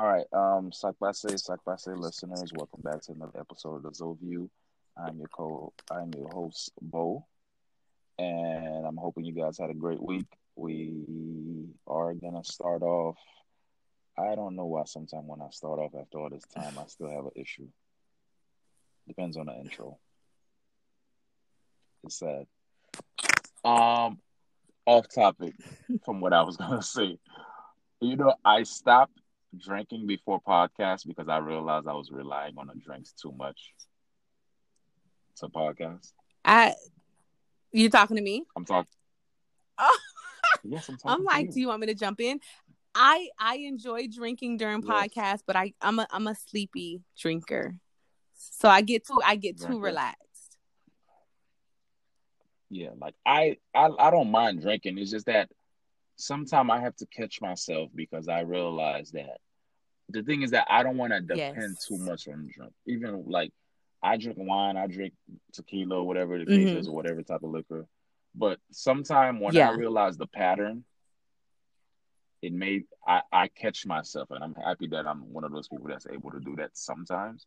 All 0.00 0.08
right, 0.08 0.24
um, 0.32 0.72
Sac 0.72 0.94
Passe 0.98 1.28
listeners, 1.94 2.52
welcome 2.54 2.80
back 2.82 3.02
to 3.02 3.12
another 3.12 3.38
episode 3.38 3.76
of 3.76 3.82
the 3.82 3.90
Zoview. 3.90 4.48
I'm 4.96 5.18
your 5.18 5.28
co, 5.28 5.74
I'm 5.90 6.10
your 6.14 6.30
host, 6.30 6.72
Bo, 6.80 7.26
and 8.18 8.86
I'm 8.86 8.96
hoping 8.96 9.26
you 9.26 9.34
guys 9.34 9.58
had 9.58 9.68
a 9.68 9.74
great 9.74 10.02
week. 10.02 10.24
We 10.56 11.66
are 11.86 12.14
gonna 12.14 12.42
start 12.44 12.80
off. 12.80 13.18
I 14.16 14.34
don't 14.36 14.56
know 14.56 14.64
why. 14.64 14.84
Sometimes 14.86 15.24
when 15.26 15.42
I 15.42 15.50
start 15.50 15.78
off 15.78 15.92
after 15.94 16.18
all 16.18 16.30
this 16.30 16.46
time, 16.46 16.78
I 16.78 16.86
still 16.86 17.10
have 17.10 17.26
an 17.26 17.32
issue. 17.36 17.68
Depends 19.06 19.36
on 19.36 19.46
the 19.46 19.52
intro. 19.52 19.98
It's 22.04 22.18
sad. 22.18 22.46
Um, 23.62 24.18
off 24.86 25.08
topic 25.14 25.52
from 26.06 26.22
what 26.22 26.32
I 26.32 26.40
was 26.40 26.56
gonna 26.56 26.80
say. 26.80 27.18
You 28.00 28.16
know, 28.16 28.32
I 28.42 28.62
stopped 28.62 29.19
drinking 29.56 30.06
before 30.06 30.40
podcast 30.40 31.06
because 31.06 31.28
I 31.28 31.38
realized 31.38 31.86
I 31.88 31.92
was 31.92 32.10
relying 32.10 32.54
on 32.58 32.68
the 32.68 32.74
drinks 32.74 33.12
too 33.12 33.32
much 33.32 33.74
to 35.36 35.48
podcast. 35.48 36.12
I 36.44 36.74
you 37.72 37.88
talking 37.90 38.16
to 38.16 38.22
me? 38.22 38.44
I'm 38.56 38.64
talking. 38.64 38.90
Oh. 39.78 39.98
Yes, 40.62 40.88
I'm 40.90 40.98
talking. 40.98 41.20
I'm 41.20 41.24
like, 41.24 41.46
you. 41.46 41.52
do 41.52 41.60
you 41.60 41.68
want 41.68 41.80
me 41.80 41.86
to 41.86 41.94
jump 41.94 42.20
in? 42.20 42.38
I 42.94 43.28
I 43.38 43.56
enjoy 43.58 44.08
drinking 44.08 44.58
during 44.58 44.82
Yes. 44.82 45.08
podcasts, 45.08 45.42
but 45.46 45.56
I 45.56 45.72
I'm 45.80 45.98
a 46.00 46.06
I'm 46.10 46.26
a 46.26 46.34
sleepy 46.34 47.00
drinker, 47.18 47.76
so 48.34 48.68
I 48.68 48.82
get 48.82 49.06
too 49.06 49.20
I 49.24 49.36
get 49.36 49.56
too 49.58 49.66
Drinker. 49.66 49.80
relaxed. 49.80 50.58
Yeah, 52.68 52.90
like 53.00 53.14
I, 53.24 53.56
I, 53.74 53.88
I 53.98 54.10
don't 54.10 54.30
mind 54.30 54.60
drinking. 54.62 54.98
It's 54.98 55.10
just 55.10 55.26
that 55.26 55.50
sometimes 56.20 56.70
I 56.70 56.80
have 56.80 56.96
to 56.96 57.06
catch 57.06 57.40
myself 57.40 57.90
because 57.94 58.28
I 58.28 58.40
realize 58.40 59.10
that 59.12 59.38
the 60.08 60.22
thing 60.22 60.42
is 60.42 60.50
that 60.50 60.66
I 60.68 60.82
don't 60.82 60.96
want 60.96 61.12
to 61.12 61.20
depend 61.20 61.56
Yes. 61.56 61.86
too 61.86 61.98
much 61.98 62.28
on 62.28 62.50
drink. 62.52 62.72
Even 62.86 63.24
like 63.26 63.52
I 64.02 64.16
drink 64.16 64.38
wine, 64.38 64.76
I 64.76 64.86
drink 64.86 65.14
tequila, 65.52 66.02
whatever 66.02 66.38
the 66.38 66.46
case 66.46 66.70
Mhm. 66.70 66.76
is, 66.76 66.88
or 66.88 66.94
whatever 66.94 67.22
type 67.22 67.42
of 67.42 67.50
liquor. 67.50 67.86
But 68.34 68.58
sometime 68.70 69.40
when 69.40 69.56
Yeah. 69.56 69.68
I 69.70 69.72
realize 69.72 70.16
the 70.16 70.26
pattern, 70.26 70.84
it 72.42 72.52
may 72.52 72.84
I, 73.06 73.22
I 73.32 73.48
catch 73.48 73.86
myself, 73.86 74.30
and 74.30 74.42
I'm 74.42 74.54
happy 74.54 74.86
that 74.88 75.06
I'm 75.06 75.32
one 75.32 75.44
of 75.44 75.52
those 75.52 75.68
people 75.68 75.88
that's 75.88 76.06
able 76.06 76.30
to 76.30 76.40
do 76.40 76.56
that 76.56 76.70
sometimes. 76.76 77.46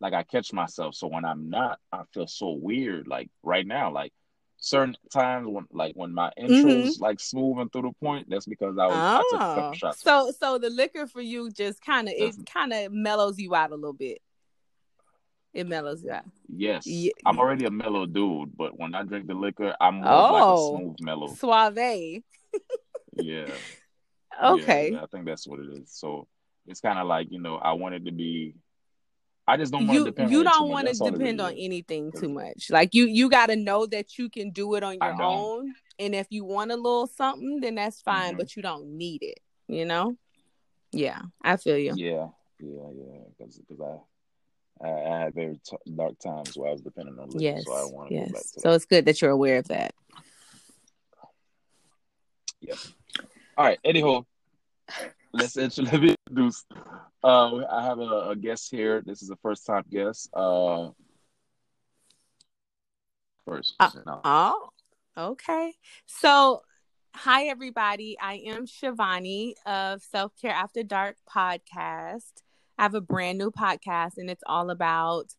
Like 0.00 0.12
I 0.12 0.24
catch 0.24 0.52
myself, 0.52 0.94
so 0.94 1.06
when 1.06 1.24
I'm 1.24 1.48
not, 1.48 1.78
I 1.92 2.02
feel 2.12 2.26
so 2.26 2.50
weird. 2.50 3.06
Like 3.06 3.30
right 3.42 3.66
now, 3.66 3.92
like 3.92 4.12
certain 4.56 4.96
times 5.12 5.46
when 5.48 5.66
like 5.72 5.94
when 5.94 6.14
my 6.14 6.30
mm-hmm. 6.38 6.52
intro's 6.54 6.98
like 7.00 7.20
smooth 7.20 7.58
and 7.58 7.72
through 7.72 7.82
the 7.82 7.92
point, 8.02 8.28
that's 8.30 8.46
because 8.46 8.76
I 8.78 8.86
was 8.86 8.96
I 8.96 9.18
took 9.30 9.40
a 9.40 9.44
Oh, 9.44 9.54
couple 9.54 9.72
shots. 9.74 10.02
so 10.02 10.32
so 10.38 10.58
the 10.58 10.70
liquor 10.70 11.06
for 11.06 11.20
you 11.20 11.50
just 11.50 11.82
kind 11.84 12.08
of 12.08 12.14
it 12.16 12.34
kind 12.46 12.72
of 12.72 12.92
mellows 12.92 13.38
you 13.38 13.54
out 13.54 13.72
a 13.72 13.74
little 13.74 13.92
bit. 13.92 14.18
It 15.52 15.68
mellows 15.68 16.02
you 16.02 16.10
out. 16.10 16.24
Yes, 16.48 16.84
Ye- 16.86 17.12
I'm 17.24 17.38
already 17.38 17.64
a 17.64 17.70
mellow 17.70 18.06
dude, 18.06 18.56
but 18.56 18.78
when 18.78 18.94
I 18.94 19.04
drink 19.04 19.28
the 19.28 19.34
liquor, 19.34 19.74
I'm 19.80 19.96
more 19.96 20.06
of 20.08 20.32
like 20.32 20.42
Oh. 20.42 20.74
a 20.74 20.78
smooth 20.78 20.96
mellow. 21.00 21.28
Suave. 21.28 21.78
Yeah. 23.16 23.46
Okay. 24.42 24.90
Yeah, 24.90 24.96
yeah, 24.96 25.02
I 25.04 25.06
think 25.06 25.24
that's 25.26 25.46
what 25.46 25.60
it 25.60 25.68
is. 25.80 25.92
So 25.92 26.26
it's 26.66 26.80
kind 26.80 26.98
of 26.98 27.06
like 27.06 27.28
you 27.30 27.40
know, 27.40 27.56
I 27.56 27.72
wanted 27.74 28.06
to 28.06 28.12
be. 28.12 28.56
I 29.46 29.56
just 29.56 29.72
don't 29.72 29.86
want 29.86 29.94
you 29.98 30.04
to 30.04 30.10
depend. 30.10 30.30
you 30.30 30.38
on 30.38 30.44
don't 30.44 30.68
want 30.70 30.86
to 30.86 30.90
That's 30.90 31.00
all 31.00 31.08
it 31.08 31.12
depend 31.18 31.40
on 31.40 31.52
anything 31.52 32.12
too 32.12 32.28
much 32.28 32.70
like 32.70 32.94
you 32.94 33.06
you 33.06 33.28
got 33.28 33.46
to 33.46 33.56
know 33.56 33.86
that 33.86 34.16
you 34.18 34.30
can 34.30 34.50
do 34.50 34.74
it 34.74 34.82
on 34.82 34.98
your 35.00 35.22
own 35.22 35.74
and 35.98 36.14
if 36.14 36.26
you 36.30 36.44
want 36.44 36.70
a 36.72 36.76
little 36.76 37.06
something 37.06 37.60
then 37.60 37.74
that's 37.74 38.00
fine 38.00 38.34
Mhm. 38.34 38.38
but 38.38 38.56
you 38.56 38.62
don't 38.62 38.86
need 38.86 39.22
it 39.22 39.40
you 39.68 39.84
know 39.84 40.16
yeah 40.92 41.20
i 41.42 41.56
feel 41.56 41.76
you 41.78 41.94
Yeah, 41.96 42.28
yeah, 42.60 42.88
yeah. 42.94 43.18
Because 43.38 43.80
I, 43.80 44.86
I, 44.86 44.90
I 44.90 45.18
had 45.24 45.34
very 45.34 45.60
t- 45.68 45.76
dark 45.94 46.18
times 46.18 46.56
where 46.56 46.68
I 46.70 46.72
was 46.72 46.80
dependent 46.80 47.18
on 47.18 47.28
liquor, 47.28 47.40
yes 47.40 47.64
so 47.64 47.72
I 47.72 47.84
want 47.84 48.08
to 48.10 48.14
go 48.14 48.20
back 48.24 48.32
yes 48.32 48.52
to 48.52 48.60
so 48.60 48.68
that. 48.70 48.74
it's 48.76 48.84
good 48.86 49.04
that 49.06 49.20
you're 49.20 49.30
aware 49.30 49.58
of 49.58 49.68
that 49.68 49.92
Yep. 52.60 52.78
All 53.58 53.64
right, 53.66 53.78
anyhow, 53.84 54.24
let's 55.34 55.56
intro- 55.58 55.84
let 55.84 56.00
me 56.00 56.14
introduce. 56.26 56.64
Uh, 57.24 57.64
I 57.72 57.82
have 57.82 58.00
a, 58.00 58.28
a 58.30 58.36
guest 58.36 58.70
here. 58.70 59.02
This 59.04 59.22
is 59.22 59.30
a 59.30 59.36
first 59.36 59.64
time 59.64 59.84
guest. 59.90 60.28
Uh, 60.34 60.90
first. 63.46 63.74
Uh, 63.80 63.90
no. 64.06 64.20
oh 64.24 64.68
okay 65.16 65.72
so 66.06 66.62
hi 67.14 67.44
everybody 67.44 68.16
i 68.20 68.42
am 68.46 68.66
shivani 68.66 69.52
of 69.64 70.02
self-care 70.02 70.50
after 70.50 70.82
dark 70.82 71.16
podcast 71.32 72.42
i 72.78 72.82
have 72.82 72.94
a 72.94 73.00
brand 73.00 73.38
new 73.38 73.50
podcast 73.50 74.12
and 74.16 74.28
it's 74.28 74.42
all 74.46 74.70
about 74.70 75.34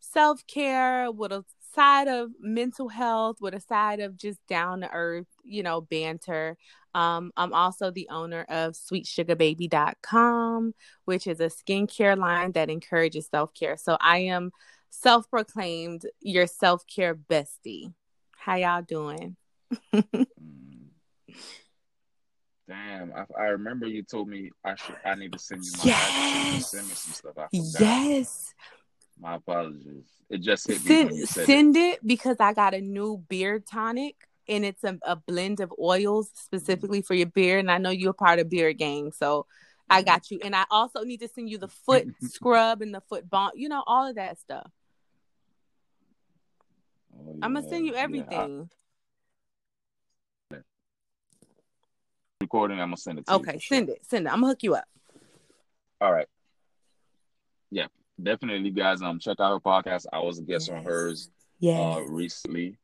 self-care 0.00 1.10
with 1.12 1.30
a 1.30 1.44
side 1.74 2.08
of 2.08 2.30
mental 2.40 2.88
health 2.88 3.36
with 3.40 3.54
a 3.54 3.60
side 3.60 4.00
of 4.00 4.16
just 4.16 4.38
down 4.48 4.80
to 4.80 4.90
earth 4.92 5.26
you 5.44 5.62
know 5.62 5.80
banter 5.80 6.56
um, 6.98 7.32
i'm 7.36 7.52
also 7.52 7.90
the 7.90 8.08
owner 8.10 8.44
of 8.48 8.72
sweetsugarbaby.com 8.74 10.74
which 11.04 11.26
is 11.26 11.40
a 11.40 11.46
skincare 11.46 12.16
line 12.16 12.52
that 12.52 12.70
encourages 12.70 13.26
self-care 13.28 13.76
so 13.76 13.96
i 14.00 14.18
am 14.18 14.50
self-proclaimed 14.90 16.02
your 16.20 16.46
self-care 16.46 17.14
bestie 17.14 17.92
how 18.38 18.54
y'all 18.54 18.82
doing. 18.82 19.36
Damn, 22.68 23.12
I, 23.14 23.24
I 23.38 23.44
remember 23.46 23.86
you 23.86 24.02
told 24.02 24.28
me 24.28 24.50
I 24.64 24.74
should. 24.74 24.96
I 25.04 25.14
need 25.14 25.32
to 25.32 25.38
send 25.38 25.64
you 25.64 25.70
my 25.78 25.84
address. 25.84 26.08
so 26.08 26.38
you 26.38 26.44
can 26.44 26.52
Yes. 26.54 26.70
Send 26.70 26.88
me 26.88 26.94
some 26.94 27.12
stuff. 27.14 27.48
Yes 27.80 28.54
My 29.20 29.34
apologies. 29.36 30.04
It 30.30 30.42
just 30.42 30.66
hit 30.68 30.82
me 30.84 30.88
send, 30.88 31.16
you 31.16 31.26
said 31.26 31.42
it. 31.42 31.46
send 31.46 31.76
it 31.76 32.06
because 32.06 32.36
i 32.40 32.52
got 32.52 32.74
a 32.74 32.80
new 32.80 33.16
beard 33.28 33.66
tonic 33.66 34.14
and 34.48 34.64
it's 34.64 34.82
a, 34.84 34.98
a 35.02 35.16
blend 35.16 35.60
of 35.60 35.72
oils 35.80 36.30
specifically 36.34 37.02
for 37.02 37.14
your 37.14 37.26
beard 37.26 37.60
and 37.60 37.70
i 37.70 37.78
know 37.78 37.90
you're 37.90 38.10
a 38.10 38.14
part 38.14 38.38
of 38.38 38.48
beard 38.48 38.78
gang 38.78 39.12
so 39.12 39.46
i 39.90 40.02
got 40.02 40.30
you 40.30 40.38
and 40.44 40.54
i 40.56 40.64
also 40.70 41.02
need 41.04 41.20
to 41.20 41.28
send 41.28 41.48
you 41.50 41.58
the 41.58 41.68
foot 41.68 42.06
scrub 42.22 42.82
and 42.82 42.94
the 42.94 43.00
foot 43.02 43.28
balm 43.28 43.50
you 43.54 43.68
know 43.68 43.82
all 43.86 44.08
of 44.08 44.14
that 44.16 44.38
stuff 44.38 44.70
Oh, 47.20 47.36
i'm 47.42 47.54
gonna 47.54 47.68
send 47.68 47.84
you 47.86 47.92
yeah. 47.92 47.98
I- 47.98 48.02
everything 48.04 48.70
recording. 52.40 52.80
I'm 52.80 52.88
gonna 52.88 52.96
send 52.96 53.18
it 53.18 53.26
to 53.26 53.32
you. 53.32 53.38
okay 53.40 53.52
for 53.54 53.60
sure. 53.60 53.76
send 53.76 53.88
it 53.90 53.98
send 54.08 54.26
it 54.26 54.32
i'm 54.32 54.40
gonna 54.40 54.48
hook 54.52 54.62
you 54.62 54.74
up 54.74 54.84
All 56.00 56.12
right. 56.12 56.28
Yeah, 57.70 57.88
definitely, 58.22 58.70
guys. 58.70 59.02
Um, 59.02 59.18
check 59.18 59.40
out 59.40 59.50
her 59.52 59.58
podcast. 59.60 60.06
I 60.12 60.20
was 60.20 60.38
a 60.38 60.42
guest 60.42 60.70
on 60.70 60.84
hers 60.84 61.28
yes 61.58 61.96
uh 61.98 62.02
recently, 62.02 62.78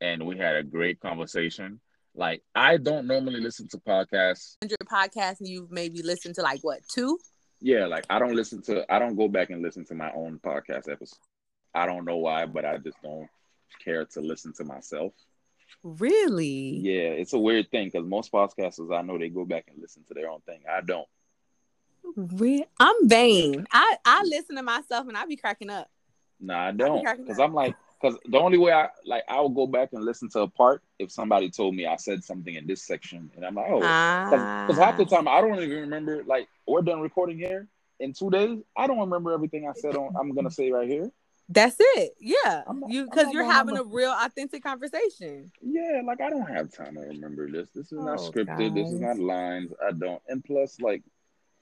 and 0.00 0.24
we 0.26 0.36
had 0.36 0.56
a 0.56 0.62
great 0.62 1.00
conversation. 1.00 1.80
Like, 2.14 2.42
I 2.54 2.76
don't 2.76 3.06
normally 3.06 3.40
listen 3.40 3.68
to 3.68 3.78
podcasts. 3.78 4.56
100 4.62 4.76
podcasts 4.90 5.40
and 5.40 5.48
you've 5.48 5.70
maybe 5.70 6.02
listened 6.02 6.34
to 6.36 6.42
like 6.42 6.60
what 6.62 6.80
two 6.88 7.18
Yeah, 7.60 7.86
like 7.86 8.04
I 8.10 8.18
don't 8.18 8.34
listen 8.34 8.62
to. 8.62 8.92
I 8.92 8.98
don't 8.98 9.16
go 9.16 9.28
back 9.28 9.50
and 9.50 9.62
listen 9.62 9.84
to 9.86 9.94
my 9.94 10.10
own 10.12 10.40
podcast 10.42 10.90
episodes. 10.90 11.18
I 11.74 11.86
don't 11.86 12.04
know 12.04 12.16
why, 12.16 12.46
but 12.46 12.64
I 12.64 12.78
just 12.78 13.00
don't 13.02 13.28
care 13.84 14.04
to 14.04 14.20
listen 14.20 14.52
to 14.54 14.64
myself. 14.64 15.12
really 15.84 16.80
Yeah, 16.80 17.10
it's 17.10 17.32
a 17.32 17.38
weird 17.38 17.70
thing 17.70 17.88
because 17.88 18.06
most 18.06 18.32
podcasters 18.32 18.94
I 18.96 19.02
know 19.02 19.18
they 19.18 19.28
go 19.28 19.44
back 19.44 19.66
and 19.68 19.80
listen 19.80 20.02
to 20.08 20.14
their 20.14 20.30
own 20.30 20.40
thing. 20.40 20.62
I 20.68 20.80
don't. 20.80 21.06
I'm 22.80 23.08
vain. 23.08 23.66
I 23.72 23.96
I 24.04 24.22
listen 24.24 24.56
to 24.56 24.62
myself 24.62 25.06
and 25.06 25.16
I 25.16 25.26
be 25.26 25.36
cracking 25.36 25.70
up. 25.70 25.88
Nah, 26.40 26.68
I 26.68 26.72
don't. 26.72 27.04
Because. 27.18 27.38
I'm 27.38 27.54
like, 27.54 27.76
because 28.00 28.18
the 28.26 28.38
only 28.38 28.58
way 28.58 28.72
I 28.72 28.88
like, 29.04 29.24
I 29.28 29.40
will 29.40 29.48
go 29.50 29.66
back 29.66 29.90
and 29.92 30.04
listen 30.04 30.28
to 30.30 30.40
a 30.40 30.48
part 30.48 30.82
if 30.98 31.10
somebody 31.10 31.50
told 31.50 31.74
me 31.74 31.86
I 31.86 31.96
said 31.96 32.24
something 32.24 32.54
in 32.54 32.66
this 32.66 32.82
section, 32.82 33.30
and 33.36 33.44
I'm 33.44 33.54
like, 33.54 33.70
oh, 33.70 33.80
because 33.80 34.78
half 34.78 34.96
the 34.96 35.04
Ah. 35.04 35.16
time 35.16 35.28
I 35.28 35.40
don't 35.40 35.58
even 35.60 35.80
remember. 35.80 36.22
Like, 36.24 36.48
we're 36.66 36.82
done 36.82 37.00
recording 37.00 37.38
here 37.38 37.68
in 37.98 38.12
two 38.12 38.30
days. 38.30 38.58
I 38.76 38.86
don't 38.86 38.98
remember 39.00 39.32
everything 39.32 39.68
I 39.68 39.72
said 39.74 39.96
on. 39.96 40.14
I'm 40.18 40.34
gonna 40.34 40.50
say 40.50 40.70
right 40.70 40.88
here. 40.88 41.10
That's 41.48 41.76
it. 41.80 42.14
Yeah, 42.20 42.62
not- 42.66 42.90
you 42.90 43.04
because 43.06 43.32
you're 43.32 43.44
having 43.44 43.76
a 43.76 43.82
real 43.82 44.12
authentic 44.12 44.62
conversation. 44.62 45.50
Yeah, 45.60 46.00
like 46.04 46.20
I 46.20 46.30
don't 46.30 46.46
have 46.46 46.70
time 46.72 46.94
to 46.94 47.00
remember 47.00 47.50
this. 47.50 47.70
This 47.70 47.86
is 47.86 47.98
not 47.98 48.20
Oh, 48.20 48.30
scripted. 48.30 48.74
This 48.74 48.88
is 48.90 49.00
not 49.00 49.18
lines. 49.18 49.72
I 49.84 49.90
don't. 49.90 50.22
And 50.28 50.44
plus, 50.44 50.80
like, 50.80 51.02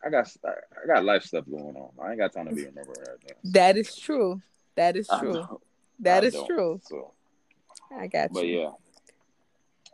I 0.04 0.10
got 0.10 0.30
I 0.44 0.86
got 0.86 1.04
life 1.04 1.24
stuff 1.24 1.46
going 1.50 1.74
on. 1.74 1.90
I 2.00 2.10
ain't 2.10 2.18
got 2.18 2.32
time 2.32 2.48
to 2.48 2.54
be 2.54 2.66
remembering 2.66 3.00
everything. 3.08 3.36
That 3.44 3.76
is 3.78 3.96
true. 3.96 4.42
That 4.76 4.94
is 4.96 5.08
true. 5.08 5.42
Don't. 6.00 6.04
That 6.04 6.24
I 6.24 6.26
is 6.26 6.34
true. 6.46 6.80
So, 6.84 7.12
I 7.96 8.06
got 8.06 8.32
but 8.32 8.46
you. 8.46 8.60
yeah. 8.60 8.70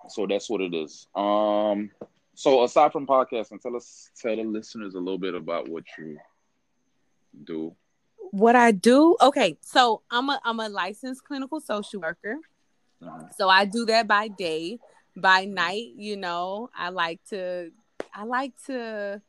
So 0.09 0.27
that's 0.27 0.49
what 0.49 0.61
it 0.61 0.75
is. 0.75 1.07
Um. 1.15 1.91
So 2.37 2.65
aside 2.65 2.93
from 2.93 3.07
podcasting, 3.07 3.61
tell 3.61 3.77
us, 3.77 4.11
tell 4.21 4.35
the 4.35 4.43
listeners 4.43 4.95
a 4.95 4.99
little 4.99 5.19
bit 5.19 5.35
about 5.35 5.69
what 5.69 5.85
you 5.97 6.19
do. 7.45 7.75
What 8.33 8.57
I 8.57 8.73
do? 8.73 9.17
Okay, 9.21 9.57
so 9.61 10.03
I'm 10.11 10.29
a 10.29 10.41
I'm 10.45 10.59
a 10.59 10.69
licensed 10.69 11.25
clinical 11.25 11.61
social 11.61 12.01
worker. 12.01 12.37
Uh, 13.01 13.29
So 13.37 13.49
I 13.49 13.65
do 13.65 13.85
that 13.87 14.09
by 14.09 14.29
day. 14.29 14.79
By 15.17 15.45
night, 15.45 15.93
you 15.97 16.17
know, 16.17 16.71
I 16.77 16.89
like 16.89 17.21
to 17.31 17.71
I 18.13 18.25
like 18.25 18.53
to 18.67 19.23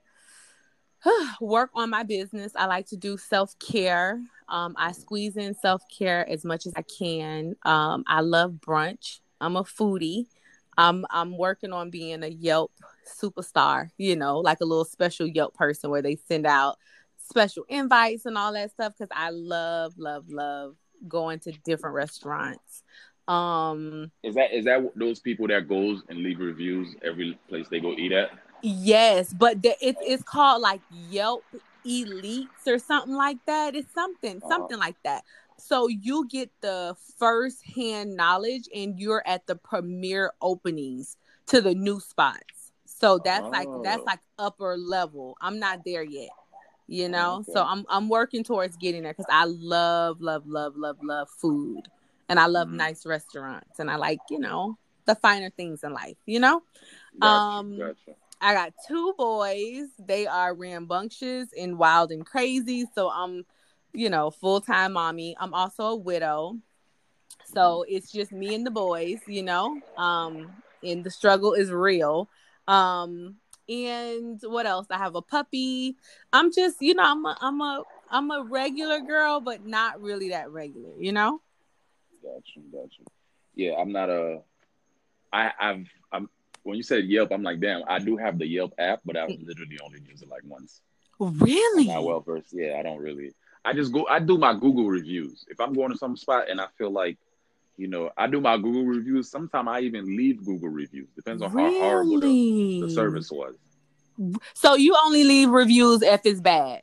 work 1.42 1.70
on 1.76 1.90
my 1.92 2.04
business. 2.04 2.54
I 2.56 2.66
like 2.66 2.88
to 2.88 2.98
do 2.98 3.18
self 3.18 3.58
care. 3.60 4.20
Um, 4.50 4.76
I 4.78 4.92
squeeze 4.92 5.38
in 5.38 5.56
self 5.56 5.82
care 5.90 6.28
as 6.30 6.46
much 6.46 6.66
as 6.66 6.74
I 6.76 6.84
can. 6.84 7.56
Um, 7.64 8.04
I 8.08 8.22
love 8.22 8.54
brunch. 8.54 9.20
I'm 9.42 9.56
a 9.56 9.64
foodie. 9.64 10.28
I'm 10.78 11.06
I'm 11.10 11.38
working 11.38 11.74
on 11.74 11.90
being 11.90 12.24
a 12.24 12.28
Yelp 12.28 12.72
superstar. 13.22 13.90
You 13.98 14.16
know, 14.16 14.40
like 14.40 14.60
a 14.62 14.66
little 14.66 14.86
special 14.86 15.28
Yelp 15.28 15.54
person 15.54 15.90
where 15.90 16.02
they 16.02 16.18
send 16.28 16.46
out 16.46 16.78
special 17.28 17.64
invites 17.70 18.26
and 18.26 18.38
all 18.38 18.54
that 18.54 18.72
stuff 18.72 18.94
because 18.98 19.12
I 19.16 19.30
love 19.32 19.94
love 19.98 20.30
love 20.30 20.76
going 21.08 21.40
to 21.40 21.52
different 21.64 21.96
restaurants. 21.96 22.84
Um, 23.28 24.12
is 24.24 24.36
that 24.36 24.54
is 24.54 24.66
that 24.66 24.92
those 24.96 25.20
people 25.20 25.48
that 25.48 25.68
goes 25.68 26.04
and 26.10 26.20
leave 26.20 26.40
reviews 26.40 26.96
every 27.04 27.40
place 27.50 27.68
they 27.70 27.80
go 27.80 27.94
eat 27.94 28.12
at? 28.12 28.32
Yes, 28.62 29.34
but 29.34 29.62
the, 29.62 29.76
it's 29.82 30.00
it's 30.04 30.24
called 30.24 30.62
like 30.62 30.82
Yelp 31.10 31.44
Elites 31.86 32.68
or 32.68 32.80
something 32.80 33.16
like 33.16 33.38
that. 33.46 33.76
It's 33.76 33.94
something 33.94 34.38
uh-huh. 34.38 34.50
something 34.50 34.78
like 34.78 34.98
that. 35.04 35.24
So 35.58 35.88
you 35.88 36.28
get 36.28 36.52
the 36.62 36.96
first 37.18 37.64
hand 37.76 38.16
knowledge, 38.16 38.68
and 38.76 39.00
you're 39.00 39.24
at 39.26 39.48
the 39.48 39.56
premier 39.56 40.34
openings 40.42 41.18
to 41.48 41.62
the 41.62 41.74
new 41.74 42.00
spots. 42.00 42.72
So 42.86 43.20
that's 43.24 43.46
oh. 43.46 43.50
like 43.50 43.68
that's 43.84 44.02
oh. 44.02 44.06
like 44.06 44.20
upper 44.38 44.76
level. 44.78 45.38
I'm 45.42 45.60
not 45.60 45.86
there 45.86 46.04
yet 46.04 46.30
you 46.88 47.10
know 47.10 47.38
okay. 47.38 47.52
so 47.54 47.64
i'm 47.64 47.86
i'm 47.90 48.10
working 48.10 48.44
towards 48.44 48.78
getting 48.78 49.04
there 49.04 49.14
because 49.14 49.26
i 49.30 49.46
love 49.46 50.22
love 50.22 50.46
love 50.46 50.76
love 50.76 50.98
love 51.02 51.28
food 51.30 51.88
and 52.30 52.40
i 52.40 52.46
love 52.46 52.68
mm-hmm. 52.68 52.78
nice 52.78 53.06
restaurants 53.06 53.80
and 53.80 53.90
i 53.90 53.96
like 53.96 54.20
you 54.30 54.40
know 54.40 54.78
the 55.06 55.16
finer 55.16 55.50
things 55.52 55.84
in 55.84 55.94
life 55.94 56.18
you 56.26 56.40
know 56.40 56.62
gotcha, 57.20 57.32
um 57.32 57.78
gotcha. 57.78 58.18
I 58.42 58.54
got 58.54 58.74
two 58.88 59.14
boys. 59.18 59.88
They 60.00 60.28
are 60.28 60.54
rambunctious 60.54 61.50
and 61.58 61.78
wild 61.78 62.12
and 62.12 62.26
crazy. 62.26 62.86
So 62.94 63.10
I'm, 63.10 63.46
you 63.94 64.10
know, 64.10 64.32
full 64.32 64.62
time 64.62 64.94
mommy. 64.94 65.36
I'm 65.40 65.54
also 65.54 65.86
a 65.86 65.96
widow. 65.96 66.58
So 67.46 67.86
it's 67.88 68.12
just 68.12 68.32
me 68.32 68.56
and 68.56 68.66
the 68.66 68.72
boys, 68.72 69.20
you 69.28 69.44
know. 69.44 69.80
Um, 69.98 70.52
and 70.84 71.04
the 71.04 71.12
struggle 71.12 71.54
is 71.54 71.72
real. 71.72 72.30
Um, 72.68 73.36
and 73.68 74.40
what 74.44 74.66
else? 74.66 74.88
I 74.90 74.98
have 74.98 75.16
a 75.16 75.22
puppy. 75.22 75.96
I'm 76.34 76.52
just, 76.52 76.82
you 76.82 76.94
know, 76.94 77.04
I'm 77.04 77.26
a 77.26 77.38
I'm 77.42 77.62
a 77.62 77.84
I'm 78.10 78.32
a 78.32 78.44
regular 78.44 79.00
girl, 79.00 79.42
but 79.42 79.66
not 79.66 80.02
really 80.02 80.30
that 80.30 80.52
regular, 80.52 80.92
you 81.00 81.12
know? 81.12 81.42
Gotcha, 82.22 82.60
gotcha. 82.72 83.02
Yeah, 83.56 83.74
I'm 83.80 83.92
not 83.92 84.10
a 84.10 84.42
I, 85.34 85.52
I've 85.60 85.88
I'm 86.12 86.30
when 86.66 86.78
you 86.78 86.84
said 86.84 87.06
Yelp, 87.06 87.32
I'm 87.32 87.44
like, 87.44 87.60
damn, 87.60 87.84
I 87.88 88.00
do 88.00 88.18
have 88.18 88.40
the 88.40 88.48
Yelp 88.48 88.74
app, 88.80 89.02
but 89.06 89.16
I've 89.16 89.30
literally 89.30 89.78
only 89.84 90.00
use 90.10 90.24
it 90.24 90.30
like 90.30 90.42
once. 90.46 90.82
Really? 91.20 91.84
I'm 91.84 91.96
not 91.96 92.04
well 92.04 92.22
versed. 92.22 92.54
Yeah, 92.54 92.78
I 92.80 92.84
don't 92.84 92.98
really. 92.98 93.34
I 93.64 93.74
just 93.74 93.94
go. 93.94 94.08
I 94.08 94.20
do 94.20 94.38
my 94.38 94.54
Google 94.54 94.88
reviews. 94.88 95.46
If 95.48 95.60
I'm 95.62 95.74
going 95.74 95.92
to 95.92 95.98
some 95.98 96.18
spot 96.18 96.50
and 96.50 96.60
I 96.60 96.66
feel 96.76 96.90
like, 96.90 97.18
you 97.78 97.88
know, 97.88 98.10
I 98.18 98.26
do 98.26 98.42
my 98.42 98.58
Google 98.58 98.84
reviews. 98.84 99.30
Sometimes 99.30 99.68
I 99.70 99.82
even 99.82 100.18
leave 100.18 100.44
Google 100.44 100.70
reviews. 100.70 101.08
Depends 101.16 101.44
on 101.44 101.54
really? 101.54 101.76
how 101.76 101.82
horrible 101.82 102.20
the, 102.20 102.82
the 102.82 102.90
service 102.90 103.32
was. 103.32 103.56
So 104.56 104.74
you 104.74 104.96
only 105.06 105.24
leave 105.24 105.50
reviews 105.50 106.02
if 106.02 106.22
it's 106.26 106.42
bad. 106.42 106.82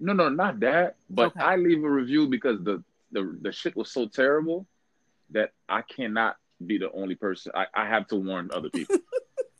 No, 0.00 0.12
no, 0.12 0.28
not 0.28 0.58
that. 0.60 0.96
But 1.08 1.28
okay. 1.28 1.40
I 1.40 1.54
leave 1.54 1.84
a 1.84 1.90
review 1.90 2.26
because 2.26 2.62
the 2.64 2.82
the 3.12 3.38
the 3.42 3.52
shit 3.52 3.76
was 3.76 3.92
so 3.92 4.06
terrible 4.06 4.66
that 5.30 5.52
I 5.68 5.82
cannot 5.82 6.36
be 6.64 6.78
the 6.78 6.90
only 6.92 7.14
person. 7.14 7.52
I, 7.54 7.66
I 7.74 7.86
have 7.86 8.06
to 8.08 8.16
warn 8.16 8.50
other 8.52 8.70
people. 8.70 8.96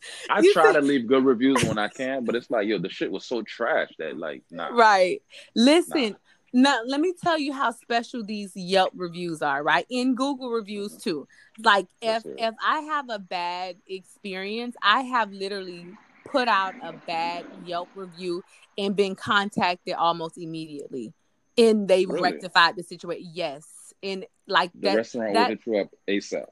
I 0.31 0.41
you 0.41 0.53
try 0.53 0.73
to 0.73 0.81
leave 0.81 1.07
good 1.07 1.25
reviews 1.25 1.63
when 1.65 1.79
I 1.79 1.89
can, 1.89 2.25
but 2.25 2.35
it's 2.35 2.51
like, 2.51 2.67
yo, 2.67 2.79
the 2.79 2.89
shit 2.89 3.11
was 3.11 3.25
so 3.25 3.43
trash 3.43 3.91
that 3.99 4.17
like, 4.17 4.43
nah. 4.51 4.69
Right. 4.69 5.23
Listen, 5.55 6.17
nah. 6.53 6.63
now 6.63 6.81
let 6.87 7.01
me 7.01 7.13
tell 7.23 7.39
you 7.39 7.53
how 7.53 7.71
special 7.73 8.25
these 8.25 8.53
Yelp 8.55 8.93
reviews 8.95 9.43
are, 9.43 9.63
right? 9.63 9.87
In 9.91 10.15
Google 10.15 10.51
reviews 10.51 10.93
mm-hmm. 10.93 11.11
too. 11.11 11.29
Like 11.63 11.87
if 12.01 12.23
if 12.25 12.55
I 12.65 12.81
have 12.81 13.07
a 13.11 13.19
bad 13.19 13.77
experience, 13.87 14.77
I 14.83 15.03
have 15.03 15.33
literally 15.33 15.87
put 16.31 16.49
out 16.49 16.75
a 16.83 16.93
bad 16.93 17.45
Yelp 17.65 17.89
review 17.95 18.43
and 18.79 18.97
been 18.97 19.15
contacted 19.15 19.95
almost 19.95 20.39
immediately. 20.39 21.13
And 21.59 21.89
they 21.89 22.07
really? 22.07 22.23
rectified 22.23 22.77
the 22.77 22.83
situation. 22.83 23.31
Yes. 23.33 23.67
And 24.03 24.25
like 24.47 24.73
the 24.73 24.81
that, 24.81 24.97
restaurant 24.97 25.35
that, 25.35 25.43
will 25.43 25.49
hit 25.49 25.67
you 25.67 25.79
up 25.79 25.91
ASAP. 26.09 26.47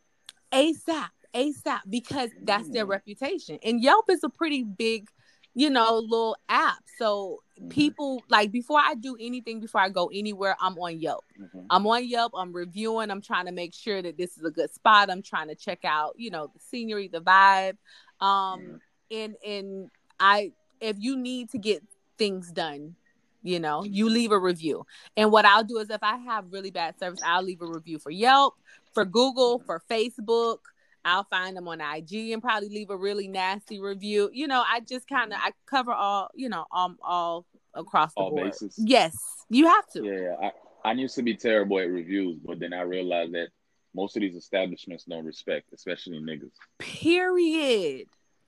ASAP, 0.52 1.08
ASAP, 1.34 1.80
because 1.88 2.30
that's 2.42 2.68
their 2.70 2.86
mm. 2.86 2.90
reputation. 2.90 3.58
And 3.62 3.82
Yelp 3.82 4.10
is 4.10 4.24
a 4.24 4.28
pretty 4.28 4.64
big, 4.64 5.08
you 5.54 5.70
know, 5.70 5.98
little 5.98 6.36
app. 6.48 6.78
So 6.98 7.42
mm-hmm. 7.58 7.68
people 7.68 8.22
like 8.28 8.50
before 8.50 8.80
I 8.80 8.94
do 8.94 9.16
anything, 9.20 9.60
before 9.60 9.80
I 9.80 9.88
go 9.88 10.10
anywhere, 10.12 10.56
I'm 10.60 10.78
on 10.78 10.98
Yelp. 10.98 11.24
Mm-hmm. 11.40 11.66
I'm 11.70 11.86
on 11.86 12.06
Yelp. 12.06 12.32
I'm 12.36 12.52
reviewing. 12.52 13.10
I'm 13.10 13.22
trying 13.22 13.46
to 13.46 13.52
make 13.52 13.74
sure 13.74 14.02
that 14.02 14.16
this 14.16 14.36
is 14.36 14.44
a 14.44 14.50
good 14.50 14.72
spot. 14.72 15.10
I'm 15.10 15.22
trying 15.22 15.48
to 15.48 15.54
check 15.54 15.84
out, 15.84 16.14
you 16.16 16.30
know, 16.30 16.50
the 16.52 16.60
scenery, 16.60 17.08
the 17.08 17.20
vibe. 17.20 17.76
Um, 18.20 18.60
mm-hmm. 18.60 18.76
and 19.10 19.36
and 19.46 19.90
I, 20.18 20.52
if 20.80 20.96
you 20.98 21.16
need 21.16 21.50
to 21.50 21.58
get 21.58 21.82
things 22.18 22.50
done, 22.50 22.96
you 23.42 23.60
know 23.60 23.84
you 23.84 24.08
leave 24.08 24.32
a 24.32 24.38
review 24.38 24.84
and 25.16 25.30
what 25.30 25.44
i'll 25.44 25.64
do 25.64 25.78
is 25.78 25.90
if 25.90 26.02
i 26.02 26.16
have 26.16 26.44
really 26.50 26.70
bad 26.70 26.98
service 26.98 27.20
i'll 27.24 27.42
leave 27.42 27.62
a 27.62 27.66
review 27.66 27.98
for 27.98 28.10
yelp 28.10 28.54
for 28.92 29.04
google 29.04 29.60
for 29.60 29.80
facebook 29.90 30.58
i'll 31.08 31.24
find 31.24 31.56
them 31.56 31.66
on 31.68 31.80
ig 31.80 32.30
and 32.32 32.42
probably 32.42 32.68
leave 32.68 32.90
a 32.90 32.96
really 32.96 33.28
nasty 33.28 33.80
review 33.80 34.30
you 34.32 34.46
know 34.46 34.62
i 34.70 34.80
just 34.80 35.08
kind 35.08 35.32
of 35.32 35.38
mm-hmm. 35.38 35.48
i 35.48 35.52
cover 35.66 35.92
all 35.92 36.30
you 36.34 36.48
know 36.48 36.64
all, 36.70 36.94
all 37.02 37.46
across 37.74 38.12
the 38.14 38.20
all 38.20 38.30
board 38.30 38.50
bases. 38.50 38.74
yes 38.78 39.16
you 39.48 39.66
have 39.66 39.86
to 39.88 40.04
yeah, 40.04 40.20
yeah. 40.20 40.50
I, 40.84 40.90
I 40.90 40.92
used 40.92 41.14
to 41.16 41.22
be 41.22 41.34
terrible 41.34 41.78
at 41.78 41.88
reviews 41.88 42.38
but 42.44 42.58
then 42.60 42.72
i 42.72 42.82
realized 42.82 43.34
that 43.34 43.48
most 43.94 44.16
of 44.16 44.20
these 44.20 44.36
establishments 44.36 45.04
don't 45.04 45.24
respect 45.24 45.72
especially 45.72 46.18
niggas 46.18 46.52
period 46.78 48.06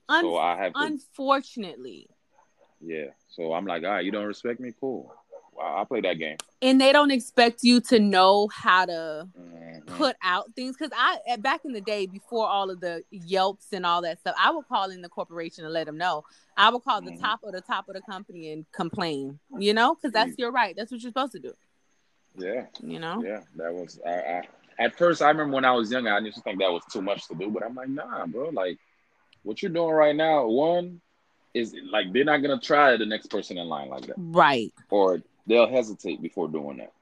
Un- 0.09 0.23
so 0.23 0.37
i 0.37 0.57
have 0.57 0.73
to, 0.75 0.81
unfortunately 0.81 2.09
yeah. 2.81 3.07
So 3.29 3.53
I'm 3.53 3.67
like, 3.67 3.85
all 3.85 3.91
right, 3.91 4.05
you 4.05 4.11
don't 4.11 4.27
respect 4.27 4.61
me? 4.61 4.73
Cool. 4.79 5.13
Wow, 5.53 5.81
I 5.81 5.85
play 5.85 6.01
that 6.03 6.15
game. 6.15 6.37
And 6.63 6.81
they 6.81 6.93
don't 6.93 7.11
expect 7.11 7.63
you 7.63 7.81
to 7.83 7.99
know 7.99 8.49
how 8.49 8.87
to 8.87 9.29
mm-hmm. 9.39 9.95
put 9.97 10.17
out 10.23 10.53
things. 10.55 10.77
Cause 10.77 10.91
I 10.97 11.19
back 11.39 11.65
in 11.65 11.73
the 11.73 11.81
day, 11.81 12.07
before 12.07 12.47
all 12.47 12.71
of 12.71 12.81
the 12.81 13.03
Yelps 13.11 13.67
and 13.73 13.85
all 13.85 14.03
that 14.03 14.21
stuff, 14.21 14.35
I 14.39 14.51
would 14.51 14.67
call 14.69 14.91
in 14.91 15.03
the 15.03 15.09
corporation 15.09 15.65
and 15.65 15.73
let 15.73 15.87
them 15.87 15.99
know. 15.99 16.25
I 16.57 16.71
would 16.71 16.83
call 16.83 17.01
mm-hmm. 17.01 17.15
the 17.15 17.21
top 17.21 17.41
of 17.45 17.53
the 17.53 17.61
top 17.61 17.89
of 17.89 17.95
the 17.95 18.03
company 18.03 18.53
and 18.53 18.65
complain. 18.73 19.39
You 19.59 19.75
know, 19.75 19.95
because 19.95 20.13
that's 20.13 20.39
your 20.39 20.53
right. 20.53 20.75
That's 20.77 20.91
what 20.91 21.03
you're 21.03 21.11
supposed 21.11 21.33
to 21.33 21.41
do. 21.41 21.53
Yeah. 22.37 22.67
You 22.83 23.01
know. 23.01 23.23
Yeah, 23.23 23.41
that 23.57 23.75
was. 23.75 24.01
I, 24.07 24.11
I 24.11 24.43
at 24.81 24.97
first 24.97 25.21
I 25.21 25.29
remember 25.29 25.55
when 25.55 25.65
I 25.65 25.73
was 25.73 25.91
younger, 25.93 26.11
I 26.11 26.19
used 26.21 26.39
to 26.39 26.43
think 26.43 26.59
that 26.61 26.73
was 26.73 26.83
too 26.91 27.03
much 27.03 27.29
to 27.29 27.35
do, 27.35 27.51
but 27.51 27.63
I'm 27.63 27.75
like, 27.75 27.91
nah, 27.91 28.27
bro. 28.27 28.49
Like, 28.49 28.79
what 29.43 29.63
you're 29.63 29.71
doing 29.71 29.93
right 29.93 30.17
now, 30.17 30.47
one, 30.47 31.01
is 31.53 31.75
like 31.91 32.13
they're 32.13 32.25
not 32.25 32.39
gonna 32.39 32.61
try 32.61 32.97
the 32.97 33.07
next 33.07 33.27
person 33.29 33.59
in 33.59 33.69
line 33.69 33.89
like 33.91 34.07
that, 34.07 34.15
right? 34.17 34.73
Or 34.89 35.23
they'll 35.51 35.69
hesitate 35.69 36.23
before 36.23 36.49
doing 36.49 36.79
that. 36.79 36.93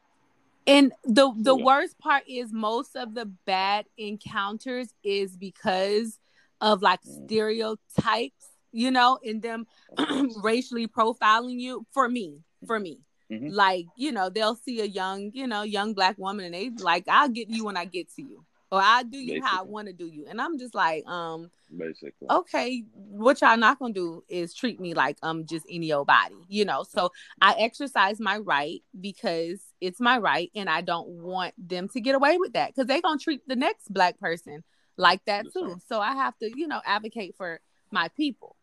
And 0.67 0.93
the 1.05 1.33
the 1.37 1.57
yeah. 1.57 1.65
worst 1.65 1.99
part 1.99 2.25
is 2.29 2.53
most 2.53 2.95
of 2.95 3.15
the 3.15 3.27
bad 3.47 3.87
encounters 3.97 4.89
is 5.03 5.37
because 5.37 6.19
of 6.61 6.83
like 6.83 7.01
mm. 7.03 7.25
stereotypes, 7.25 8.47
you 8.73 8.91
know, 8.91 9.19
in 9.23 9.41
them 9.41 9.67
racially 10.43 10.87
profiling 10.87 11.59
you. 11.59 11.87
For 11.93 12.09
me, 12.09 12.41
for 12.67 12.79
me, 12.79 13.01
mm-hmm. 13.33 13.49
like 13.49 13.87
you 13.97 14.13
know, 14.13 14.29
they'll 14.29 14.57
see 14.57 14.81
a 14.81 14.85
young, 14.85 15.31
you 15.33 15.47
know, 15.47 15.63
young 15.63 15.95
black 15.95 16.19
woman 16.19 16.45
and 16.45 16.55
they 16.55 16.71
like, 16.83 17.05
"I'll 17.09 17.31
get 17.31 17.49
you 17.49 17.65
when 17.65 17.77
I 17.77 17.87
get 17.87 18.13
to 18.17 18.23
you." 18.23 18.45
Or 18.71 18.81
I 18.83 19.03
do 19.03 19.19
you 19.19 19.35
Basically. 19.35 19.49
how 19.49 19.61
I 19.61 19.63
want 19.63 19.89
to 19.89 19.93
do 19.93 20.07
you. 20.07 20.27
And 20.29 20.41
I'm 20.41 20.59
just 20.59 20.75
like, 20.75 21.07
um, 21.07 21.51
Basically. 21.77 22.29
Okay, 22.31 22.85
what 22.95 23.41
y'all 23.43 23.57
not 23.57 23.79
gonna 23.79 23.93
do 23.93 24.25
is 24.29 24.55
treat 24.55 24.81
me 24.81 24.95
like 24.95 25.19
I'm 25.23 25.45
just 25.45 25.67
any 25.71 25.93
old 25.93 26.07
body, 26.07 26.37
you 26.49 26.65
know. 26.65 26.83
So 26.83 27.11
I 27.43 27.55
exercise 27.59 28.21
my 28.21 28.39
right 28.39 28.83
because 28.99 29.61
it's 29.81 30.01
my 30.01 30.19
right, 30.19 30.51
and 30.55 30.71
I 30.71 30.81
don't 30.81 31.09
want 31.09 31.55
them 31.59 31.89
to 31.91 32.01
get 32.01 32.15
away 32.15 32.39
with 32.39 32.55
that 32.55 32.69
because 32.69 32.87
they're 32.87 33.03
gonna 33.03 33.19
treat 33.19 33.47
the 33.47 33.57
next 33.57 33.93
black 33.93 34.19
person 34.19 34.65
like 34.97 35.25
that 35.27 35.47
too. 35.53 35.79
So 35.89 36.01
I 36.01 36.15
have 36.15 36.39
to, 36.39 36.51
you 36.57 36.67
know, 36.67 36.81
advocate 36.87 37.35
for 37.37 37.61
my 37.91 38.09
people. 38.17 38.57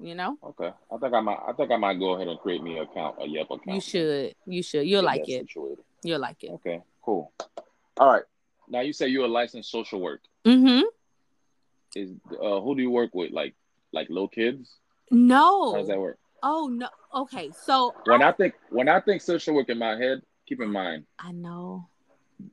You 0.00 0.14
know. 0.14 0.38
Okay, 0.42 0.70
I 0.92 0.96
think 0.96 1.12
I 1.12 1.20
might. 1.20 1.38
I 1.46 1.52
think 1.52 1.70
I 1.70 1.76
might 1.76 1.98
go 1.98 2.14
ahead 2.14 2.28
and 2.28 2.38
create 2.38 2.62
me 2.62 2.78
an 2.78 2.84
account, 2.84 3.16
a 3.20 3.28
Yelp 3.28 3.50
account. 3.50 3.74
You 3.74 3.80
should. 3.80 4.34
You 4.46 4.62
should. 4.62 4.86
You'll 4.86 5.04
like 5.04 5.28
it. 5.28 5.48
Situated. 5.48 5.84
You'll 6.02 6.20
like 6.20 6.42
it. 6.44 6.52
Okay. 6.52 6.80
Cool. 7.02 7.32
All 7.98 8.12
right. 8.12 8.22
Now 8.70 8.80
you 8.80 8.92
say 8.92 9.08
you're 9.08 9.24
a 9.24 9.28
licensed 9.28 9.70
social 9.70 10.00
work. 10.00 10.20
Mm-hmm. 10.44 10.82
Is 11.94 12.10
uh, 12.32 12.60
who 12.60 12.74
do 12.76 12.82
you 12.82 12.90
work 12.90 13.14
with? 13.14 13.32
Like 13.32 13.54
like 13.92 14.08
little 14.08 14.28
kids? 14.28 14.70
No. 15.10 15.72
How 15.72 15.78
does 15.78 15.88
that 15.88 15.98
work? 15.98 16.18
Oh 16.42 16.68
no. 16.72 16.88
Okay, 17.14 17.50
so 17.64 17.94
when 18.04 18.22
I, 18.22 18.28
I 18.28 18.32
think 18.32 18.54
when 18.70 18.88
I 18.88 19.00
think 19.00 19.22
social 19.22 19.54
work 19.54 19.68
in 19.68 19.78
my 19.78 19.96
head, 19.96 20.22
keep 20.46 20.60
in 20.60 20.70
mind. 20.70 21.04
I 21.18 21.32
know. 21.32 21.88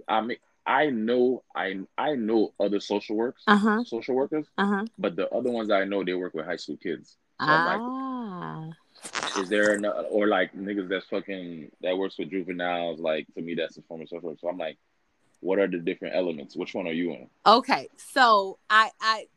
I 0.07 0.21
mean, 0.21 0.37
I 0.65 0.89
know 0.89 1.43
I 1.55 1.79
I 1.97 2.15
know 2.15 2.53
other 2.59 2.79
social 2.79 3.15
works, 3.15 3.43
uh-huh. 3.47 3.83
social 3.83 4.15
workers, 4.15 4.47
uh-huh. 4.57 4.85
but 4.97 5.15
the 5.15 5.29
other 5.29 5.51
ones 5.51 5.69
I 5.69 5.83
know 5.85 6.03
they 6.03 6.13
work 6.13 6.33
with 6.33 6.45
high 6.45 6.55
school 6.55 6.77
kids. 6.77 7.17
So 7.39 7.47
ah. 7.49 8.69
is 9.37 9.49
there 9.49 9.77
no, 9.77 9.91
or 10.09 10.27
like 10.27 10.55
niggas 10.55 10.87
that's 10.87 11.05
fucking 11.07 11.69
that 11.81 11.97
works 11.97 12.17
with 12.17 12.31
juveniles? 12.31 12.99
Like 12.99 13.27
to 13.35 13.41
me, 13.41 13.55
that's 13.55 13.77
a 13.77 13.81
form 13.83 14.01
of 14.01 14.09
social 14.09 14.29
work. 14.29 14.39
So 14.39 14.47
I'm 14.47 14.57
like, 14.57 14.77
what 15.45 15.59
are 15.59 15.67
the 15.67 15.77
different 15.77 16.15
elements? 16.15 16.55
Which 16.55 16.73
one 16.73 16.87
are 16.87 16.91
you 16.91 17.11
in? 17.11 17.29
Okay, 17.45 17.87
so 17.97 18.57
I 18.69 18.89
I 18.99 19.27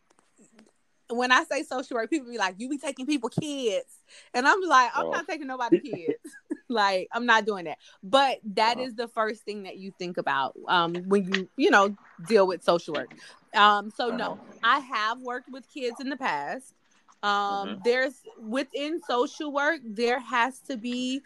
when 1.11 1.31
I 1.31 1.45
say 1.45 1.63
social 1.63 1.97
work, 1.97 2.11
people 2.11 2.31
be 2.31 2.39
like, 2.39 2.55
"You 2.59 2.69
be 2.69 2.79
taking 2.79 3.07
people 3.07 3.29
kids," 3.29 4.03
and 4.33 4.49
I'm 4.49 4.61
like, 4.63 4.91
"I'm 4.95 5.07
oh. 5.07 5.11
not 5.11 5.29
taking 5.29 5.47
nobody 5.47 5.81
kids. 5.81 6.35
like, 6.69 7.09
I'm 7.13 7.27
not 7.27 7.45
doing 7.45 7.67
that." 7.67 7.79
But 8.03 8.39
that 8.55 8.77
uh-huh. 8.77 8.87
is 8.87 8.95
the 8.95 9.09
first 9.09 9.43
thing 9.43 9.65
that 9.65 9.77
you 9.77 9.93
think 9.99 10.17
about 10.17 10.57
um, 10.67 10.95
when 11.07 11.33
you 11.33 11.49
you 11.57 11.71
know 11.71 11.95
deal 12.27 12.47
with 12.47 12.65
social 12.65 12.95
work. 12.95 13.15
Um, 13.55 13.91
so 13.95 14.09
uh-huh. 14.09 14.17
no, 14.17 14.41
I 14.65 14.81
have 14.81 15.21
worked 15.21 15.51
with 15.51 15.69
kids 15.73 16.01
in 16.01 16.09
the 16.09 16.17
past. 16.17 16.75
Um, 17.23 17.31
mm-hmm. 17.31 17.75
There's 17.85 18.15
within 18.41 19.01
social 19.03 19.53
work, 19.53 19.81
there 19.85 20.21
has 20.21 20.61
to 20.69 20.77
be 20.77 21.21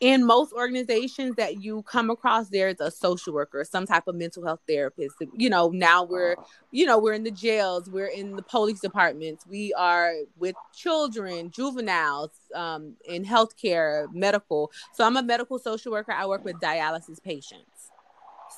in 0.00 0.24
most 0.24 0.52
organizations 0.52 1.34
that 1.36 1.60
you 1.62 1.82
come 1.82 2.10
across 2.10 2.48
there's 2.48 2.80
a 2.80 2.90
social 2.90 3.32
worker 3.32 3.64
some 3.64 3.86
type 3.86 4.06
of 4.06 4.14
mental 4.14 4.44
health 4.44 4.60
therapist. 4.68 5.16
You 5.36 5.50
know 5.50 5.70
now 5.70 6.04
we're 6.04 6.36
you 6.70 6.86
know 6.86 6.98
we're 6.98 7.14
in 7.14 7.24
the 7.24 7.30
jails 7.30 7.90
we're 7.90 8.06
in 8.06 8.36
the 8.36 8.42
police 8.42 8.80
departments 8.80 9.44
we 9.46 9.72
are 9.74 10.12
with 10.36 10.54
children 10.74 11.50
juveniles 11.50 12.30
um, 12.54 12.94
in 13.04 13.24
healthcare 13.24 14.12
medical. 14.12 14.70
So 14.94 15.04
i'm 15.04 15.16
a 15.16 15.22
medical 15.22 15.58
social 15.58 15.92
worker. 15.92 16.12
I 16.12 16.26
work 16.26 16.44
with 16.44 16.56
dialysis 16.56 17.22
patients. 17.22 17.90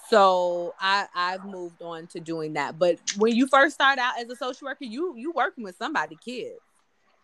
So 0.08 0.74
i 0.80 1.06
i've 1.14 1.44
moved 1.44 1.82
on 1.82 2.06
to 2.08 2.20
doing 2.20 2.54
that. 2.54 2.78
But 2.78 2.98
when 3.16 3.34
you 3.34 3.46
first 3.46 3.74
start 3.74 3.98
out 3.98 4.18
as 4.20 4.28
a 4.28 4.36
social 4.36 4.66
worker 4.66 4.84
you 4.84 5.14
you 5.16 5.32
working 5.32 5.64
with 5.64 5.76
somebody 5.76 6.16
kids 6.22 6.60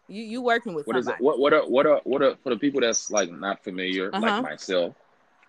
you 0.09 0.23
you 0.23 0.43
working 0.43 0.75
with 0.75 0.87
what 0.87 0.95
somebody. 0.95 1.15
is 1.15 1.21
it? 1.21 1.25
What 1.25 1.39
what 1.39 1.53
are 1.53 1.63
what 1.67 1.87
are 1.87 2.01
what 2.05 2.23
are 2.23 2.37
for 2.43 2.51
the 2.51 2.59
people 2.59 2.81
that's 2.81 3.11
like 3.11 3.31
not 3.31 3.63
familiar, 3.65 4.11
uh-huh. 4.13 4.21
like 4.21 4.43
myself? 4.43 4.95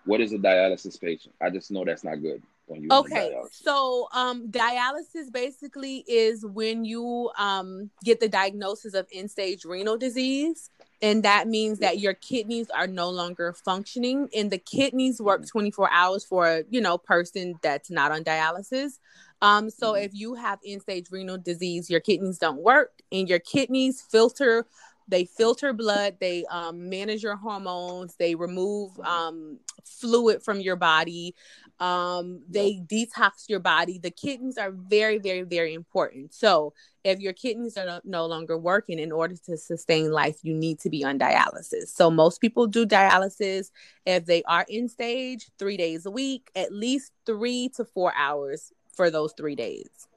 What 0.04 0.20
is 0.20 0.32
a 0.32 0.38
dialysis 0.38 1.00
patient? 1.00 1.34
I 1.40 1.50
just 1.50 1.70
know 1.70 1.84
that's 1.84 2.04
not 2.04 2.16
good. 2.22 2.42
Okay, 2.90 3.34
so 3.50 4.08
um, 4.12 4.48
dialysis 4.48 5.32
basically 5.32 6.04
is 6.06 6.44
when 6.44 6.84
you 6.84 7.30
um 7.38 7.90
get 8.04 8.20
the 8.20 8.28
diagnosis 8.28 8.94
of 8.94 9.06
end 9.12 9.30
stage 9.30 9.64
renal 9.64 9.96
disease, 9.96 10.70
and 11.00 11.22
that 11.22 11.48
means 11.48 11.78
that 11.78 11.98
your 11.98 12.14
kidneys 12.14 12.70
are 12.70 12.86
no 12.86 13.10
longer 13.10 13.52
functioning, 13.52 14.28
and 14.34 14.50
the 14.50 14.58
kidneys 14.58 15.20
work 15.20 15.40
mm-hmm. 15.40 15.48
twenty 15.48 15.70
four 15.70 15.90
hours 15.90 16.24
for 16.24 16.46
a 16.46 16.64
you 16.70 16.80
know 16.80 16.98
person 16.98 17.54
that's 17.62 17.90
not 17.90 18.12
on 18.12 18.24
dialysis. 18.24 18.98
Um, 19.40 19.70
so 19.70 19.92
mm-hmm. 19.92 20.04
if 20.04 20.10
you 20.14 20.34
have 20.34 20.58
end 20.66 20.82
stage 20.82 21.06
renal 21.10 21.38
disease, 21.38 21.88
your 21.88 22.00
kidneys 22.00 22.38
don't 22.38 22.62
work, 22.62 22.92
and 23.12 23.28
your 23.28 23.38
kidneys 23.38 24.00
filter. 24.00 24.66
They 25.10 25.24
filter 25.24 25.72
blood. 25.72 26.16
They 26.20 26.44
um, 26.50 26.90
manage 26.90 27.22
your 27.22 27.36
hormones. 27.36 28.14
They 28.16 28.34
remove 28.34 28.98
um, 29.00 29.58
fluid 29.82 30.42
from 30.42 30.60
your 30.60 30.76
body. 30.76 31.34
Um, 31.80 32.42
they 32.48 32.80
detox 32.84 33.48
your 33.48 33.60
body. 33.60 33.98
The 33.98 34.10
kidneys 34.10 34.58
are 34.58 34.72
very, 34.72 35.18
very, 35.18 35.42
very 35.42 35.74
important. 35.74 36.34
So, 36.34 36.74
if 37.04 37.20
your 37.20 37.32
kidneys 37.32 37.76
are 37.76 38.00
no 38.04 38.26
longer 38.26 38.58
working, 38.58 38.98
in 38.98 39.12
order 39.12 39.36
to 39.46 39.56
sustain 39.56 40.10
life, 40.10 40.38
you 40.42 40.54
need 40.54 40.80
to 40.80 40.90
be 40.90 41.04
on 41.04 41.18
dialysis. 41.18 41.88
So, 41.88 42.10
most 42.10 42.40
people 42.40 42.66
do 42.66 42.84
dialysis 42.84 43.70
if 44.04 44.26
they 44.26 44.42
are 44.44 44.66
end 44.68 44.90
stage 44.90 45.50
three 45.58 45.76
days 45.76 46.04
a 46.04 46.10
week, 46.10 46.50
at 46.56 46.72
least 46.72 47.12
three 47.24 47.70
to 47.76 47.84
four 47.84 48.12
hours 48.16 48.72
for 48.92 49.10
those 49.10 49.32
three 49.36 49.54
days. 49.54 50.08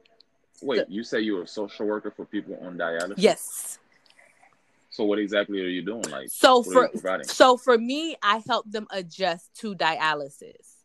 Wait, 0.63 0.79
so, 0.79 0.85
you 0.89 1.03
say 1.03 1.19
you're 1.21 1.43
a 1.43 1.47
social 1.47 1.85
worker 1.85 2.11
for 2.11 2.25
people 2.25 2.57
on 2.61 2.77
dialysis? 2.77 3.13
Yes. 3.17 3.79
So 4.89 5.05
what 5.05 5.19
exactly 5.19 5.61
are 5.61 5.69
you 5.69 5.83
doing? 5.83 6.03
Like, 6.09 6.27
so 6.29 6.63
for 6.63 6.89
so 7.23 7.55
for 7.55 7.77
me, 7.77 8.17
I 8.21 8.41
help 8.45 8.69
them 8.69 8.87
adjust 8.91 9.55
to 9.59 9.73
dialysis. 9.73 10.80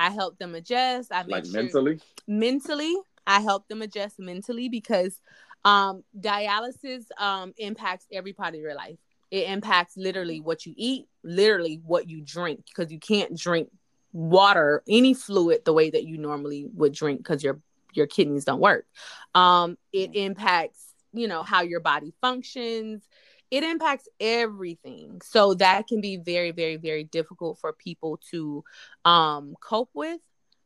I 0.00 0.08
help 0.08 0.38
them 0.38 0.54
adjust. 0.54 1.12
I 1.12 1.22
like 1.22 1.44
sure, 1.44 1.62
mentally. 1.62 2.00
Mentally, 2.26 2.96
I 3.26 3.40
help 3.40 3.68
them 3.68 3.82
adjust 3.82 4.18
mentally 4.18 4.70
because 4.70 5.20
um, 5.62 6.02
dialysis 6.18 7.04
um, 7.18 7.52
impacts 7.58 8.06
every 8.10 8.32
part 8.32 8.54
of 8.54 8.60
your 8.62 8.74
life. 8.74 8.96
It 9.30 9.46
impacts 9.50 9.98
literally 9.98 10.40
what 10.40 10.64
you 10.64 10.72
eat, 10.74 11.06
literally 11.22 11.82
what 11.84 12.08
you 12.08 12.22
drink, 12.22 12.64
because 12.64 12.90
you 12.90 12.98
can't 12.98 13.36
drink 13.36 13.68
water, 14.14 14.82
any 14.88 15.12
fluid 15.12 15.66
the 15.66 15.74
way 15.74 15.90
that 15.90 16.04
you 16.04 16.16
normally 16.16 16.66
would 16.72 16.94
drink 16.94 17.18
because 17.18 17.44
your 17.44 17.60
your 17.92 18.06
kidneys 18.06 18.46
don't 18.46 18.60
work. 18.60 18.86
Um, 19.34 19.76
it 19.92 20.14
impacts, 20.14 20.82
you 21.12 21.28
know, 21.28 21.42
how 21.42 21.60
your 21.60 21.80
body 21.80 22.14
functions. 22.22 23.02
It 23.50 23.64
impacts 23.64 24.08
everything. 24.20 25.20
So 25.24 25.54
that 25.54 25.86
can 25.86 26.00
be 26.00 26.16
very, 26.16 26.52
very, 26.52 26.76
very 26.76 27.04
difficult 27.04 27.58
for 27.58 27.72
people 27.72 28.20
to 28.30 28.64
um, 29.04 29.56
cope 29.60 29.90
with. 29.94 30.20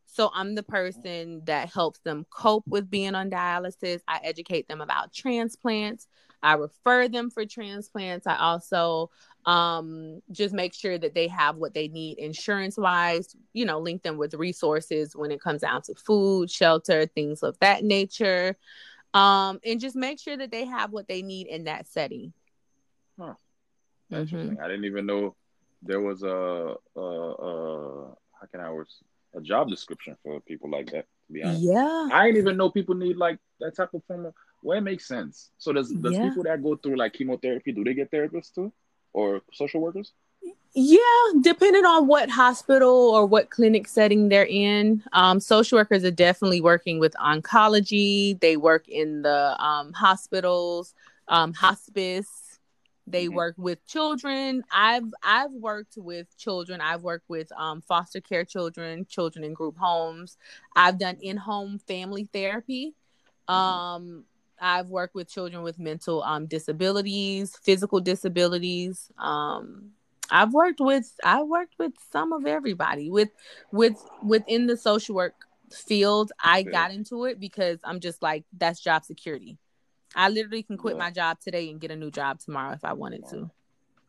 So 0.07 0.31
I'm 0.33 0.55
the 0.55 0.62
person 0.62 1.43
that 1.47 1.73
helps 1.73 1.99
them 2.00 2.25
cope 2.31 2.64
with 2.69 2.88
being 2.88 3.17
on 3.17 3.31
dialysis. 3.31 4.00
I 4.07 4.21
educate 4.23 4.69
them 4.69 4.81
about 4.81 5.12
transplants. 5.12 6.07
I 6.41 6.53
refer 6.53 7.09
them 7.09 7.31
for 7.31 7.45
transplants. 7.47 8.26
I 8.26 8.37
also 8.37 9.11
um, 9.45 10.21
just 10.31 10.55
make 10.55 10.73
sure 10.75 10.99
that 10.99 11.14
they 11.14 11.26
have 11.29 11.57
what 11.57 11.75
they 11.75 11.88
need 11.88 12.19
insurance 12.19 12.76
wise, 12.76 13.35
you 13.55 13.64
know, 13.64 13.81
link 13.81 14.03
them 14.03 14.17
with 14.17 14.35
resources 14.35 15.17
when 15.17 15.33
it 15.33 15.41
comes 15.41 15.62
down 15.62 15.83
to 15.83 15.95
food, 15.95 16.50
shelter, 16.50 17.07
things 17.07 17.43
of 17.43 17.59
that 17.59 17.83
nature. 17.83 18.57
Um, 19.14 19.59
and 19.64 19.81
just 19.81 19.97
make 19.97 20.21
sure 20.21 20.37
that 20.37 20.50
they 20.50 20.64
have 20.64 20.93
what 20.93 21.09
they 21.09 21.23
need 21.23 21.47
in 21.47 21.64
that 21.64 21.88
setting. 21.88 22.33
I 24.14 24.68
didn't 24.68 24.85
even 24.85 25.06
know 25.06 25.35
there 25.83 26.00
was 26.00 26.23
a, 26.23 26.75
a, 26.97 27.00
a 27.00 28.14
how 28.40 28.47
can 28.50 28.61
I 28.61 28.71
words 28.71 29.02
a 29.35 29.40
job 29.40 29.68
description 29.68 30.16
for 30.23 30.40
people 30.40 30.71
like 30.71 30.90
that. 30.92 31.06
To 31.26 31.33
be 31.33 31.42
honest, 31.42 31.62
yeah, 31.62 32.09
I 32.12 32.26
didn't 32.26 32.40
even 32.40 32.56
know 32.56 32.71
people 32.71 32.94
need 32.94 33.16
like 33.16 33.38
that 33.61 33.76
type 33.76 33.94
of 33.94 34.02
form 34.04 34.26
of 34.26 34.35
well, 34.62 34.78
it 34.78 34.83
makes 34.83 35.06
sense. 35.06 35.50
So 35.59 35.73
does 35.73 35.90
does 35.90 36.14
yeah. 36.14 36.28
people 36.28 36.44
that 36.44 36.62
go 36.62 36.76
through 36.76 36.97
like 36.97 37.12
chemotherapy 37.12 37.73
do 37.73 37.85
they 37.85 37.94
get 37.94 38.11
therapists 38.11 38.54
too, 38.54 38.73
or 39.12 39.42
social 39.52 39.80
workers? 39.80 40.12
Yeah, 40.76 40.99
depending 41.40 41.85
on 41.85 42.09
what 42.09 42.28
hospital 42.28 42.90
or 42.90 43.26
what 43.26 43.49
clinic 43.49 43.87
setting 43.87 44.28
they're 44.28 44.47
in. 44.47 45.04
Um, 45.12 45.38
social 45.38 45.78
workers 45.78 46.02
are 46.04 46.11
definitely 46.11 46.61
working 46.61 46.99
with 46.99 47.14
oncology. 47.14 48.40
They 48.40 48.56
work 48.56 48.88
in 48.88 49.23
the 49.23 49.54
um, 49.64 49.92
hospitals, 49.92 50.94
um, 51.28 51.52
hospice. 51.52 52.44
They 53.07 53.27
mm-hmm. 53.27 53.35
work 53.35 53.55
with 53.59 53.87
children. 53.87 54.65
I've 54.73 55.05
I've 55.23 55.53
worked 55.53 55.95
with 55.97 56.37
children. 56.39 56.81
I've 56.81 57.03
worked 57.03 57.29
with 57.29 57.53
um, 57.53 57.83
foster 57.83 58.21
care 58.21 58.45
children, 58.45 59.07
children 59.07 59.45
in 59.45 59.55
group 59.55 59.77
homes. 59.77 60.39
I've 60.75 60.99
done 60.99 61.19
in 61.21 61.37
home 61.37 61.79
family 61.79 62.29
therapy. 62.33 62.95
Mm-hmm. 63.49 63.55
Um, 63.55 64.25
I've 64.61 64.89
worked 64.89 65.15
with 65.15 65.29
children 65.29 65.63
with 65.63 65.79
mental 65.79 66.23
um, 66.23 66.47
disabilities, 66.47 67.57
physical 67.63 68.01
disabilities. 68.01 69.11
Um, 69.19 69.91
I've 70.31 70.55
worked 70.55 70.81
with 70.81 71.13
I've 71.23 71.47
worked 71.47 71.75
with 71.79 71.93
some 72.11 72.33
of 72.33 72.47
everybody 72.47 73.11
with 73.11 73.31
with 73.71 74.03
within 74.23 74.67
the 74.67 74.77
social 74.77 75.15
work 75.15 75.35
field. 75.71 76.33
I 76.43 76.63
got 76.63 76.93
into 76.93 77.25
it 77.27 77.39
because 77.39 77.79
I'm 77.85 78.01
just 78.01 78.23
like 78.23 78.45
that's 78.57 78.81
job 78.81 79.05
security. 79.05 79.59
I 80.14 80.28
literally 80.28 80.62
can 80.62 80.76
quit 80.76 80.94
yeah. 80.94 81.02
my 81.02 81.11
job 81.11 81.40
today 81.40 81.71
and 81.71 81.80
get 81.80 81.90
a 81.90 81.97
new 81.97 82.11
job 82.11 82.38
tomorrow 82.40 82.73
if 82.73 82.85
I 82.85 82.92
wanted 82.92 83.26
to. 83.30 83.50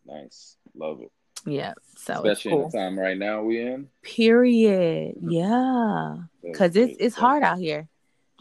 Nice, 0.06 0.58
love 0.76 1.02
it. 1.02 1.12
Yeah, 1.48 1.74
so 1.96 2.14
especially 2.14 2.52
cool. 2.52 2.66
in 2.66 2.70
the 2.72 2.78
time 2.78 3.00
right 3.00 3.18
now 3.18 3.44
we 3.44 3.62
in. 3.62 3.88
Period. 4.02 5.16
Yeah, 5.22 6.18
because 6.44 6.76
it's 6.76 6.98
it's 7.00 7.16
hard 7.16 7.44
out 7.44 7.60
here. 7.60 7.88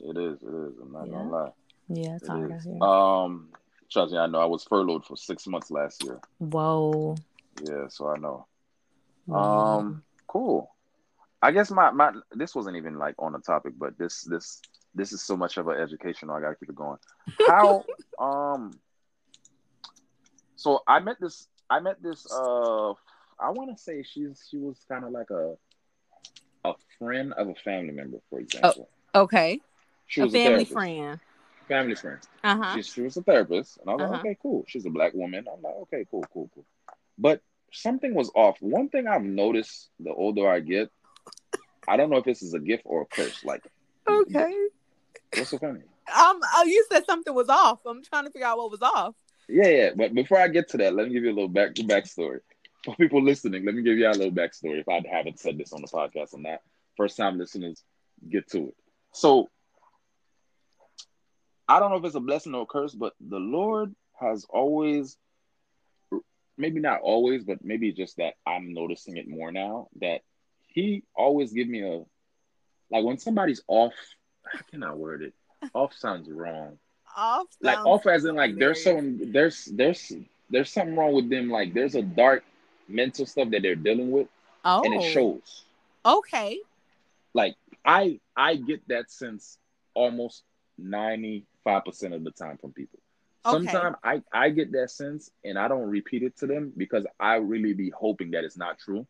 It 0.00 0.16
is. 0.16 0.42
It 0.42 0.48
is. 0.48 0.78
I'm 0.80 0.92
not 0.92 1.06
yeah. 1.06 1.12
gonna 1.12 1.30
lie. 1.30 1.50
Yeah, 1.88 2.16
it's 2.16 2.26
hard 2.26 2.50
it 2.50 2.82
Um, 2.82 3.50
trust 3.90 4.12
me, 4.12 4.18
I 4.18 4.26
know. 4.26 4.40
I 4.40 4.46
was 4.46 4.64
furloughed 4.64 5.04
for 5.04 5.16
six 5.16 5.46
months 5.46 5.70
last 5.70 6.02
year. 6.04 6.18
Whoa. 6.38 7.16
Yeah, 7.62 7.88
so 7.88 8.08
I 8.08 8.16
know. 8.16 8.46
Um, 9.32 10.02
cool. 10.26 10.70
I 11.42 11.50
guess 11.52 11.70
my 11.70 11.90
my 11.90 12.12
this 12.32 12.54
wasn't 12.54 12.76
even 12.76 12.98
like 12.98 13.14
on 13.18 13.32
the 13.32 13.38
topic, 13.38 13.74
but 13.76 13.98
this 13.98 14.22
this 14.22 14.62
this 14.94 15.12
is 15.12 15.22
so 15.22 15.36
much 15.36 15.56
of 15.56 15.68
an 15.68 15.80
education. 15.80 16.30
I 16.30 16.40
gotta 16.40 16.56
keep 16.56 16.68
it 16.68 16.76
going. 16.76 16.98
How 17.46 17.84
um. 18.18 18.72
So 20.56 20.82
I 20.86 21.00
met 21.00 21.16
this. 21.20 21.48
I 21.68 21.80
met 21.80 22.02
this. 22.02 22.26
Uh, 22.30 22.90
I 23.38 23.50
want 23.50 23.76
to 23.76 23.82
say 23.82 24.02
she's 24.02 24.46
she 24.50 24.58
was 24.58 24.78
kind 24.88 25.04
of 25.04 25.10
like 25.10 25.30
a 25.30 25.54
a 26.64 26.74
friend 26.98 27.32
of 27.34 27.48
a 27.48 27.54
family 27.54 27.92
member, 27.92 28.18
for 28.30 28.40
example. 28.40 28.88
Oh, 29.14 29.22
okay. 29.22 29.60
She 30.06 30.20
was 30.22 30.34
a 30.34 30.44
family 30.44 30.62
a 30.62 30.66
friend 30.66 31.20
family 31.64 31.94
friend. 31.94 32.18
Uh-huh. 32.42 32.76
She, 32.76 32.82
she 32.82 33.00
was 33.02 33.16
a 33.16 33.22
therapist, 33.22 33.78
and 33.78 33.90
I 33.90 33.94
was 33.94 34.02
uh-huh. 34.02 34.12
like, 34.12 34.20
okay, 34.20 34.38
cool. 34.40 34.64
She's 34.68 34.86
a 34.86 34.90
black 34.90 35.14
woman. 35.14 35.46
I'm 35.52 35.62
like, 35.62 35.74
okay, 35.82 36.06
cool, 36.10 36.24
cool, 36.32 36.50
cool. 36.54 36.64
But 37.18 37.40
something 37.72 38.14
was 38.14 38.30
off. 38.34 38.56
One 38.60 38.88
thing 38.88 39.06
I've 39.06 39.22
noticed 39.24 39.90
the 40.00 40.12
older 40.12 40.48
I 40.48 40.60
get, 40.60 40.90
I 41.88 41.96
don't 41.96 42.10
know 42.10 42.18
if 42.18 42.24
this 42.24 42.42
is 42.42 42.54
a 42.54 42.58
gift 42.58 42.82
or 42.86 43.02
a 43.02 43.06
curse. 43.06 43.44
Like, 43.44 43.64
okay, 44.08 44.52
what's 45.36 45.50
so 45.50 45.58
funny? 45.58 45.80
Um, 46.06 46.40
oh, 46.54 46.64
you 46.66 46.86
said 46.90 47.06
something 47.06 47.34
was 47.34 47.48
off. 47.48 47.80
I'm 47.86 48.02
trying 48.02 48.24
to 48.24 48.30
figure 48.30 48.46
out 48.46 48.58
what 48.58 48.70
was 48.70 48.82
off. 48.82 49.14
Yeah, 49.48 49.68
yeah. 49.68 49.90
But 49.96 50.14
before 50.14 50.38
I 50.38 50.48
get 50.48 50.68
to 50.70 50.76
that, 50.78 50.94
let 50.94 51.06
me 51.06 51.14
give 51.14 51.24
you 51.24 51.30
a 51.30 51.34
little 51.34 51.48
back 51.48 51.74
backstory. 51.74 52.40
For 52.84 52.94
people 52.96 53.22
listening, 53.22 53.64
let 53.64 53.74
me 53.74 53.82
give 53.82 53.96
you 53.96 54.06
a 54.06 54.12
little 54.12 54.30
backstory. 54.30 54.80
If 54.80 54.88
I 54.88 55.02
haven't 55.10 55.40
said 55.40 55.56
this 55.56 55.72
on 55.72 55.80
the 55.80 55.88
podcast 55.88 56.34
or 56.34 56.40
not, 56.40 56.60
first 56.96 57.16
time 57.16 57.38
listeners 57.38 57.82
get 58.28 58.48
to 58.50 58.68
it. 58.68 58.76
So 59.12 59.48
I 61.66 61.80
don't 61.80 61.90
know 61.90 61.96
if 61.96 62.04
it's 62.04 62.14
a 62.14 62.20
blessing 62.20 62.54
or 62.54 62.62
a 62.62 62.66
curse, 62.66 62.94
but 62.94 63.14
the 63.20 63.38
Lord 63.38 63.94
has 64.20 64.44
always, 64.48 65.16
maybe 66.58 66.80
not 66.80 67.00
always, 67.00 67.44
but 67.44 67.64
maybe 67.64 67.92
just 67.92 68.18
that 68.18 68.34
I'm 68.46 68.74
noticing 68.74 69.16
it 69.16 69.28
more 69.28 69.50
now 69.50 69.88
that 70.00 70.20
He 70.66 71.04
always 71.14 71.52
give 71.52 71.68
me 71.68 71.82
a 71.82 72.02
like 72.90 73.04
when 73.04 73.18
somebody's 73.18 73.62
off. 73.66 73.94
How 74.54 74.62
can 74.70 74.82
I 74.84 74.94
word 74.94 75.22
it? 75.22 75.34
Off 75.74 75.94
sounds 75.94 76.30
wrong. 76.30 76.78
Off 77.16 77.46
Like 77.62 77.84
off 77.86 78.06
as 78.06 78.24
in 78.24 78.36
like 78.36 78.56
there's 78.56 78.82
some 78.84 79.32
there's 79.32 79.66
there's 79.66 80.12
there's 80.50 80.70
something 80.70 80.96
wrong 80.96 81.14
with 81.14 81.30
them. 81.30 81.50
Like 81.50 81.74
there's 81.74 81.94
a 81.96 82.02
dark 82.02 82.44
mental 82.88 83.26
stuff 83.26 83.50
that 83.50 83.62
they're 83.62 83.76
dealing 83.76 84.10
with, 84.12 84.28
Oh, 84.64 84.82
and 84.84 84.94
it 84.94 85.02
oh. 85.02 85.02
shows. 85.02 85.64
okay. 86.06 86.60
like 87.34 87.56
I 87.84 88.20
I 88.36 88.56
get 88.56 88.86
that 88.88 89.10
sense 89.10 89.58
almost 89.94 90.42
95% 90.80 91.44
of 92.14 92.24
the 92.24 92.30
time 92.32 92.58
from 92.58 92.72
people. 92.72 93.00
Okay. 93.46 93.52
Sometimes 93.52 93.96
I 94.04 94.22
I 94.32 94.50
get 94.50 94.72
that 94.72 94.90
sense 94.90 95.30
and 95.44 95.58
I 95.58 95.68
don't 95.68 95.90
repeat 95.90 96.22
it 96.22 96.36
to 96.38 96.46
them 96.46 96.72
because 96.76 97.06
I 97.20 97.36
really 97.36 97.74
be 97.74 97.90
hoping 97.90 98.32
that 98.32 98.44
it's 98.44 98.56
not 98.58 98.78
true. 98.78 99.06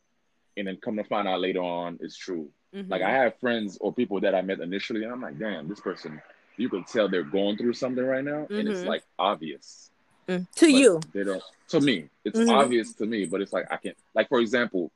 And 0.57 0.69
then 0.69 0.79
come 0.83 0.97
to 0.97 1.05
find 1.05 1.29
out 1.29 1.41
later 1.41 1.61
on 1.63 1.99
it's 2.01 2.17
true. 2.17 2.51
Like 2.75 3.03
I 3.03 3.11
Mhm. 3.11 3.23
have 3.23 3.39
friends 3.39 3.79
or 3.81 3.93
people 3.93 4.19
that 4.21 4.35
I 4.35 4.43
met 4.43 4.59
initially 4.61 5.05
and 5.05 5.13
I'm 5.13 5.21
like, 5.21 5.39
damn, 5.39 5.69
this 5.69 5.81
person 5.81 6.21
you 6.57 6.69
can 6.69 6.85
tell 6.85 7.09
they're 7.09 7.23
going 7.23 7.57
through 7.57 7.73
something 7.75 8.05
right 8.05 8.25
now 8.25 8.47
and 8.51 8.69
it's 8.69 8.81
Mhm. 8.83 8.87
like 8.87 9.05
obvious. 9.19 9.91
Mm. 10.29 10.47
to 10.55 10.69
you. 10.73 11.01
They 11.13 11.23
don't 11.25 11.43
to 11.69 11.81
me. 11.81 12.09
It's 12.25 12.39
Mhm. 12.39 12.49
obvious 12.51 12.95
to 12.95 13.05
me, 13.07 13.27
but 13.27 13.41
it's 13.43 13.53
like 13.53 13.71
I 13.71 13.77
can't 13.77 13.97
like 14.15 14.29
for 14.29 14.41
example, 14.41 14.91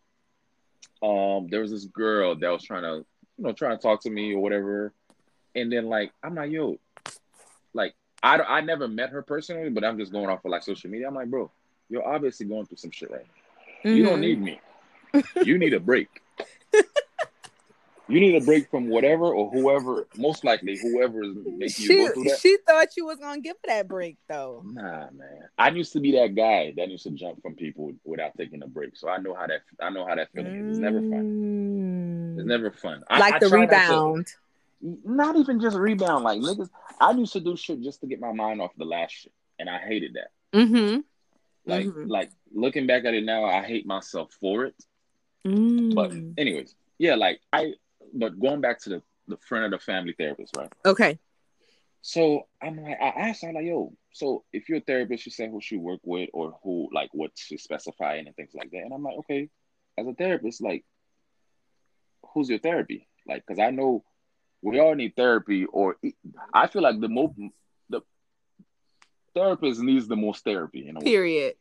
um 1.02 1.49
there 1.49 1.61
was 1.61 1.70
this 1.70 1.85
girl 1.85 2.35
that 2.35 2.49
was 2.50 2.62
trying 2.64 2.82
to 2.82 3.04
you 3.37 3.44
know 3.44 3.52
trying 3.52 3.76
to 3.76 3.82
talk 3.82 4.00
to 4.02 4.11
me 4.11 4.35
or 4.35 4.40
whatever 4.42 4.92
and 5.54 5.70
then 5.73 5.87
like 5.87 6.11
i'm 6.25 6.35
like 6.35 6.50
yo 6.50 6.76
like 7.73 7.94
i 8.23 8.37
don't- 8.37 8.50
i 8.50 8.61
never 8.61 8.88
met 8.88 9.11
her 9.11 9.23
personally 9.23 9.70
but 9.70 9.85
i'm 9.85 9.97
just 9.97 10.11
going 10.11 10.28
off 10.28 10.44
of 10.44 10.50
like 10.50 10.62
social 10.64 10.90
media 10.90 11.06
i'm 11.06 11.14
like 11.14 11.28
bro 11.30 11.49
you're 11.88 12.04
obviously 12.06 12.47
going 12.47 12.66
through 12.66 12.76
some 12.78 12.90
shit 12.90 13.11
right 13.12 13.25
now 13.85 13.92
you 13.92 14.02
don't 14.02 14.18
Mhm. 14.18 14.20
need 14.20 14.40
me 14.40 14.61
you 15.44 15.56
need 15.56 15.73
a 15.75 15.78
break 15.80 16.08
you 18.08 18.20
need 18.20 18.34
a 18.40 18.44
break 18.44 18.70
from 18.70 18.88
whatever 18.88 19.26
or 19.34 19.50
whoever 19.50 20.06
most 20.16 20.42
likely 20.44 20.78
whoever 20.80 21.22
is 21.22 21.34
making 21.44 21.84
you 21.86 22.06
go 22.08 22.12
through 22.14 22.22
She, 22.24 22.28
that 22.30 22.38
she 22.40 22.56
thought 22.66 22.88
you 22.96 23.04
was 23.06 23.18
gonna 23.18 23.40
give 23.40 23.56
her 23.64 23.68
that 23.68 23.88
break 23.88 24.16
though. 24.28 24.62
Nah, 24.64 25.10
man. 25.10 25.48
I 25.58 25.68
used 25.70 25.92
to 25.92 26.00
be 26.00 26.12
that 26.12 26.34
guy 26.34 26.72
that 26.76 26.88
used 26.88 27.04
to 27.04 27.10
jump 27.10 27.42
from 27.42 27.54
people 27.54 27.92
without 28.04 28.32
taking 28.36 28.62
a 28.62 28.66
break. 28.66 28.96
So 28.96 29.08
I 29.08 29.18
know 29.18 29.34
how 29.34 29.46
that 29.46 29.60
I 29.80 29.90
know 29.90 30.06
how 30.06 30.14
that 30.14 30.32
feeling 30.32 30.54
is. 30.70 30.76
It's 30.76 30.78
never 30.78 31.00
fun. 31.00 32.34
It's 32.38 32.44
Mm. 32.44 32.46
never 32.46 32.70
fun. 32.70 33.02
I, 33.10 33.18
like 33.18 33.34
I 33.34 33.38
the 33.40 33.48
not 33.48 33.50
to- 33.56 33.60
rebound. 33.60 34.26
not 35.04 35.36
even 35.36 35.60
just 35.60 35.76
rebound. 35.76 36.24
Like 36.24 36.40
niggas, 36.40 36.70
I 37.00 37.10
used 37.12 37.32
to 37.34 37.40
do 37.40 37.56
shit 37.56 37.82
just 37.82 38.00
to 38.00 38.06
get 38.06 38.20
my 38.20 38.32
mind 38.32 38.60
off 38.60 38.70
the 38.78 38.84
last 38.84 39.10
shit, 39.12 39.32
and 39.58 39.68
I 39.68 39.78
hated 39.78 40.14
that. 40.14 40.30
Mm-hmm. 40.58 41.00
Like, 41.66 41.86
Mhm. 41.86 42.08
like 42.08 42.30
looking 42.54 42.86
back 42.86 43.04
at 43.04 43.12
it 43.12 43.25
now, 43.25 43.44
I 43.44 43.62
hate 43.62 43.86
myself 43.86 44.32
for 44.40 44.64
it. 44.66 44.75
Mm. 45.47 45.94
But 45.94 46.12
anyways, 46.40 46.75
yeah, 46.99 47.16
like 47.16 47.40
I. 47.52 47.75
But 48.14 48.38
going 48.38 48.60
back 48.60 48.80
to 48.82 48.88
the 48.90 49.02
the 49.28 49.36
friend 49.36 49.66
of 49.66 49.71
the 49.73 49.78
family 49.78 50.14
therapist, 50.16 50.56
right? 50.56 50.73
okay. 50.84 51.18
So 52.00 52.47
I'm 52.62 52.82
like, 52.82 52.97
I 53.00 53.08
asked 53.08 53.42
her 53.44 53.52
like, 53.52 53.66
yo, 53.66 53.92
so 54.12 54.44
if 54.52 54.68
you're 54.68 54.78
a 54.78 54.82
therapist, 54.82 55.25
she 55.25 55.30
said 55.30 55.50
who 55.50 55.60
she 55.60 55.76
work 55.76 56.00
with 56.04 56.30
or 56.32 56.58
who 56.62 56.88
like 56.92 57.10
what 57.12 57.32
she 57.34 57.58
specifying 57.58 58.26
and 58.26 58.36
things 58.36 58.52
like 58.54 58.71
that. 58.71 58.78
And 58.78 58.94
I'm 58.94 59.02
like, 59.02 59.18
okay, 59.18 59.50
as 59.99 60.06
a 60.06 60.14
therapist, 60.14 60.62
like, 60.62 60.84
who's 62.32 62.49
your 62.49 62.60
therapy? 62.60 63.08
Like, 63.26 63.44
because 63.47 63.58
I 63.58 63.71
know 63.71 64.04
we 64.62 64.78
all 64.78 64.94
need 64.94 65.16
therapy, 65.16 65.66
or 65.66 65.97
I 66.52 66.68
feel 66.68 66.82
like 66.82 67.00
the 67.00 67.08
most 67.08 67.34
the 67.90 68.00
therapist 69.34 69.80
needs 69.80 70.08
the 70.08 70.16
most 70.16 70.44
therapy 70.44 70.88
in 70.88 70.97
a. 70.97 71.00
Period. 71.00 71.54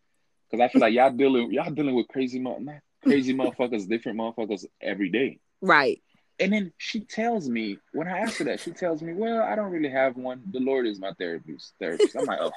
Because 0.49 0.63
I 0.63 0.71
feel 0.71 0.81
like 0.81 0.93
y'all 0.93 1.11
dealing 1.11 1.51
y'all 1.51 1.71
dealing 1.71 1.95
with 1.95 2.07
crazy 2.07 2.39
not 2.39 2.59
crazy 3.03 3.33
motherfuckers, 3.33 3.87
different 3.87 4.19
motherfuckers 4.19 4.65
every 4.81 5.09
day. 5.09 5.39
Right. 5.59 6.03
And 6.39 6.53
then 6.53 6.71
she 6.77 6.99
tells 6.99 7.49
me, 7.49 7.79
when 7.93 8.07
I 8.07 8.19
ask 8.19 8.37
her 8.37 8.45
that, 8.45 8.59
she 8.59 8.71
tells 8.71 9.01
me, 9.01 9.13
Well, 9.13 9.41
I 9.41 9.55
don't 9.55 9.71
really 9.71 9.89
have 9.89 10.15
one. 10.17 10.43
The 10.51 10.59
Lord 10.59 10.85
is 10.85 10.99
my 10.99 11.11
therapist. 11.13 11.73
Therapist. 11.79 12.15
I'm 12.15 12.25
like, 12.25 12.39
Oh, 12.39 12.51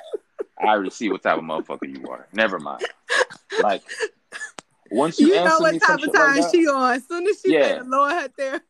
I 0.61 0.66
already 0.66 0.90
see 0.90 1.09
what 1.11 1.23
type 1.23 1.38
of 1.38 1.45
motherfucker 1.45 1.88
you 1.99 2.09
are. 2.11 2.27
Never 2.33 2.59
mind. 2.59 2.85
Like, 3.59 3.83
once 4.90 5.19
you, 5.19 5.29
You 5.29 5.45
know 5.45 5.59
what 5.61 5.81
type 5.81 6.03
of 6.03 6.12
time 6.12 6.40
like 6.40 6.51
she 6.51 6.66
on. 6.69 6.95
As 6.95 7.07
soon 7.09 7.27
as 7.27 7.40
she 7.40 7.53
Yeah. 7.55 7.62
said 7.77 7.81
the 7.81 7.88
Lord 7.88 8.12
had 8.12 8.33
there. 8.37 8.61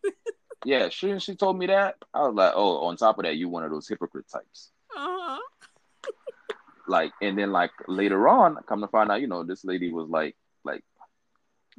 yeah, 0.64 0.88
she 0.90 1.18
she 1.18 1.34
told 1.34 1.58
me 1.58 1.66
that. 1.66 1.96
I 2.14 2.20
was 2.20 2.34
like, 2.34 2.52
Oh, 2.54 2.86
on 2.86 2.96
top 2.96 3.18
of 3.18 3.24
that, 3.24 3.36
you 3.36 3.48
one 3.48 3.64
of 3.64 3.70
those 3.72 3.88
hypocrite 3.88 4.26
types. 4.32 4.70
Uh-huh. 4.96 5.40
Like, 6.86 7.12
and 7.20 7.36
then 7.36 7.50
like 7.52 7.70
later 7.88 8.28
on, 8.28 8.56
come 8.66 8.80
to 8.80 8.88
find 8.88 9.10
out, 9.10 9.20
you 9.20 9.26
know, 9.26 9.42
this 9.44 9.64
lady 9.64 9.92
was 9.92 10.08
like, 10.08 10.36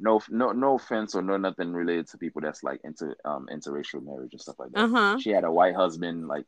no, 0.02 0.20
no, 0.28 0.52
no 0.52 0.74
offense 0.74 1.14
or 1.14 1.22
no 1.22 1.36
nothing 1.36 1.72
related 1.72 2.08
to 2.08 2.18
people 2.18 2.42
that's 2.42 2.62
like 2.62 2.80
into 2.84 3.14
um 3.24 3.48
interracial 3.52 4.04
marriage 4.04 4.32
and 4.32 4.40
stuff 4.40 4.58
like 4.58 4.70
that. 4.72 4.84
Uh-huh. 4.84 5.18
she 5.18 5.30
had 5.30 5.44
a 5.44 5.50
white 5.52 5.74
husband 5.76 6.28
like 6.28 6.46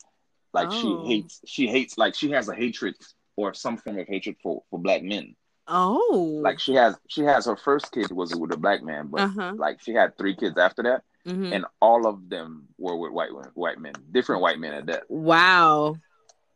like 0.53 0.69
Oh. 0.71 0.81
she 0.81 1.09
hates 1.09 1.41
she 1.47 1.67
hates 1.69 1.97
like 1.97 2.15
she 2.15 2.31
has 2.33 2.49
a 2.49 2.55
hatred 2.55 2.95
or 3.37 3.55
some 3.55 3.77
form 3.77 3.99
of 3.99 4.07
hatred 4.09 4.37
for 4.43 4.63
for 4.71 4.79
black 4.79 5.03
men 5.03 5.35
Oh. 5.67 6.41
like 6.43 6.61
she 6.61 6.75
has 6.75 6.95
she 7.09 7.23
has 7.23 7.47
her 7.47 7.57
first 7.57 7.91
kid 7.93 8.11
was 8.13 8.35
with 8.37 8.53
a 8.53 8.57
black 8.57 8.83
man 8.83 9.07
but 9.09 9.21
uh-huh. 9.23 9.53
like 9.57 9.81
she 9.81 9.93
had 9.95 10.17
three 10.19 10.35
kids 10.37 10.59
after 10.59 10.83
that 10.83 11.03
Mhm. 11.27 11.55
and 11.55 11.65
all 11.81 12.07
of 12.07 12.29
them 12.29 12.69
were 12.77 12.97
with 12.99 13.13
white 13.13 13.33
women 13.35 13.51
white 13.55 13.79
men 13.81 13.95
different 14.13 14.43
white 14.43 14.59
men 14.59 14.75
at 14.75 14.87
that 14.87 15.05
Wow. 15.09 15.97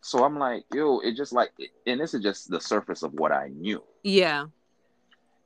so 0.02 0.24
i'm 0.24 0.38
like 0.38 0.64
yo 0.74 1.00
it 1.00 1.16
just 1.16 1.32
like 1.32 1.50
and 1.86 1.98
this 1.98 2.12
is 2.12 2.22
just 2.22 2.50
the 2.50 2.60
surface 2.60 3.02
of 3.02 3.14
what 3.14 3.32
i 3.32 3.48
knew 3.48 3.82
Yeah. 4.02 4.46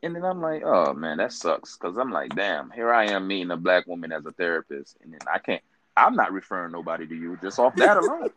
And 0.02 0.14
then 0.14 0.24
i'm 0.24 0.40
like 0.40 0.62
oh 0.64 0.92
man 0.94 1.18
that 1.18 1.32
sucks 1.32 1.76
because 1.76 1.96
i'm 1.96 2.10
like 2.10 2.34
damn 2.34 2.70
here 2.70 2.92
i 2.92 3.04
am 3.04 3.26
meeting 3.26 3.50
a 3.50 3.56
black 3.56 3.86
woman 3.86 4.12
as 4.12 4.24
a 4.26 4.32
therapist 4.32 4.96
and 5.02 5.12
then 5.12 5.20
i 5.32 5.38
can't 5.38 5.62
i'm 5.96 6.14
not 6.14 6.32
referring 6.32 6.72
nobody 6.72 7.06
to 7.06 7.14
you 7.14 7.36
just 7.42 7.58
off 7.58 7.74
that 7.76 7.96
alone 7.96 8.30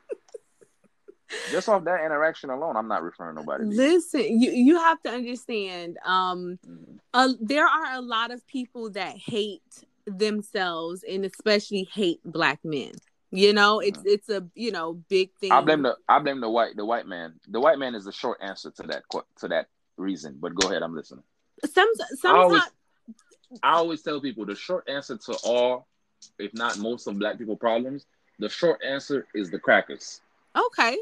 just 1.52 1.70
off 1.70 1.84
that 1.84 2.04
interaction 2.06 2.50
alone 2.50 2.76
i'm 2.76 2.88
not 2.88 3.04
referring 3.04 3.36
nobody 3.36 3.64
to 3.64 3.70
you. 3.72 3.78
Listen, 3.78 4.42
you 4.42 4.52
you 4.52 4.78
have 4.78 5.02
to 5.04 5.10
understand. 5.10 5.98
Um, 6.06 6.60
Mhm. 6.66 7.00
uh, 7.14 7.34
there 7.40 7.66
are 7.66 7.94
a 7.94 8.02
lot 8.02 8.32
of 8.32 8.46
people 8.48 8.90
that 8.92 9.16
hate 9.18 9.86
themselves 10.06 11.04
and 11.04 11.26
especially 11.26 11.88
hate 11.92 12.20
black 12.24 12.60
men. 12.64 12.92
You 13.32 13.54
know, 13.54 13.80
it's 13.80 14.02
it's 14.06 14.30
a 14.30 14.48
you 14.56 14.72
know 14.72 14.94
big 15.10 15.32
thing. 15.40 15.52
I 15.52 15.62
blame 15.62 15.82
the 15.82 15.98
I 16.08 16.20
blame 16.20 16.42
the 16.42 16.50
white 16.50 16.76
the 16.76 16.86
white 16.86 17.08
man. 17.08 17.40
The 17.48 17.60
white 17.60 17.80
man 17.80 17.96
is 17.96 18.06
the 18.06 18.12
short 18.12 18.40
answer 18.42 18.72
to 18.72 18.84
that 18.84 19.04
to 19.40 19.48
that 19.50 19.68
reason. 19.98 20.38
But 20.40 20.56
go 20.56 20.70
ahead, 20.70 20.84
I'm 20.84 20.96
listening. 20.96 21.24
Some 21.64 21.88
I 22.26 22.32
always 22.32 22.62
sometimes 22.62 22.72
I 23.64 23.72
always 23.74 24.02
tell 24.02 24.20
people 24.20 24.46
the 24.46 24.56
short 24.56 24.88
answer 24.90 25.18
to 25.18 25.34
all, 25.44 25.88
if 26.40 26.54
not 26.54 26.78
most 26.78 27.08
of 27.08 27.18
black 27.18 27.38
people 27.38 27.56
problems, 27.56 28.06
the 28.40 28.50
short 28.50 28.82
answer 28.84 29.26
is 29.34 29.50
the 29.50 29.60
crackers. 29.60 30.22
okay, 30.56 30.98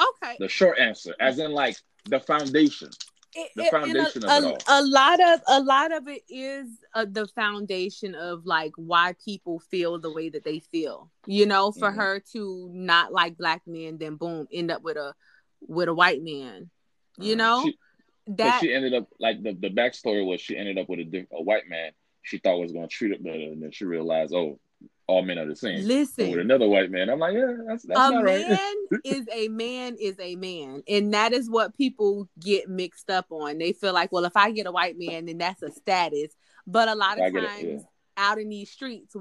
okay. 0.00 0.36
The 0.38 0.48
short 0.48 0.78
answer, 0.78 1.14
as 1.20 1.38
in 1.38 1.52
like 1.52 1.76
the 2.06 2.20
foundation. 2.20 2.90
It- 3.34 3.50
the 3.54 3.64
foundation 3.64 4.24
a, 4.24 4.26
of 4.28 4.44
it 4.44 4.64
a, 4.68 4.80
a 4.80 4.82
lot 4.82 5.20
of 5.20 5.40
a 5.46 5.60
lot 5.60 5.92
of 5.92 6.08
it 6.08 6.22
is 6.28 6.66
uh, 6.94 7.06
the 7.08 7.26
foundation 7.28 8.14
of 8.14 8.44
like 8.44 8.72
why 8.76 9.14
people 9.24 9.60
feel 9.60 9.98
the 9.98 10.10
way 10.10 10.28
that 10.30 10.44
they 10.44 10.58
feel 10.58 11.10
you 11.26 11.46
know 11.46 11.70
for 11.70 11.92
Mhm. 11.92 11.96
her 11.96 12.20
to 12.32 12.68
not 12.72 13.12
like 13.12 13.36
black 13.36 13.62
men 13.66 13.98
then 13.98 14.16
boom 14.16 14.48
end 14.52 14.70
up 14.70 14.82
with 14.82 14.96
a 14.96 15.14
with 15.68 15.88
a 15.88 15.94
white 15.94 16.22
man 16.22 16.70
you 17.18 17.34
Uh, 17.34 17.38
know 17.38 17.62
she, 17.62 17.78
that 18.36 18.60
she 18.60 18.72
ended 18.72 18.94
up 18.94 19.08
like 19.18 19.42
the, 19.42 19.52
the 19.52 19.70
backstory 19.70 20.24
was 20.24 20.40
she 20.40 20.56
ended 20.56 20.78
up 20.78 20.88
with 20.88 21.00
a, 21.00 21.26
a 21.32 21.42
white 21.42 21.68
man 21.68 21.92
she 22.22 22.38
thought 22.38 22.58
was 22.58 22.72
going 22.72 22.88
to 22.88 22.94
treat 22.94 23.12
it 23.12 23.22
better, 23.22 23.36
and 23.36 23.62
then 23.62 23.70
she 23.70 23.84
realized, 23.84 24.34
oh, 24.34 24.58
all 25.06 25.22
men 25.22 25.38
are 25.38 25.46
the 25.46 25.56
same. 25.56 25.86
Listen 25.86 26.30
with 26.30 26.38
another 26.38 26.68
white 26.68 26.90
man, 26.90 27.08
I'm 27.08 27.18
like, 27.18 27.34
yeah, 27.34 27.52
that's 27.66 27.82
that's 27.84 27.98
a 27.98 28.12
not 28.12 28.24
right. 28.24 28.48
man 28.48 28.74
is 29.04 29.26
a 29.32 29.48
man 29.48 29.96
is 30.00 30.16
a 30.20 30.36
man 30.36 30.82
and 30.88 31.12
that 31.14 31.32
is 31.32 31.50
what 31.50 31.76
people 31.76 32.28
get 32.38 32.68
mixed 32.68 33.10
up 33.10 33.26
on 33.30 33.58
they 33.58 33.72
feel 33.72 33.92
like 33.92 34.10
well 34.10 34.24
if 34.24 34.36
i 34.36 34.50
get 34.50 34.66
a 34.66 34.72
white 34.72 34.96
man 34.98 35.26
then 35.26 35.38
that's 35.38 35.62
a 35.62 35.70
status 35.70 36.32
but 36.66 36.88
a 36.88 36.94
lot 36.94 37.20
I 37.20 37.26
of 37.26 37.34
get 37.34 37.42
it, 37.42 37.46
times 37.46 37.64
yeah. 37.64 37.78
out 38.16 38.40
in 38.40 38.48
these 38.48 38.70
streets 38.70 39.14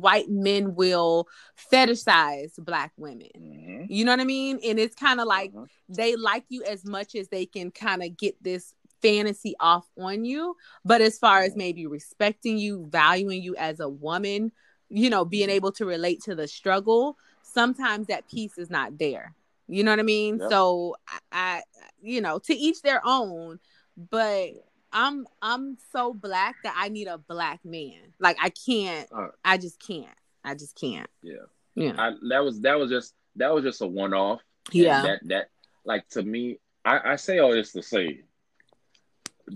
white 0.00 0.28
men 0.30 0.74
will 0.74 1.26
fetishize 1.72 2.52
black 2.64 2.92
women 2.96 3.28
Mhm. 3.38 3.86
you 3.88 4.04
know 4.04 4.12
what 4.12 4.20
i 4.20 4.24
mean 4.24 4.58
and 4.64 4.78
it's 4.78 4.94
kind 4.94 5.20
of 5.20 5.26
like 5.26 5.52
Uh-huh. 5.54 5.66
they 5.88 6.16
like 6.16 6.44
you 6.48 6.62
as 6.64 6.84
much 6.84 7.14
as 7.14 7.28
they 7.28 7.46
can 7.46 7.70
kind 7.70 8.02
of 8.02 8.16
get 8.16 8.36
this 8.42 8.74
fantasy 9.02 9.54
off 9.60 9.88
on 9.98 10.24
you 10.24 10.54
but 10.84 11.00
as 11.00 11.18
far 11.18 11.40
as 11.40 11.52
Mhm. 11.54 11.56
maybe 11.58 11.86
respecting 11.86 12.56
you 12.58 12.86
valuing 12.90 13.42
you 13.42 13.54
as 13.56 13.80
a 13.80 13.88
woman 13.88 14.52
you 14.88 15.10
know 15.10 15.24
being 15.24 15.48
Mhm. 15.48 15.52
able 15.54 15.72
to 15.72 15.84
relate 15.86 16.20
to 16.22 16.34
the 16.34 16.46
struggle 16.46 17.16
sometimes 17.42 18.06
that 18.06 18.28
piece 18.28 18.56
is 18.58 18.70
not 18.70 18.98
there 18.98 19.34
You 19.68 19.84
know 19.84 19.92
what 19.92 20.00
I 20.00 20.02
mean? 20.02 20.38
Yep. 20.38 20.50
So 20.50 20.96
I, 21.08 21.18
I, 21.32 21.62
you 22.02 22.20
know, 22.20 22.38
to 22.40 22.52
each 22.54 22.82
their 22.82 23.00
own. 23.06 23.58
But 23.96 24.50
I'm 24.92 25.26
I'm 25.40 25.76
so 25.92 26.12
black 26.12 26.56
that 26.64 26.74
I 26.76 26.88
need 26.88 27.06
a 27.06 27.18
black 27.18 27.64
man. 27.64 28.12
Like 28.18 28.36
I 28.40 28.50
can't. 28.50 29.08
Uh. 29.12 29.28
I 29.44 29.58
just 29.58 29.80
can't. 29.80 30.06
I 30.44 30.54
just 30.54 30.78
can't. 30.78 31.08
Yeah. 31.22 31.46
Yeah. 31.74 31.94
I, 31.96 32.12
that 32.28 32.44
was 32.44 32.60
that 32.60 32.78
was 32.78 32.90
just 32.90 33.14
that 33.36 33.54
was 33.54 33.64
just 33.64 33.80
a 33.80 33.86
one 33.86 34.14
off. 34.14 34.40
Yeah. 34.70 35.02
That 35.02 35.20
that 35.28 35.48
like 35.84 36.08
to 36.10 36.22
me, 36.22 36.58
I, 36.84 37.12
I 37.12 37.16
say 37.16 37.38
all 37.38 37.52
this 37.52 37.72
to 37.72 37.82
say, 37.82 38.22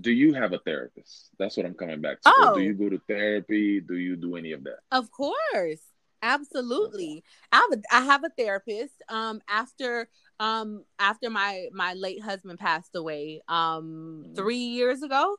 do 0.00 0.10
you 0.10 0.32
have 0.34 0.52
a 0.52 0.58
therapist? 0.58 1.30
That's 1.38 1.56
what 1.56 1.66
I'm 1.66 1.74
coming 1.74 2.00
back 2.00 2.20
to. 2.22 2.32
Oh. 2.36 2.54
do 2.54 2.62
you 2.62 2.74
go 2.74 2.88
to 2.88 3.00
therapy? 3.06 3.80
Do 3.80 3.96
you 3.96 4.16
do 4.16 4.36
any 4.36 4.52
of 4.52 4.64
that? 4.64 4.78
Of 4.90 5.10
course. 5.10 5.80
Absolutely. 6.22 7.22
I 7.52 7.56
have 7.56 7.78
a, 7.78 7.94
I 7.94 8.04
have 8.04 8.24
a 8.24 8.30
therapist. 8.30 8.94
Um 9.08 9.42
after 9.48 10.08
um 10.40 10.84
after 10.98 11.30
my 11.30 11.68
my 11.72 11.94
late 11.94 12.22
husband 12.22 12.58
passed 12.58 12.94
away 12.94 13.40
um 13.48 14.24
Mhm. 14.28 14.36
3 14.36 14.56
years 14.56 15.02
ago, 15.02 15.36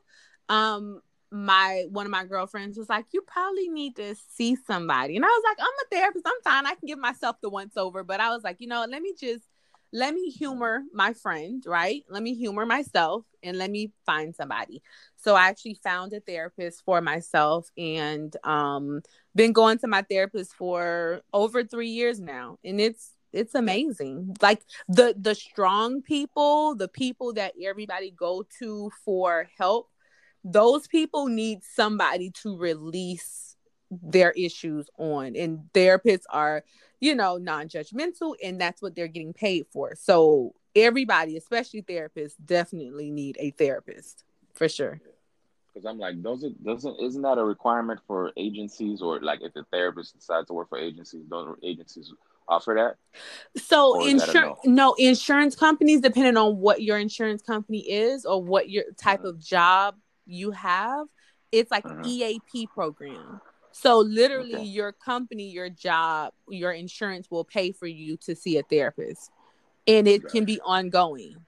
um 0.48 1.00
my 1.30 1.84
one 1.90 2.06
of 2.06 2.10
my 2.12 2.24
girlfriends 2.24 2.78
was 2.78 2.88
like, 2.88 3.04
"You 3.12 3.20
probably 3.22 3.68
need 3.68 3.96
to 3.96 4.14
see 4.14 4.56
somebody," 4.56 5.16
and 5.16 5.24
I 5.24 5.28
was 5.28 5.42
like, 5.44 5.58
"I'm 5.60 5.66
a 5.66 5.88
therapist. 5.90 6.26
I'm 6.26 6.40
fine. 6.42 6.66
I 6.66 6.74
can 6.74 6.86
give 6.86 6.98
myself 6.98 7.36
the 7.42 7.50
once 7.50 7.76
over." 7.76 8.02
But 8.02 8.20
I 8.20 8.30
was 8.30 8.42
like, 8.44 8.56
you 8.60 8.66
know, 8.66 8.86
let 8.88 9.02
me 9.02 9.14
just 9.18 9.44
let 9.92 10.14
me 10.14 10.28
humor 10.30 10.82
my 10.92 11.12
friend, 11.14 11.62
right? 11.66 12.04
Let 12.10 12.22
me 12.22 12.34
humor 12.34 12.66
myself 12.66 13.24
and 13.42 13.56
let 13.56 13.70
me 13.70 13.92
find 14.04 14.34
somebody. 14.34 14.82
So 15.16 15.34
I 15.34 15.48
actually 15.48 15.74
found 15.82 16.12
a 16.12 16.20
therapist 16.20 16.82
for 16.84 17.00
myself 17.00 17.70
and 17.76 18.34
um 18.44 19.02
been 19.34 19.52
going 19.52 19.78
to 19.78 19.86
my 19.86 20.02
therapist 20.02 20.54
for 20.54 21.22
over 21.32 21.62
3 21.64 21.88
years 21.88 22.20
now 22.20 22.58
and 22.64 22.80
it's 22.80 23.12
it's 23.32 23.54
amazing. 23.54 24.36
Like 24.40 24.62
the 24.88 25.14
the 25.18 25.34
strong 25.34 26.02
people, 26.02 26.74
the 26.74 26.88
people 26.88 27.32
that 27.34 27.54
everybody 27.62 28.10
go 28.10 28.44
to 28.58 28.90
for 29.04 29.48
help, 29.58 29.90
those 30.44 30.86
people 30.86 31.26
need 31.26 31.62
somebody 31.62 32.30
to 32.42 32.56
release 32.56 33.56
their 33.90 34.32
issues 34.32 34.88
on 34.98 35.34
and 35.34 35.60
therapists 35.72 36.24
are 36.28 36.62
you 37.00 37.14
know 37.14 37.38
non-judgmental 37.38 38.34
and 38.44 38.60
that's 38.60 38.82
what 38.82 38.94
they're 38.94 39.08
getting 39.08 39.32
paid 39.32 39.66
for. 39.70 39.94
So 39.94 40.54
everybody 40.76 41.36
especially 41.36 41.82
therapists 41.82 42.34
definitely 42.44 43.10
need 43.10 43.36
a 43.40 43.50
therapist 43.52 44.24
for 44.54 44.68
sure. 44.68 45.00
Because 45.72 45.86
I'm 45.86 45.98
like, 45.98 46.22
doesn't 46.22 46.64
doesn't 46.64 47.00
isn't 47.00 47.22
that 47.22 47.38
a 47.38 47.44
requirement 47.44 48.00
for 48.06 48.32
agencies 48.36 49.00
or 49.00 49.20
like 49.20 49.40
if 49.42 49.54
the 49.54 49.64
therapist 49.70 50.14
decides 50.14 50.48
to 50.48 50.54
work 50.54 50.68
for 50.68 50.78
agencies, 50.78 51.24
don't 51.28 51.58
agencies 51.62 52.12
offer 52.48 52.74
that? 52.74 52.96
so 53.60 53.94
Or 53.96 54.00
is 54.08 54.16
that 54.16 54.28
a 54.28 54.32
insurance 54.32 54.58
no 54.64 54.94
insurance 54.98 55.56
companies 55.56 56.00
depending 56.00 56.36
on 56.36 56.58
what 56.58 56.82
your 56.82 56.98
insurance 56.98 57.42
company 57.42 57.80
is 57.90 58.24
or 58.24 58.42
what 58.42 58.70
your 58.70 58.84
type 58.96 59.22
Mhm. 59.22 59.28
of 59.28 59.38
job 59.38 59.96
you 60.26 60.50
have 60.52 61.06
it's 61.52 61.70
like 61.70 61.84
Mhm. 61.84 62.04
eap 62.52 62.70
program 62.74 63.40
so 63.72 63.98
literally 63.98 64.54
Okay. 64.54 64.64
your 64.64 64.92
company 64.92 65.50
your 65.50 65.70
job 65.70 66.32
your 66.48 66.72
insurance 66.72 67.30
will 67.30 67.44
pay 67.44 67.72
for 67.72 67.86
you 67.86 68.16
to 68.18 68.34
see 68.34 68.58
a 68.58 68.62
therapist 68.62 69.30
and 69.86 70.06
it 70.06 70.28
can 70.28 70.44
be 70.44 70.60
ongoing 70.60 71.44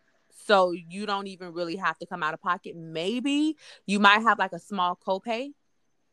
so 0.47 0.73
you 0.73 1.07
don't 1.07 1.27
even 1.27 1.53
really 1.53 1.77
have 1.77 1.99
to 1.99 2.07
come 2.07 2.23
out 2.23 2.35
of 2.35 2.41
pocket 2.41 2.75
maybe 2.77 3.57
you 3.87 4.01
might 4.01 4.23
have 4.23 4.39
like 4.39 4.53
a 4.53 4.59
small 4.59 4.99
copay 5.07 5.53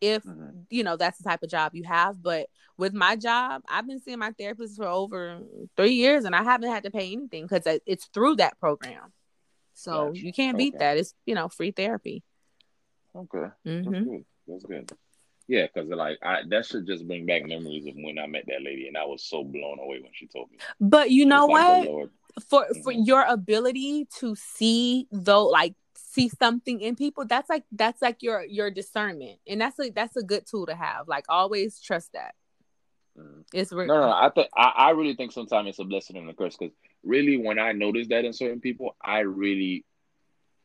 if 0.01 0.23
Mhm. 0.23 0.65
you 0.69 0.83
know 0.83 0.95
that's 0.97 1.17
the 1.17 1.23
type 1.23 1.41
of 1.43 1.49
job 1.49 1.73
you 1.73 1.83
have 1.83 2.21
but 2.21 2.47
with 2.77 2.93
my 2.93 3.15
job 3.15 3.61
i've 3.69 3.87
been 3.87 3.99
seeing 3.99 4.19
my 4.19 4.31
therapist 4.37 4.75
for 4.77 4.85
over 4.87 5.39
three 5.75 5.93
years 5.93 6.25
and 6.25 6.35
i 6.35 6.43
haven't 6.43 6.69
had 6.69 6.83
to 6.83 6.91
pay 6.91 7.11
anything 7.11 7.43
because 7.47 7.63
it's 7.85 8.05
through 8.13 8.35
that 8.35 8.59
program 8.59 9.11
so 9.73 10.07
Gotcha. 10.07 10.25
you 10.25 10.33
can't 10.33 10.57
beat 10.57 10.75
Okay. 10.75 10.85
that 10.85 10.97
it's 10.97 11.13
you 11.25 11.35
know 11.35 11.47
free 11.47 11.71
therapy 11.71 12.23
Okay. 13.15 13.47
hmm 13.65 13.81
That's 13.83 14.03
good. 14.05 14.25
That's 14.47 14.63
good. 14.65 14.91
Yeah, 15.47 15.65
because 15.73 15.89
like 15.89 16.19
I 16.21 16.41
that 16.49 16.65
should 16.65 16.85
just 16.85 17.07
bring 17.07 17.25
back 17.25 17.45
memories 17.45 17.87
of 17.87 17.93
when 17.95 18.19
I 18.19 18.27
met 18.27 18.43
that 18.47 18.61
lady 18.61 18.87
and 18.89 18.97
I 18.97 19.05
was 19.05 19.23
so 19.23 19.43
blown 19.43 19.79
away 19.79 20.01
when 20.01 20.11
she 20.13 20.27
told 20.27 20.51
me. 20.51 20.57
but 20.79 21.09
you 21.09 21.25
know 21.25 21.45
like, 21.47 21.87
what 21.87 22.09
for 22.49 22.65
for 22.83 22.93
Mhm. 22.93 23.07
your 23.07 23.23
ability 23.23 24.07
to 24.19 24.35
see 24.35 25.07
though 25.11 25.47
like 25.47 25.73
see 26.17 26.29
something 26.29 26.81
in 26.81 26.95
people 26.95 27.25
that's 27.25 27.49
like 27.49 27.63
that's 27.71 28.01
like 28.01 28.23
your 28.23 28.43
your 28.43 28.71
discernment 28.71 29.37
and 29.47 29.61
that's 29.61 29.79
a 29.79 29.89
that's 29.91 30.15
a 30.15 30.23
good 30.23 30.45
tool 30.47 30.65
to 30.65 30.75
have 30.75 31.07
like 31.07 31.25
always 31.29 31.79
trust 31.79 32.11
that 32.13 32.33
Mhm. 33.17 33.43
it's 33.53 33.71
re- 33.71 33.87
No, 33.87 33.95
no, 33.95 34.07
no. 34.07 34.11
I 34.11 34.29
think 34.29 34.47
I, 34.55 34.91
really 34.91 35.15
think 35.15 35.31
sometimes 35.31 35.69
it's 35.69 35.79
a 35.79 35.83
blessing 35.83 36.17
and 36.17 36.29
a 36.29 36.33
curse 36.33 36.55
because 36.55 36.75
really 37.03 37.37
when 37.37 37.57
I 37.57 37.71
notice 37.71 38.07
that 38.09 38.25
in 38.25 38.33
certain 38.33 38.61
people, 38.61 38.95
I 39.01 39.19
really 39.21 39.85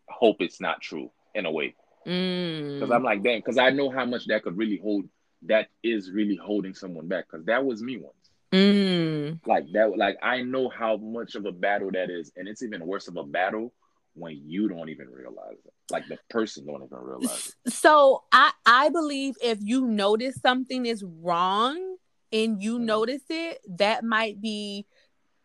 hope 0.08 0.36
it's 0.40 0.60
not 0.60 0.82
true 0.82 1.10
in 1.34 1.46
a 1.46 1.50
way. 1.50 1.74
Mm. 2.06 2.74
Because 2.74 2.90
I'm 2.90 3.04
like, 3.04 3.22
damn, 3.22 3.38
because 3.38 3.56
I 3.56 3.70
know 3.70 3.88
how 3.90 4.04
much 4.04 4.26
that 4.26 4.42
could 4.42 4.58
really 4.58 4.76
hold 4.76 5.08
that 5.46 5.68
is 5.82 6.10
really 6.10 6.36
holding 6.36 6.74
someone 6.74 7.08
back. 7.08 7.24
Because 7.30 7.46
that 7.46 7.64
was 7.64 7.82
me 7.82 7.96
once. 7.96 8.30
Mm. 8.52 9.40
Like 9.46 9.64
that, 9.72 9.96
like 9.96 10.18
I 10.22 10.42
know 10.42 10.68
how 10.68 10.98
much 10.98 11.34
of 11.36 11.46
a 11.46 11.52
battle 11.52 11.90
that 11.92 12.10
is, 12.10 12.32
and 12.36 12.46
it's 12.48 12.62
even 12.62 12.86
worse 12.86 13.08
of 13.08 13.16
a 13.16 13.24
battle 13.24 13.72
when 14.14 14.40
you 14.44 14.68
don't 14.68 14.88
even 14.88 15.08
realize 15.08 15.58
it. 15.64 15.72
Like 15.90 16.08
the 16.08 16.18
person 16.30 16.66
don't 16.66 16.82
even 16.84 16.98
realize 16.98 17.46
it. 17.66 17.72
So 17.72 18.24
I 18.32 18.52
I 18.66 18.88
believe 18.88 19.34
if 19.42 19.58
you 19.60 19.86
notice 19.86 20.36
something 20.40 20.86
is 20.86 21.04
wrong 21.04 21.96
and 22.32 22.62
you 22.62 22.78
Mhm. 22.78 22.84
notice 22.84 23.22
it, 23.28 23.60
that 23.78 24.04
might 24.04 24.40
be 24.40 24.86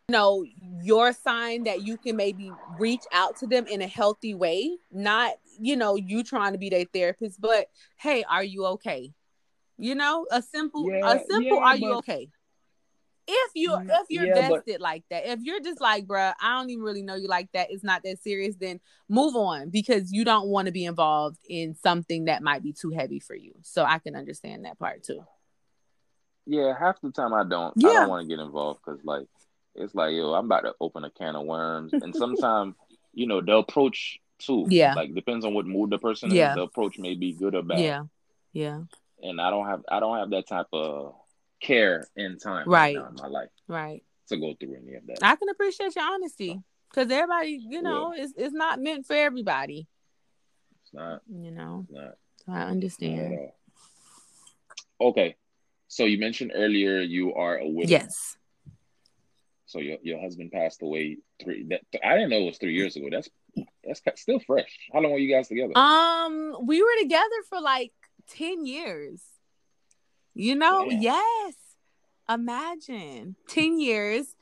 you 0.09 0.13
know 0.13 0.45
your 0.81 1.11
sign 1.13 1.63
that 1.63 1.81
you 1.81 1.97
can 1.97 2.15
maybe 2.15 2.55
reach 2.77 3.03
out 3.11 3.35
to 3.37 3.47
them 3.47 3.67
in 3.67 3.81
a 3.81 3.87
healthy 3.87 4.33
way, 4.33 4.77
not 4.91 5.33
you 5.59 5.75
know 5.75 5.95
you 5.95 6.23
trying 6.23 6.53
to 6.53 6.57
be 6.57 6.69
their 6.69 6.85
therapist, 6.93 7.41
but 7.41 7.67
hey, 7.97 8.23
are 8.29 8.43
you 8.43 8.65
okay? 8.65 9.11
You 9.77 9.95
know, 9.95 10.25
a 10.31 10.41
simple 10.41 10.85
Yeah, 10.89 11.13
a 11.13 11.19
simple 11.19 11.57
yeah, 11.57 11.63
are 11.63 11.75
you 11.75 11.93
okay? 11.95 12.29
If 13.27 13.51
you 13.55 13.71
Mm, 13.71 13.89
if 13.89 14.05
you're 14.09 14.25
yeah, 14.25 14.47
but- 14.49 14.55
vested 14.65 14.81
like 14.81 15.03
that, 15.09 15.27
if 15.27 15.41
you're 15.41 15.59
just 15.59 15.81
like, 15.81 16.07
bruh, 16.07 16.33
I 16.41 16.57
don't 16.59 16.69
even 16.69 16.83
really 16.83 17.01
know 17.01 17.15
you 17.15 17.27
like 17.27 17.51
that, 17.51 17.71
it's 17.71 17.83
not 17.83 18.01
that 18.03 18.21
serious, 18.23 18.55
then 18.55 18.79
move 19.09 19.35
on 19.35 19.69
because 19.69 20.11
you 20.13 20.23
don't 20.23 20.47
want 20.47 20.67
to 20.67 20.71
be 20.71 20.85
involved 20.85 21.37
in 21.49 21.75
something 21.75 22.25
that 22.25 22.41
might 22.41 22.63
be 22.63 22.71
too 22.73 22.91
heavy 22.91 23.19
for 23.19 23.35
you. 23.35 23.53
So 23.63 23.83
I 23.83 23.99
can 23.99 24.15
understand 24.15 24.65
that 24.65 24.79
part 24.79 25.03
too. 25.03 25.25
Yeah, 26.45 26.73
half 26.77 27.01
the 27.01 27.11
time 27.11 27.33
I 27.33 27.43
don't. 27.43 27.73
Yeah. 27.75 27.89
I 27.89 27.93
don't 27.93 28.09
want 28.09 28.21
to 28.29 28.35
get 28.35 28.41
involved 28.41 28.79
because 28.85 29.03
like 29.03 29.27
it's 29.75 29.93
like 29.93 30.13
yo, 30.13 30.33
I'm 30.33 30.45
about 30.45 30.61
to 30.61 30.73
open 30.79 31.03
a 31.03 31.09
can 31.11 31.35
of 31.35 31.45
worms, 31.45 31.91
and 31.93 32.15
sometimes 32.15 32.75
you 33.13 33.27
know 33.27 33.41
the 33.41 33.57
approach 33.57 34.19
too. 34.39 34.65
Yeah. 34.69 34.93
like 34.93 35.13
depends 35.13 35.43
on 35.43 35.53
what 35.53 35.65
mood 35.65 35.89
the 35.89 35.97
person 35.97 36.31
Yeah. 36.31 36.51
is. 36.51 36.55
The 36.55 36.61
approach 36.63 36.97
may 36.97 37.15
be 37.15 37.33
good 37.33 37.55
or 37.55 37.63
bad. 37.63 37.79
Yeah. 37.79 38.03
Yeah. 38.53 38.81
and 39.21 39.41
I 39.41 39.49
don't 39.49 39.65
have 39.67 39.81
I 39.89 39.99
don't 39.99 40.17
have 40.17 40.29
that 40.29 40.47
type 40.47 40.67
of 40.71 41.15
care 41.59 42.07
in 42.15 42.37
time 42.37 42.67
Right. 42.69 42.95
in 42.95 43.15
my 43.15 43.27
life 43.27 43.49
Right. 43.67 44.03
to 44.29 44.37
go 44.37 44.53
through 44.59 44.75
any 44.75 44.95
of 44.95 45.05
that. 45.07 45.19
I 45.21 45.35
can 45.35 45.49
appreciate 45.49 45.95
your 45.95 46.05
honesty 46.05 46.61
because 46.89 47.11
everybody, 47.11 47.59
you 47.67 47.81
know, 47.81 48.13
it's 48.15 48.33
it's 48.37 48.53
not 48.53 48.79
meant 48.79 49.05
for 49.05 49.13
everybody. 49.15 49.87
It's 50.83 50.93
not. 50.93 51.21
You 51.27 51.51
know, 51.51 51.85
It's 51.89 51.93
not. 51.97 52.17
so 52.45 52.51
I 52.51 52.61
understand. 52.61 53.51
Okay, 54.99 55.35
so 55.87 56.05
you 56.05 56.17
mentioned 56.17 56.51
earlier 56.55 56.99
you 57.01 57.33
are 57.35 57.57
a 57.57 57.67
widow. 57.67 57.89
Yes. 57.89 58.37
So 59.65 59.79
your 59.79 59.97
your 60.01 60.19
husband 60.21 60.51
passed 60.51 60.81
away 60.81 61.17
three. 61.43 61.63
That 61.69 61.81
I 62.03 62.13
didn't 62.15 62.29
know 62.29 62.39
it 62.39 62.45
was 62.45 62.57
three 62.57 62.73
years 62.73 62.95
ago. 62.95 63.07
That's 63.11 63.29
that's 64.05 64.21
still 64.21 64.39
fresh. 64.39 64.77
How 64.93 64.99
long 65.01 65.11
were 65.11 65.17
you 65.19 65.33
guys 65.33 65.49
together? 65.49 65.73
Um, 65.75 66.55
we 66.65 66.81
were 66.81 66.95
together 67.01 67.25
for 67.49 67.59
like 67.59 67.91
10 68.29 68.65
years. 68.65 69.21
You 70.37 70.55
know, 70.55 70.85
Damn. 70.87 71.01
yes. 71.01 71.53
Imagine 72.29 73.35
10 73.49 73.79
years. 73.79 74.35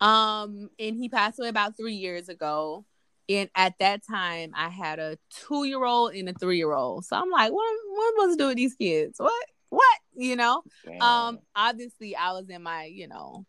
Um, 0.00 0.70
and 0.78 0.96
he 0.96 1.10
passed 1.10 1.38
away 1.38 1.48
about 1.48 1.76
three 1.76 1.94
years 1.94 2.30
ago. 2.30 2.86
And 3.28 3.50
at 3.54 3.74
that 3.78 4.00
time, 4.08 4.52
I 4.56 4.70
had 4.70 4.98
a 4.98 5.18
two 5.30 5.64
year 5.64 5.84
old 5.84 6.14
and 6.14 6.30
a 6.30 6.32
three 6.32 6.56
year 6.56 6.72
old. 6.72 7.04
So 7.04 7.16
I'm 7.16 7.30
like, 7.30 7.52
what, 7.52 7.76
what 7.90 8.14
am 8.14 8.20
I 8.20 8.22
supposed 8.22 8.38
to 8.38 8.42
do 8.44 8.48
with 8.48 8.56
these 8.56 8.74
kids? 8.74 9.18
What? 9.18 9.44
What? 9.68 9.98
You 10.16 10.36
know? 10.36 10.62
Damn. 10.86 11.02
Um, 11.02 11.38
obviously 11.54 12.16
I 12.16 12.32
was 12.32 12.48
in 12.48 12.62
my, 12.62 12.84
you 12.84 13.08
know, 13.08 13.44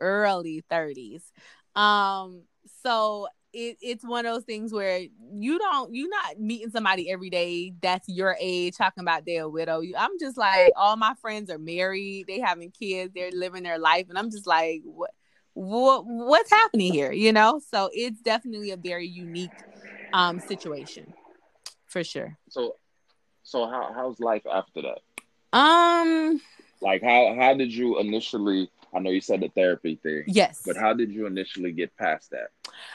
early 0.00 0.64
30s. 0.70 1.22
Um, 1.78 2.44
so 2.82 3.28
it, 3.54 3.78
it's 3.80 4.04
one 4.04 4.26
of 4.26 4.34
those 4.34 4.44
things 4.44 4.72
where 4.72 5.00
you 5.32 5.58
don't 5.58 5.94
you're 5.94 6.08
not 6.10 6.38
meeting 6.40 6.70
somebody 6.70 7.10
every 7.10 7.30
day 7.30 7.72
that's 7.80 8.08
your 8.08 8.36
age 8.40 8.76
talking 8.76 9.02
about 9.02 9.24
they're 9.26 9.44
a 9.44 9.48
widow. 9.48 9.80
You- 9.80 9.96
I'm 9.96 10.18
just 10.20 10.36
like 10.36 10.72
all 10.76 10.96
my 10.96 11.14
friends 11.20 11.50
are 11.50 11.58
married, 11.58 12.26
they 12.26 12.40
having 12.40 12.70
kids, 12.70 13.12
they're 13.14 13.30
living 13.32 13.62
their 13.62 13.78
life, 13.78 14.06
and 14.08 14.18
I'm 14.18 14.30
just 14.30 14.46
like, 14.46 14.82
what 14.84 15.10
what 15.54 16.04
what's 16.06 16.50
happening 16.50 16.92
here? 16.92 17.12
You 17.12 17.32
know? 17.32 17.60
So 17.70 17.90
it's 17.92 18.20
definitely 18.20 18.70
a 18.72 18.76
very 18.76 19.06
unique 19.06 19.52
um 20.12 20.40
situation 20.40 21.14
for 21.86 22.02
sure. 22.04 22.36
so 22.48 22.76
so 23.44 23.66
how 23.66 23.92
how's 23.94 24.18
life 24.20 24.46
after 24.52 24.82
that? 24.82 24.98
Um 25.58 26.40
Like 26.80 27.02
how 27.02 27.34
how 27.38 27.54
did 27.54 27.72
you 27.72 27.98
initially 27.98 28.68
I 28.94 29.00
know 29.00 29.10
you 29.10 29.20
said 29.20 29.40
the 29.40 29.48
therapy 29.48 29.96
thing. 29.96 30.24
Yes. 30.26 30.62
But 30.64 30.76
how 30.76 30.92
did 30.94 31.10
you 31.10 31.26
initially 31.26 31.72
get 31.72 31.96
past 31.96 32.30
that? 32.30 32.48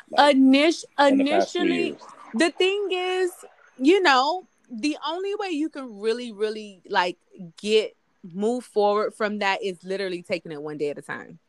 Like, 0.10 0.36
Init- 0.36 0.86
in 1.00 1.18
the 1.18 1.30
initially, 1.30 1.98
the 2.34 2.52
thing 2.52 2.88
is, 2.92 3.32
you 3.78 4.02
know, 4.02 4.48
the 4.72 4.98
only 5.08 5.36
way 5.36 5.50
you 5.50 5.70
can 5.70 6.00
really, 6.00 6.32
really 6.32 6.82
like 6.88 7.18
get 7.62 7.96
move 8.24 8.64
forward 8.66 9.14
from 9.14 9.40
that 9.40 9.64
is 9.64 9.84
literally 9.84 10.22
taking 10.22 10.52
it 10.52 10.62
one 10.62 10.78
day 10.78 10.90
at 10.90 10.98
a 10.98 11.02
time. 11.02 11.40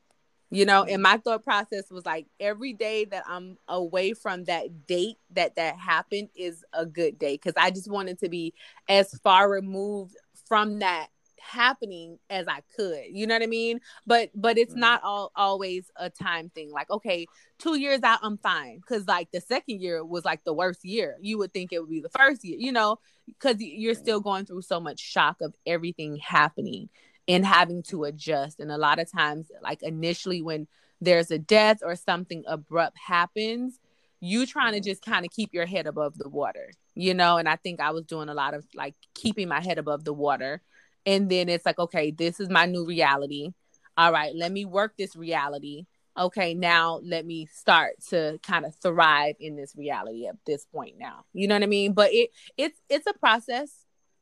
You 0.53 0.65
know, 0.65 0.83
and 0.83 1.01
my 1.01 1.17
thought 1.19 1.45
process 1.45 1.93
was 1.93 2.05
like 2.05 2.27
every 2.41 2.73
day 2.73 3.05
that 3.05 3.23
I'm 3.29 3.57
away 3.69 4.15
from 4.15 4.45
that 4.45 4.85
date 4.89 5.17
that 5.35 5.55
that 5.55 5.77
happened 5.77 6.31
is 6.35 6.65
a 6.73 6.85
good 6.85 7.21
day 7.21 7.35
because 7.35 7.53
I 7.57 7.71
just 7.71 7.89
wanted 7.89 8.19
to 8.19 8.29
be 8.29 8.53
as 8.89 9.17
far 9.21 9.49
removed 9.49 10.17
from 10.49 10.81
that 10.81 11.07
happening 11.41 12.19
as 12.29 12.47
I 12.49 12.61
could. 12.77 13.05
You 13.11 13.27
know 13.27 13.35
what 13.35 13.43
I 13.43 13.47
mean? 13.47 13.81
But 14.07 14.31
but 14.35 14.59
it's 14.59 14.75
Mhm. 14.75 14.79
not 14.79 15.03
all 15.03 15.33
always 15.35 15.91
a 15.97 16.11
time 16.11 16.51
thing. 16.51 16.71
Like 16.71 16.91
okay, 16.91 17.27
two 17.59 17.79
years 17.79 18.03
out, 18.03 18.21
I'm 18.23 18.39
fine 18.39 18.79
because 18.79 19.07
like 19.07 19.31
the 19.33 19.41
second 19.41 19.81
year 19.81 20.05
was 20.05 20.25
like 20.25 20.45
the 20.45 20.55
worst 20.55 20.85
year. 20.85 21.17
You 21.21 21.39
would 21.39 21.53
think 21.53 21.73
it 21.73 21.81
would 21.81 21.91
be 21.91 22.01
the 22.01 22.11
first 22.11 22.45
year, 22.45 22.57
you 22.59 22.73
know, 22.73 22.99
because 23.27 23.57
you're 23.61 23.95
still 23.95 24.21
going 24.21 24.47
through 24.47 24.63
so 24.63 24.81
much 24.81 25.01
shock 25.01 25.41
of 25.41 25.55
everything 25.67 26.17
happening 26.17 26.89
and 27.29 27.45
having 27.47 27.83
to 27.85 28.05
adjust. 28.05 28.61
And 28.61 28.71
a 28.73 28.79
lot 28.79 28.99
of 28.99 29.11
times, 29.11 29.51
like 29.63 29.83
initially, 29.83 30.43
when 30.43 30.67
there's 31.01 31.31
a 31.31 31.39
death 31.39 31.79
or 31.83 31.97
something 31.97 32.45
abrupt 32.47 32.99
happens, 32.99 33.79
you 34.21 34.47
trying 34.47 34.75
to 34.75 34.81
just 34.81 35.03
kind 35.03 35.25
of 35.25 35.31
keep 35.31 35.55
your 35.55 35.67
head 35.67 35.87
above 35.87 36.19
the 36.19 36.29
water, 36.29 36.73
you 36.95 37.15
know. 37.15 37.39
And 37.39 37.49
I 37.49 37.57
think 37.57 37.81
I 37.81 37.91
was 37.91 38.05
doing 38.05 38.29
a 38.29 38.35
lot 38.35 38.55
of 38.55 38.67
like 38.75 38.95
keeping 39.15 39.49
my 39.49 39.61
head 39.61 39.79
above 39.79 40.05
the 40.05 40.13
water. 40.13 40.61
And 41.07 41.31
then 41.31 41.49
it's 41.49 41.67
like, 41.67 41.79
okay, 41.79 42.11
this 42.11 42.41
is 42.41 42.49
my 42.49 42.67
new 42.67 42.85
reality. 42.87 43.53
All 43.97 44.13
right, 44.13 44.35
let 44.35 44.53
me 44.53 44.65
work 44.65 44.97
this 44.97 45.17
reality. 45.17 45.87
Okay, 46.19 46.55
now 46.55 47.01
let 47.03 47.25
me 47.25 47.47
start 47.47 47.93
to 48.11 48.39
kind 48.43 48.65
of 48.65 48.75
thrive 48.77 49.37
in 49.41 49.57
this 49.57 49.75
reality 49.77 50.27
at 50.27 50.37
this 50.47 50.67
point 50.67 50.97
now. 50.99 51.25
You 51.33 51.49
know 51.49 51.55
what 51.55 51.63
I 51.63 51.67
mean? 51.67 51.93
But 51.93 52.13
it 52.13 52.31
it's 52.57 52.81
it's 52.89 53.07
a 53.07 53.15
process. 53.15 53.71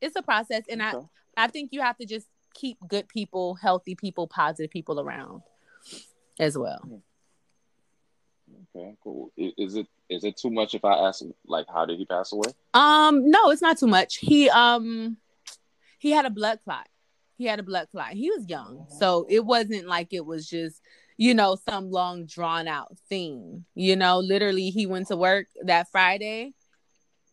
It's 0.01 0.15
a 0.15 0.21
process. 0.21 0.63
And 0.69 0.81
I. 0.81 0.93
I 1.39 1.47
think 1.47 1.69
you 1.71 1.81
have 1.81 1.97
to 1.97 2.05
just 2.05 2.27
keep 2.53 2.77
good 2.87 3.07
people, 3.07 3.55
healthy 3.55 3.95
people, 3.95 4.27
positive 4.27 4.69
people 4.69 4.99
around 4.99 5.41
as 6.37 6.57
well. 6.57 6.81
Okay, 8.75 8.95
cool. 9.01 9.31
Is 9.37 9.75
it 9.75 9.87
is 10.09 10.25
it 10.25 10.35
too 10.35 10.49
much 10.49 10.75
if 10.75 10.83
I 10.83 11.07
ask 11.07 11.23
like 11.47 11.65
how 11.73 11.85
did 11.85 11.97
he 11.97 12.05
pass 12.05 12.33
away? 12.33 12.51
Um, 12.73 13.29
no, 13.29 13.51
it's 13.51 13.61
not 13.61 13.77
too 13.77 13.87
much. 13.87 14.17
He 14.17 14.49
um 14.49 15.17
he 15.99 16.11
had 16.11 16.25
a 16.25 16.29
blood 16.31 16.59
clot. 16.63 16.87
He 17.37 17.45
had 17.45 17.59
a 17.59 17.63
blood 17.63 17.87
clot. 17.91 18.13
He 18.13 18.31
was 18.31 18.49
young. 18.49 18.87
So 18.97 19.25
it 19.29 19.45
wasn't 19.45 19.87
like 19.87 20.11
it 20.11 20.25
was 20.25 20.49
just, 20.49 20.81
you 21.15 21.33
know, 21.33 21.57
some 21.69 21.91
long 21.91 22.25
drawn 22.25 22.67
out 22.67 22.97
thing. 23.07 23.65
You 23.75 23.95
know, 23.95 24.19
literally 24.19 24.71
he 24.71 24.85
went 24.85 25.07
to 25.07 25.15
work 25.15 25.47
that 25.63 25.89
Friday. 25.91 26.53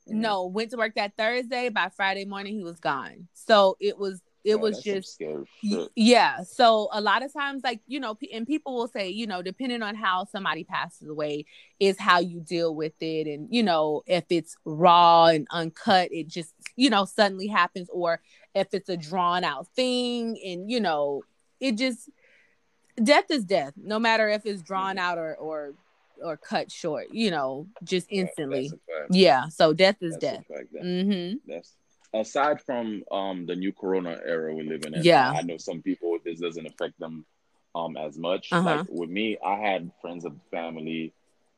Mm-hmm. 0.08 0.20
No, 0.20 0.46
went 0.46 0.70
to 0.70 0.76
work 0.76 0.94
that 0.94 1.16
Thursday. 1.16 1.70
By 1.70 1.88
Friday 1.88 2.24
morning 2.24 2.54
he 2.54 2.62
was 2.62 2.78
gone. 2.78 3.28
So 3.32 3.76
it 3.80 3.98
was 3.98 4.20
it 4.46 4.60
was 4.60 4.76
that's 4.76 4.84
just 4.84 5.14
scary 5.14 5.44
Y- 5.62 5.70
shit. 5.70 5.90
Yeah. 5.96 6.42
So 6.42 6.88
a 6.92 7.00
lot 7.00 7.24
of 7.24 7.32
times, 7.32 7.62
like, 7.64 7.80
you 7.86 8.00
know, 8.00 8.16
and 8.32 8.46
people 8.46 8.74
will 8.74 8.88
say, 8.88 9.10
you 9.10 9.26
know, 9.26 9.42
depending 9.42 9.82
on 9.82 9.94
how 9.94 10.24
somebody 10.24 10.64
passes 10.64 11.08
away, 11.08 11.46
is 11.80 11.98
how 11.98 12.20
you 12.20 12.40
deal 12.40 12.74
with 12.74 12.94
it. 13.00 13.26
And, 13.26 13.48
you 13.50 13.62
know, 13.62 14.02
if 14.06 14.24
it's 14.30 14.56
raw 14.64 15.26
and 15.26 15.46
uncut, 15.50 16.08
it 16.12 16.28
just, 16.28 16.54
you 16.76 16.90
know, 16.90 17.04
suddenly 17.04 17.48
happens. 17.48 17.88
Or 17.92 18.20
if 18.54 18.72
it's 18.72 18.88
a 18.88 18.96
drawn 18.96 19.44
out 19.44 19.66
thing 19.74 20.40
and, 20.44 20.70
you 20.70 20.80
know, 20.80 21.22
it 21.60 21.72
just, 21.72 22.08
death 23.02 23.30
is 23.30 23.44
death, 23.44 23.74
no 23.76 23.98
matter 23.98 24.28
if 24.28 24.46
it's 24.46 24.62
drawn 24.62 24.96
out 24.96 25.18
or, 25.18 25.34
or, 25.36 25.74
or 26.22 26.36
cut 26.36 26.70
short, 26.70 27.08
you 27.12 27.30
know, 27.30 27.66
just 27.84 28.06
instantly. 28.10 28.70
That's. 28.70 29.10
Yeah. 29.10 29.48
So 29.48 29.74
death 29.74 29.96
is 30.00 30.16
That's 30.18 30.46
death. 30.48 30.62
Mm-hmm. 30.82 31.36
That's 31.46 31.72
aside 32.20 32.60
from 32.62 33.02
um 33.10 33.46
the 33.46 33.56
new 33.56 33.72
corona 33.72 34.18
era 34.24 34.54
we 34.54 34.68
live 34.68 34.84
in. 34.84 34.94
Yeah. 35.02 35.30
I 35.30 35.42
know 35.42 35.56
some 35.56 35.82
people 35.82 36.18
this 36.24 36.40
doesn't 36.40 36.66
affect 36.66 36.98
them 36.98 37.24
um 37.74 37.96
as 37.96 38.18
much. 38.18 38.48
Uh-huh. 38.52 38.76
Like 38.78 38.86
with 38.88 39.10
me, 39.10 39.38
I 39.44 39.56
had 39.56 39.90
friends 40.00 40.24
of 40.24 40.32
the 40.34 40.56
family, 40.56 41.12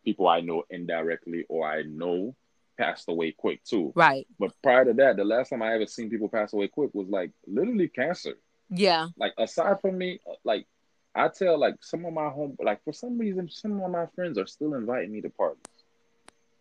people 0.04 0.28
I 0.28 0.40
know 0.40 0.64
indirectly 0.70 1.46
or 1.48 1.66
I 1.66 1.82
know 1.82 2.34
passed 2.78 3.08
away 3.08 3.32
quick 3.32 3.62
too. 3.64 3.92
Right. 3.94 4.26
But 4.38 4.52
prior 4.62 4.84
to 4.84 4.94
that, 4.94 5.16
the 5.16 5.24
last 5.24 5.50
time 5.50 5.62
I 5.62 5.74
ever 5.74 5.86
seen 5.86 6.10
people 6.10 6.28
pass 6.28 6.52
away 6.52 6.68
quick 6.68 6.90
was 6.94 7.08
like 7.08 7.32
literally 7.46 7.88
cancer. 7.88 8.34
Yeah. 8.70 9.08
Like 9.16 9.34
aside 9.38 9.80
from 9.80 9.98
me, 9.98 10.20
like 10.44 10.66
I 11.14 11.28
tell 11.28 11.58
like 11.58 11.76
some 11.80 12.04
of 12.04 12.12
my 12.12 12.28
home 12.28 12.56
like 12.62 12.82
for 12.84 12.92
some 12.92 13.18
reason 13.18 13.50
some 13.50 13.80
of 13.80 13.90
my 13.90 14.06
friends 14.14 14.38
are 14.38 14.46
still 14.46 14.74
inviting 14.74 15.12
me 15.12 15.20
to 15.22 15.30
parties. 15.30 15.62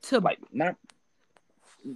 To 0.03 0.19
Like 0.19 0.39
not 0.51 0.75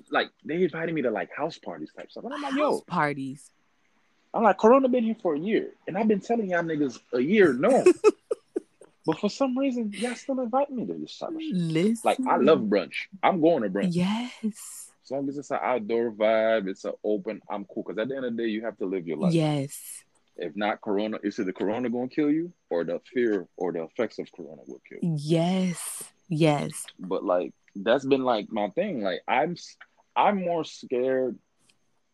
like 0.09 0.29
they 0.43 0.63
invited 0.63 0.93
me 0.93 1.01
to 1.03 1.11
like 1.11 1.29
house 1.35 1.57
parties 1.57 1.91
type 1.95 2.11
stuff. 2.11 2.23
And 2.25 2.33
I'm 2.33 2.41
like, 2.41 2.51
house 2.51 2.59
yo, 2.59 2.81
parties. 2.81 3.51
I'm 4.33 4.43
like, 4.43 4.57
Corona 4.57 4.87
been 4.87 5.03
here 5.03 5.17
for 5.21 5.35
a 5.35 5.39
year, 5.39 5.71
and 5.87 5.97
I've 5.97 6.07
been 6.07 6.21
telling 6.21 6.49
y'all 6.49 6.63
niggas 6.63 6.99
a 7.13 7.19
year 7.19 7.53
no. 7.53 7.83
but 9.05 9.19
for 9.19 9.29
some 9.29 9.57
reason, 9.57 9.91
y'all 9.93 10.15
still 10.15 10.39
invite 10.39 10.69
me 10.69 10.85
to 10.85 10.93
this 10.93 11.17
type 11.17 11.29
of 11.29 11.41
shit. 11.41 11.53
Listen. 11.53 12.01
Like, 12.05 12.19
I 12.27 12.37
love 12.37 12.61
brunch. 12.61 13.07
I'm 13.21 13.41
going 13.41 13.63
to 13.63 13.69
brunch. 13.69 13.93
Yes. 13.93 14.91
As 15.03 15.11
long 15.11 15.27
as 15.27 15.37
it's 15.37 15.51
an 15.51 15.59
outdoor 15.61 16.11
vibe, 16.11 16.69
it's 16.69 16.85
an 16.85 16.93
open, 17.03 17.41
I'm 17.49 17.65
cool. 17.65 17.83
Because 17.83 17.97
at 17.97 18.07
the 18.07 18.15
end 18.15 18.25
of 18.25 18.37
the 18.37 18.43
day, 18.43 18.49
you 18.49 18.63
have 18.63 18.77
to 18.77 18.85
live 18.85 19.05
your 19.05 19.17
life. 19.17 19.33
Yes. 19.33 20.03
If 20.37 20.55
not 20.55 20.79
Corona, 20.79 21.17
is 21.23 21.37
it 21.39 21.45
the 21.45 21.53
Corona 21.53 21.89
going 21.89 22.07
to 22.07 22.15
kill 22.15 22.31
you, 22.31 22.53
or 22.69 22.85
the 22.85 23.01
fear 23.13 23.47
or 23.57 23.73
the 23.73 23.83
effects 23.83 24.17
of 24.19 24.31
Corona 24.31 24.61
will 24.65 24.81
kill 24.87 24.99
you? 25.01 25.17
Yes. 25.19 26.03
Yes. 26.29 26.85
But 26.97 27.25
like, 27.25 27.53
that's 27.75 28.05
been 28.05 28.23
like 28.23 28.51
my 28.51 28.69
thing. 28.69 29.01
Like, 29.01 29.21
I'm, 29.27 29.55
I'm 30.15 30.43
more 30.43 30.63
scared, 30.63 31.37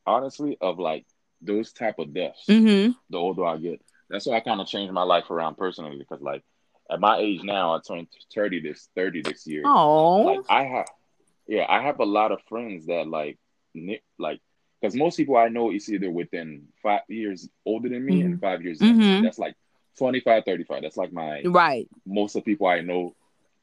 honestly, 0.06 0.58
of 0.62 0.80
like 0.80 1.06
those 1.42 1.72
type 1.72 2.00
of 2.00 2.14
deaths. 2.14 2.44
Mm-hmm. 2.50 2.92
the 3.10 3.18
older 3.18 3.46
I 3.46 3.58
get. 3.58 3.82
That's 4.10 4.26
why 4.26 4.38
I 4.38 4.40
kind 4.40 4.62
of 4.62 4.68
changed 4.68 4.94
my 4.94 5.04
life 5.04 5.30
around 5.30 5.58
personally 5.58 5.98
because, 5.98 6.22
like, 6.22 6.44
at 6.90 7.00
my 7.00 7.18
age 7.18 7.44
now, 7.44 7.76
I 7.76 7.80
turned 7.86 8.08
thirty 8.34 8.62
this 8.62 8.88
thirty 8.96 9.22
this 9.22 9.46
year. 9.46 9.64
Oh. 9.66 10.22
Like, 10.22 10.40
I 10.50 10.64
have, 10.64 10.88
yeah, 11.48 11.66
I 11.68 11.82
have 11.82 12.00
a 12.00 12.06
lot 12.06 12.32
of 12.32 12.40
friends 12.48 12.86
that 12.86 13.08
like, 13.08 13.38
like, 14.18 14.40
because 14.80 14.96
most 14.96 15.18
people 15.18 15.36
I 15.36 15.50
know 15.50 15.72
is 15.72 15.92
either 15.92 16.10
within 16.10 16.68
five 16.82 17.02
years 17.10 17.50
older 17.66 17.90
than 17.90 18.06
me 18.06 18.22
and 18.22 18.40
five 18.40 18.64
years. 18.64 18.80
Mhm. 18.80 19.24
That's 19.24 19.40
like 19.40 19.56
25, 19.98 20.44
35. 20.46 20.82
That's 20.82 20.98
like 20.98 21.12
my 21.12 21.42
right. 21.46 21.90
most 22.06 22.36
of 22.36 22.46
people 22.46 22.68
I 22.68 22.82
know 22.82 23.16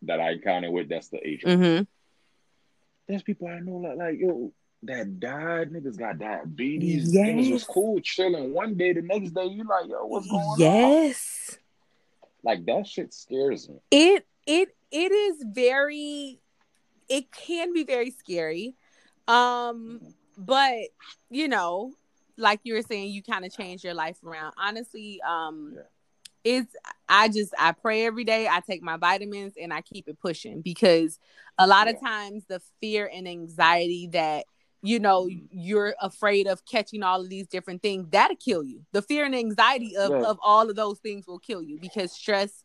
that 0.07 0.21
I 0.21 0.33
encounter 0.33 0.71
with. 0.71 0.89
That's 0.89 1.09
the 1.09 1.27
age. 1.27 1.43
Mm-hmm. 1.43 1.85
There's 3.09 3.23
people 3.23 3.49
I 3.49 3.61
know 3.61 3.77
like, 3.77 3.97
like 3.97 4.19
yo. 4.19 4.53
That 4.87 5.19
died, 5.19 5.71
niggas 5.71 5.97
got 5.97 6.19
diabetes. 6.19 7.15
Niggas 7.15 7.51
was 7.51 7.65
cool, 7.65 8.01
chilling. 8.01 8.53
One 8.53 8.75
day, 8.75 8.93
the 8.93 9.01
next 9.01 9.31
day, 9.31 9.47
you 9.47 9.65
like, 9.65 9.89
yo, 9.89 10.05
what's 10.05 10.29
going 10.31 10.43
on? 10.43 10.61
Yes. 10.61 11.57
Like 12.43 12.67
that 12.67 12.87
shit 12.87 13.15
scares 13.15 13.67
me. 13.67 13.77
It 13.91 14.27
it 14.47 14.77
it 14.91 15.11
is 15.11 15.43
very 15.49 16.39
it 17.09 17.33
can 17.33 17.73
be 17.73 17.85
very 17.85 18.11
scary. 18.11 18.75
Um 19.27 20.03
but 20.37 20.81
you 21.31 21.49
know, 21.49 21.93
like 22.37 22.61
you 22.65 22.75
were 22.75 22.83
saying 22.83 23.11
you 23.11 23.23
kind 23.23 23.47
of 23.47 23.57
change 23.57 23.85
your 23.85 23.95
life 23.95 24.23
around. 24.23 24.53
Honestly, 24.59 25.19
um 25.27 25.73
Yeah. 25.77 25.83
it's 26.45 26.77
I 27.09 27.29
just 27.29 27.53
I 27.59 27.73
pray 27.73 28.07
every 28.07 28.25
day, 28.25 28.49
I 28.49 28.61
take 28.61 28.83
my 28.83 28.97
vitamins 28.97 29.55
and 29.61 29.73
I 29.73 29.83
keep 29.83 30.09
it 30.09 30.19
pushing 30.21 30.63
because 30.63 31.19
a 31.59 31.67
lot 31.67 31.89
of 31.89 32.01
times 32.01 32.45
the 32.49 32.61
fear 32.81 33.11
and 33.13 33.29
anxiety 33.29 34.09
that 34.13 34.47
you 34.83 34.99
know 34.99 35.29
you're 35.51 35.95
afraid 36.01 36.47
of 36.47 36.65
catching 36.67 37.03
all 37.03 37.21
of 37.21 37.29
these 37.29 37.47
different 37.47 37.83
things 37.83 38.07
that'll 38.11 38.37
kill 38.37 38.63
you 38.63 38.85
the 38.93 39.01
fear 39.01 39.25
and 39.25 39.35
anxiety 39.35 39.97
of, 39.97 40.11
Yeah. 40.11 40.27
of 40.27 40.39
all 40.43 40.69
of 40.69 40.77
those 40.77 40.99
things 40.99 41.27
will 41.27 41.39
kill 41.39 41.63
you 41.63 41.79
because 41.81 42.13
stress 42.13 42.65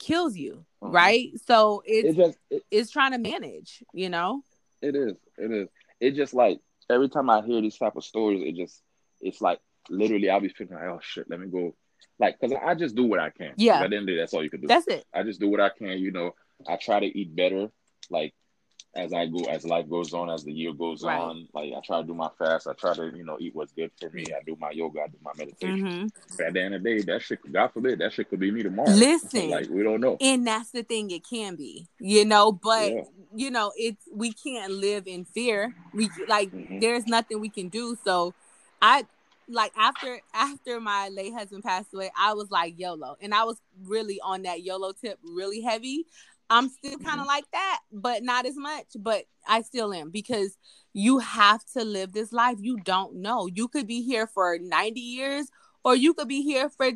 kills 0.00 0.36
you 0.36 0.64
Mhm. 0.82 0.92
right 0.92 1.30
so 1.46 1.82
It 1.86 2.06
it's 2.06 2.16
just 2.16 2.38
it, 2.50 2.62
it's 2.70 2.90
trying 2.90 3.12
to 3.12 3.18
manage 3.18 3.84
you 3.92 4.08
know 4.08 4.42
it 4.82 4.96
is. 4.96 5.12
It 5.38 5.52
is. 5.52 5.68
It 6.00 6.10
just 6.12 6.34
like 6.34 6.58
every 6.90 7.08
time 7.08 7.30
I 7.30 7.40
hear 7.42 7.60
these 7.60 7.78
type 7.78 7.94
of 7.96 8.04
stories, 8.04 8.42
it 8.44 8.56
just 8.56 8.82
it's 9.20 9.40
like 9.40 9.60
literally 9.88 10.28
I'll 10.28 10.40
be 10.40 10.48
feeling 10.48 10.74
like, 10.74 10.82
oh 10.84 10.98
shit, 11.00 11.30
let 11.30 11.38
me 11.38 11.46
go. 11.46 11.74
Like, 12.22 12.38
cause 12.40 12.52
I 12.64 12.74
just 12.76 12.94
do 12.94 13.04
what 13.04 13.18
I 13.18 13.30
can. 13.30 13.52
Yeah. 13.56 13.82
At 13.82 13.90
the 13.90 13.96
end 13.96 14.04
of 14.04 14.06
the 14.06 14.12
day, 14.12 14.18
that's 14.18 14.32
all 14.32 14.44
you 14.44 14.50
can 14.50 14.60
do. 14.60 14.68
that's 14.68 14.86
it 14.86 15.04
I 15.12 15.24
just 15.24 15.40
do 15.40 15.48
what 15.48 15.60
I 15.60 15.70
can. 15.76 15.98
You 15.98 16.12
know, 16.12 16.34
I 16.68 16.76
try 16.76 17.00
to 17.00 17.06
eat 17.18 17.34
better. 17.34 17.68
Like 18.10 18.32
as 18.94 19.12
I 19.12 19.26
go, 19.26 19.44
as 19.44 19.64
life 19.64 19.88
goes 19.90 20.12
on, 20.14 20.30
as 20.30 20.44
the 20.44 20.52
year 20.52 20.72
goes 20.72 21.02
Right. 21.02 21.18
on, 21.18 21.48
like 21.52 21.72
I 21.76 21.80
try 21.84 22.00
to 22.00 22.06
do 22.06 22.14
my 22.14 22.28
fast. 22.38 22.68
I 22.68 22.74
try 22.74 22.94
to, 22.94 23.10
you 23.16 23.24
know, 23.24 23.38
eat 23.40 23.54
what's 23.56 23.72
good 23.72 23.90
for 23.98 24.08
me. 24.10 24.24
I 24.28 24.42
do 24.46 24.56
my 24.60 24.70
yoga. 24.70 25.00
I 25.00 25.08
do 25.08 25.16
my 25.24 25.32
meditation. 25.36 26.10
hmm 26.12 26.36
But 26.36 26.46
at 26.46 26.52
the 26.52 26.62
end 26.62 26.74
of 26.76 26.82
the 26.84 26.98
day, 26.98 27.02
that 27.10 27.22
shit, 27.22 27.40
God 27.50 27.72
forbid, 27.72 27.98
that 27.98 28.12
shit 28.12 28.28
could 28.30 28.38
be 28.38 28.50
me 28.52 28.62
tomorrow. 28.62 28.90
Listen. 28.90 29.48
like 29.50 29.68
we 29.68 29.82
don't 29.82 30.00
know. 30.00 30.16
and 30.20 30.46
that's 30.46 30.70
the 30.70 30.84
thing 30.84 31.10
it 31.10 31.24
can 31.28 31.56
be 31.56 31.88
you 31.98 32.24
know 32.24 32.52
but 32.52 32.92
Yeah. 32.92 33.02
you 33.34 33.50
know 33.50 33.72
it's 33.76 34.04
we 34.14 34.32
can't 34.32 34.72
live 34.72 35.06
in 35.08 35.24
fear 35.24 35.74
we 35.92 36.08
like 36.28 36.50
Mhm. 36.52 36.80
there's 36.80 37.06
nothing 37.06 37.40
we 37.40 37.48
can 37.48 37.68
do 37.68 37.96
so 38.04 38.34
i 38.80 39.04
like 39.52 39.72
after 39.76 40.20
after 40.34 40.80
my 40.80 41.08
late 41.08 41.32
husband 41.32 41.62
passed 41.62 41.92
away, 41.94 42.10
I 42.18 42.34
was 42.34 42.50
like 42.50 42.78
YOLO, 42.78 43.16
and 43.20 43.34
I 43.34 43.44
was 43.44 43.60
really 43.84 44.20
on 44.22 44.42
that 44.42 44.62
YOLO 44.62 44.92
tip, 44.92 45.18
really 45.22 45.60
heavy. 45.60 46.06
I'm 46.50 46.68
still 46.68 46.98
kind 46.98 47.14
of 47.14 47.20
mm-hmm. 47.20 47.26
like 47.28 47.50
that, 47.52 47.80
but 47.90 48.22
not 48.22 48.46
as 48.46 48.56
much. 48.56 48.88
But 48.98 49.24
I 49.46 49.62
still 49.62 49.92
am 49.92 50.10
because 50.10 50.58
you 50.92 51.18
have 51.18 51.64
to 51.72 51.84
live 51.84 52.12
this 52.12 52.32
life. 52.32 52.58
You 52.60 52.78
don't 52.78 53.16
know. 53.16 53.46
You 53.46 53.68
could 53.68 53.86
be 53.86 54.02
here 54.02 54.26
for 54.26 54.58
90 54.58 55.00
years, 55.00 55.46
or 55.84 55.96
you 55.96 56.12
could 56.12 56.28
be 56.28 56.42
here 56.42 56.68
for 56.68 56.90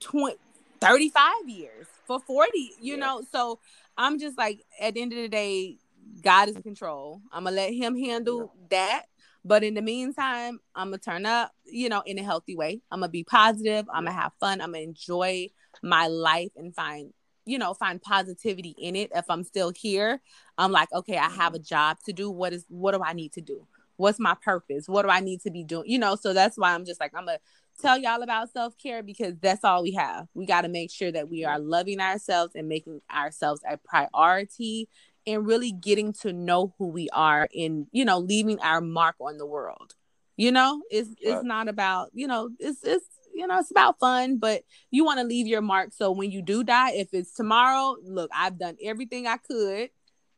20, 0.00 0.36
35 0.80 1.32
years, 1.46 1.86
for 2.06 2.18
40. 2.18 2.58
You 2.80 2.94
yeah. 2.94 2.96
know, 2.96 3.22
so 3.30 3.60
I'm 3.96 4.18
just 4.18 4.36
like, 4.36 4.64
at 4.80 4.94
the 4.94 5.02
end 5.02 5.12
of 5.12 5.18
the 5.18 5.28
day, 5.28 5.78
God 6.22 6.48
is 6.48 6.56
in 6.56 6.62
control. 6.62 7.20
I'm 7.32 7.44
gonna 7.44 7.56
let 7.56 7.72
Him 7.72 7.96
handle 7.96 8.52
yeah. 8.54 8.66
that. 8.70 9.06
But 9.44 9.64
in 9.64 9.74
the 9.74 9.82
meantime, 9.82 10.60
I'm 10.74 10.88
gonna 10.88 10.98
turn 10.98 11.26
up, 11.26 11.52
you 11.64 11.88
know, 11.88 12.02
in 12.04 12.18
a 12.18 12.22
healthy 12.22 12.56
way. 12.56 12.80
I'm 12.90 13.00
gonna 13.00 13.10
be 13.10 13.24
positive. 13.24 13.86
I'm 13.92 14.04
gonna 14.04 14.16
have 14.16 14.32
fun. 14.40 14.60
I'm 14.60 14.72
gonna 14.72 14.84
enjoy 14.84 15.48
my 15.82 16.06
life 16.08 16.50
and 16.56 16.74
find 16.74 17.12
you 17.44 17.58
know 17.58 17.72
find 17.72 18.00
positivity 18.02 18.74
in 18.78 18.94
it. 18.94 19.10
If 19.14 19.24
i'm 19.28 19.42
still 19.42 19.70
here 19.70 20.20
i'm 20.58 20.72
like 20.72 20.92
okay 20.92 21.16
i 21.16 21.28
have 21.30 21.54
a 21.54 21.58
job 21.58 21.98
to 22.06 22.12
do. 22.12 22.30
What 22.30 22.52
is 22.52 22.64
what 22.68 22.92
do 22.92 23.02
i 23.02 23.12
need 23.12 23.32
to 23.32 23.40
do? 23.40 23.66
What's 23.96 24.20
my 24.20 24.34
purpose? 24.44 24.88
What 24.88 25.02
do 25.02 25.08
i 25.08 25.20
need 25.20 25.40
to 25.42 25.50
be 25.50 25.64
doing? 25.64 25.88
You 25.88 25.98
know 25.98 26.16
so 26.16 26.32
that's 26.32 26.58
why 26.58 26.74
i'm 26.74 26.84
just 26.84 27.00
like 27.00 27.12
i'm 27.14 27.26
gonna 27.26 27.38
tell 27.80 27.96
y'all 27.96 28.22
about 28.22 28.52
self-care 28.52 29.02
because 29.02 29.34
that's 29.40 29.64
all 29.64 29.82
we 29.82 29.92
have. 29.92 30.26
We 30.34 30.46
got 30.46 30.62
to 30.62 30.68
make 30.68 30.90
sure 30.90 31.12
that 31.12 31.28
we 31.28 31.44
are 31.44 31.58
loving 31.58 32.00
ourselves 32.00 32.54
and 32.54 32.68
making 32.68 33.00
ourselves 33.10 33.60
a 33.68 33.76
priority 33.76 34.88
and 35.28 35.46
really 35.46 35.72
getting 35.72 36.12
to 36.12 36.32
know 36.32 36.74
who 36.78 36.88
we 36.88 37.08
are 37.10 37.48
and 37.54 37.86
you 37.92 38.04
know 38.04 38.18
leaving 38.18 38.58
our 38.60 38.80
mark 38.80 39.14
on 39.20 39.36
the 39.38 39.46
world 39.46 39.94
you 40.36 40.50
know 40.50 40.82
it's 40.90 41.10
it's 41.20 41.44
not 41.44 41.68
about 41.68 42.10
you 42.12 42.26
know 42.26 42.48
it's 42.58 42.82
it's 42.82 43.04
you 43.38 43.46
know, 43.46 43.58
it's 43.58 43.70
about 43.70 44.00
fun, 44.00 44.38
but 44.38 44.64
you 44.90 45.04
want 45.04 45.20
to 45.20 45.24
leave 45.24 45.46
your 45.46 45.60
mark. 45.62 45.92
So 45.92 46.10
when 46.10 46.32
you 46.32 46.42
do 46.42 46.64
die, 46.64 46.90
if 46.92 47.14
it's 47.14 47.32
tomorrow, 47.32 47.96
look, 48.02 48.30
I've 48.34 48.58
done 48.58 48.76
everything 48.82 49.28
I 49.28 49.36
could. 49.36 49.90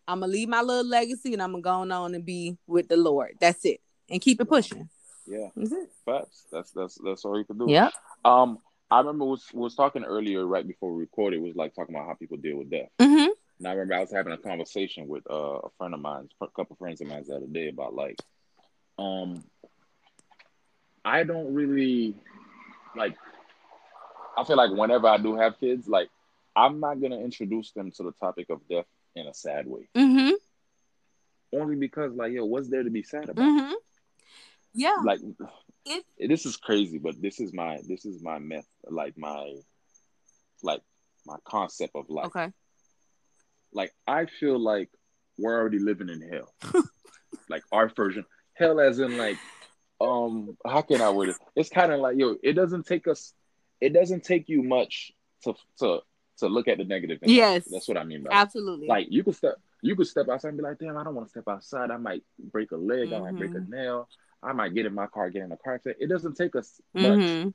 I'm 0.07 0.21
gonna 0.21 0.33
leave 0.33 0.49
my 0.49 0.61
little 0.61 0.87
legacy 0.87 1.33
and 1.33 1.41
I'm 1.41 1.53
gonna 1.53 1.63
go 1.63 1.95
on 1.95 2.15
and 2.15 2.25
be 2.25 2.59
with 2.67 2.89
the 2.89 2.97
Lord. 2.97 3.37
That's 3.41 3.65
it. 3.65 3.81
And 4.11 4.21
keep 4.21 4.41
it 4.41 4.49
pushing. 4.49 4.89
Yeah. 5.27 5.49
That's 5.57 5.73
it. 5.73 5.89
Facts. 6.05 6.47
That's 6.53 6.73
that's 6.73 6.99
that's 7.03 7.25
all 7.25 7.39
you 7.39 7.45
can 7.45 7.59
do. 7.59 7.67
Yeah. 7.69 7.91
Um, 8.25 8.59
I 8.91 8.99
remember 8.99 9.25
was 9.25 9.47
was 9.55 9.75
talking 9.75 10.05
earlier 10.05 10.45
right 10.45 10.67
before 10.67 10.93
we 10.93 11.01
recorded, 11.01 11.41
was 11.41 11.55
like 11.55 11.75
talking 11.75 11.95
about 11.95 12.07
how 12.07 12.15
people 12.15 12.37
deal 12.37 12.59
with 12.59 12.71
death. 12.71 12.89
Mm-hmm. 12.99 13.31
And 13.61 13.69
I 13.69 13.73
remember 13.73 13.95
I 13.95 14.01
was 14.01 14.11
having 14.11 14.33
a 14.33 14.39
conversation 14.39 15.07
with 15.07 15.23
uh, 15.31 15.59
a 15.59 15.69
friend 15.77 15.93
of 15.93 16.01
mine, 16.01 16.31
a 16.41 16.49
couple 16.49 16.77
friends 16.77 17.03
of 17.03 17.09
mine 17.09 17.25
the 17.29 17.37
other 17.37 17.47
day 17.47 17.69
about 17.69 17.95
like, 17.95 18.19
um, 18.99 19.45
I 21.05 21.25
don't 21.25 21.55
really 21.55 22.15
like 22.97 23.17
I 24.37 24.45
feel 24.45 24.57
like 24.57 24.71
whenever 24.71 25.07
I 25.07 25.19
do 25.19 25.37
have 25.37 25.61
kids, 25.61 25.87
like 25.87 26.09
I'm 26.57 26.81
not 26.81 27.03
gonna 27.03 27.21
introduce 27.21 27.73
them 27.73 27.91
to 27.93 28.03
the 28.03 28.13
topic 28.13 28.49
of 28.49 28.67
death 28.67 28.87
in 29.15 29.27
a 29.27 29.35
sad 29.35 29.67
way. 29.67 29.89
Mm-hmm. 29.95 30.31
Only 31.53 31.77
because, 31.77 32.15
like, 32.15 32.33
yo, 32.33 32.47
what's 32.47 32.69
there 32.69 32.83
to 32.83 32.91
be 32.91 33.03
sad 33.03 33.29
about? 33.29 33.45
Mm-hmm. 33.45 33.75
Yeah. 34.73 34.97
Like, 35.05 35.21
it, 35.85 36.05
this 36.29 36.47
is 36.47 36.57
crazy, 36.57 36.97
but 36.97 37.21
this 37.21 37.41
is 37.41 37.53
my 37.53 37.81
this 37.87 38.07
is 38.07 38.23
my 38.23 38.39
myth, 38.39 38.67
like 38.89 39.19
my 39.19 39.55
like 40.63 40.81
my 41.27 41.37
concept 41.45 41.95
of 41.95 42.09
life. 42.09 42.27
Okay. 42.27 42.49
Like, 43.73 43.93
I 44.07 44.27
feel 44.27 44.59
like 44.59 44.91
we're 45.39 45.59
already 45.59 45.79
living 45.79 46.09
in 46.09 46.21
hell. 46.21 46.55
like 47.49 47.63
our 47.73 47.89
version, 47.89 48.25
hell 48.55 48.81
as 48.81 48.99
in 48.99 49.17
like 49.17 49.39
um 50.01 50.57
how 50.67 50.83
can 50.83 51.01
I 51.01 51.11
word 51.11 51.31
it? 51.31 51.37
It's 51.57 51.69
kind 51.69 51.93
of 51.93 52.01
like 52.01 52.17
yo, 52.17 52.37
it 52.43 52.53
doesn't 52.55 52.87
take 52.87 53.07
us 53.09 53.33
it 53.81 53.93
doesn't 53.93 54.25
take 54.25 54.49
you 54.49 54.63
much 54.63 55.13
to 55.45 55.55
to 55.79 56.01
to 56.39 56.49
look 56.49 56.69
at 56.69 56.79
the 56.79 56.85
negative. 56.85 57.21
Things. 57.21 57.33
Yes, 57.33 57.69
that's 57.71 57.89
what 57.89 57.97
I 57.97 58.05
mean 58.05 58.23
by 58.23 58.31
absolutely. 58.33 58.87
Like 58.87 59.07
you 59.11 59.25
could 59.25 59.35
step 59.35 59.57
you 59.83 59.97
could 59.97 60.07
step 60.07 60.29
outside 60.29 60.49
and 60.49 60.59
be 60.59 60.63
like, 60.63 60.79
damn, 60.79 60.97
I 60.97 61.05
don't 61.05 61.15
want 61.15 61.29
to 61.29 61.31
step 61.31 61.49
outside. 61.49 61.91
I 61.91 61.97
might 61.97 62.23
break 62.39 62.73
a 62.73 62.77
leg. 62.77 63.09
Mm-hmm. 63.09 63.15
I 63.15 63.19
might 63.19 63.39
break 63.39 63.51
a 63.51 63.55
mm-hmm. 63.55 63.73
nail. 63.73 64.09
I 64.43 64.53
might 64.53 64.75
get 64.75 64.87
in 64.87 64.95
my 64.95 65.07
car, 65.07 65.29
get 65.31 65.43
in 65.43 65.53
a 65.53 65.57
car 65.57 65.75
accident. 65.75 65.99
It 66.01 66.09
doesn't 66.09 66.35
take 66.35 66.57
us 66.57 66.81
mm-hmm. 66.97 67.45
much 67.45 67.55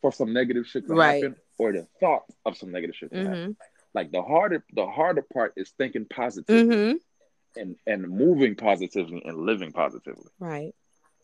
for 0.00 0.12
some 0.12 0.32
negative 0.32 0.66
shit 0.66 0.86
to 0.86 0.94
right. 0.94 1.22
happen 1.22 1.36
or 1.58 1.72
the 1.72 1.86
thought 1.98 2.24
of 2.44 2.56
some 2.56 2.70
negative 2.70 2.94
shit 2.94 3.10
to 3.10 3.16
mm-hmm. 3.16 3.26
happen. 3.26 3.56
Like 3.94 4.10
the 4.10 4.22
harder 4.22 4.64
the 4.72 4.86
harder 4.86 5.22
part 5.22 5.54
is 5.56 5.72
thinking 5.78 6.06
positively 6.06 6.76
mm-hmm. 6.76 7.60
and 7.60 7.76
and 7.86 8.08
moving 8.08 8.56
positively 8.56 9.22
and 9.24 9.38
living 9.38 9.72
positively. 9.72 10.30
Right. 10.38 10.74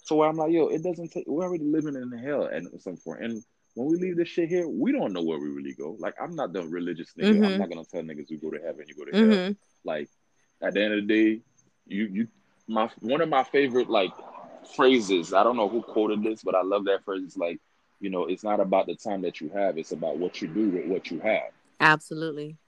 So 0.04 0.22
I'm 0.22 0.36
like, 0.36 0.52
yo, 0.52 0.68
it 0.68 0.82
doesn't 0.82 1.10
take. 1.10 1.26
We're 1.26 1.44
already 1.44 1.64
living 1.64 1.96
in 1.96 2.10
hell 2.18 2.48
at 2.50 2.62
some 2.80 2.96
point, 2.96 3.22
and 3.22 3.44
when 3.74 3.88
we 3.88 3.98
leave 3.98 4.16
this 4.16 4.28
shit 4.28 4.48
here, 4.48 4.66
we 4.68 4.92
don't 4.92 5.12
know 5.12 5.22
where 5.22 5.38
we 5.38 5.48
really 5.48 5.74
go. 5.74 5.96
Like, 5.98 6.14
I'm 6.20 6.34
not 6.34 6.52
the 6.52 6.66
religious 6.66 7.12
nigga. 7.18 7.34
Mm-hmm. 7.34 7.44
I'm 7.44 7.58
not 7.58 7.68
gonna 7.68 7.84
tell 7.84 8.02
niggas 8.02 8.30
you 8.30 8.38
go 8.38 8.50
to 8.50 8.58
heaven, 8.58 8.84
you 8.88 8.94
go 8.94 9.04
to 9.04 9.12
mm-hmm. 9.12 9.32
hell. 9.32 9.54
Like, 9.84 10.08
at 10.62 10.74
the 10.74 10.82
end 10.82 10.94
of 10.94 11.06
the 11.06 11.14
day, 11.14 11.40
you 11.86 12.06
you 12.06 12.28
my 12.68 12.90
one 13.00 13.20
of 13.20 13.28
my 13.28 13.44
favorite 13.44 13.90
like 13.90 14.12
phrases. 14.74 15.32
I 15.32 15.42
don't 15.42 15.56
know 15.56 15.68
who 15.68 15.82
quoted 15.82 16.22
this, 16.22 16.42
but 16.42 16.54
I 16.54 16.62
love 16.62 16.84
that 16.86 17.04
phrase. 17.04 17.22
It's 17.24 17.36
like, 17.36 17.60
you 18.00 18.10
know, 18.10 18.26
it's 18.26 18.44
not 18.44 18.60
about 18.60 18.86
the 18.86 18.96
time 18.96 19.22
that 19.22 19.40
you 19.40 19.50
have; 19.50 19.78
it's 19.78 19.92
about 19.92 20.18
what 20.18 20.40
you 20.40 20.48
do 20.48 20.70
with 20.70 20.86
what 20.86 21.10
you 21.10 21.20
have. 21.20 21.50
Absolutely. 21.80 22.58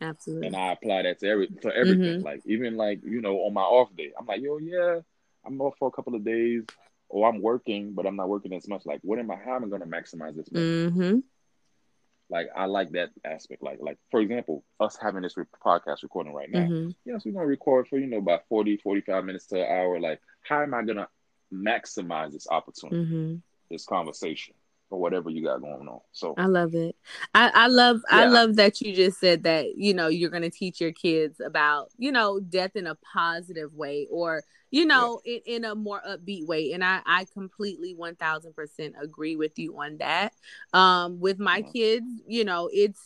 Absolutely. 0.00 0.48
And 0.48 0.56
I 0.56 0.72
apply 0.72 1.02
that 1.02 1.20
to 1.20 1.28
every 1.28 1.48
to 1.48 1.74
everything. 1.74 2.18
Mm-hmm. 2.18 2.26
Like 2.26 2.42
even 2.46 2.76
like 2.76 3.00
you 3.02 3.20
know 3.20 3.38
on 3.38 3.54
my 3.54 3.62
off 3.62 3.94
day, 3.96 4.12
I'm 4.18 4.26
like, 4.26 4.42
yo, 4.42 4.58
yeah, 4.58 5.00
I'm 5.44 5.60
off 5.60 5.74
for 5.78 5.88
a 5.88 5.92
couple 5.92 6.14
of 6.14 6.24
days, 6.24 6.64
or 7.08 7.28
I'm 7.28 7.40
working, 7.40 7.92
but 7.94 8.06
I'm 8.06 8.16
not 8.16 8.28
working 8.28 8.52
as 8.52 8.68
much. 8.68 8.84
Like, 8.84 9.00
what 9.02 9.18
am 9.18 9.30
I? 9.30 9.36
How 9.36 9.56
am 9.56 9.64
I 9.64 9.68
going 9.68 9.80
to 9.80 9.86
maximize 9.86 10.36
this? 10.36 10.48
Mm-hmm. 10.48 11.20
Like, 12.28 12.48
I 12.56 12.64
like 12.66 12.90
that 12.90 13.10
aspect. 13.24 13.62
Like, 13.62 13.78
like 13.80 13.98
for 14.10 14.20
example, 14.20 14.64
us 14.80 14.98
having 15.00 15.22
this 15.22 15.36
re- 15.36 15.44
podcast 15.64 16.02
recording 16.02 16.34
right 16.34 16.50
now. 16.50 16.66
Mm-hmm. 16.66 16.90
Yes, 17.04 17.22
we're 17.24 17.32
going 17.32 17.44
to 17.44 17.48
record 17.48 17.88
for 17.88 17.98
you 17.98 18.06
know 18.06 18.18
about 18.18 18.42
40, 18.48 18.78
45 18.78 19.24
minutes 19.24 19.46
to 19.46 19.60
an 19.60 19.70
hour. 19.70 20.00
Like, 20.00 20.20
how 20.42 20.62
am 20.62 20.74
I 20.74 20.82
going 20.82 20.98
to 20.98 21.08
maximize 21.54 22.32
this 22.32 22.48
opportunity, 22.50 22.96
mm-hmm. 22.96 23.34
this 23.70 23.86
conversation? 23.86 24.54
Or 24.90 25.00
whatever 25.00 25.30
you 25.30 25.42
got 25.42 25.60
going 25.60 25.88
on. 25.88 26.00
So 26.12 26.34
I 26.36 26.46
love 26.46 26.74
it. 26.74 26.96
I, 27.34 27.50
I 27.54 27.66
love 27.66 28.00
yeah. 28.10 28.18
I 28.18 28.24
love 28.26 28.56
that 28.56 28.80
you 28.80 28.94
just 28.94 29.18
said 29.18 29.42
that, 29.44 29.76
you 29.76 29.94
know, 29.94 30.08
you're 30.08 30.30
gonna 30.30 30.50
teach 30.50 30.80
your 30.80 30.92
kids 30.92 31.40
about, 31.40 31.90
you 31.98 32.12
know, 32.12 32.40
death 32.40 32.76
in 32.76 32.86
a 32.86 32.94
positive 32.94 33.74
way 33.74 34.06
or, 34.10 34.44
you 34.70 34.86
know, 34.86 35.20
yeah. 35.24 35.38
in, 35.46 35.64
in 35.64 35.64
a 35.64 35.74
more 35.74 36.00
upbeat 36.08 36.46
way. 36.46 36.72
And 36.72 36.84
I, 36.84 37.00
I 37.04 37.26
completely 37.32 37.94
one 37.94 38.16
thousand 38.16 38.54
percent 38.54 38.94
agree 39.00 39.36
with 39.36 39.58
you 39.58 39.80
on 39.80 39.98
that. 39.98 40.32
Um 40.72 41.20
with 41.20 41.38
my 41.38 41.60
uh-huh. 41.60 41.72
kids, 41.72 42.06
you 42.26 42.44
know, 42.44 42.70
it's 42.72 43.00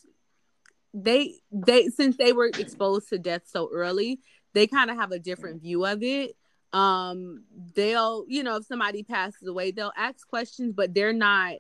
they 0.93 1.37
they 1.51 1.89
since 1.89 2.17
they 2.17 2.33
were 2.33 2.47
exposed 2.47 3.09
to 3.11 3.19
death 3.19 3.43
so 3.47 3.71
early, 3.73 4.21
they 4.53 4.67
kind 4.67 4.91
of 4.91 4.97
have 4.97 5.13
a 5.13 5.19
different 5.19 5.63
view 5.63 5.87
of 5.87 6.03
it 6.03 6.37
um 6.73 7.43
they'll 7.75 8.25
you 8.29 8.45
know 8.45 8.57
if 8.57 8.65
somebody 8.65 9.03
passes 9.03 9.49
away 9.49 9.73
they'll 9.73 9.93
ask 9.97 10.27
questions 10.29 10.73
but 10.73 10.95
they're 10.95 11.13
not 11.13 11.55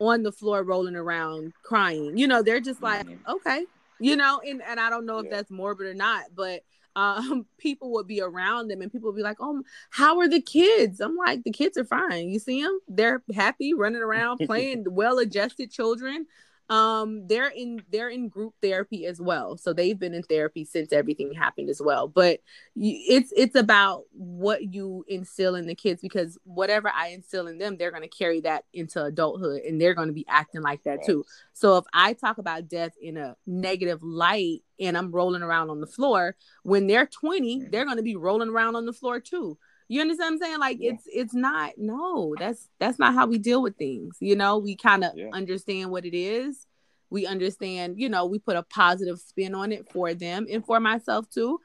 on 0.00 0.22
the 0.22 0.32
floor 0.32 0.62
rolling 0.62 0.96
around 0.96 1.52
crying. 1.62 2.16
You 2.16 2.26
know, 2.26 2.42
they're 2.42 2.60
just 2.60 2.82
like, 2.82 3.06
mm-hmm. 3.06 3.30
okay, 3.30 3.64
you 4.00 4.16
know, 4.16 4.40
and, 4.44 4.62
and 4.62 4.80
I 4.80 4.90
don't 4.90 5.06
know 5.06 5.18
if 5.18 5.26
yeah. 5.26 5.36
that's 5.36 5.50
morbid 5.50 5.86
or 5.86 5.94
not, 5.94 6.24
but 6.34 6.62
um 6.96 7.46
people 7.58 7.92
would 7.92 8.08
be 8.08 8.20
around 8.20 8.68
them 8.68 8.82
and 8.82 8.90
people 8.90 9.10
would 9.10 9.16
be 9.16 9.22
like, 9.22 9.36
"Oh, 9.40 9.62
how 9.90 10.18
are 10.18 10.28
the 10.28 10.40
kids?" 10.40 11.00
I'm 11.00 11.16
like, 11.16 11.44
"The 11.44 11.52
kids 11.52 11.78
are 11.78 11.84
fine. 11.84 12.30
You 12.30 12.38
see 12.38 12.62
them? 12.62 12.80
They're 12.88 13.22
happy 13.32 13.74
running 13.74 14.02
around 14.02 14.38
playing 14.46 14.86
well-adjusted 14.88 15.70
children." 15.70 16.26
Um 16.70 17.26
they're 17.26 17.48
in 17.48 17.82
they're 17.90 18.08
in 18.08 18.28
group 18.28 18.54
therapy 18.62 19.04
as 19.04 19.20
well. 19.20 19.56
So 19.56 19.72
they've 19.72 19.98
been 19.98 20.14
in 20.14 20.22
therapy 20.22 20.64
since 20.64 20.92
everything 20.92 21.34
happened 21.34 21.68
as 21.68 21.82
well. 21.82 22.06
But 22.06 22.40
it's 22.76 23.32
it's 23.36 23.56
about 23.56 24.04
what 24.12 24.72
you 24.72 25.04
instill 25.08 25.56
in 25.56 25.66
the 25.66 25.74
kids 25.74 26.00
because 26.00 26.38
whatever 26.44 26.90
i 26.94 27.08
instill 27.08 27.48
in 27.48 27.58
them 27.58 27.76
they're 27.76 27.90
going 27.90 28.08
to 28.08 28.08
carry 28.08 28.40
that 28.40 28.64
into 28.72 29.02
adulthood 29.02 29.62
and 29.62 29.80
they're 29.80 29.94
going 29.94 30.08
to 30.08 30.14
be 30.14 30.26
acting 30.28 30.62
like 30.62 30.82
that 30.84 31.04
too. 31.04 31.24
So 31.52 31.76
if 31.76 31.84
i 31.92 32.12
talk 32.12 32.38
about 32.38 32.68
death 32.68 32.92
in 33.02 33.16
a 33.16 33.36
negative 33.46 34.02
light 34.04 34.62
and 34.78 34.96
i'm 34.96 35.10
rolling 35.10 35.42
around 35.42 35.70
on 35.70 35.80
the 35.80 35.86
floor 35.88 36.36
when 36.62 36.86
they're 36.86 37.06
20 37.06 37.66
they're 37.72 37.84
going 37.84 37.96
to 37.96 38.02
be 38.02 38.16
rolling 38.16 38.48
around 38.48 38.76
on 38.76 38.86
the 38.86 38.92
floor 38.92 39.18
too 39.18 39.58
you 39.90 40.00
understand 40.00 40.26
what 40.26 40.32
I'm 40.34 40.38
saying? 40.38 40.60
Like 40.60 40.76
yeah. 40.80 40.92
it's 40.92 41.02
it's 41.12 41.34
not 41.34 41.72
no, 41.76 42.36
that's 42.38 42.68
that's 42.78 43.00
not 43.00 43.12
how 43.12 43.26
we 43.26 43.38
deal 43.38 43.60
with 43.60 43.76
things. 43.76 44.16
You 44.20 44.36
know, 44.36 44.58
we 44.58 44.76
kind 44.76 45.02
of 45.02 45.16
yeah. 45.16 45.30
understand 45.32 45.90
what 45.90 46.04
it 46.04 46.16
is. 46.16 46.64
We 47.10 47.26
understand, 47.26 47.98
you 47.98 48.08
know, 48.08 48.26
we 48.26 48.38
put 48.38 48.54
a 48.54 48.62
positive 48.62 49.18
spin 49.18 49.52
on 49.52 49.72
it 49.72 49.90
for 49.90 50.14
them 50.14 50.46
and 50.48 50.64
for 50.64 50.78
myself 50.78 51.28
too. 51.28 51.58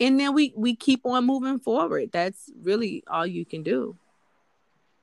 And 0.00 0.18
then 0.18 0.32
we 0.32 0.54
we 0.56 0.74
keep 0.74 1.04
on 1.04 1.26
moving 1.26 1.58
forward. 1.58 2.12
That's 2.12 2.50
really 2.62 3.04
all 3.06 3.26
you 3.26 3.44
can 3.44 3.62
do. 3.62 3.94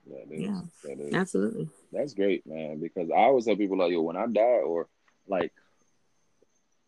That 0.07 0.33
is, 0.33 0.41
yeah, 0.41 0.61
that 0.85 0.99
is. 0.99 1.13
absolutely. 1.13 1.69
That's 1.91 2.15
great, 2.15 2.47
man. 2.47 2.79
Because 2.79 3.11
I 3.11 3.19
always 3.19 3.45
tell 3.45 3.55
people 3.55 3.77
like, 3.77 3.91
yo, 3.91 4.01
when 4.01 4.17
I 4.17 4.25
die, 4.25 4.41
or 4.41 4.87
like, 5.27 5.53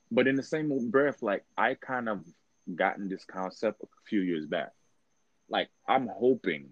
but 0.09 0.27
in 0.27 0.35
the 0.35 0.41
same 0.41 0.89
breath, 0.89 1.21
like 1.21 1.45
I 1.55 1.75
kind 1.75 2.09
of 2.09 2.25
gotten 2.73 3.07
this 3.07 3.23
concept 3.23 3.83
a 3.83 3.87
few 4.09 4.21
years 4.21 4.47
back 4.47 4.71
like 5.49 5.69
I'm 5.87 6.07
hoping 6.07 6.69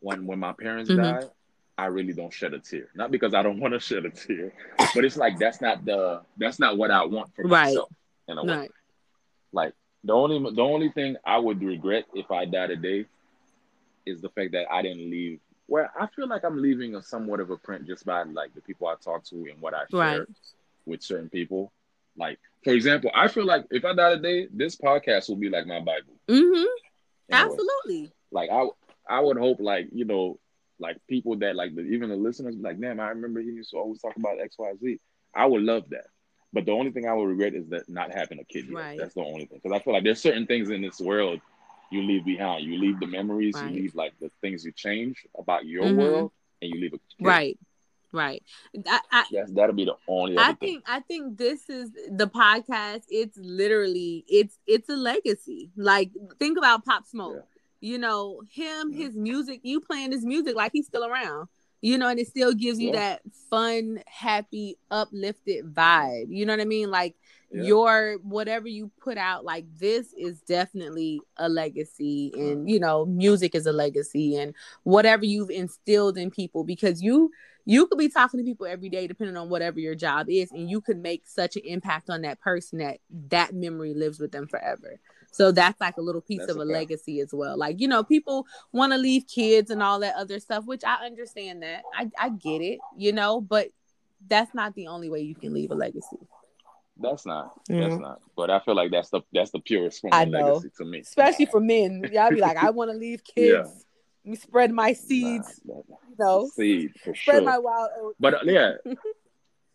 when 0.00 0.26
when 0.26 0.38
my 0.38 0.52
parents 0.52 0.90
Mhm. 0.90 0.96
died, 0.96 1.30
I 1.76 1.86
really 1.86 2.12
don't 2.12 2.32
shed 2.32 2.54
a 2.54 2.58
tear. 2.58 2.88
Not 2.94 3.10
because 3.10 3.34
I 3.34 3.42
don't 3.42 3.60
want 3.60 3.74
to 3.74 3.80
shed 3.80 4.04
a 4.04 4.10
tear, 4.10 4.52
but 4.94 5.04
it's 5.04 5.16
like 5.16 5.38
that's 5.38 5.60
not 5.60 5.84
the 5.84 6.22
that's 6.36 6.58
not 6.58 6.76
what 6.78 6.90
I 6.90 7.04
want 7.04 7.34
for 7.34 7.42
Right. 7.42 7.66
myself 7.66 7.90
in 8.28 8.38
a 8.38 8.44
way. 8.44 8.56
Right. 8.56 8.70
Like 9.52 9.74
the 10.04 10.12
only 10.12 10.54
the 10.54 10.62
only 10.62 10.90
thing 10.90 11.16
I 11.24 11.38
would 11.38 11.62
regret 11.62 12.04
if 12.14 12.30
I 12.30 12.44
die 12.44 12.68
today 12.68 13.06
is 14.06 14.20
the 14.20 14.30
fact 14.30 14.52
that 14.52 14.70
I 14.72 14.82
didn't 14.82 15.10
leave. 15.10 15.40
Well, 15.66 15.90
I 16.00 16.06
feel 16.06 16.26
like 16.28 16.44
I'm 16.44 16.62
leaving 16.62 16.94
a 16.94 17.02
somewhat 17.02 17.40
of 17.40 17.50
a 17.50 17.56
print 17.58 17.86
just 17.86 18.06
by 18.06 18.22
like 18.22 18.54
the 18.54 18.62
people 18.62 18.86
I 18.86 18.94
talk 18.94 19.24
to 19.24 19.36
and 19.50 19.60
what 19.60 19.74
I 19.74 19.84
share 19.90 19.98
Right. 19.98 20.28
with 20.86 21.02
certain 21.02 21.28
people. 21.28 21.70
Like, 22.18 22.38
for 22.64 22.72
example, 22.72 23.10
I 23.14 23.28
feel 23.28 23.46
like 23.46 23.64
if 23.70 23.84
I 23.84 23.94
die 23.94 24.16
today, 24.16 24.48
this 24.52 24.76
podcast 24.76 25.28
will 25.28 25.36
be 25.36 25.48
like 25.48 25.66
my 25.66 25.78
Bible. 25.80 26.14
Mm-hmm. 26.28 26.66
Absolutely. 27.30 28.12
Like 28.30 28.50
I, 28.50 28.66
I 29.08 29.20
would 29.20 29.38
hope 29.38 29.60
like 29.60 29.88
you 29.92 30.04
know, 30.04 30.38
like 30.78 30.98
people 31.08 31.36
that 31.38 31.56
like 31.56 31.74
the, 31.74 31.82
even 31.82 32.10
the 32.10 32.16
listeners 32.16 32.56
be 32.56 32.62
like, 32.62 32.80
damn, 32.80 33.00
I 33.00 33.10
remember 33.10 33.40
he 33.40 33.48
used 33.48 33.70
to 33.70 33.78
always 33.78 34.00
talk 34.00 34.16
about 34.16 34.40
X, 34.40 34.56
Y, 34.58 34.72
Z. 34.80 34.98
I 35.34 35.46
would 35.46 35.62
love 35.62 35.84
that. 35.90 36.06
But 36.52 36.66
the 36.66 36.72
only 36.72 36.90
thing 36.90 37.06
I 37.06 37.12
would 37.12 37.26
regret 37.28 37.54
is 37.54 37.68
that 37.68 37.88
not 37.88 38.12
having 38.12 38.38
a 38.40 38.44
kid. 38.44 38.70
Right. 38.72 38.98
That's 38.98 39.14
the 39.14 39.20
only 39.20 39.46
thing. 39.46 39.60
Because 39.62 39.78
I 39.78 39.82
feel 39.82 39.92
like 39.92 40.04
there's 40.04 40.20
certain 40.20 40.46
things 40.46 40.70
in 40.70 40.80
this 40.82 41.00
world 41.00 41.40
you 41.90 42.02
leave 42.02 42.24
behind. 42.24 42.64
You 42.64 42.78
leave 42.78 42.98
the 43.00 43.06
memories, 43.06 43.60
Right. 43.60 43.70
you 43.70 43.82
leave 43.82 43.94
like 43.94 44.12
the 44.20 44.30
things 44.40 44.64
you 44.64 44.72
change 44.72 45.26
about 45.38 45.66
your 45.66 45.84
Mhm. 45.84 45.96
world, 45.96 46.32
and 46.62 46.70
you 46.70 46.80
leave 46.80 46.94
a 46.94 46.98
kid. 46.98 47.26
Right. 47.26 47.58
Right. 48.12 48.42
I, 48.86 49.00
I, 49.12 49.24
That's 49.32 49.52
that'll 49.52 49.74
be 49.74 49.84
the 49.84 49.96
only. 50.08 50.38
I 50.38 50.50
other 50.50 50.56
thing. 50.56 50.68
think 50.68 50.84
I 50.88 51.00
think 51.00 51.36
this 51.36 51.68
is 51.68 51.90
the 52.10 52.26
podcast. 52.26 53.02
It's 53.10 53.36
literally 53.38 54.24
it's 54.28 54.58
it's 54.66 54.88
a 54.88 54.96
legacy. 54.96 55.70
Like 55.76 56.10
think 56.38 56.56
about 56.56 56.84
Pop 56.84 57.06
Smoke. 57.06 57.34
Yeah. 57.36 57.90
You 57.90 57.98
know 57.98 58.40
him, 58.50 58.92
Mhm. 58.92 58.96
his 58.96 59.14
music. 59.14 59.60
You 59.62 59.80
playing 59.80 60.12
his 60.12 60.24
music 60.24 60.56
like 60.56 60.72
he's 60.72 60.86
still 60.86 61.04
around. 61.04 61.48
You 61.80 61.96
know, 61.96 62.08
and 62.08 62.18
it 62.18 62.26
still 62.26 62.52
gives 62.54 62.80
you 62.80 62.88
Yeah. 62.88 62.94
that 63.00 63.22
fun, 63.50 64.02
happy, 64.06 64.76
uplifted 64.90 65.72
vibe. 65.74 66.26
You 66.28 66.44
know 66.44 66.54
what 66.54 66.60
I 66.60 66.64
mean? 66.64 66.90
Like 66.90 67.14
your 67.52 68.16
whatever 68.24 68.66
you 68.68 68.90
put 69.00 69.16
out, 69.16 69.44
like 69.44 69.64
this 69.78 70.12
is 70.14 70.40
definitely 70.42 71.20
a 71.36 71.48
legacy, 71.48 72.32
and 72.36 72.68
you 72.68 72.80
know, 72.80 73.06
music 73.06 73.54
is 73.54 73.64
a 73.66 73.72
legacy, 73.72 74.36
and 74.36 74.54
whatever 74.82 75.24
you've 75.24 75.50
instilled 75.50 76.18
in 76.18 76.30
people 76.30 76.64
because 76.64 77.00
you 77.02 77.30
you 77.68 77.86
could 77.86 77.98
be 77.98 78.08
talking 78.08 78.38
to 78.38 78.44
people 78.44 78.64
every 78.64 78.88
day 78.88 79.06
depending 79.06 79.36
on 79.36 79.50
whatever 79.50 79.78
your 79.78 79.94
job 79.94 80.28
is 80.30 80.50
and 80.52 80.70
you 80.70 80.80
could 80.80 80.96
make 80.98 81.22
such 81.26 81.54
an 81.54 81.62
impact 81.66 82.08
on 82.08 82.22
that 82.22 82.40
person 82.40 82.78
that 82.78 82.98
that 83.28 83.54
memory 83.54 83.94
lives 83.94 84.18
with 84.18 84.32
them 84.32 84.48
forever 84.48 84.98
so 85.30 85.52
that's 85.52 85.78
like 85.78 85.98
a 85.98 86.00
little 86.00 86.22
piece 86.22 86.40
That's 86.40 86.52
of 86.52 86.56
a 86.56 86.62
a 86.62 86.64
legacy 86.64 87.20
as 87.20 87.28
well 87.32 87.56
like 87.58 87.78
you 87.78 87.86
know 87.86 88.02
people 88.02 88.46
want 88.72 88.92
to 88.92 88.98
leave 88.98 89.26
kids 89.26 89.70
and 89.70 89.82
all 89.82 90.00
that 90.00 90.16
other 90.16 90.40
stuff 90.40 90.64
which 90.64 90.82
i 90.84 91.04
understand 91.04 91.62
that 91.62 91.82
i 91.94 92.10
i 92.18 92.30
get 92.30 92.62
it 92.62 92.78
you 92.96 93.12
know 93.12 93.40
but 93.40 93.68
that's 94.26 94.54
not 94.54 94.74
the 94.74 94.86
only 94.86 95.10
way 95.10 95.20
you 95.20 95.34
can 95.34 95.52
leave 95.52 95.70
a 95.70 95.74
legacy 95.74 96.16
That's 97.00 97.24
not. 97.24 97.52
Yeah. 97.68 97.80
That's 97.80 97.92
mm-hmm. 97.92 98.02
not. 98.02 98.20
But 98.36 98.50
I 98.50 98.58
feel 98.58 98.74
like 98.74 98.90
that's 98.90 99.10
the 99.10 99.20
that's 99.32 99.52
the 99.52 99.60
purest 99.60 100.00
form 100.00 100.12
I 100.12 100.24
of 100.24 100.30
know. 100.30 100.54
legacy 100.54 100.70
to 100.78 100.84
me. 100.84 100.98
especially 101.00 101.46
for 101.46 101.60
men 101.60 102.02
y'all 102.12 102.30
be 102.30 102.40
like 102.40 102.56
i 102.56 102.70
want 102.70 102.90
to 102.90 102.96
leave 102.96 103.22
kids 103.36 103.68
Let 103.68 103.87
me 104.28 104.36
spread 104.36 104.70
my 104.72 104.92
seeds 104.92 105.60
Nah, 105.64 105.74
you 105.76 106.16
know 106.18 106.48
seed 106.54 106.92
for 107.02 107.14
spread 107.14 107.36
sure. 107.38 107.42
my 107.42 107.58
wild 107.58 107.90
oats. 108.00 108.16
But 108.20 108.34
uh, 108.34 108.38
yeah, 108.44 108.72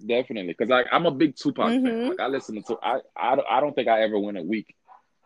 definitely. 0.06 0.54
Because 0.54 0.70
like 0.70 0.88
I'm 0.92 1.06
a 1.06 1.12
big 1.12 1.36
Tupac 1.36 1.72
Mhm. 1.72 1.84
fan. 1.84 2.10
Like 2.10 2.20
I 2.20 2.28
listen 2.28 2.62
to 2.64 2.78
I, 2.82 3.00
I 3.16 3.36
don't- 3.36 3.48
I 3.50 3.60
don't 3.60 3.74
think 3.76 3.88
I 3.88 4.02
ever 4.04 4.18
went 4.20 4.38
a 4.38 4.44
week 4.44 4.76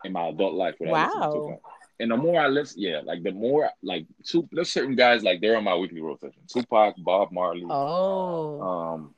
in 0.04 0.12
my 0.14 0.28
adult 0.28 0.54
life 0.54 0.76
without 0.80 0.94
listening 1.08 1.22
to 1.32 1.40
Tupac. 1.40 1.62
And 2.00 2.12
the 2.12 2.18
more 2.18 2.40
I 2.40 2.48
listen, 2.48 2.80
yeah, 2.82 3.02
like 3.04 3.24
the 3.24 3.32
more 3.32 3.72
like 3.82 4.06
two, 4.24 4.48
there's 4.52 4.70
certain 4.70 4.96
guys 4.96 5.24
like 5.24 5.42
they're 5.42 5.58
on 5.58 5.64
my 5.64 5.76
weekly 5.76 6.00
rotation. 6.02 6.42
Tupac, 6.48 6.94
Bob 7.00 7.32
Marley, 7.32 7.66
oh 7.68 8.62
um, 8.62 9.16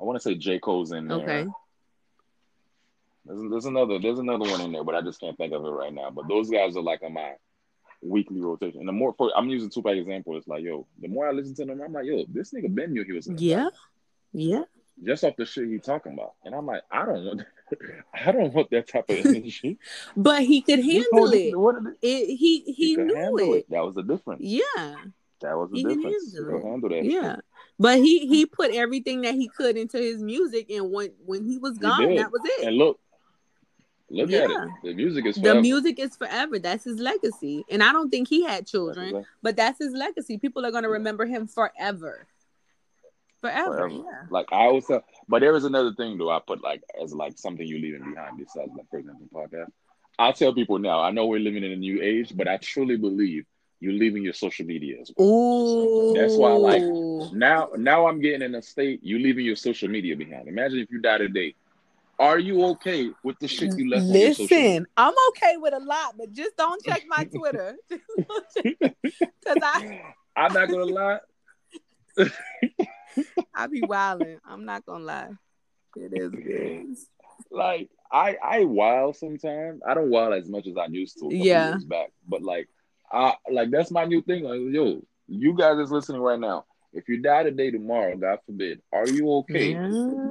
I 0.00 0.04
want 0.04 0.16
to 0.16 0.22
say 0.22 0.34
J 0.36 0.60
Cole's 0.60 0.92
in 0.92 1.08
there. 1.08 1.16
okay 1.18 1.46
There's, 3.24 3.50
there's 3.50 3.64
another 3.66 3.98
there's 3.98 4.20
another 4.20 4.48
one 4.48 4.60
in 4.60 4.70
there, 4.70 4.84
but 4.84 4.94
I 4.94 5.00
just 5.02 5.18
can't 5.18 5.36
think 5.36 5.52
of 5.52 5.64
it 5.64 5.68
right 5.68 5.92
now. 5.92 6.10
But 6.10 6.28
those 6.28 6.48
guys 6.48 6.76
are 6.76 6.82
like 6.82 7.02
on 7.02 7.14
my 7.14 7.32
weekly 8.06 8.40
rotation. 8.40 8.80
And 8.80 8.88
the 8.88 8.92
more 8.92 9.14
for 9.16 9.30
I'm 9.36 9.48
using 9.48 9.70
Tupac 9.70 9.96
example, 9.96 10.36
it's 10.36 10.48
like, 10.48 10.62
yo, 10.62 10.86
the 11.00 11.08
more 11.08 11.28
I 11.28 11.32
listen 11.32 11.54
to 11.56 11.64
them, 11.64 11.80
I'm 11.84 11.92
like, 11.92 12.06
yo, 12.06 12.24
this 12.28 12.52
nigga 12.52 12.74
Ben 12.74 12.92
knew 12.92 13.04
he 13.04 13.12
was 13.12 13.28
yeah 13.36 13.68
yeah 14.32 14.62
just 15.04 15.24
off 15.24 15.36
the 15.36 15.44
shit 15.44 15.68
he 15.68 15.78
talking 15.78 16.14
about. 16.14 16.32
And 16.44 16.54
I'm 16.54 16.64
like, 16.66 16.82
I 16.90 17.04
don't 17.04 17.24
want 17.24 17.42
I 18.14 18.32
don't 18.32 18.52
want 18.54 18.70
that 18.70 18.88
type 18.88 19.10
of 19.10 19.16
energy. 19.26 19.78
but 20.16 20.42
he 20.42 20.62
could 20.62 20.78
handle 20.82 21.04
whole- 21.12 21.32
it. 21.32 21.58
what 21.58 21.76
it- 21.76 21.96
it 22.02 22.36
he 22.36 22.60
he, 22.72 22.94
could 22.96 23.06
knew 23.06 23.14
handle 23.14 23.54
it. 23.54 23.66
That 23.70 23.84
was 23.84 23.94
the 23.94 24.02
difference. 24.02 24.40
Yeah, 24.42 24.94
That 25.42 25.56
was 25.58 25.70
the 25.70 25.76
He 25.78 25.84
difference. 25.84 26.32
He 26.32 26.38
handle 26.38 26.60
could 26.60 26.66
handle 26.70 26.88
that 26.90 27.04
yeah. 27.04 27.34
shit. 27.36 27.44
But 27.78 27.98
he 27.98 28.26
he 28.26 28.46
put 28.46 28.70
everything 28.74 29.20
that 29.22 29.34
he 29.34 29.48
could 29.48 29.76
into 29.76 29.98
his 29.98 30.22
music, 30.22 30.70
and 30.70 30.90
when 30.90 31.10
when 31.26 31.44
he 31.44 31.58
was 31.58 31.76
gone, 31.76 32.08
did. 32.08 32.18
that 32.18 32.32
was 32.32 32.40
it. 32.44 32.66
And 32.66 32.76
look, 32.76 32.98
look 34.10 34.30
at 34.32 34.44
it. 34.44 34.50
Yeah. 34.50 34.66
The 34.84 34.94
music 34.94 35.26
is 35.26 35.34
the 35.36 35.42
forever. 35.42 35.60
music 35.60 35.98
is 35.98 36.16
forever. 36.16 36.58
That's 36.58 36.84
his 36.84 36.98
legacy. 37.00 37.64
And 37.70 37.82
I 37.82 37.92
don't 37.92 38.10
think 38.10 38.28
he 38.28 38.44
had 38.44 38.66
children, 38.66 39.06
exactly- 39.08 39.26
but 39.42 39.56
that's 39.56 39.78
his 39.78 39.92
legacy. 39.92 40.38
People 40.38 40.64
are 40.66 40.70
gonna 40.70 40.88
remember 40.88 41.26
him 41.26 41.46
forever. 41.46 42.26
Forever. 43.40 43.76
forever. 43.76 43.88
Yeah. 43.94 44.26
Like 44.30 44.46
I 44.52 44.64
always 44.64 44.86
tell, 44.86 45.04
but 45.28 45.40
there 45.40 45.54
is 45.54 45.64
another 45.64 45.92
thing 45.94 46.18
though. 46.18 46.30
I 46.30 46.40
put 46.46 46.62
like 46.62 46.82
as 47.02 47.12
like 47.12 47.38
something 47.38 47.66
you're 47.66 47.78
leaving 47.80 48.10
behind 48.10 48.38
besides 48.38 48.70
like 48.76 48.88
for 48.90 48.98
example 48.98 49.28
podcast. 49.32 49.70
I 50.18 50.32
tell 50.32 50.54
people 50.54 50.78
now. 50.78 51.00
I 51.00 51.10
know 51.10 51.26
we're 51.26 51.40
living 51.40 51.62
in 51.62 51.72
a 51.72 51.76
new 51.76 52.00
age, 52.02 52.32
but 52.34 52.48
I 52.48 52.56
truly 52.56 52.96
believe 52.96 53.44
you're 53.80 53.92
leaving 53.92 54.22
your 54.22 54.32
social 54.32 54.64
media 54.64 54.96
as 55.02 55.12
well. 55.14 55.28
Ooh. 55.28 56.14
That's 56.16 56.34
why 56.34 56.52
like- 56.52 56.82
Now, 57.34 57.68
now 57.76 58.06
I'm 58.08 58.20
getting 58.22 58.40
in 58.40 58.54
a 58.54 58.62
state. 58.62 59.00
you're 59.02 59.20
leaving 59.20 59.44
your 59.44 59.56
social 59.56 59.88
media 59.90 60.16
behind. 60.16 60.48
Imagine 60.48 60.78
if 60.78 60.90
you 60.90 61.00
die 61.02 61.18
today. 61.18 61.54
Are 62.18 62.38
you 62.38 62.64
okay 62.64 63.10
with 63.22 63.38
the 63.38 63.48
shit 63.48 63.76
you 63.76 63.90
left? 63.90 64.06
Listen, 64.06 64.86
I'm 64.96 65.14
okay 65.28 65.56
with 65.58 65.74
a 65.74 65.80
lot, 65.80 66.14
but 66.16 66.32
just 66.32 66.56
don't 66.56 66.82
check 66.84 67.02
my 67.08 67.24
Twitter. 67.24 67.76
Because 69.46 69.62
I 69.62 70.02
I'm 70.36 70.52
not 70.52 70.68
gonna 70.68 70.84
lie. 70.86 71.18
I 73.54 73.66
be 73.68 73.82
wilding. 73.82 74.38
I'm 74.44 74.64
not 74.64 74.84
gonna 74.84 75.04
lie. 75.04 75.30
It 75.96 76.12
is 76.12 76.32
is. 76.34 77.08
like 77.50 77.90
I 78.10 78.36
I 78.42 78.64
wild 78.64 79.16
sometimes. 79.16 79.80
I 79.86 79.94
don't 79.94 80.10
wild 80.10 80.34
as 80.34 80.48
much 80.48 80.66
as 80.66 80.76
I 80.76 80.86
used 80.86 81.18
to. 81.20 81.28
Yeah. 81.30 81.78
back, 81.86 82.10
but 82.28 82.42
like 82.42 82.68
I 83.12 83.34
like 83.50 83.70
that's 83.70 83.90
my 83.90 84.04
new 84.04 84.22
thing. 84.22 84.44
Like 84.44 84.60
yo, 84.72 85.02
you 85.28 85.54
guys 85.54 85.78
is 85.78 85.92
listening 85.92 86.20
right 86.20 86.40
now. 86.40 86.64
If 86.96 87.08
you 87.10 87.18
die 87.18 87.42
today, 87.42 87.70
tomorrow, 87.70 88.16
God 88.16 88.38
forbid, 88.46 88.80
are 88.90 89.06
you 89.06 89.30
okay 89.40 89.72
Yeah. 89.72 89.90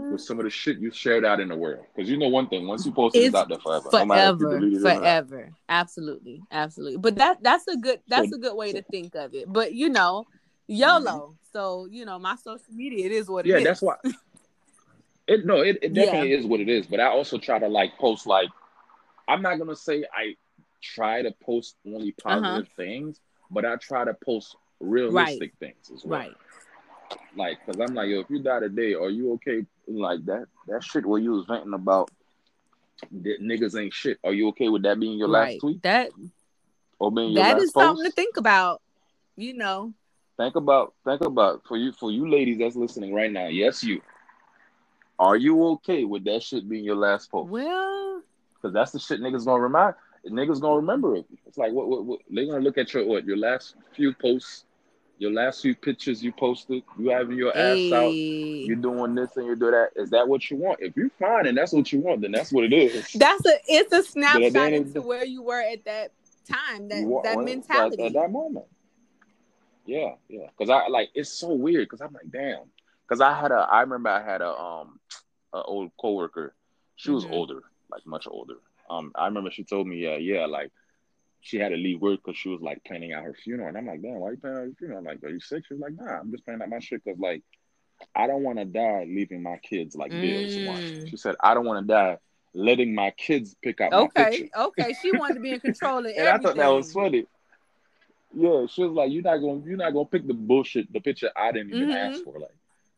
with 0.10 0.20
some 0.22 0.40
of 0.40 0.46
the 0.46 0.50
shit 0.50 0.80
you 0.80 0.90
shared 0.92 1.24
out 1.24 1.40
in 1.40 1.48
the 1.50 1.56
world? 1.56 1.86
Because 1.96 2.10
you 2.10 2.18
know 2.18 2.28
one 2.28 2.48
thing, 2.50 2.68
once 2.68 2.86
you 2.88 2.92
post 2.92 3.16
it, 3.16 3.20
it's 3.20 3.28
It's 3.28 3.36
out 3.36 3.50
there 3.50 3.60
forever. 3.60 3.90
no 3.94 4.06
matter 4.06 4.30
if 4.34 4.40
you 4.40 4.48
Forever, 4.48 4.60
delete 4.60 4.74
it 4.74 4.78
or 4.78 4.80
not. 4.82 5.00
forever, 5.00 5.54
absolutely, 5.70 6.42
absolutely. 6.52 6.98
But 6.98 7.16
that 7.18 7.38
that's 7.44 7.68
a 7.68 7.78
good 7.78 8.02
that's 8.08 8.32
a 8.34 8.38
good 8.38 8.56
way 8.56 8.74
to 8.74 8.82
think 8.82 9.14
of 9.14 9.36
it. 9.36 9.46
But 9.52 9.74
you 9.76 9.90
know, 9.90 10.26
YOLO. 10.68 11.36
So 11.54 11.88
you 11.90 12.04
know, 12.04 12.18
my 12.18 12.36
social 12.36 12.74
media 12.74 13.06
it 13.06 13.12
is 13.12 13.30
what 13.30 13.46
it 13.46 13.50
Yeah, 13.50 13.58
is. 13.60 13.64
that's 13.64 13.82
why. 13.82 13.96
It 15.28 15.44
no, 15.44 15.62
it, 15.62 15.80
it 15.82 15.94
Yeah. 15.94 16.06
definitely 16.06 16.34
is 16.34 16.46
what 16.46 16.60
it 16.60 16.70
is. 16.70 16.86
But 16.86 17.00
I 17.00 17.08
also 17.08 17.38
try 17.40 17.58
to 17.58 17.68
like 17.68 17.98
post 17.98 18.28
like 18.28 18.50
I'm 19.28 19.42
not 19.42 19.58
gonna 19.58 19.76
say 19.76 20.04
I 20.14 20.36
try 20.84 21.24
to 21.24 21.32
post 21.44 21.78
only 21.86 22.12
Uh-huh. 22.26 22.42
positive 22.42 22.68
things, 22.76 23.20
but 23.50 23.66
I 23.66 23.76
try 23.78 24.06
to 24.06 24.14
post 24.14 24.56
realistic 24.80 25.54
things 25.60 25.90
as 25.94 26.04
well. 26.06 26.20
right. 26.20 26.36
Like, 27.36 27.58
cause 27.66 27.76
I'm 27.80 27.94
like, 27.94 28.10
yo, 28.10 28.20
if 28.22 28.30
you 28.30 28.42
die 28.42 28.62
today, 28.62 28.94
are 28.94 29.10
you 29.10 29.34
okay? 29.34 29.66
Like 29.88 30.26
that 30.26 30.46
that 30.68 30.84
shit 30.84 31.06
where 31.06 31.20
you 31.20 31.32
was 31.32 31.46
venting 31.46 31.74
about 31.74 32.10
that 33.12 33.42
niggas 33.42 33.80
ain't 33.80 33.94
shit. 33.94 34.18
Are 34.24 34.34
you 34.34 34.48
okay 34.50 34.70
with 34.70 34.84
that 34.84 35.00
being 35.00 35.18
your 35.18 35.30
right. 35.30 35.52
last 35.54 35.60
tweet 35.60 35.84
That 35.84 36.12
or 36.98 37.12
being 37.12 37.34
your 37.34 37.44
that 37.44 37.56
last 37.56 37.64
is 37.64 37.72
post? 37.72 37.86
something 37.86 38.06
to 38.06 38.12
think 38.12 38.38
about. 38.38 38.82
You 39.38 39.54
know, 39.54 39.94
Think 40.38 40.56
about 40.56 40.94
think 41.06 41.22
about 41.22 41.62
for 41.68 41.78
you 41.78 41.92
for 41.92 42.12
you 42.12 42.30
ladies 42.30 42.58
that's 42.58 42.76
listening 42.76 43.14
right 43.14 43.32
now. 43.32 43.48
Yes, 43.48 43.84
you. 43.84 44.02
Are 45.20 45.38
you 45.38 45.64
okay 45.74 46.04
with 46.04 46.26
that 46.26 46.44
shit 46.44 46.68
being 46.68 46.84
your 46.84 46.96
last 46.98 47.32
post? 47.32 47.50
well, 47.50 48.22
Because 48.56 48.74
that's 48.74 48.92
the 48.92 49.00
shit 49.00 49.22
niggas 49.22 49.46
gonna 49.46 49.62
remind. 49.62 49.96
Niggas 50.28 50.60
gonna 50.60 50.78
remember 50.78 51.16
it. 51.16 51.26
It's 51.46 51.58
like 51.58 51.72
what, 51.72 51.88
what, 51.88 52.04
what 52.06 52.20
they 52.30 52.46
gonna 52.48 52.60
look 52.60 52.78
at 52.78 52.94
your 52.94 53.06
what 53.06 53.26
your 53.26 53.38
last 53.38 53.76
few 53.96 54.14
posts, 54.14 54.65
your 55.18 55.32
last 55.32 55.62
few 55.62 55.74
pictures 55.76 56.22
you 56.24 56.32
posted. 56.32 56.84
You 57.00 57.10
having 57.12 57.38
your 57.38 57.50
ass 57.56 57.92
out. 57.94 58.12
hey. 58.12 58.12
You 58.68 58.76
doing 58.76 59.16
this 59.16 59.36
and 59.38 59.46
you 59.48 59.56
do 59.56 59.72
that. 59.72 59.90
Is 59.96 60.10
that 60.10 60.28
what 60.28 60.50
you 60.52 60.58
want? 60.58 60.80
If 60.82 60.96
you're 60.98 61.10
fine 61.20 61.46
and 61.48 61.58
that's 61.58 61.72
what 61.72 61.92
you 61.92 62.00
want, 62.00 62.22
then 62.22 62.32
that's 62.32 62.52
what 62.52 62.66
it 62.66 62.74
is. 62.74 63.12
That's 63.14 63.46
a 63.46 63.54
it's 63.68 63.94
a 63.94 64.04
snapshot 64.04 64.74
into 64.74 65.02
where 65.02 65.26
you 65.26 65.42
were 65.42 65.62
at 65.62 65.86
that 65.86 66.12
time, 66.48 66.90
that 66.90 67.00
You 67.00 67.08
want- 67.08 67.24
that 67.26 67.40
mentality. 67.40 68.02
at, 68.04 68.08
at 68.08 68.14
that 68.14 68.32
moment. 68.32 68.66
Yeah, 69.86 70.16
yeah. 70.30 70.48
Because 70.58 70.70
I 70.70 70.88
like 70.88 71.10
it's 71.14 71.30
so 71.30 71.54
weird. 71.54 71.86
Because 71.88 72.02
I'm 72.02 72.14
like, 72.14 72.30
damn. 72.32 72.64
Because 73.08 73.22
I 73.22 73.34
had 73.40 73.52
a, 73.52 73.68
I 73.72 73.82
remember 73.82 74.10
I 74.10 74.24
had 74.24 74.42
a 74.42 74.50
um, 74.50 75.00
a 75.54 75.62
old 75.62 75.92
coworker. 76.00 76.56
She 76.96 77.12
was 77.12 77.26
Mhm. 77.26 77.32
older, 77.32 77.64
like 77.92 78.06
much 78.06 78.28
older. 78.30 78.56
Um, 78.90 79.12
I 79.16 79.26
remember 79.28 79.52
she 79.52 79.64
told 79.64 79.88
me, 79.88 79.98
yeah, 79.98 80.16
yeah, 80.18 80.46
like 80.46 80.72
she 81.46 81.58
had 81.58 81.70
to 81.70 81.76
leave 81.76 82.02
work 82.02 82.22
because 82.26 82.38
she 82.40 82.50
was 82.50 82.60
like 82.60 82.84
planning 82.86 83.14
out 83.14 83.24
her 83.24 83.36
funeral. 83.36 83.68
And 83.70 83.78
I'm 83.78 83.86
like, 83.86 84.02
damn, 84.02 84.16
why 84.16 84.30
are 84.30 84.32
you 84.32 84.38
planning 84.38 84.58
out 84.58 84.66
your 84.66 84.76
funeral? 84.76 84.98
I'm 84.98 85.06
like, 85.06 85.24
are 85.24 85.30
you 85.30 85.40
sick? 85.40 85.64
She's 85.68 85.78
like, 85.80 85.94
nah, 85.94 86.20
I'm 86.20 86.32
just 86.32 86.44
planning 86.44 86.64
out 86.64 86.70
my 86.70 86.80
shit 86.80 87.04
because 87.06 87.20
like 87.20 87.44
I 88.16 88.26
don't 88.26 88.42
want 88.42 88.58
to 88.58 88.66
die 88.66 89.06
leaving 89.08 89.44
my 89.44 89.58
kids 89.58 89.96
like 89.96 90.10
bills. 90.20 90.58
Mm. 90.58 91.08
She 91.08 91.18
said, 91.18 91.36
I 91.40 91.54
don't 91.54 91.66
want 91.66 91.88
to 91.88 91.94
die 91.94 92.18
letting 92.56 92.96
my 92.96 93.12
kids 93.12 93.56
pick 93.62 93.80
out 93.80 93.92
my 93.92 94.00
Okay, 94.06 94.40
picture. 94.40 94.46
okay. 94.58 94.96
She 95.00 95.12
wanted 95.12 95.36
to 95.36 95.40
be 95.42 95.52
in 95.52 95.60
control 95.60 96.00
of 96.00 96.06
And 96.18 96.18
everything. 96.18 96.34
I 96.34 96.38
thought 96.40 96.58
that 96.58 96.68
was 96.68 96.92
funny. 96.92 97.28
Yeah, 98.34 98.66
she 98.66 98.84
was 98.84 98.92
like, 98.92 99.12
"You're 99.12 99.22
not 99.22 99.38
gonna, 99.38 99.62
you're 99.66 99.78
not 99.78 99.94
gonna 99.94 100.06
pick 100.06 100.26
the 100.28 100.34
bullshit, 100.34 100.92
the 100.92 101.00
picture 101.00 101.30
I 101.36 101.52
didn't 101.52 101.70
even 101.70 101.90
Mhm. 101.90 102.08
ask 102.12 102.24
for." 102.24 102.40
Like, 102.40 102.56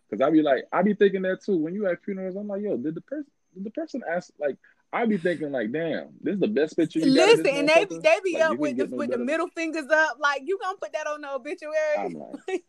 because 0.09 0.21
I 0.25 0.31
be 0.31 0.41
like, 0.41 0.63
I 0.71 0.81
be 0.83 0.93
thinking 0.93 1.23
that 1.23 1.43
too. 1.43 1.57
When 1.57 1.73
you 1.73 1.85
at 1.87 2.01
funerals, 2.03 2.37
I'm 2.37 2.47
like, 2.47 2.61
"Yo, 2.61 2.77
did 2.77 2.95
the 2.95 3.01
person, 3.01 3.29
did 3.53 3.63
the 3.65 3.71
person 3.71 4.01
ask?" 4.09 4.31
Like, 4.39 4.55
I 4.93 5.05
be 5.05 5.17
thinking 5.17 5.51
like, 5.51 5.71
"Damn, 5.71 6.09
this 6.21 6.35
is 6.35 6.39
the 6.39 6.47
best 6.47 6.77
picture 6.77 6.99
you 6.99 7.13
got." 7.15 7.23
of 7.33 7.39
Listen, 7.39 7.47
and 7.57 7.67
they 7.69 7.85
they 7.85 8.19
be 8.23 8.33
Like, 8.33 8.43
up 8.43 8.57
with 8.57 8.77
the 8.77 8.87
no 8.87 8.97
with 8.97 9.11
the 9.11 9.17
middle 9.17 9.47
fingers 9.47 9.87
up, 9.91 10.17
like 10.19 10.43
you 10.45 10.57
gonna 10.61 10.77
put 10.77 10.93
that 10.93 11.07
on 11.07 11.21
the 11.21 11.33
obituary. 11.33 11.75
I'm 11.97 12.13
like, 12.13 12.63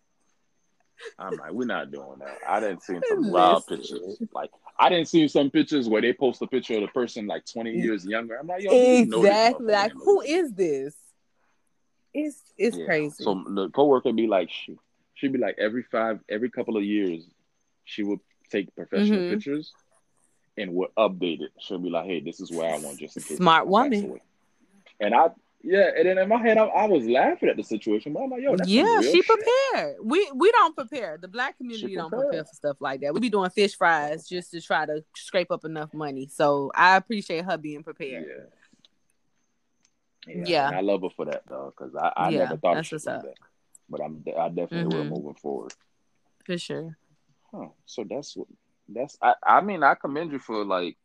I'm 1.18 1.36
like, 1.36 1.52
we're 1.52 1.64
not 1.64 1.90
doing 1.90 2.18
that. 2.20 2.38
I 2.46 2.60
didn't 2.60 2.82
see 2.82 2.98
some 3.08 3.28
wild 3.30 3.66
pictures. 3.66 4.18
Like, 4.32 4.50
I 4.78 4.88
didn't 4.88 5.08
see 5.08 5.26
some 5.28 5.50
pictures 5.50 5.88
where 5.88 6.02
they 6.02 6.12
post 6.12 6.42
a 6.42 6.46
picture 6.46 6.74
of 6.74 6.82
the 6.82 6.88
person 6.88 7.26
like 7.26 7.44
20 7.46 7.70
years 7.70 8.04
younger. 8.04 8.36
I'm 8.36 8.46
like, 8.46 8.62
yo, 8.62 8.72
you 8.72 9.06
know 9.06 9.24
exactly. 9.24 9.72
Like, 9.72 9.92
who 9.92 10.20
is 10.22 10.52
this? 10.52 10.94
It's 12.14 12.42
it's 12.56 12.76
Yeah. 12.76 12.84
crazy. 12.86 13.22
So 13.24 13.44
the 13.46 13.70
coworker 13.70 14.12
be 14.12 14.26
like, 14.26 14.50
she, 14.50 14.76
she'd 15.14 15.32
be 15.32 15.38
like, 15.38 15.56
every 15.58 15.82
five, 15.84 16.20
every 16.28 16.50
couple 16.50 16.76
of 16.76 16.84
years, 16.84 17.24
she 17.84 18.02
would 18.02 18.20
take 18.50 18.74
professional 18.74 19.20
Mhm. 19.20 19.30
pictures 19.30 19.72
and 20.58 20.74
would 20.74 20.94
update 20.96 21.40
it. 21.40 21.52
She'll 21.60 21.78
be 21.78 21.90
like, 21.90 22.06
hey, 22.06 22.20
this 22.20 22.40
is 22.40 22.50
where 22.50 22.72
I 22.72 22.76
want 22.78 22.98
just 22.98 23.16
in 23.16 23.22
case 23.22 23.36
Smart 23.36 23.66
woman. 23.66 24.20
And 25.00 25.14
I, 25.14 25.28
yeah, 25.62 25.90
and 25.96 26.06
then 26.08 26.18
in 26.18 26.28
my 26.28 26.38
head, 26.38 26.58
I, 26.58 26.64
I 26.64 26.86
was 26.86 27.04
laughing 27.06 27.48
at 27.48 27.56
the 27.56 27.62
situation, 27.62 28.12
but 28.12 28.20
I'm 28.20 28.30
like, 28.30 28.42
yo, 28.42 28.56
that's 28.56 28.68
yeah, 28.68 29.00
she 29.00 29.22
shit. 29.22 29.26
prepared. 29.26 29.96
We 30.02 30.30
we 30.34 30.50
don't 30.52 30.74
prepare. 30.74 31.18
The 31.20 31.28
black 31.28 31.56
community 31.56 31.94
don't 31.94 32.10
prepare 32.12 32.44
for 32.44 32.54
stuff 32.54 32.76
like 32.80 33.00
that. 33.00 33.14
We 33.14 33.20
be 33.20 33.30
doing 33.30 33.50
fish 33.50 33.76
fries 33.76 34.26
just 34.28 34.50
to 34.52 34.60
try 34.60 34.86
to 34.86 35.04
scrape 35.16 35.50
up 35.50 35.64
enough 35.64 35.92
money. 35.94 36.28
So 36.32 36.70
I 36.74 36.96
appreciate 36.96 37.44
her 37.44 37.56
being 37.58 37.82
prepared. 37.82 38.26
Yeah. 38.26 38.44
Yeah, 40.34 40.70
Yeah. 40.70 40.78
I 40.78 40.80
love 40.80 41.02
her 41.02 41.10
for 41.10 41.24
that 41.26 41.42
though, 41.48 41.72
because 41.76 41.94
I, 41.94 42.12
I 42.16 42.30
Yeah, 42.30 42.38
never 42.40 42.56
thought 42.56 42.74
that's 42.74 42.88
she 42.88 42.96
what's 42.96 43.06
up. 43.06 43.22
that. 43.22 43.34
But 43.88 44.00
I'm 44.02 44.24
I 44.38 44.48
definitely 44.48 44.94
will 44.94 45.04
Mhm. 45.04 45.10
moving 45.10 45.34
forward. 45.34 45.72
For 46.44 46.58
sure. 46.58 46.96
Huh. 47.50 47.68
So 47.86 48.04
that's 48.08 48.36
what 48.36 48.48
that's 48.88 49.16
I, 49.22 49.34
I 49.42 49.60
mean 49.60 49.82
I 49.82 49.94
commend 49.94 50.32
you 50.32 50.38
for 50.38 50.64
like 50.64 50.96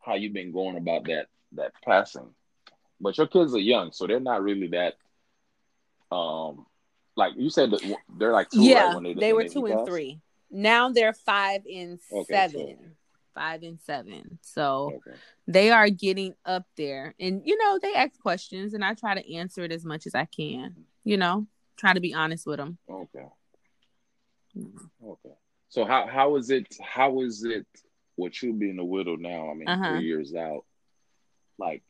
how 0.00 0.14
you've 0.14 0.32
been 0.32 0.52
going 0.52 0.76
about 0.76 1.04
that 1.04 1.26
that 1.52 1.72
passing. 1.84 2.34
But 3.00 3.18
your 3.18 3.26
kids 3.26 3.54
are 3.54 3.58
young, 3.58 3.92
so 3.92 4.06
they're 4.06 4.20
not 4.20 4.42
really 4.42 4.68
that 4.68 4.94
um 6.14 6.66
like 7.16 7.32
you 7.36 7.50
said 7.50 7.70
that 7.70 7.82
they're 8.18 8.32
like 8.32 8.50
two, 8.50 8.62
yeah, 8.62 8.86
right? 8.88 8.94
When 8.94 9.04
they, 9.04 9.14
they 9.14 9.32
were 9.32 9.48
two 9.48 9.66
and 9.66 9.78
passed? 9.78 9.90
three. 9.90 10.20
Now 10.50 10.90
they're 10.90 11.12
five 11.12 11.62
and 11.72 11.98
Okay, 12.12 12.24
seven. 12.32 12.96
Five 13.34 13.62
and 13.62 13.78
seven. 13.80 14.38
So 14.42 14.94
Okay. 15.06 15.18
they 15.46 15.70
are 15.70 15.90
getting 15.90 16.34
up 16.44 16.64
there. 16.76 17.14
And 17.20 17.42
you 17.44 17.58
know, 17.58 17.78
they 17.80 17.94
ask 17.94 18.18
questions 18.20 18.72
and 18.72 18.84
I 18.84 18.94
try 18.94 19.14
to 19.14 19.34
answer 19.34 19.62
it 19.62 19.72
as 19.72 19.84
much 19.84 20.06
as 20.06 20.14
I 20.14 20.24
can. 20.24 20.74
You 21.04 21.16
know, 21.16 21.46
try 21.76 21.92
to 21.92 22.00
be 22.00 22.14
honest 22.14 22.46
with 22.46 22.58
them. 22.58 22.78
Okay. 22.88 23.26
Okay. 25.04 25.34
So 25.76 25.84
how 25.84 26.06
how 26.06 26.36
is 26.36 26.48
it 26.48 26.74
how 26.82 27.20
is 27.20 27.44
it 27.44 27.66
with 28.16 28.42
you 28.42 28.54
being 28.54 28.78
a 28.78 28.84
widow 28.84 29.16
now? 29.16 29.50
I 29.50 29.54
mean, 29.54 29.68
Uh-huh. 29.68 29.90
three 29.90 30.06
years 30.06 30.34
out. 30.34 30.64
Like, 31.58 31.82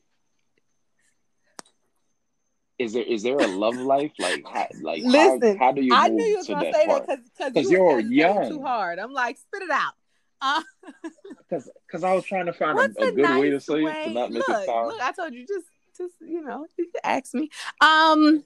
is 2.80 2.94
there 2.94 3.04
is 3.04 3.22
there 3.22 3.38
a 3.38 3.46
love 3.46 3.76
life? 3.76 4.10
Like, 4.18 4.42
how, 4.44 4.66
like 4.80 5.02
Listen, 5.04 5.56
how, 5.56 5.66
how 5.66 5.72
do 5.72 5.82
you 5.82 5.94
I 5.94 6.08
knew 6.08 6.20
you 6.24 6.36
was 6.38 6.46
to 6.46 6.52
gonna 6.54 6.64
that 6.64 6.74
say 6.74 6.86
part? 6.86 7.06
that 7.06 7.20
because 7.22 7.52
'Cause 7.54 7.70
you 7.70 7.78
you're 7.78 7.94
were 7.94 8.00
young. 8.00 8.48
too 8.50 8.60
hard. 8.60 8.98
I'm 8.98 9.12
like, 9.12 9.38
spit 9.38 9.62
it 9.62 9.70
out. 9.70 9.94
Uh, 10.40 10.62
Because 11.48 11.70
because 11.86 12.02
I 12.02 12.12
was 12.12 12.24
trying 12.24 12.46
to 12.46 12.52
find 12.52 12.76
a, 12.76 12.82
a 13.04 13.12
good 13.12 13.18
nice 13.22 13.38
way 13.40 13.50
to 13.50 13.60
say 13.60 13.84
way? 13.84 14.00
it 14.00 14.08
to 14.08 14.14
not 14.14 14.32
make 14.32 14.48
look, 14.48 14.62
it 14.62 14.64
sound 14.66 14.88
look, 14.88 15.00
I 15.00 15.12
told 15.12 15.32
you 15.32 15.46
just 15.46 15.66
just 15.96 16.14
you 16.20 16.42
know, 16.42 16.66
you 16.76 16.90
ask 17.04 17.32
me. 17.34 17.50
Um, 17.80 18.42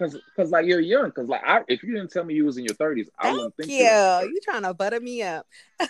because 0.00 0.20
because 0.34 0.50
like 0.50 0.66
you're 0.66 0.80
young. 0.80 1.06
Because 1.06 1.28
like 1.28 1.42
I, 1.44 1.60
if 1.68 1.82
you 1.82 1.94
didn't 1.94 2.10
tell 2.10 2.24
me 2.24 2.34
you 2.34 2.44
was 2.44 2.56
in 2.56 2.64
your 2.64 2.74
thirties, 2.74 3.10
I 3.18 3.30
wouldn't 3.30 3.56
think 3.56 3.70
you. 3.70 3.76
you. 3.78 3.84
were 3.84 3.90
in 3.90 4.20
your 4.20 4.30
You 4.30 4.40
trying 4.42 4.62
to 4.62 4.74
butter 4.74 5.00
me 5.00 5.22
up? 5.22 5.46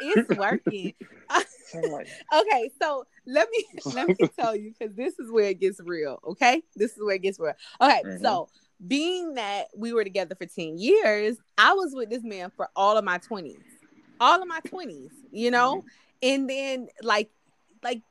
it's 0.00 0.28
working. 0.36 0.94
30s. 1.30 1.44
So 1.70 1.78
I'm 1.78 1.90
like, 1.92 2.08
okay, 2.34 2.70
so 2.82 3.04
let 3.26 3.48
me 3.50 3.64
let 3.94 4.08
me 4.08 4.28
tell 4.38 4.56
you 4.56 4.72
because 4.76 4.94
this 4.96 5.18
is 5.18 5.30
where 5.30 5.50
it 5.50 5.60
gets 5.60 5.80
real. 5.84 6.18
Okay, 6.26 6.62
this 6.74 6.92
is 6.92 6.98
where 7.02 7.14
it 7.14 7.22
gets 7.22 7.38
real. 7.38 7.54
Okay, 7.80 8.02
Mhm. 8.04 8.20
so 8.20 8.48
being 8.86 9.34
that 9.34 9.66
we 9.76 9.92
were 9.92 10.04
together 10.04 10.34
for 10.34 10.46
ten 10.46 10.78
years, 10.78 11.36
I 11.56 11.74
was 11.74 11.92
with 11.94 12.10
this 12.10 12.24
man 12.24 12.50
for 12.56 12.68
all 12.74 12.96
of 12.96 13.04
my 13.04 13.18
twenties, 13.18 13.62
all 14.18 14.42
of 14.42 14.48
my 14.48 14.60
twenties. 14.68 15.12
You 15.30 15.52
know, 15.52 15.84
and 16.22 16.50
then 16.50 16.88
like 17.02 17.30
like 17.84 18.02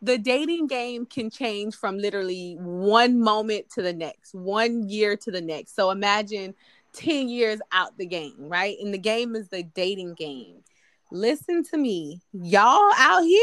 the 0.00 0.18
dating 0.18 0.68
game 0.68 1.06
can 1.06 1.30
change 1.30 1.74
from 1.74 1.98
literally 1.98 2.56
one 2.60 3.20
moment 3.20 3.68
to 3.70 3.82
the 3.82 3.92
next, 3.92 4.34
one 4.34 4.88
year 4.88 5.16
to 5.16 5.30
the 5.30 5.40
next. 5.40 5.74
So 5.74 5.90
imagine 5.90 6.54
10 6.92 7.28
years 7.28 7.60
out 7.72 7.96
the 7.98 8.06
game, 8.06 8.36
right? 8.38 8.76
And 8.80 8.94
the 8.94 8.98
game 8.98 9.34
is 9.34 9.48
the 9.48 9.62
dating 9.62 10.14
game. 10.14 10.62
Listen 11.10 11.64
to 11.64 11.76
me. 11.76 12.20
Y'all 12.32 12.90
out 12.96 13.22
here, 13.22 13.40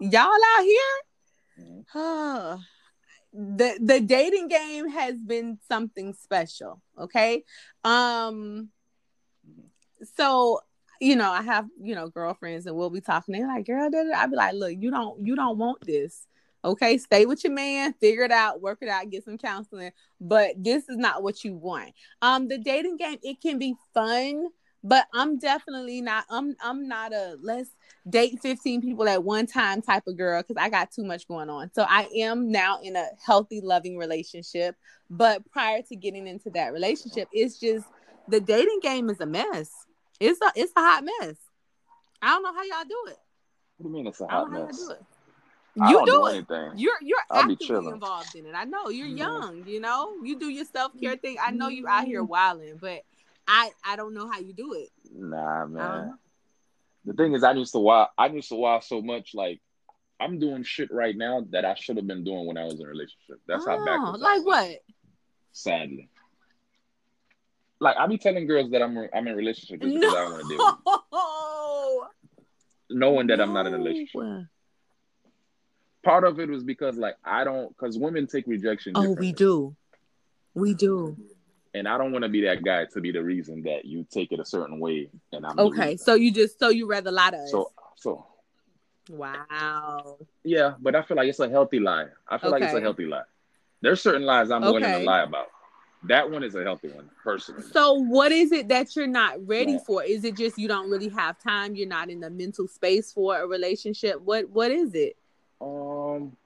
y'all 0.00 0.30
out 0.56 0.62
here, 0.62 1.84
Mhm. 1.94 2.64
the 3.32 3.78
the 3.80 4.00
dating 4.00 4.48
game 4.48 4.88
has 4.88 5.16
been 5.22 5.58
something 5.68 6.12
special, 6.12 6.82
okay? 6.98 7.44
Um 7.84 8.70
so 10.16 10.60
you 11.02 11.16
know, 11.16 11.32
I 11.32 11.42
have, 11.42 11.66
you 11.82 11.96
know, 11.96 12.08
girlfriends 12.08 12.66
and 12.66 12.76
we'll 12.76 12.88
be 12.88 13.00
talking. 13.00 13.32
They're 13.34 13.48
like, 13.48 13.66
girl, 13.66 13.90
da, 13.90 14.04
da, 14.04 14.10
da." 14.10 14.20
I'll 14.20 14.30
be 14.30 14.36
like, 14.36 14.54
look, 14.54 14.72
you 14.78 14.90
don't 14.92 15.26
you 15.26 15.34
don't 15.34 15.58
want 15.58 15.84
this. 15.84 16.28
Okay, 16.64 16.96
stay 16.96 17.26
with 17.26 17.42
your 17.42 17.52
man, 17.52 17.92
figure 17.94 18.22
it 18.22 18.30
out, 18.30 18.60
work 18.60 18.78
it 18.82 18.88
out, 18.88 19.10
get 19.10 19.24
some 19.24 19.36
counseling. 19.36 19.90
But 20.20 20.62
this 20.62 20.88
is 20.88 20.96
not 20.96 21.24
what 21.24 21.42
you 21.42 21.56
want. 21.56 21.92
Um, 22.22 22.46
the 22.46 22.56
dating 22.56 22.98
game, 22.98 23.18
it 23.24 23.40
can 23.40 23.58
be 23.58 23.74
fun, 23.92 24.46
but 24.84 25.08
I'm 25.12 25.40
definitely 25.40 26.00
not, 26.00 26.24
I'm 26.30 26.54
I'm 26.62 26.86
not 26.86 27.12
a 27.12 27.36
let's 27.42 27.70
date 28.08 28.38
15 28.40 28.80
people 28.80 29.08
at 29.08 29.24
one 29.24 29.46
time 29.46 29.82
type 29.82 30.04
of 30.06 30.16
girl 30.16 30.40
because 30.40 30.56
I 30.56 30.68
got 30.68 30.92
too 30.92 31.02
much 31.02 31.26
going 31.26 31.50
on. 31.50 31.72
So 31.74 31.84
I 31.88 32.08
am 32.18 32.52
now 32.52 32.78
in 32.80 32.94
a 32.94 33.06
healthy, 33.26 33.60
loving 33.60 33.98
relationship. 33.98 34.76
But 35.10 35.50
prior 35.50 35.82
to 35.82 35.96
getting 35.96 36.28
into 36.28 36.50
that 36.50 36.72
relationship, 36.72 37.26
it's 37.32 37.58
just 37.58 37.86
the 38.28 38.40
dating 38.40 38.78
game 38.82 39.10
is 39.10 39.20
a 39.20 39.26
mess. 39.26 39.68
It's 40.20 40.40
a 40.40 40.52
it's 40.54 40.72
a 40.76 40.80
hot 40.80 41.04
mess. 41.04 41.36
I 42.20 42.28
don't 42.28 42.42
know 42.42 42.54
how 42.54 42.62
y'all 42.62 42.88
do 42.88 43.10
it. 43.10 43.18
What 43.78 43.84
do 43.84 43.88
you 43.88 43.90
mean 43.90 44.06
it's 44.06 44.20
a 44.20 44.26
hot 44.26 44.50
don't 44.50 44.66
mess? 44.66 44.76
do 44.76 44.90
it. 44.90 45.00
You 45.74 45.92
don't 45.96 46.06
do 46.06 46.12
do 46.12 46.26
it. 46.26 46.34
anything. 46.34 46.72
You're 46.78 46.94
you're 47.02 47.18
I'll 47.30 47.46
be 47.46 47.54
actively 47.54 47.66
chilling. 47.66 47.94
involved 47.94 48.34
in 48.36 48.46
it. 48.46 48.54
I 48.54 48.64
know 48.64 48.88
you're 48.90 49.08
Mhm. 49.08 49.18
young. 49.18 49.64
You 49.66 49.80
know 49.80 50.12
you 50.22 50.38
do 50.38 50.48
your 50.48 50.64
self 50.66 50.92
care 51.00 51.16
thing. 51.16 51.36
I 51.42 51.50
know 51.50 51.68
you 51.68 51.88
out 51.88 52.04
here 52.04 52.22
wilding, 52.22 52.76
but 52.80 53.02
I 53.48 53.70
I 53.84 53.96
don't 53.96 54.14
know 54.14 54.30
how 54.30 54.38
you 54.38 54.52
do 54.52 54.74
it. 54.74 54.90
Nah, 55.12 55.66
man. 55.66 56.18
The 57.04 57.14
thing 57.14 57.32
is, 57.34 57.42
I 57.42 57.52
used 57.52 57.72
to 57.72 57.80
wild. 57.80 58.08
I 58.16 58.26
used 58.26 58.50
to 58.50 58.54
wild 58.54 58.84
so 58.84 59.02
much. 59.02 59.34
Like 59.34 59.60
I'm 60.20 60.38
doing 60.38 60.62
shit 60.62 60.92
right 60.92 61.16
now 61.16 61.44
that 61.50 61.64
I 61.64 61.74
should 61.74 61.96
have 61.96 62.06
been 62.06 62.22
doing 62.22 62.46
when 62.46 62.56
I 62.56 62.64
was 62.64 62.74
in 62.78 62.86
a 62.86 62.88
relationship. 62.88 63.40
That's 63.48 63.66
how 63.66 63.78
Oh, 63.80 63.84
backwards. 63.84 64.22
I 64.22 64.36
like 64.36 64.46
what? 64.46 64.78
Sadly, 65.50 66.08
like 67.82 67.96
I 67.96 68.06
be 68.06 68.16
telling 68.16 68.46
girls 68.46 68.70
that 68.70 68.80
I'm 68.82 68.96
I'm 69.12 69.26
in 69.26 69.34
a 69.34 69.36
relationship 69.36 69.80
just 69.80 69.94
because 69.94 70.14
I 70.14 70.22
want 70.24 70.42
to 70.42 70.48
deal 70.48 70.66
with 70.66 70.76
No. 71.12 72.06
knowing 72.90 73.26
that 73.26 73.40
I'm 73.40 73.52
not 73.52 73.66
in 73.66 73.74
a 73.74 73.78
relationship. 73.78 74.46
Part 76.04 76.24
of 76.24 76.40
it 76.40 76.48
was 76.48 76.64
because 76.64 76.96
like 76.96 77.16
I 77.24 77.44
don't 77.44 77.68
because 77.68 77.98
women 77.98 78.26
take 78.26 78.46
rejection. 78.46 78.92
Oh, 78.96 79.12
we 79.12 79.32
do. 79.32 79.76
We 80.54 80.74
do. 80.74 81.16
and 81.74 81.88
I 81.88 81.96
don't 81.96 82.12
want 82.12 82.24
to 82.24 82.28
be 82.28 82.42
that 82.42 82.62
guy 82.62 82.84
to 82.92 83.00
be 83.00 83.12
the 83.12 83.22
reason 83.22 83.62
that 83.62 83.84
you 83.84 84.06
take 84.10 84.30
it 84.32 84.38
a 84.40 84.44
certain 84.44 84.78
way, 84.78 85.08
and 85.32 85.46
I'm 85.46 85.58
Okay, 85.58 85.96
so 85.96 86.14
you 86.14 86.30
just 86.32 86.58
so 86.58 86.68
you 86.68 86.86
rather 86.86 87.10
lie 87.10 87.30
to 87.30 87.36
us. 87.38 87.50
So 87.50 87.70
so 87.96 88.26
wow. 89.08 90.18
yeah, 90.44 90.74
but 90.80 90.94
I 90.94 91.02
feel 91.02 91.16
like 91.16 91.28
it's 91.28 91.40
a 91.40 91.48
healthy 91.48 91.80
lie. 91.80 92.06
I 92.28 92.38
feel 92.38 92.50
like 92.50 92.62
it's 92.62 92.74
a 92.74 92.80
healthy 92.80 93.06
lie. 93.06 93.22
There's 93.80 94.00
certain 94.02 94.22
lies 94.22 94.50
I'm 94.50 94.60
willing 94.62 94.82
to 94.82 94.98
lie 94.98 95.22
about. 95.22 95.46
That 96.04 96.30
one 96.30 96.42
is 96.42 96.54
a 96.54 96.62
healthy 96.64 96.88
one, 96.88 97.08
personally. 97.22 97.62
So 97.72 97.94
what 97.94 98.32
is 98.32 98.50
it 98.50 98.68
that 98.68 98.96
you're 98.96 99.06
not 99.06 99.46
ready 99.46 99.72
Yeah. 99.72 99.78
for? 99.86 100.02
Is 100.02 100.24
it 100.24 100.36
just 100.36 100.58
you 100.58 100.66
don't 100.66 100.90
really 100.90 101.08
have 101.10 101.38
time? 101.38 101.76
You're 101.76 101.88
not 101.88 102.10
in 102.10 102.20
the 102.20 102.30
mental 102.30 102.66
space 102.66 103.12
for 103.12 103.38
a 103.38 103.46
relationship? 103.46 104.20
What 104.20 104.48
what 104.50 104.72
is 104.72 104.94
it? 104.94 105.16
Um, 105.60 106.36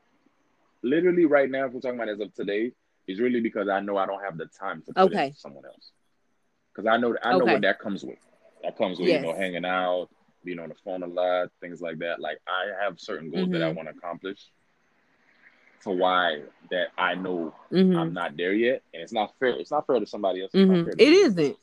literally 0.82 1.24
right 1.24 1.50
now, 1.50 1.66
if 1.66 1.72
we're 1.72 1.80
talking 1.80 1.98
about 1.98 2.10
as 2.10 2.20
of 2.20 2.34
today, 2.34 2.72
is 3.06 3.18
really 3.18 3.40
because 3.40 3.68
I 3.68 3.80
know 3.80 3.96
I 3.96 4.04
don't 4.06 4.22
have 4.22 4.36
the 4.36 4.46
time 4.46 4.82
to 4.82 4.92
put 4.92 5.02
Okay. 5.04 5.32
someone 5.36 5.64
else. 5.64 5.92
Because 6.74 6.86
I 6.86 6.98
know 6.98 7.16
I 7.22 7.32
know 7.32 7.44
Okay. 7.44 7.52
what 7.52 7.62
that 7.62 7.78
comes 7.78 8.04
with. 8.04 8.18
That 8.62 8.76
comes 8.76 8.98
with 8.98 9.08
Yes. 9.08 9.22
you 9.22 9.26
know 9.26 9.34
hanging 9.34 9.64
out, 9.64 10.08
being 10.44 10.58
on 10.58 10.68
the 10.68 10.74
phone 10.84 11.02
a 11.02 11.06
lot, 11.06 11.50
things 11.62 11.80
like 11.80 11.98
that. 11.98 12.20
Like 12.20 12.38
I 12.46 12.84
have 12.84 13.00
certain 13.00 13.30
goals 13.30 13.50
that 13.50 13.62
I 13.62 13.70
Mhm. 13.72 13.76
want 13.76 13.88
to 13.88 13.94
accomplish. 13.96 14.50
To 15.82 15.90
why 15.90 16.42
that 16.70 16.88
I 16.98 17.14
know 17.14 17.54
Mhm. 17.70 17.96
I'm 17.96 18.12
not 18.12 18.36
there 18.36 18.52
yet, 18.52 18.82
and 18.92 19.02
it's 19.02 19.12
not 19.12 19.34
fair. 19.38 19.50
It's 19.50 19.70
not 19.70 19.86
fair 19.86 20.00
to 20.00 20.06
somebody 20.06 20.42
else. 20.42 20.50
It's 20.54 20.68
not 20.68 20.76
Mhm. 20.78 20.84
fair 20.84 20.94
to 20.94 21.02
It 21.02 21.12
isn't. 21.12 21.56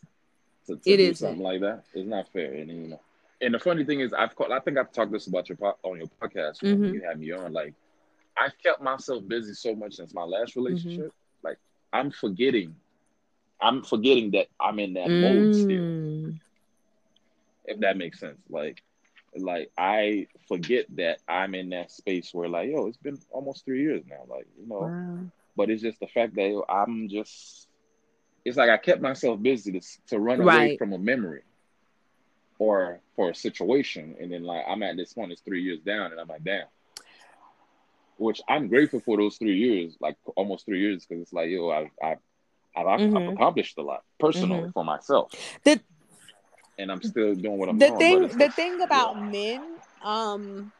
To, 0.67 0.75
to 0.77 0.89
It 0.91 0.97
do 0.97 1.03
isn't. 1.03 1.15
something 1.27 1.43
like 1.43 1.61
that. 1.61 1.83
It's 1.93 2.07
not 2.07 2.27
fair, 2.29 2.53
and 2.53 2.69
you 2.69 2.87
know. 2.89 2.99
And 3.41 3.53
the 3.53 3.59
funny 3.59 3.83
thing 3.83 3.99
is, 3.99 4.13
I've 4.13 4.33
called, 4.35 4.51
I 4.53 4.59
think 4.59 4.77
I've 4.77 4.91
talked 4.93 5.11
this 5.11 5.27
about 5.27 5.49
your 5.49 5.57
po- 5.57 5.77
on 5.83 5.97
your 5.97 6.07
podcast 6.21 6.61
when 6.63 6.79
Mhm. 6.79 6.93
you 6.93 7.01
had 7.01 7.19
me 7.19 7.31
on. 7.31 7.51
Like, 7.51 7.73
I've 8.37 8.57
kept 8.63 8.81
myself 8.81 9.27
busy 9.27 9.53
so 9.53 9.75
much 9.75 9.95
since 9.95 10.13
my 10.13 10.23
last 10.23 10.55
relationship. 10.55 11.07
Mm-hmm. 11.07 11.47
Like, 11.47 11.57
I'm 11.91 12.09
forgetting. 12.11 12.75
I'm 13.59 13.83
forgetting 13.83 14.31
that 14.31 14.47
I'm 14.59 14.79
in 14.79 14.93
that 14.93 15.09
mode 15.09 15.55
still. 15.55 15.67
Mm. 15.69 16.39
if 17.65 17.79
that 17.79 17.95
makes 17.97 18.19
sense. 18.19 18.37
Like, 18.49 18.81
like 19.37 19.71
I 19.77 20.27
forget 20.47 20.85
that 20.97 21.19
I'm 21.27 21.55
in 21.55 21.69
that 21.69 21.91
space 21.91 22.33
where, 22.33 22.49
like, 22.49 22.69
yo, 22.69 22.87
it's 22.87 22.97
been 22.97 23.19
almost 23.31 23.65
three 23.65 23.81
years 23.81 24.03
now. 24.09 24.23
Like, 24.27 24.47
you 24.59 24.67
know, 24.67 24.79
Wow. 24.79 25.25
but 25.55 25.69
it's 25.69 25.81
just 25.81 25.99
the 25.99 26.07
fact 26.07 26.35
that 26.35 26.47
yo, 26.49 26.63
I'm 26.69 27.09
just. 27.09 27.67
It's 28.45 28.57
like 28.57 28.69
I 28.69 28.77
kept 28.77 29.01
myself 29.01 29.41
busy 29.41 29.71
to 29.79 29.81
to 30.07 30.19
run 30.19 30.41
away 30.41 30.47
Right. 30.47 30.77
from 30.77 30.91
a 30.93 30.97
memory, 30.97 31.43
or 32.59 32.99
for 33.15 33.29
a 33.29 33.35
situation, 33.35 34.15
and 34.19 34.31
then 34.31 34.43
like 34.43 34.65
I'm 34.67 34.83
at 34.83 34.97
this 34.97 35.13
point, 35.13 35.31
it's 35.31 35.41
three 35.41 35.61
years 35.63 35.79
down, 35.81 36.11
and 36.11 36.19
I'm 36.19 36.27
like, 36.27 36.43
damn. 36.43 36.65
Which 38.17 38.41
I'm 38.47 38.67
grateful 38.67 38.99
for 38.99 39.17
those 39.17 39.37
three 39.37 39.57
years, 39.57 39.97
like 39.99 40.17
almost 40.35 40.65
three 40.65 40.79
years, 40.81 41.05
because 41.05 41.21
it's 41.23 41.33
like 41.33 41.49
yo, 41.49 41.69
I've 41.71 41.89
I've 42.01 42.17
I've, 42.75 42.87
I've 42.87 42.99
Mhm. 43.01 43.33
accomplished 43.33 43.77
a 43.77 43.81
lot 43.81 44.03
personally 44.19 44.69
for 44.73 44.83
myself, 44.83 45.31
The 45.63 45.79
and 46.77 46.91
I'm 46.91 47.01
still 47.01 47.35
doing 47.35 47.57
what 47.57 47.69
I'm 47.69 47.77
the 47.77 47.87
doing. 47.87 47.97
thing 47.99 48.37
the 48.37 48.49
thing 48.49 48.81
about 48.87 49.17
men, 49.19 49.77
um, 50.03 50.71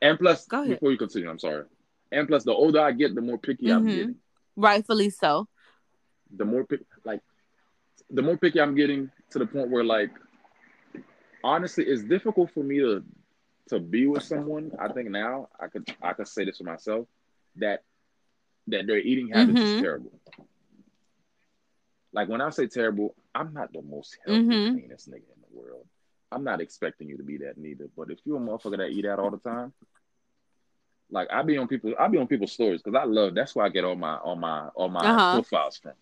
And 0.00 0.18
plus, 0.18 0.46
before 0.46 0.92
you 0.92 0.98
continue, 0.98 1.28
I'm 1.28 1.38
sorry. 1.38 1.64
And 2.12 2.26
plus, 2.28 2.44
the 2.44 2.52
older 2.52 2.80
I 2.80 2.92
get, 2.92 3.14
the 3.14 3.20
more 3.20 3.38
picky 3.38 3.70
I'm 3.72 3.84
Mhm. 3.84 3.94
getting. 3.94 4.16
rightfully 4.56 5.10
so. 5.10 5.48
The 6.36 6.44
more 6.44 6.64
pick, 6.64 6.80
like, 7.04 7.20
the 8.10 8.22
more 8.22 8.36
picky 8.36 8.60
I'm 8.60 8.74
getting 8.74 9.10
to 9.30 9.38
the 9.38 9.46
point 9.46 9.70
where, 9.70 9.84
like, 9.84 10.10
honestly, 11.42 11.84
it's 11.84 12.02
difficult 12.04 12.50
for 12.52 12.62
me 12.62 12.78
to 12.80 13.02
to 13.68 13.78
be 13.78 14.06
with 14.06 14.22
someone. 14.22 14.72
I 14.78 14.88
think 14.88 15.10
now 15.10 15.48
I 15.60 15.66
could 15.68 15.86
I 16.02 16.12
could 16.14 16.26
say 16.28 16.44
this 16.44 16.58
for 16.58 16.64
myself 16.64 17.06
that 17.56 17.82
that 18.68 18.86
their 18.86 18.98
eating 18.98 19.28
habits 19.28 19.60
is 19.60 19.74
Mhm. 19.74 19.80
terrible. 19.80 20.12
Like 22.12 22.28
when 22.28 22.40
I 22.40 22.50
say 22.50 22.66
terrible, 22.66 23.14
I'm 23.38 23.52
not 23.54 23.72
the 23.72 23.82
most 23.82 24.16
healthy, 24.26 24.42
Mhm. 24.42 24.72
cleanest 24.72 25.08
nigga 25.08 25.30
in 25.34 25.40
the 25.40 25.56
world. 25.56 25.86
I'm 26.32 26.42
not 26.44 26.60
expecting 26.60 27.08
you 27.08 27.16
to 27.18 27.22
be 27.22 27.38
that 27.38 27.56
neither. 27.56 27.88
But 27.96 28.10
if 28.10 28.18
you're 28.24 28.36
a 28.36 28.40
motherfucker 28.40 28.78
that 28.78 28.90
eat 28.90 29.06
out 29.06 29.18
all 29.20 29.30
the 29.30 29.38
time, 29.38 29.72
like 31.10 31.28
I 31.30 31.42
be 31.42 31.56
on 31.56 31.68
people, 31.68 31.94
I 31.98 32.08
be 32.08 32.18
on 32.18 32.26
people's 32.26 32.52
stories 32.52 32.82
because 32.82 32.98
I 33.00 33.04
love. 33.04 33.34
That's 33.34 33.54
where 33.54 33.64
I 33.64 33.68
get 33.68 33.84
all 33.84 33.94
my 33.96 34.16
all 34.16 34.36
my 34.36 34.68
all 34.74 34.88
my 34.88 35.00
Uh-huh. 35.06 35.32
profiles 35.36 35.78
from. 35.78 35.92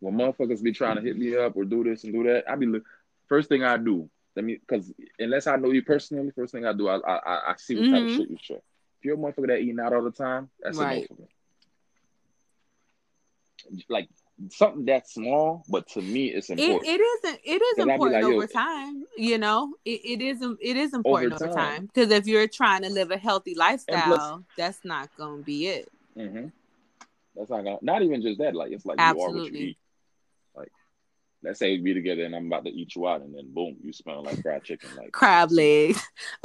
When 0.00 0.14
motherfuckers 0.14 0.62
be 0.62 0.72
trying 0.72 0.96
to 0.96 1.02
hit 1.02 1.16
me 1.18 1.36
up 1.36 1.54
or 1.56 1.64
do 1.64 1.84
this 1.84 2.04
and 2.04 2.12
do 2.12 2.24
that, 2.24 2.50
I 2.50 2.56
be 2.56 2.66
look. 2.66 2.84
First 3.28 3.48
thing 3.48 3.62
I 3.62 3.76
do, 3.76 4.10
let 4.34 4.44
me 4.44 4.56
because 4.56 4.92
unless 5.18 5.46
I 5.46 5.56
know 5.56 5.70
you 5.70 5.82
personally, 5.82 6.30
first 6.32 6.52
thing 6.52 6.64
I 6.66 6.72
do, 6.72 6.88
I 6.88 6.96
I, 6.98 7.50
I- 7.52 7.56
see 7.56 7.76
what 7.76 7.90
type 7.90 8.02
of 8.02 8.08
Mhm. 8.08 8.16
shit 8.16 8.30
you 8.30 8.38
share. 8.40 8.56
If 8.98 9.04
you're 9.04 9.14
a 9.14 9.18
motherfucker 9.18 9.48
that 9.48 9.60
eating 9.60 9.80
out 9.80 9.92
all 9.92 10.02
the 10.02 10.10
time, 10.10 10.50
that's 10.60 10.78
a 10.78 10.80
Right. 10.82 11.06
for 11.06 11.14
me. 11.14 11.28
Like 13.88 14.08
something 14.50 14.84
that 14.86 15.08
small, 15.08 15.64
but 15.68 15.88
to 15.90 16.02
me, 16.02 16.26
it's 16.26 16.50
It, 16.50 16.58
important. 16.58 16.86
it 16.88 17.00
isn't 17.00 17.40
it 17.44 17.62
is 17.62 17.78
'Cause 17.78 17.78
I 17.78 17.84
be 17.84 17.90
important 17.92 18.24
like, 18.24 18.34
over 18.34 18.46
time 18.46 19.04
you 19.16 19.38
know 19.38 19.74
it, 19.84 20.00
it 20.04 20.22
is 20.22 20.42
it 20.60 20.76
is 20.76 20.92
important 20.94 21.32
over 21.32 21.48
time. 21.52 21.86
because 21.86 22.10
if 22.10 22.26
you're 22.26 22.46
trying 22.48 22.82
to 22.82 22.90
live 22.90 23.10
a 23.10 23.16
healthy 23.16 23.54
lifestyle 23.54 24.04
plus- 24.16 24.42
that's 24.56 24.84
not 24.84 25.08
gonna 25.16 25.42
be 25.42 25.66
it 25.66 25.88
hmm 26.16 26.46
That's 27.34 27.50
not 27.50 27.64
gonna. 27.64 27.78
Not 27.82 28.02
even 28.02 28.22
just 28.22 28.38
that. 28.38 28.54
Like 28.54 28.70
it's 28.72 28.86
like 28.86 28.98
you 28.98 29.04
are 29.04 29.08
what 29.10 29.24
you 29.26 29.40
Absolutely. 29.40 29.60
eat. 29.70 29.78
Like 30.54 30.72
let's 31.42 31.58
say 31.58 31.72
we 31.72 31.82
be 31.82 31.94
together 31.94 32.24
and 32.24 32.34
I'm 32.36 32.46
about 32.46 32.64
to 32.64 32.70
eat 32.70 32.94
you 32.94 33.08
out, 33.08 33.22
and 33.22 33.34
then 33.34 33.52
boom, 33.52 33.76
you 33.82 33.92
smell 33.92 34.22
like 34.22 34.40
fried 34.42 34.62
chicken. 34.64 34.90
Like 34.96 35.10
crab 35.12 35.50
legs 35.50 36.00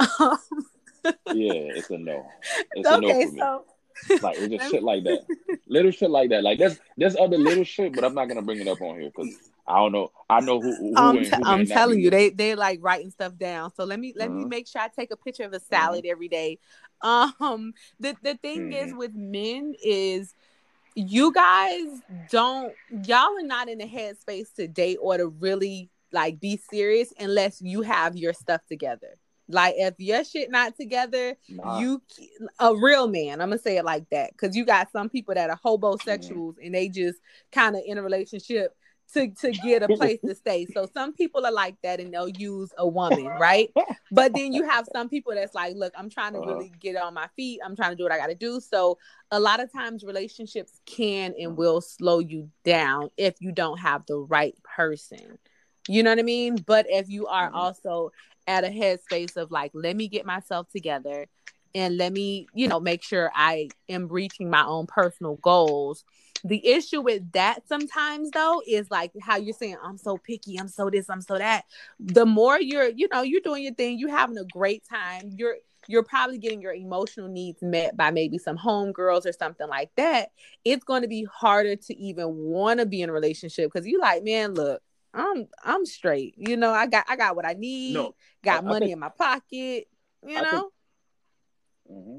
Yeah, 1.32 1.78
it's 1.78 1.90
a 1.90 1.98
no. 1.98 2.26
It's 2.74 2.90
a 2.90 3.00
no 3.00 3.08
okay 3.10 3.26
for 3.26 3.32
me. 3.32 3.40
so 3.40 3.64
Like 4.22 4.36
it's 4.38 4.52
just 4.54 4.70
shit 4.70 4.82
like 4.82 5.04
that. 5.04 5.22
Little 5.68 5.90
shit 5.90 6.10
like 6.10 6.30
that. 6.30 6.42
Like 6.42 6.58
there's 6.58 6.78
there's 6.96 7.16
other 7.16 7.38
little 7.38 7.64
shit, 7.64 7.94
but 7.94 8.04
I'm 8.04 8.14
not 8.14 8.26
gonna 8.26 8.42
bring 8.42 8.60
it 8.60 8.68
up 8.68 8.80
on 8.80 9.00
here 9.00 9.10
because 9.14 9.32
I 9.66 9.76
don't 9.76 9.92
know. 9.92 10.10
I 10.28 10.40
know 10.40 10.60
who. 10.60 10.74
who 10.76 10.96
I'm, 10.96 11.16
and 11.16 11.24
t- 11.26 11.36
who 11.36 11.42
I'm 11.44 11.66
telling 11.66 12.00
you, 12.00 12.10
they 12.10 12.30
they 12.30 12.54
like 12.54 12.80
writing 12.82 13.10
stuff 13.10 13.36
down. 13.36 13.72
So 13.74 13.84
let 13.84 14.00
me 14.00 14.12
let 14.16 14.30
me 14.32 14.44
Mhm. 14.44 14.48
make 14.48 14.66
sure 14.68 14.80
I 14.82 14.88
take 14.88 15.10
a 15.12 15.16
picture 15.16 15.44
of 15.44 15.52
a 15.52 15.60
salad 15.60 16.04
every 16.06 16.28
day. 16.28 16.58
Um, 17.02 17.72
the 17.98 18.16
the 18.22 18.36
thing 18.36 18.72
is 18.72 18.92
Mhm. 18.92 18.98
with 18.98 19.14
men 19.14 19.74
is 19.82 20.34
you 20.94 21.32
guys 21.32 21.86
don't 22.30 22.74
y'all 23.04 23.38
are 23.38 23.42
not 23.42 23.68
in 23.68 23.78
the 23.78 23.84
headspace 23.86 24.52
to 24.56 24.66
date 24.66 24.98
or 25.00 25.16
to 25.16 25.28
really 25.28 25.88
like 26.12 26.40
be 26.40 26.56
serious 26.56 27.12
unless 27.18 27.62
you 27.62 27.82
have 27.82 28.16
your 28.16 28.32
stuff 28.32 28.60
together. 28.66 29.16
Like 29.52 29.74
if 29.78 29.94
your 29.98 30.24
shit 30.24 30.50
not 30.50 30.76
together, 30.76 31.36
Nah. 31.48 31.78
you 31.78 32.02
a 32.58 32.74
real 32.74 33.08
man. 33.08 33.40
I'm 33.40 33.48
gonna 33.50 33.58
say 33.58 33.76
it 33.76 33.84
like 33.84 34.08
that 34.10 34.32
because 34.32 34.56
you 34.56 34.64
got 34.64 34.90
some 34.92 35.08
people 35.08 35.34
that 35.34 35.50
are 35.50 35.58
hobosexuals 35.64 36.54
Mm-hmm. 36.54 36.64
and 36.64 36.74
they 36.74 36.88
just 36.88 37.18
kind 37.52 37.76
of 37.76 37.82
in 37.86 37.98
a 37.98 38.02
relationship 38.02 38.74
to 39.14 39.28
to 39.40 39.52
get 39.52 39.82
a 39.82 39.88
place 39.88 40.20
to 40.20 40.34
stay. 40.34 40.66
So 40.66 40.86
some 40.94 41.12
people 41.12 41.44
are 41.44 41.52
like 41.52 41.76
that 41.82 42.00
and 42.00 42.12
they'll 42.14 42.28
use 42.28 42.72
a 42.78 42.86
woman, 42.86 43.26
right? 43.40 43.70
But 44.12 44.34
then 44.34 44.52
you 44.52 44.68
have 44.68 44.88
some 44.92 45.08
people 45.08 45.34
that's 45.34 45.54
like, 45.54 45.76
look, 45.76 45.92
I'm 45.96 46.10
trying 46.10 46.32
to 46.32 46.40
Uh-huh. 46.40 46.48
really 46.48 46.72
get 46.80 46.96
on 46.96 47.14
my 47.14 47.28
feet. 47.36 47.60
I'm 47.64 47.76
trying 47.76 47.90
to 47.90 47.96
do 47.96 48.02
what 48.02 48.12
I 48.12 48.18
got 48.18 48.26
to 48.26 48.34
do. 48.34 48.60
So 48.60 48.98
a 49.30 49.38
lot 49.38 49.60
of 49.60 49.72
times 49.72 50.02
relationships 50.04 50.80
can 50.84 51.32
and 51.38 51.56
will 51.56 51.80
slow 51.80 52.18
you 52.18 52.50
down 52.64 53.10
if 53.16 53.36
you 53.40 53.52
don't 53.52 53.78
have 53.78 54.04
the 54.06 54.16
right 54.18 54.54
person. 54.64 55.38
You 55.88 56.02
know 56.02 56.10
what 56.10 56.18
I 56.18 56.22
mean? 56.22 56.56
But 56.56 56.86
if 56.88 57.08
you 57.08 57.26
are 57.28 57.50
Mhm. 57.50 57.54
also 57.54 58.10
at 58.46 58.64
a 58.64 58.68
headspace 58.68 59.36
of 59.36 59.50
like, 59.50 59.70
let 59.74 59.96
me 59.96 60.08
get 60.08 60.26
myself 60.26 60.68
together 60.70 61.26
and 61.74 61.96
let 61.96 62.12
me, 62.12 62.46
you 62.54 62.68
know, 62.68 62.80
make 62.80 63.02
sure 63.02 63.30
I 63.34 63.68
am 63.88 64.08
reaching 64.08 64.50
my 64.50 64.64
own 64.64 64.86
personal 64.86 65.36
goals. 65.36 66.04
The 66.42 66.66
issue 66.66 67.00
with 67.00 67.30
that 67.32 67.68
sometimes 67.68 68.30
though 68.30 68.62
is 68.66 68.90
like 68.90 69.12
how 69.20 69.36
you're 69.36 69.54
saying, 69.54 69.76
I'm 69.82 69.98
so 69.98 70.16
picky, 70.16 70.58
I'm 70.58 70.68
so 70.68 70.90
this, 70.90 71.10
I'm 71.10 71.20
so 71.20 71.38
that. 71.38 71.64
The 71.98 72.26
more 72.26 72.60
you're, 72.60 72.88
you 72.88 73.08
know, 73.12 73.22
you're 73.22 73.42
doing 73.42 73.62
your 73.62 73.74
thing, 73.74 73.98
you're 73.98 74.10
having 74.10 74.38
a 74.38 74.44
great 74.44 74.82
time, 74.88 75.30
you're 75.36 75.56
you're 75.88 76.02
probably 76.02 76.38
getting 76.38 76.60
your 76.60 76.74
emotional 76.74 77.28
needs 77.28 77.62
met 77.62 77.96
by 77.96 78.10
maybe 78.10 78.38
some 78.38 78.56
homegirls 78.56 79.26
or 79.26 79.32
something 79.32 79.68
like 79.68 79.90
that. 79.96 80.30
It's 80.64 80.84
going 80.84 81.02
to 81.02 81.08
be 81.08 81.24
harder 81.24 81.74
to 81.74 81.96
even 81.96 82.28
want 82.36 82.80
to 82.80 82.86
be 82.86 83.02
in 83.02 83.10
a 83.10 83.12
relationship 83.12 83.72
because 83.72 83.86
you 83.86 83.98
like, 83.98 84.22
man, 84.22 84.54
look, 84.54 84.82
I'm 85.12 85.48
I'm 85.64 85.84
straight. 85.86 86.34
You 86.36 86.56
know, 86.56 86.70
I 86.72 86.86
got 86.86 87.04
I 87.08 87.16
got 87.16 87.34
what 87.36 87.46
I 87.46 87.54
need, 87.54 87.94
No, 87.94 88.14
got 88.44 88.56
I- 88.64 88.66
I 88.66 88.68
money 88.68 88.86
think- 88.86 88.92
in 88.92 88.98
my 89.00 89.08
pocket, 89.08 89.88
you 90.26 90.36
I 90.36 90.40
think- 90.40 90.52
know? 90.52 90.70
hmm 91.88 92.18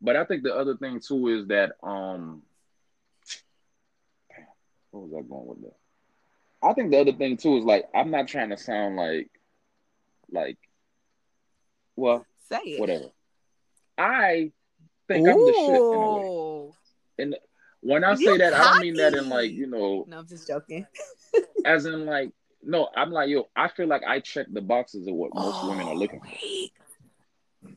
But 0.00 0.16
I 0.16 0.24
think 0.24 0.42
the 0.42 0.54
other 0.54 0.76
thing 0.76 1.00
too 1.00 1.28
is 1.28 1.46
that 1.48 1.72
um, 1.82 2.42
what 4.90 5.04
was 5.08 5.12
I 5.24 5.28
going 5.28 5.46
with 5.46 5.62
that? 5.62 5.76
I 6.62 6.72
think 6.72 6.90
the 6.90 7.00
other 7.00 7.12
thing 7.12 7.36
too 7.36 7.58
is 7.58 7.64
like 7.64 7.88
I'm 7.94 8.10
not 8.10 8.26
trying 8.28 8.50
to 8.50 8.56
sound 8.56 8.96
like, 8.96 9.30
like, 10.30 10.58
well, 11.94 12.26
Say 12.48 12.58
it. 12.64 12.80
whatever. 12.80 13.10
I 13.96 14.50
think 15.06 15.28
I'm 15.28 15.38
the 15.38 15.52
shit 15.52 15.68
in 15.68 15.74
a 15.76 16.14
way. 16.14 16.24
Ooh. 16.26 16.74
And 17.18 17.36
when 17.80 18.04
I 18.04 18.14
say 18.14 18.36
that, 18.38 18.54
I 18.54 18.64
don't 18.64 18.80
mean 18.80 18.96
that 18.96 19.14
in 19.14 19.28
like 19.28 19.52
you 19.52 19.66
know, 19.66 20.04
No, 20.08 20.18
I'm 20.18 20.26
just 20.26 20.46
joking. 20.46 20.86
as 21.64 21.86
in 21.86 22.06
like 22.06 22.32
no. 22.62 22.88
I'm 22.96 23.10
like 23.10 23.28
yo. 23.28 23.48
I 23.54 23.68
feel 23.68 23.86
like 23.86 24.02
I 24.06 24.20
check 24.20 24.46
the 24.50 24.60
boxes 24.60 25.06
of 25.06 25.14
what 25.14 25.34
most 25.34 25.62
women 25.64 25.88
are 25.88 25.94
looking 25.94 26.20
for. 26.20 26.26
wait. 26.26 26.72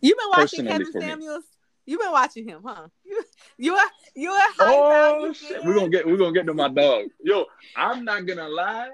You 0.01 0.15
been 0.15 0.29
watching 0.29 0.65
Kevin. 0.65 0.91
Samuels? 0.91 1.43
You 1.85 1.99
been 1.99 2.11
watching 2.11 2.47
him, 2.47 2.61
huh? 2.65 2.87
You 3.03 3.23
you 3.57 3.75
a 3.75 3.89
you 4.15 4.31
a 4.31 4.39
high 4.39 4.73
Oh 4.75 5.33
shit, 5.33 5.63
we're 5.63 5.73
gonna 5.73 5.89
get 5.89 6.05
we're 6.05 6.17
gonna 6.17 6.33
get 6.33 6.45
to 6.45 6.53
my 6.53 6.69
dog. 6.69 7.05
Yo, 7.23 7.45
I'm 7.75 8.05
not 8.05 8.25
gonna 8.25 8.47
lie. 8.47 8.89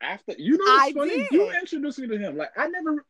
After 0.00 0.34
you 0.36 0.58
know 0.58 0.64
what's 0.64 0.88
I 0.88 0.92
funny? 0.92 1.10
did. 1.10 1.28
You 1.30 1.50
introduced 1.52 1.98
me 2.00 2.08
to 2.08 2.18
him. 2.18 2.36
Like 2.36 2.50
I 2.56 2.68
never 2.68 3.04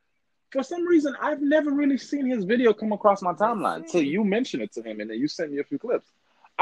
for 0.51 0.63
some 0.63 0.87
reason 0.87 1.17
I've 1.21 1.41
never 1.41 1.71
really 1.71 1.99
seen 1.99 2.27
his 2.27 2.45
video 2.45 2.75
come 2.75 2.93
across 2.93 3.23
my 3.23 3.33
timeline 3.33 3.91
till 3.91 4.03
you 4.03 4.25
mentioned 4.25 4.63
it 4.63 4.73
to 4.73 4.83
him 4.83 5.01
and 5.01 5.11
then 5.11 5.19
you 5.19 5.29
sent 5.29 5.53
me 5.53 5.59
a 5.59 5.65
few 5.65 5.79
clips. 5.79 6.07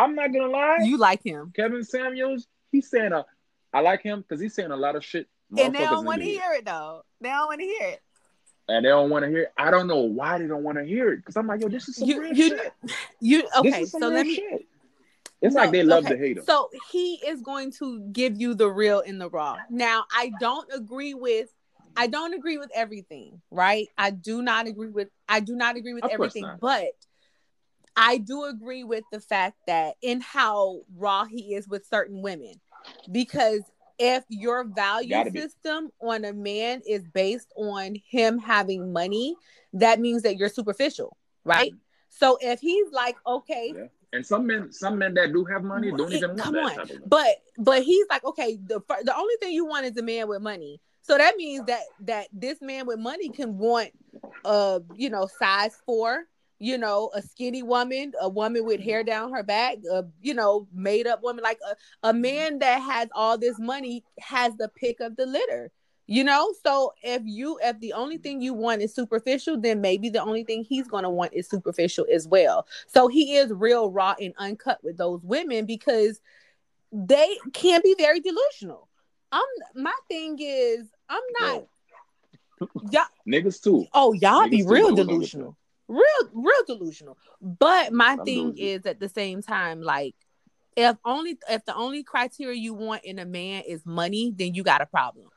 I'm 0.01 0.15
not 0.15 0.33
gonna 0.33 0.49
lie, 0.51 0.79
You 0.83 0.97
like 0.97 1.23
him. 1.23 1.53
Kevin 1.55 1.85
Samuels, 1.85 2.47
he's 2.73 2.89
saying 2.91 3.13
a 3.13 3.25
I 3.73 3.81
like 3.81 4.03
him 4.03 4.21
because 4.23 4.41
he's 4.41 4.55
saying 4.55 4.71
a 4.71 4.77
lot 4.77 4.97
of 4.97 5.05
shit. 5.05 5.29
And 5.57 5.75
they 5.75 5.81
don't 5.81 6.05
want 6.05 6.21
to 6.21 6.27
hear. 6.27 6.53
it 6.55 6.65
though. 6.65 7.03
They 7.21 7.29
don't 7.29 7.47
want 7.49 7.61
to 7.61 7.67
hear 7.67 7.89
it. 7.89 8.01
And 8.69 8.85
they 8.85 8.89
don't 8.89 9.11
want 9.11 9.25
to 9.25 9.29
hear 9.31 9.43
it. 9.43 9.53
I 9.59 9.71
don't 9.71 9.87
know 9.89 10.01
why 10.03 10.39
they 10.39 10.47
don't 10.47 10.63
want 10.63 10.79
to 10.79 10.85
hear 10.85 11.13
it. 11.13 11.17
Because 11.19 11.37
I'm 11.37 11.47
like, 11.47 11.61
yo, 11.61 11.69
this 11.69 11.89
is 11.89 11.97
some 11.97 12.09
You- 12.09 12.21
real 12.21 12.33
you- 12.33 12.49
shit. 12.49 12.73
You 13.21 13.43
okay? 13.59 13.85
So 13.85 13.99
let 13.99 14.27
me 14.27 14.35
shit. 14.37 14.67
It's 15.43 15.55
No, 15.55 15.63
like 15.63 15.73
they 15.73 15.83
love 15.83 16.05
okay. 16.05 16.15
to 16.15 16.19
hate 16.21 16.37
him. 16.39 16.45
So 16.45 16.69
he 16.93 17.15
is 17.27 17.41
going 17.43 17.73
to 17.79 18.01
give 18.13 18.41
you 18.41 18.55
the 18.55 18.69
real 18.69 19.03
and 19.07 19.21
the 19.21 19.29
raw. 19.31 19.57
Now, 19.71 20.05
I 20.15 20.33
don't 20.41 20.69
agree 20.73 21.15
with 21.15 21.49
I 21.97 22.07
don't 22.07 22.35
agree 22.35 22.57
with 22.59 22.71
everything, 22.75 23.41
right? 23.51 23.89
I 23.99 24.11
do 24.11 24.43
not 24.43 24.67
agree 24.69 24.91
with 24.91 25.09
I 25.29 25.41
do 25.41 25.57
not 25.57 25.77
agree 25.77 25.95
with 25.95 26.05
Of 26.05 26.11
everything, 26.13 26.49
but 26.61 26.85
I 28.01 28.17
do 28.19 28.45
agree 28.45 28.83
with 28.83 29.05
the 29.13 29.21
fact 29.21 29.57
that 29.67 29.97
in 30.01 30.21
how 30.23 30.81
raw 30.97 31.25
he 31.27 31.55
is 31.55 31.69
with 31.69 31.87
certain 31.87 32.23
women, 32.23 32.55
because 33.13 33.61
if 33.99 34.25
your 34.31 34.65
value 34.65 35.31
system 35.31 35.91
on 36.01 36.25
a 36.25 36.33
man 36.33 36.81
is 36.89 37.05
based 37.13 37.53
on 37.57 37.97
him 38.09 38.39
having 38.39 38.93
money, 38.93 39.37
that 39.75 40.01
means 40.01 40.23
that 40.23 40.39
you're 40.39 40.49
superficial, 40.49 41.17
right? 41.45 41.73
So 42.09 42.39
if 42.41 42.61
he's 42.61 42.91
like, 42.93 43.17
okay, 43.27 43.75
yeah. 43.77 43.85
and 44.15 44.25
some 44.25 44.47
men, 44.47 44.73
some 44.73 44.97
men 44.99 45.13
that 45.15 45.33
do 45.35 45.45
have 45.45 45.63
money 45.63 45.91
don't 45.91 46.13
even 46.13 46.37
come 46.37 46.57
on, 46.57 46.79
but 47.07 47.29
but 47.59 47.83
he's 47.83 48.07
like, 48.09 48.25
okay, 48.25 48.59
the 48.67 48.81
the 49.05 49.15
only 49.17 49.35
thing 49.41 49.53
you 49.53 49.67
want 49.67 49.85
is 49.85 49.97
a 49.99 50.03
man 50.03 50.27
with 50.27 50.41
money. 50.41 50.81
So 51.03 51.19
that 51.19 51.37
means 51.37 51.67
that 51.67 51.83
that 52.01 52.29
this 52.33 52.63
man 52.63 52.87
with 52.87 52.99
money 52.99 53.29
can 53.29 53.59
want, 53.59 53.91
uh, 54.45 54.81
you 54.97 55.11
know, 55.11 55.29
size 55.39 55.77
four, 55.85 56.25
you 56.61 56.77
know, 56.77 57.11
a 57.15 57.23
skinny 57.23 57.63
woman, 57.63 58.13
a 58.21 58.29
woman 58.29 58.65
with 58.65 58.81
hair 58.81 59.01
mm-hmm. 59.01 59.09
down 59.09 59.33
her 59.33 59.43
back, 59.43 59.79
a 59.91 60.05
you 60.21 60.35
know, 60.35 60.69
made 60.73 61.07
up 61.07 61.23
woman. 61.23 61.43
Like 61.43 61.59
a, 61.69 62.09
a 62.09 62.13
mm-hmm. 62.13 62.21
man 62.21 62.59
that 62.61 62.83
has 62.83 63.09
all 63.15 63.37
this 63.37 63.59
money 63.59 64.05
has 64.21 64.55
the 64.57 64.69
pick 64.69 65.01
of 65.01 65.17
the 65.17 65.27
litter. 65.27 65.73
You 66.07 66.25
know, 66.25 66.53
so 66.65 66.93
if 67.03 67.23
you 67.25 67.59
if 67.63 67.81
the 67.81 67.95
only 67.95 68.17
mm-hmm. 68.17 68.23
thing 68.23 68.43
you 68.43 68.53
want 68.53 68.83
is 68.83 68.95
superficial, 68.95 69.59
then 69.59 69.81
maybe 69.81 70.11
the 70.11 70.23
only 70.23 70.45
thing 70.45 70.63
he's 70.63 70.87
gonna 70.87 71.11
want 71.11 71.33
is 71.33 71.49
superficial 71.49 72.07
as 72.13 72.29
well. 72.29 72.67
So 72.87 73.09
he 73.09 73.37
is 73.37 73.51
real 73.51 73.91
raw 73.91 74.15
and 74.21 74.35
uncut 74.37 74.85
with 74.85 74.99
those 74.99 75.25
women 75.25 75.65
because 75.65 76.21
they 76.93 77.39
can 77.55 77.81
be 77.83 77.95
very 77.97 78.21
delusional. 78.21 78.89
I'm 79.33 79.47
my 79.75 79.95
thing 80.09 80.37
is 80.41 80.89
I'm 81.09 81.23
not 81.41 81.65
y'all 82.91 83.05
niggas 83.27 83.63
too. 83.63 83.87
Oh, 83.95 84.13
y'all 84.13 84.43
niggas 84.43 84.51
be 84.51 84.67
real 84.67 84.95
delusional 84.95 85.57
real 85.91 86.31
real 86.33 86.65
delusional. 86.67 87.19
But 87.41 87.93
my 87.93 88.17
I'm 88.19 88.25
thing 88.25 88.57
is 88.57 88.87
at 88.87 89.01
the 89.01 89.09
same 89.09 89.43
time 89.43 89.83
like 89.83 90.15
if 90.77 90.97
only 91.05 91.39
if 91.49 91.65
the 91.65 91.75
only 91.75 92.03
criteria 92.03 92.57
you 92.57 92.75
want 92.75 93.05
in 93.05 93.19
a 93.19 93.27
man 93.27 93.65
is 93.67 93.85
money 93.85 94.33
then 94.35 94.55
you 94.55 94.63
got 94.63 94.81
a 94.81 94.87
problem. 94.87 95.29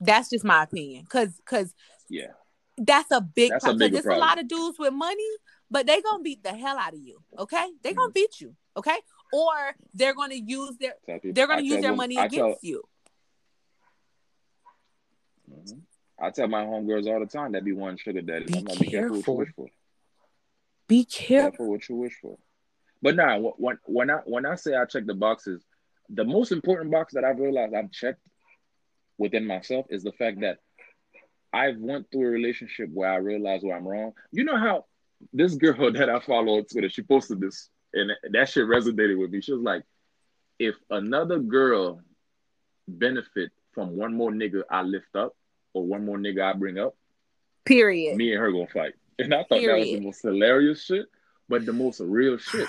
That's 0.00 0.30
just 0.30 0.44
my 0.44 0.62
opinion. 0.62 1.02
Because 1.02 1.36
because 1.36 1.74
yeah. 2.08 2.28
that's 2.76 3.10
a 3.10 3.20
big 3.20 3.50
that's 3.50 3.64
problem 3.64 3.92
there's 3.92 4.06
a 4.06 4.14
lot 4.16 4.38
of 4.38 4.48
dudes 4.48 4.78
with 4.78 4.92
money 4.92 5.28
but 5.70 5.86
they 5.86 6.00
gonna 6.00 6.22
beat 6.22 6.42
the 6.42 6.52
hell 6.52 6.78
out 6.78 6.94
of 6.94 7.00
you 7.00 7.18
okay? 7.38 7.66
They 7.82 7.92
gonna 7.92 8.08
mm-hmm. 8.08 8.12
beat 8.14 8.40
you 8.40 8.54
okay? 8.76 8.96
Or 9.32 9.52
they're 9.92 10.14
gonna 10.14 10.36
use 10.36 10.76
their 10.78 10.94
they're 11.24 11.46
gonna 11.46 11.60
I 11.60 11.64
use 11.64 11.82
their 11.82 11.94
money 11.94 12.16
I 12.16 12.26
against 12.26 12.36
tell, 12.38 12.58
you. 12.62 12.82
Mm-hmm. 15.52 15.78
I 16.20 16.30
tell 16.30 16.48
my 16.48 16.64
homegirls 16.64 17.06
all 17.06 17.20
the 17.20 17.26
time 17.26 17.52
that 17.52 17.64
be 17.64 17.72
one 17.72 17.96
sugar 17.96 18.22
daddy. 18.22 18.46
Be 18.46 18.58
I'm 18.58 18.64
like, 18.64 18.80
be 18.80 18.88
careful. 18.88 19.16
careful 19.16 19.36
what 19.36 19.48
you. 19.48 19.54
wish 19.56 19.70
for. 19.70 19.77
Be 20.88 21.04
careful. 21.04 21.50
careful 21.50 21.70
what 21.70 21.88
you 21.88 21.96
wish 21.96 22.14
for. 22.20 22.38
But 23.00 23.14
now, 23.14 23.38
nah, 23.38 23.50
when 23.56 23.78
when 23.84 24.10
I 24.10 24.16
when 24.24 24.46
I 24.46 24.56
say 24.56 24.74
I 24.74 24.84
check 24.86 25.06
the 25.06 25.14
boxes, 25.14 25.62
the 26.08 26.24
most 26.24 26.50
important 26.50 26.90
box 26.90 27.14
that 27.14 27.24
I've 27.24 27.38
realized 27.38 27.74
I've 27.74 27.92
checked 27.92 28.20
within 29.18 29.46
myself 29.46 29.86
is 29.90 30.02
the 30.02 30.12
fact 30.12 30.40
that 30.40 30.58
I've 31.52 31.78
went 31.78 32.10
through 32.10 32.26
a 32.26 32.30
relationship 32.30 32.90
where 32.92 33.10
I 33.10 33.16
realized 33.16 33.64
where 33.64 33.76
I'm 33.76 33.86
wrong. 33.86 34.12
You 34.32 34.44
know 34.44 34.56
how 34.56 34.86
this 35.32 35.54
girl 35.54 35.92
that 35.92 36.08
I 36.10 36.20
follow 36.20 36.56
on 36.56 36.64
Twitter, 36.64 36.88
she 36.88 37.02
posted 37.02 37.40
this, 37.40 37.68
and 37.92 38.10
that 38.30 38.48
shit 38.48 38.66
resonated 38.66 39.18
with 39.18 39.30
me. 39.30 39.40
She 39.40 39.52
was 39.52 39.62
like, 39.62 39.84
"If 40.58 40.74
another 40.90 41.38
girl 41.38 42.00
benefit 42.88 43.52
from 43.72 43.96
one 43.96 44.14
more 44.14 44.30
nigga 44.30 44.62
I 44.70 44.82
lift 44.82 45.14
up 45.14 45.36
or 45.74 45.84
one 45.84 46.04
more 46.04 46.16
nigga 46.18 46.42
I 46.42 46.52
bring 46.54 46.78
up, 46.78 46.96
period, 47.64 48.16
me 48.16 48.32
and 48.32 48.40
her 48.40 48.50
gonna 48.50 48.66
fight." 48.66 48.94
And 49.18 49.34
I 49.34 49.38
thought 49.38 49.58
Period. 49.58 49.68
that 49.68 49.78
was 49.78 49.90
the 49.98 50.00
most 50.00 50.22
hilarious 50.22 50.84
shit, 50.84 51.06
but 51.48 51.66
the 51.66 51.72
most 51.72 52.00
real 52.00 52.38
shit. 52.38 52.68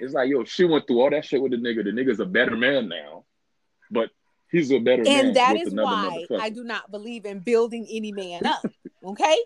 It's 0.00 0.14
like, 0.14 0.28
yo, 0.28 0.44
she 0.44 0.64
went 0.64 0.86
through 0.86 1.00
all 1.00 1.10
that 1.10 1.24
shit 1.24 1.40
with 1.40 1.52
the 1.52 1.58
nigga. 1.58 1.84
The 1.84 1.90
nigga's 1.90 2.20
a 2.20 2.26
better 2.26 2.56
man 2.56 2.88
now, 2.88 3.24
but 3.90 4.10
he's 4.50 4.70
a 4.70 4.78
better 4.78 5.02
and 5.02 5.04
man. 5.04 5.26
And 5.26 5.36
that 5.36 5.56
is 5.56 5.74
why 5.74 6.26
I 6.38 6.50
do 6.50 6.64
not 6.64 6.90
believe 6.90 7.24
in 7.24 7.40
building 7.40 7.86
any 7.90 8.12
man 8.12 8.46
up. 8.46 8.64
Okay. 9.04 9.36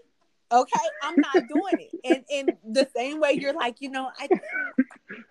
Okay, 0.52 0.80
I'm 1.02 1.14
not 1.16 1.34
doing 1.34 1.88
it. 1.92 2.00
And 2.02 2.24
in 2.30 2.72
the 2.72 2.88
same 2.96 3.20
way 3.20 3.32
you're 3.32 3.52
like, 3.52 3.76
you 3.80 3.90
know, 3.90 4.10
I 4.18 4.26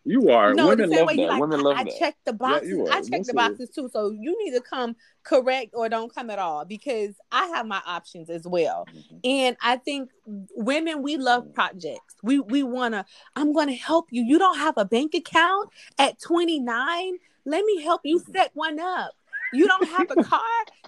You 0.03 0.29
are. 0.29 0.53
No, 0.53 0.67
Women 0.67 0.89
love 0.89 1.07
that. 1.07 1.17
Like, 1.17 1.39
Women 1.39 1.61
love 1.61 1.77
I, 1.77 1.83
that. 1.83 1.93
I 1.93 1.99
check 1.99 2.17
the 2.25 2.33
boxes. 2.33 2.69
Yeah, 2.69 2.93
I 2.93 3.01
check 3.01 3.23
the 3.23 3.33
boxes 3.33 3.69
too. 3.69 3.89
So 3.91 4.11
you 4.11 4.37
need 4.43 4.51
to 4.51 4.61
come 4.61 4.95
correct 5.23 5.71
or 5.73 5.89
don't 5.89 6.13
come 6.13 6.29
at 6.29 6.39
all 6.39 6.65
because 6.65 7.15
I 7.31 7.47
have 7.47 7.65
my 7.65 7.81
options 7.85 8.29
as 8.29 8.47
well. 8.47 8.85
Mm-hmm. 8.93 9.17
And 9.23 9.57
I 9.61 9.77
think 9.77 10.09
women 10.55 11.01
we 11.01 11.17
love 11.17 11.43
mm-hmm. 11.43 11.53
projects. 11.53 12.15
We 12.23 12.39
we 12.39 12.63
want 12.63 12.93
to 12.93 13.05
I'm 13.35 13.53
going 13.53 13.67
to 13.67 13.75
help 13.75 14.07
you. 14.11 14.23
You 14.23 14.39
don't 14.39 14.57
have 14.57 14.75
a 14.77 14.85
bank 14.85 15.13
account 15.13 15.69
at 15.97 16.21
29? 16.21 17.13
Let 17.45 17.65
me 17.65 17.81
help 17.81 18.01
you 18.03 18.19
mm-hmm. 18.19 18.31
set 18.31 18.51
one 18.53 18.79
up. 18.79 19.11
You 19.53 19.67
don't 19.67 19.87
have 19.89 20.11
a 20.11 20.23
car? 20.23 20.41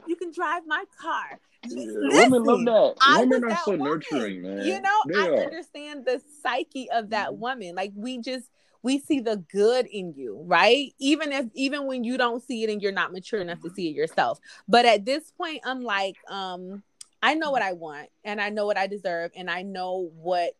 you 0.08 0.16
can 0.16 0.32
drive 0.32 0.64
my 0.66 0.84
car. 1.00 1.40
Listen, 1.70 2.10
women 2.12 2.44
love 2.44 2.66
that. 2.66 2.96
I 3.02 3.20
women 3.20 3.52
are 3.52 3.58
so 3.64 3.72
woman. 3.72 3.86
nurturing, 3.86 4.42
man. 4.42 4.66
You 4.66 4.82
know, 4.82 5.00
they 5.08 5.20
I 5.20 5.28
are. 5.28 5.44
understand 5.44 6.06
the 6.06 6.22
psyche 6.42 6.90
of 6.92 7.12
that 7.12 7.30
mm-hmm. 7.30 7.42
woman. 7.42 7.76
Like 7.76 7.92
we 7.96 8.18
just 8.18 8.50
we 8.84 9.00
see 9.00 9.20
the 9.20 9.38
good 9.52 9.86
in 9.88 10.14
you, 10.14 10.44
right? 10.46 10.94
Even 11.00 11.32
if 11.32 11.48
even 11.54 11.86
when 11.86 12.04
you 12.04 12.18
don't 12.18 12.44
see 12.44 12.64
it 12.64 12.70
and 12.70 12.82
you're 12.82 12.92
not 12.92 13.12
mature 13.12 13.42
enough 13.42 13.62
to 13.62 13.70
see 13.70 13.90
it 13.90 13.96
yourself. 13.96 14.40
But 14.68 14.86
at 14.86 15.06
this 15.06 15.32
point, 15.32 15.62
I'm 15.66 15.82
like, 15.82 16.18
um, 16.30 16.84
I 17.22 17.36
know 17.36 17.52
what 17.52 17.62
I 17.62 17.74
want 17.74 18.10
and 18.24 18.42
I 18.42 18.50
know 18.50 18.66
what 18.66 18.78
I 18.78 18.88
deserve 18.88 19.32
and 19.36 19.50
I 19.50 19.62
know 19.62 20.12
what 20.16 20.56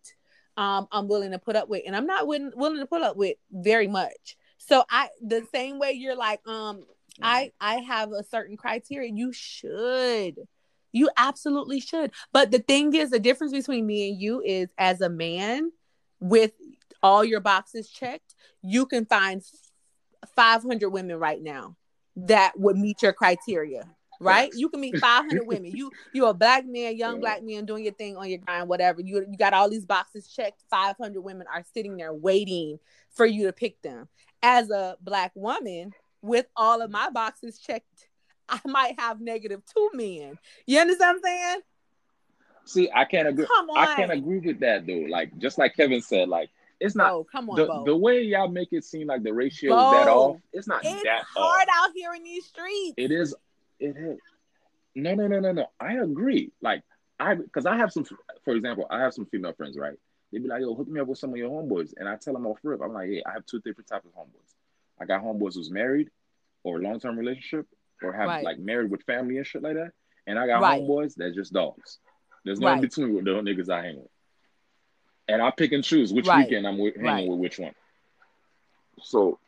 um 0.58 0.88
I'm 0.92 1.08
willing 1.08 1.32
to 1.32 1.40
put 1.40 1.56
up 1.56 1.70
with. 1.70 1.84
And 1.86 1.96
I'm 1.96 2.06
not 2.06 2.28
willing, 2.28 2.52
willing 2.56 2.80
to 2.80 2.86
put 2.86 3.02
up 3.02 3.18
with 3.18 3.38
very 3.52 3.88
much. 3.88 4.38
So 4.58 4.84
I 4.90 5.10
the 5.22 5.46
same 5.52 5.80
way 5.80 5.94
you're 5.94 6.16
like, 6.16 6.46
um, 6.48 6.86
I 7.22 7.52
I 7.60 7.76
have 7.78 8.12
a 8.12 8.24
certain 8.24 8.58
criteria. 8.58 9.12
You 9.14 9.34
should. 9.34 10.48
You 10.92 11.10
absolutely 11.18 11.80
should. 11.80 12.12
But 12.34 12.52
the 12.52 12.60
thing 12.60 12.94
is, 12.94 13.10
the 13.10 13.20
difference 13.20 13.54
between 13.54 13.86
me 13.88 14.10
and 14.10 14.22
you 14.22 14.42
is 14.42 14.70
as 14.78 15.02
a 15.02 15.10
man 15.10 15.72
with 16.20 16.52
all 17.04 17.24
your 17.24 17.40
boxes 17.40 17.90
checked, 17.90 18.36
you 18.62 18.86
can 18.86 19.06
find 19.06 19.42
500 20.36 20.90
women 20.90 21.18
right 21.18 21.42
now 21.42 21.76
that 22.16 22.54
would 22.58 22.78
meet 22.78 23.02
your 23.02 23.14
criteria. 23.14 23.88
Right, 24.20 24.52
you 24.54 24.70
can 24.70 24.82
meet 24.82 25.00
500 25.00 25.42
women. 25.48 25.72
You 25.76 25.90
you're 26.14 26.30
a 26.30 26.34
black 26.34 26.64
man, 26.68 26.96
young 26.96 27.20
black 27.20 27.42
man 27.42 27.66
doing 27.66 27.84
your 27.84 27.94
thing 27.94 28.18
on 28.18 28.30
your 28.30 28.38
grind, 28.38 28.70
whatever. 28.70 29.02
You 29.02 29.26
you 29.28 29.36
got 29.36 29.54
all 29.54 29.68
these 29.68 29.88
boxes 29.88 30.28
checked. 30.28 30.62
500 30.70 31.20
women 31.20 31.48
are 31.52 31.66
sitting 31.74 31.98
there 31.98 32.14
waiting 32.14 32.78
for 33.10 33.26
you 33.26 33.48
to 33.48 33.52
pick 33.52 33.82
them. 33.82 34.08
As 34.44 34.70
a 34.70 34.96
black 35.02 35.32
woman, 35.34 35.94
with 36.22 36.46
all 36.56 36.84
of 36.84 36.92
my 36.92 37.10
boxes 37.10 37.58
checked, 37.58 38.10
I 38.48 38.60
might 38.66 39.00
have 39.00 39.22
negative 39.22 39.64
two 39.66 39.90
men. 39.94 40.38
You 40.68 40.80
understand 40.80 41.18
what 41.22 41.32
I'm 41.32 41.38
saying? 41.38 41.62
See, 42.66 42.90
I 42.94 43.06
can't 43.06 43.28
agree. 43.28 43.48
I 43.76 43.96
can't 43.96 44.12
agree 44.12 44.40
with 44.40 44.60
that 44.60 44.86
though. 44.86 45.06
Like 45.10 45.36
just 45.40 45.58
like 45.58 45.76
Kevin 45.76 46.02
said, 46.02 46.30
like 46.30 46.50
it's 46.82 46.96
not. 46.96 47.12
Bo, 47.12 47.24
come 47.24 47.50
on, 47.52 47.56
the, 47.56 47.66
Bo. 47.68 47.84
the 47.86 47.96
way 47.96 48.24
y'all 48.24 48.48
make 48.48 48.70
it 48.74 48.84
seem 48.84 49.08
like 49.08 49.22
the 49.22 49.32
ratio 49.32 49.76
Bo, 49.76 49.92
is 49.92 50.00
that 50.00 50.12
off. 50.12 50.38
It's 50.52 50.68
not 50.68 50.82
it's 50.84 51.04
that 51.04 51.24
hard 51.34 51.68
off. 51.70 51.90
out 51.90 51.92
here 51.96 52.14
in 52.16 52.24
these 52.24 52.46
streets. 52.46 52.96
It 52.98 53.12
is. 53.12 53.36
It 53.80 53.96
is. 53.96 54.18
No, 54.96 55.14
no, 55.14 55.28
no, 55.28 55.40
no, 55.40 55.52
no. 55.52 55.68
I 55.80 55.94
agree. 55.94 56.52
Like 56.60 56.82
I, 57.20 57.36
because 57.36 57.68
I 57.68 57.78
have 57.78 57.92
some. 57.92 58.04
For 58.44 58.56
example, 58.56 58.88
I 58.90 59.00
have 59.00 59.14
some 59.14 59.28
female 59.28 59.54
friends, 59.54 59.78
right? 59.78 59.94
They 60.32 60.40
be 60.40 60.48
like, 60.48 60.62
"Yo, 60.62 60.74
hook 60.74 60.88
me 60.88 61.00
up 61.00 61.08
with 61.08 61.20
some 61.20 61.30
of 61.30 61.38
your 61.38 61.52
homeboys," 61.52 61.94
and 61.98 62.10
I 62.10 62.16
tell 62.16 62.34
them 62.34 62.48
off 62.48 62.58
rip. 62.64 62.82
I'm 62.82 62.94
like, 62.94 63.10
"Hey, 63.10 63.22
I 63.26 63.34
have 63.34 63.46
two 63.46 63.60
different 63.60 63.88
types 63.88 64.08
of 64.08 64.14
homeboys. 64.14 64.56
I 65.00 65.06
got 65.06 65.24
homeboys 65.24 65.54
who's 65.54 65.70
married, 65.70 66.10
or 66.64 66.82
long 66.82 67.00
term 67.00 67.18
relationship, 67.18 67.68
or 68.02 68.12
have 68.12 68.28
right. 68.28 68.44
like 68.44 68.58
married 68.58 68.90
with 68.90 69.04
family 69.04 69.38
and 69.38 69.46
shit 69.46 69.62
like 69.62 69.76
that, 69.76 69.92
and 70.26 70.40
I 70.40 70.48
got 70.48 70.64
right. 70.64 70.82
homeboys 70.82 71.14
that's 71.16 71.36
just 71.36 71.54
dogs. 71.54 72.00
There's 72.44 72.60
no 72.60 72.70
right. 72.70 72.76
in 72.76 72.82
between 72.82 73.14
with 73.14 73.26
the 73.26 73.32
niggas 73.32 73.70
I 73.70 73.84
hang 73.84 73.98
with 73.98 74.10
and 75.28 75.42
I 75.42 75.52
pick 75.52 75.72
and 75.72 75.84
choose 75.84 76.14
which 76.14 76.28
right. 76.28 76.46
weekend 76.46 76.68
I'm 76.68 76.78
with, 76.78 76.96
hanging 76.96 77.08
right. 77.08 77.28
with 77.28 77.40
which 77.40 77.60
one. 77.60 77.74
So 79.02 79.40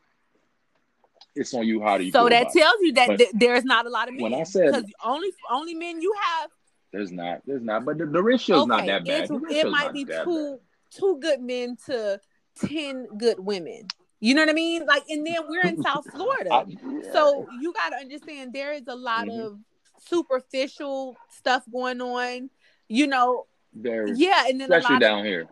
it's 1.34 1.52
on 1.54 1.66
you 1.66 1.82
how 1.82 1.98
do 1.98 2.04
you. 2.04 2.12
So 2.12 2.28
that 2.28 2.50
tells 2.50 2.76
you 2.80 2.92
that 2.94 3.18
th- 3.18 3.30
there's 3.34 3.64
not 3.64 3.86
a 3.86 3.90
lot 3.90 4.08
of 4.08 4.14
men. 4.14 4.22
When 4.22 4.34
I 4.34 4.44
said 4.44 4.72
because 4.72 4.90
only 5.04 5.30
only 5.50 5.74
men 5.74 6.00
you 6.00 6.14
have. 6.22 6.50
There's 6.92 7.10
not. 7.10 7.42
There's 7.44 7.62
not. 7.62 7.84
But 7.84 7.98
the, 7.98 8.06
the 8.06 8.22
ratio 8.22 8.56
is 8.56 8.62
okay. 8.62 8.68
not 8.68 8.86
that 8.86 9.04
bad. 9.04 9.30
it 9.50 9.68
might 9.68 9.92
be 9.92 10.04
two 10.04 10.60
two 10.90 11.18
good 11.20 11.40
men 11.40 11.76
to 11.86 12.20
ten 12.60 13.06
good 13.18 13.40
women. 13.40 13.88
You 14.20 14.34
know 14.34 14.42
what 14.42 14.48
I 14.48 14.54
mean? 14.54 14.86
Like, 14.86 15.02
and 15.08 15.26
then 15.26 15.36
we're 15.48 15.66
in 15.66 15.82
South 15.82 16.06
Florida, 16.14 16.50
I, 16.50 16.64
yeah. 16.66 17.12
so 17.12 17.46
you 17.60 17.74
got 17.74 17.90
to 17.90 17.96
understand 17.96 18.54
there 18.54 18.72
is 18.72 18.86
a 18.86 18.94
lot 18.94 19.26
mm-hmm. 19.26 19.38
of 19.38 19.58
superficial 19.98 21.16
stuff 21.28 21.64
going 21.70 22.00
on. 22.00 22.48
You 22.88 23.06
know, 23.08 23.46
there. 23.74 24.06
Yeah, 24.06 24.44
and 24.48 24.60
then 24.60 24.72
especially 24.72 25.00
down 25.00 25.20
of- 25.20 25.26
here 25.26 25.48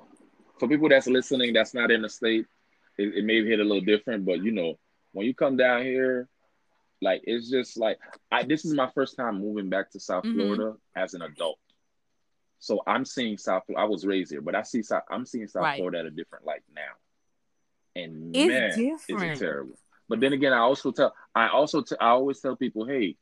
for 0.62 0.68
people 0.68 0.88
that's 0.88 1.08
listening 1.08 1.52
that's 1.52 1.74
not 1.74 1.90
in 1.90 2.02
the 2.02 2.08
state, 2.08 2.46
it, 2.96 3.16
it 3.16 3.24
may 3.24 3.44
hit 3.44 3.58
a 3.58 3.64
little 3.64 3.80
different, 3.80 4.24
but 4.24 4.44
you 4.44 4.52
know, 4.52 4.78
when 5.10 5.26
you 5.26 5.34
come 5.34 5.56
down 5.56 5.82
here, 5.82 6.28
like 7.00 7.22
it's 7.24 7.50
just 7.50 7.76
like 7.76 7.98
I 8.30 8.44
this 8.44 8.64
is 8.64 8.72
my 8.72 8.88
first 8.94 9.16
time 9.16 9.40
moving 9.40 9.68
back 9.68 9.90
to 9.90 9.98
South 9.98 10.22
mm-hmm. 10.22 10.38
Florida 10.38 10.76
as 10.94 11.14
an 11.14 11.22
adult. 11.22 11.58
So 12.60 12.80
I'm 12.86 13.04
seeing 13.04 13.38
South 13.38 13.64
I 13.76 13.86
was 13.86 14.06
raised 14.06 14.30
here, 14.30 14.40
but 14.40 14.54
I 14.54 14.62
see 14.62 14.84
South 14.84 15.02
I'm 15.10 15.26
seeing 15.26 15.48
South 15.48 15.64
right. 15.64 15.78
Florida 15.78 15.98
at 15.98 16.06
a 16.06 16.10
different 16.12 16.46
light 16.46 16.62
now. 16.72 18.00
and 18.00 18.36
It's 18.36 18.46
man, 18.46 18.70
is 18.70 19.04
different. 19.08 19.32
it 19.32 19.38
terrible. 19.40 19.74
But 20.08 20.20
then 20.20 20.32
again, 20.32 20.52
I 20.52 20.58
also 20.58 20.92
tell 20.92 21.12
I 21.34 21.48
also 21.48 21.82
t- 21.82 21.96
I 22.00 22.10
always 22.10 22.38
tell 22.38 22.54
people, 22.54 22.86
hey, 22.86 23.16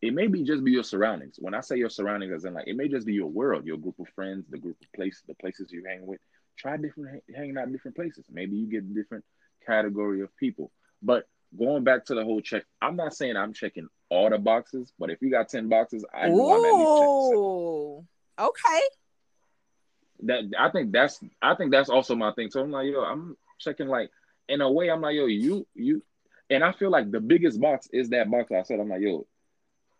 it 0.00 0.14
may 0.14 0.28
be 0.28 0.44
just 0.44 0.62
be 0.62 0.70
your 0.70 0.84
surroundings. 0.84 1.34
When 1.40 1.52
I 1.52 1.62
say 1.62 1.78
your 1.78 1.90
surroundings, 1.90 2.32
as 2.32 2.44
in 2.44 2.54
like 2.54 2.68
it 2.68 2.76
may 2.76 2.86
just 2.86 3.08
be 3.08 3.14
your 3.14 3.26
world, 3.26 3.66
your 3.66 3.76
group 3.76 3.98
of 3.98 4.06
friends, 4.10 4.46
the 4.48 4.58
group 4.58 4.76
of 4.80 4.92
places, 4.92 5.24
the 5.26 5.34
places 5.34 5.72
you 5.72 5.82
hang 5.84 6.06
with. 6.06 6.20
Try 6.56 6.76
different 6.76 7.22
hanging 7.34 7.58
out 7.58 7.70
different 7.70 7.96
places. 7.96 8.24
Maybe 8.30 8.56
you 8.56 8.66
get 8.66 8.94
different 8.94 9.24
category 9.66 10.22
of 10.22 10.34
people. 10.36 10.70
But 11.02 11.28
going 11.58 11.84
back 11.84 12.04
to 12.06 12.14
the 12.14 12.24
whole 12.24 12.40
check, 12.40 12.64
I'm 12.80 12.96
not 12.96 13.14
saying 13.14 13.36
I'm 13.36 13.52
checking 13.52 13.88
all 14.08 14.30
the 14.30 14.38
boxes, 14.38 14.92
but 14.98 15.10
if 15.10 15.20
you 15.20 15.30
got 15.30 15.48
ten 15.48 15.68
boxes, 15.68 16.04
I 16.14 16.28
know 16.28 16.50
I'm 16.50 16.64
at 16.64 16.74
least 16.74 16.92
checking. 16.98 17.38
Ooh. 17.38 18.06
Okay. 18.38 18.80
that 20.24 20.44
I 20.58 20.70
think 20.70 20.92
that's 20.92 21.20
I 21.42 21.54
think 21.54 21.70
that's 21.72 21.88
also 21.90 22.14
my 22.14 22.32
thing. 22.32 22.50
So 22.50 22.60
I'm 22.60 22.70
like, 22.70 22.86
yo, 22.86 23.00
I'm 23.02 23.36
checking 23.58 23.88
like 23.88 24.10
in 24.48 24.60
a 24.60 24.70
way, 24.70 24.90
I'm 24.90 25.00
like, 25.00 25.14
yo, 25.16 25.26
you 25.26 25.66
you 25.74 26.02
and 26.48 26.62
I 26.62 26.72
feel 26.72 26.90
like 26.90 27.10
the 27.10 27.20
biggest 27.20 27.60
box 27.60 27.88
is 27.92 28.10
that 28.10 28.30
box 28.30 28.52
I 28.52 28.62
said. 28.62 28.80
I'm 28.80 28.88
like, 28.88 29.00
yo, 29.02 29.26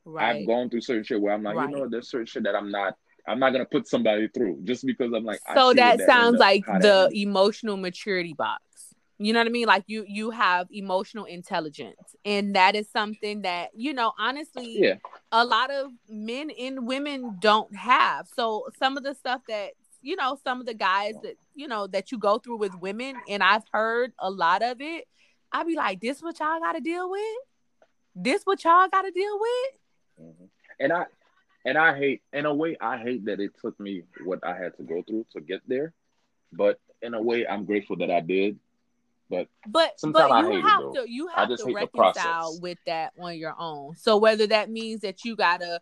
Right. 0.05 0.37
I've 0.37 0.47
gone 0.47 0.71
through 0.71 0.83
certain 0.83 1.03
shit 1.03 1.21
where 1.21 1.35
I'm 1.35 1.43
like, 1.43 1.57
Right. 1.57 1.69
you 1.71 1.77
know, 1.77 1.89
there's 1.89 2.09
certain 2.09 2.27
shit 2.27 2.45
that 2.45 2.55
I'm 2.55 2.71
not 2.71 2.97
I'm 3.29 3.39
not 3.39 3.51
gonna 3.51 3.65
put 3.67 3.89
somebody 3.89 4.29
through 4.29 4.61
just 4.65 4.87
because 4.87 5.13
I'm 5.13 5.25
like 5.25 5.41
so 5.55 5.73
that 5.75 5.99
what 5.99 6.07
sounds 6.07 6.39
like 6.39 6.65
the 6.67 7.11
emotional 7.13 7.77
maturity 7.77 8.35
box. 8.35 8.63
You 9.19 9.33
know 9.33 9.41
what 9.41 9.47
i 9.47 9.51
mean? 9.51 9.67
Like 9.67 9.85
you 9.87 10.05
you 10.07 10.31
have 10.31 10.67
emotional 10.71 11.25
intelligence. 11.25 12.17
And 12.25 12.55
that 12.55 12.77
is 12.77 12.89
something 12.91 13.43
that 13.43 13.71
you 13.75 13.93
know 13.95 14.13
honestly 14.19 14.79
yeah, 14.81 14.95
a 15.33 15.45
lot 15.45 15.71
of 15.71 15.91
men 16.09 16.51
and 16.51 16.87
women 16.87 17.37
don't 17.41 17.75
have. 17.75 18.29
So 18.35 18.69
some 18.79 18.97
of 18.97 19.05
the 19.05 19.15
stuff 19.15 19.41
that 19.49 19.71
you 20.03 20.17
know 20.17 20.39
some 20.45 20.61
of 20.61 20.67
the 20.67 20.75
guys 20.75 21.15
that 21.23 21.35
you 21.55 21.67
know 21.67 21.87
that 21.89 22.13
you 22.13 22.19
go 22.19 22.39
through 22.39 22.59
with 22.59 22.75
women 22.77 23.17
and 23.29 23.43
i've 23.43 23.65
heard 23.73 24.13
a 24.21 24.31
lot 24.31 24.63
of 24.63 24.81
it 24.81 25.09
i'd 25.53 25.67
be 25.67 25.75
like 25.75 26.01
this 26.01 26.23
what 26.23 26.39
y'all 26.39 26.61
gotta 26.61 26.81
deal 26.81 27.11
with? 27.11 27.23
This 28.15 28.43
what 28.45 28.63
y'all 28.63 28.89
gotta 28.89 29.11
deal 29.11 29.39
with? 29.41 30.29
Mhm. 30.29 30.49
and 30.79 30.93
I 30.93 31.07
and 31.67 31.77
I 31.77 31.99
hate 31.99 32.23
in 32.33 32.47
a 32.47 32.55
way 32.55 32.77
I 32.81 32.97
hate 32.97 33.27
that 33.27 33.41
it 33.41 33.51
took 33.61 33.79
me 33.79 34.05
what 34.25 34.39
I 34.47 34.57
had 34.57 34.77
to 34.79 34.85
go 34.85 35.03
through 35.03 35.27
to 35.33 35.41
get 35.41 35.61
there, 35.67 35.93
but 36.53 36.79
in 37.03 37.13
a 37.13 37.21
way 37.21 37.47
I'm 37.47 37.65
grateful 37.67 37.97
that 37.97 38.11
I 38.11 38.21
did. 38.21 38.59
But 39.29 39.49
But 39.67 39.99
Sometimes 39.99 40.31
I 40.33 40.41
but 40.43 40.47
you 40.47 40.53
hate 40.53 40.65
it, 40.65 40.69
have 40.69 40.83
though. 40.83 40.93
to 41.05 41.11
you 41.11 41.29
I 41.37 41.41
have 41.41 41.49
just 41.49 41.65
to 41.65 41.75
reconcile 41.75 42.59
with 42.63 42.79
that 42.87 43.13
on 43.19 43.37
your 43.37 43.55
own. 43.59 43.97
So 43.97 44.17
whether 44.17 44.47
that 44.47 44.71
means 44.71 45.01
that 45.01 45.25
you 45.25 45.35
gotta 45.35 45.81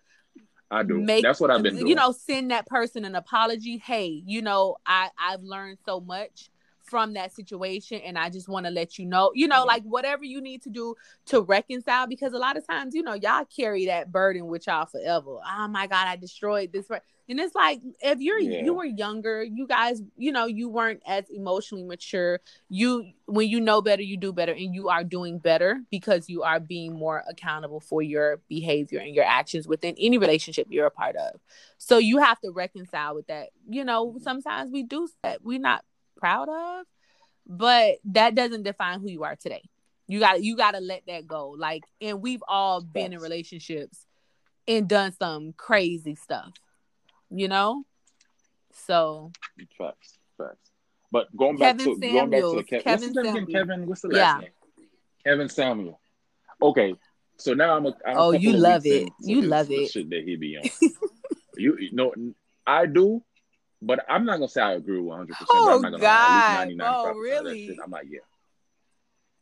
I 0.70 0.82
do. 0.82 0.98
make 0.98 1.22
That's 1.22 1.38
what 1.38 1.50
I've 1.50 1.62
been 1.62 1.74
doing. 1.76 1.88
you 1.88 1.94
know 1.94 2.12
send 2.12 2.50
that 2.50 2.66
person 2.66 3.04
an 3.04 3.14
apology. 3.14 3.76
Hey, 3.76 4.22
you 4.26 4.40
know 4.40 4.76
I 4.86 5.10
I've 5.18 5.42
learned 5.42 5.78
so 5.84 6.00
much 6.00 6.48
from 6.84 7.14
that 7.14 7.32
situation, 7.34 8.00
and 8.02 8.18
I 8.18 8.30
just 8.30 8.48
want 8.48 8.66
to 8.66 8.70
let 8.70 8.98
you 8.98 9.06
know. 9.06 9.32
You 9.34 9.48
know, 9.48 9.62
Mhm. 9.64 9.66
like 9.66 9.82
whatever 9.84 10.24
you 10.24 10.40
need 10.40 10.62
to 10.62 10.70
do 10.70 10.94
to 11.26 11.40
reconcile, 11.40 12.06
because 12.06 12.32
a 12.32 12.38
lot 12.38 12.56
of 12.56 12.66
times 12.66 12.94
you 12.94 13.02
know 13.02 13.14
y'all 13.14 13.44
carry 13.44 13.86
that 13.86 14.12
burden 14.12 14.46
with 14.46 14.66
y'all 14.66 14.86
forever. 14.86 15.38
Oh 15.44 15.68
my 15.68 15.86
God, 15.86 16.06
I 16.08 16.16
destroyed 16.16 16.72
this. 16.72 16.90
And 17.26 17.40
it's 17.40 17.54
like 17.54 17.80
if 18.02 18.20
you're 18.20 18.38
Yeah. 18.38 18.64
you 18.64 18.74
were 18.74 18.84
younger, 18.84 19.42
you 19.42 19.66
guys, 19.66 20.02
you 20.16 20.30
know, 20.30 20.44
you 20.44 20.68
weren't 20.68 21.02
as 21.06 21.24
emotionally 21.30 21.84
mature 21.84 22.40
you 22.68 23.12
when 23.26 23.48
you 23.48 23.60
know 23.60 23.80
better 23.80 24.02
you 24.02 24.16
do 24.16 24.32
better 24.32 24.52
and 24.52 24.74
you 24.74 24.88
are 24.90 25.02
doing 25.04 25.38
better 25.38 25.80
because 25.90 26.28
you 26.28 26.42
are 26.42 26.60
being 26.60 26.92
more 26.92 27.22
accountable 27.28 27.80
for 27.80 28.02
your 28.02 28.40
behavior 28.48 28.98
and 29.00 29.14
your 29.14 29.24
actions 29.24 29.66
within 29.66 29.94
any 29.98 30.18
relationship 30.18 30.66
you're 30.70 30.86
a 30.86 30.90
part 30.90 31.16
of 31.16 31.40
so 31.78 31.96
you 31.98 32.18
have 32.18 32.38
to 32.40 32.50
reconcile 32.50 33.14
with 33.14 33.26
that 33.28 33.48
you 33.68 33.84
know 33.84 34.16
sometimes 34.22 34.70
we 34.70 34.82
do 34.82 35.08
that 35.22 35.42
we're 35.42 35.58
not 35.58 35.82
proud 36.24 36.48
of 36.48 36.86
but 37.46 37.96
that 38.06 38.34
doesn't 38.34 38.62
define 38.62 38.98
who 38.98 39.10
you 39.10 39.24
are 39.24 39.36
today 39.36 39.60
you 40.08 40.18
got 40.18 40.42
you 40.42 40.56
got 40.56 40.70
to 40.70 40.80
let 40.80 41.02
that 41.06 41.26
go 41.26 41.50
like 41.50 41.82
and 42.00 42.22
we've 42.22 42.42
all 42.48 42.80
been 42.80 43.12
in 43.12 43.18
relationships 43.18 44.06
and 44.66 44.88
done 44.88 45.12
some 45.12 45.52
crazy 45.52 46.14
stuff 46.14 46.50
you 47.30 47.46
know 47.46 47.84
so 48.72 49.32
Facts, 49.76 50.16
facts. 50.38 50.70
But 51.12 51.34
going 51.36 51.58
back 51.58 51.76
Kevin 51.76 51.94
to 51.94 52.00
going 52.00 52.30
back 52.30 52.40
to 52.40 52.56
the 52.56 52.62
Samuels. 52.62 52.64
Ke- 52.64 52.72
what's 52.72 52.84
Kevin 52.84 53.08
his 53.08 53.16
name. 53.34 53.46
Kevin. 53.46 53.86
What's 53.86 54.00
the 54.00 54.08
last 54.08 54.16
Yeah. 54.18 54.40
name? 54.40 54.50
Kevin 55.24 55.48
Samuel. 55.50 56.00
Okay, 56.62 56.94
so 57.36 57.52
now 57.54 57.76
I'm 57.76 57.86
a. 57.86 57.94
I'm 58.06 58.16
a 58.16 58.20
Oh, 58.20 58.32
couple 58.32 58.40
you 58.40 58.52
love 58.54 58.86
it. 58.86 59.10
You 59.20 59.42
his- 59.42 59.50
love 59.50 59.70
it. 59.70 59.90
Shit 59.92 60.08
that 60.10 60.22
he 60.24 60.36
be 60.36 60.56
on. 60.56 60.64
you, 61.56 61.76
you 61.78 61.92
know, 61.92 62.12
I 62.66 62.86
do, 62.86 63.22
but 63.84 64.04
I'm 64.08 64.24
not 64.24 64.36
gonna 64.36 64.48
say 64.48 64.62
I 64.62 64.72
agree 64.72 64.98
with 64.98 65.06
100. 65.08 65.36
percent 65.36 65.48
Oh, 65.66 65.76
I'm 65.76 65.82
not 65.82 65.90
gonna 65.92 66.02
lie. 66.04 66.10
At 66.10 66.30
God, 66.30 66.34
least 66.36 66.78
99 66.78 66.86
Bo, 66.86 66.94
of 66.94 67.02
that 67.02 67.20
really? 67.20 67.78
I'm 67.84 67.90
like, 67.90 68.06
yeah, 68.10 68.20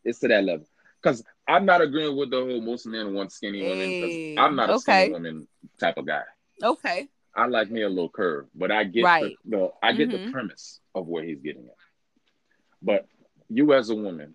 it's 0.05 0.19
to 0.21 0.29
that 0.29 0.45
level. 0.45 0.67
Because 1.03 1.25
I'm 1.49 1.65
not 1.65 1.81
agreeing 1.81 2.17
with 2.17 2.31
the 2.31 2.37
whole 2.37 2.61
most 2.61 2.87
men 2.87 3.15
want 3.15 3.33
skinny 3.33 3.63
women. 3.63 3.91
Hey, 3.91 4.01
Because 4.01 4.19
I'm 4.39 4.55
not 4.57 4.71
a 4.71 4.75
okay. 4.75 4.81
skinny 4.81 5.13
woman 5.13 5.49
type 5.81 5.97
of 5.97 6.07
guy. 6.07 6.23
Okay. 6.63 7.09
I 7.35 7.47
like 7.47 7.71
me 7.71 7.83
a 7.83 7.89
little 7.89 8.11
curve, 8.11 8.47
but 8.55 8.71
I 8.71 8.85
get 8.85 9.05
Right. 9.05 9.37
the, 9.47 9.57
the 9.57 9.71
I 9.83 9.93
get 9.93 10.11
Mhm. 10.11 10.25
the 10.25 10.31
premise 10.31 10.81
of 10.95 11.09
where 11.09 11.25
he's 11.25 11.41
getting 11.41 11.65
at. 11.67 11.77
But 12.83 13.07
you 13.49 13.73
as 13.73 13.91
a 13.91 13.95
woman, 13.95 14.35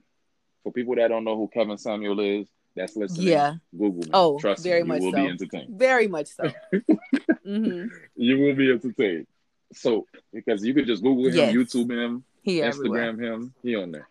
for 0.64 0.72
people 0.72 0.96
that 0.96 1.08
don't 1.10 1.24
know 1.24 1.38
who 1.38 1.48
Kevin 1.48 1.78
Samuel 1.78 2.20
is, 2.20 2.50
that's 2.76 2.96
listening. 2.96 3.28
Yeah. 3.28 3.56
Google 3.72 4.02
me. 4.04 4.10
Oh, 4.14 4.40
Trust 4.40 4.64
very 4.64 4.84
me, 4.84 4.88
you 4.88 4.94
much 4.94 5.02
will 5.02 5.12
so. 5.12 5.18
be 5.18 5.28
entertained. 5.30 5.78
Very 5.80 6.08
much 6.08 6.28
so. 6.28 6.52
hmm 7.46 7.86
You 8.16 8.40
will 8.40 8.56
be 8.56 8.72
entertained. 8.72 9.28
So 9.74 10.06
because 10.34 10.64
you 10.66 10.74
could 10.74 10.86
just 10.88 11.04
Google 11.04 11.28
him, 11.28 11.36
Yes. 11.36 11.54
YouTube 11.54 11.92
him, 11.92 12.24
He 12.42 12.62
everywhere. 12.62 13.12
Instagram 13.12 13.24
him, 13.24 13.54
he 13.64 13.76
on 13.76 13.92
there. 13.92 14.08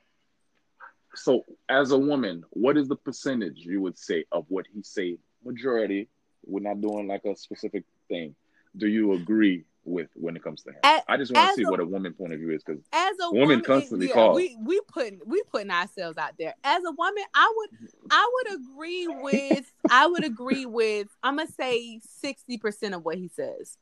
So 1.14 1.44
as 1.68 1.92
a 1.92 1.98
woman, 1.98 2.44
what 2.50 2.76
is 2.76 2.88
the 2.88 2.96
percentage 2.96 3.58
you 3.58 3.80
would 3.80 3.98
say 3.98 4.24
of 4.32 4.44
what 4.48 4.66
he 4.72 4.82
say? 4.82 5.16
Majority, 5.44 6.08
we're 6.44 6.60
not 6.60 6.80
doing 6.80 7.06
like 7.08 7.24
a 7.24 7.34
specific 7.36 7.84
thing. 8.08 8.34
Do 8.76 8.86
you 8.86 9.12
agree 9.14 9.64
with 9.84 10.08
when 10.14 10.36
it 10.36 10.42
comes 10.42 10.62
to 10.64 10.70
him? 10.70 10.76
A- 10.84 11.02
I 11.08 11.16
just 11.16 11.32
want 11.32 11.48
to 11.50 11.54
see 11.54 11.62
a- 11.62 11.70
what 11.70 11.80
a 11.80 11.86
woman 11.86 12.12
point 12.12 12.34
of 12.34 12.38
view 12.40 12.50
is 12.50 12.62
because 12.62 12.82
As 12.92 13.16
a 13.22 13.30
Women 13.30 13.48
woman, 13.48 13.64
constantly 13.64 14.08
yeah, 14.08 14.14
call. 14.14 14.34
we 14.34 14.56
we 14.60 14.80
putting 14.88 15.20
we 15.24 15.42
putting 15.44 15.70
ourselves 15.70 16.18
out 16.18 16.32
there. 16.38 16.54
As 16.64 16.82
a 16.84 16.90
woman, 16.90 17.24
I 17.34 17.54
would 17.56 17.70
I 18.10 18.30
would 18.34 18.60
agree 18.60 19.08
with 19.08 19.72
I 19.88 20.06
would 20.06 20.24
agree 20.24 20.66
with 20.66 21.08
I'm 21.22 21.36
gonna 21.38 21.50
say 21.50 22.00
sixty 22.20 22.58
percent 22.58 22.94
of 22.94 23.04
what 23.04 23.16
he 23.16 23.28
says. 23.28 23.78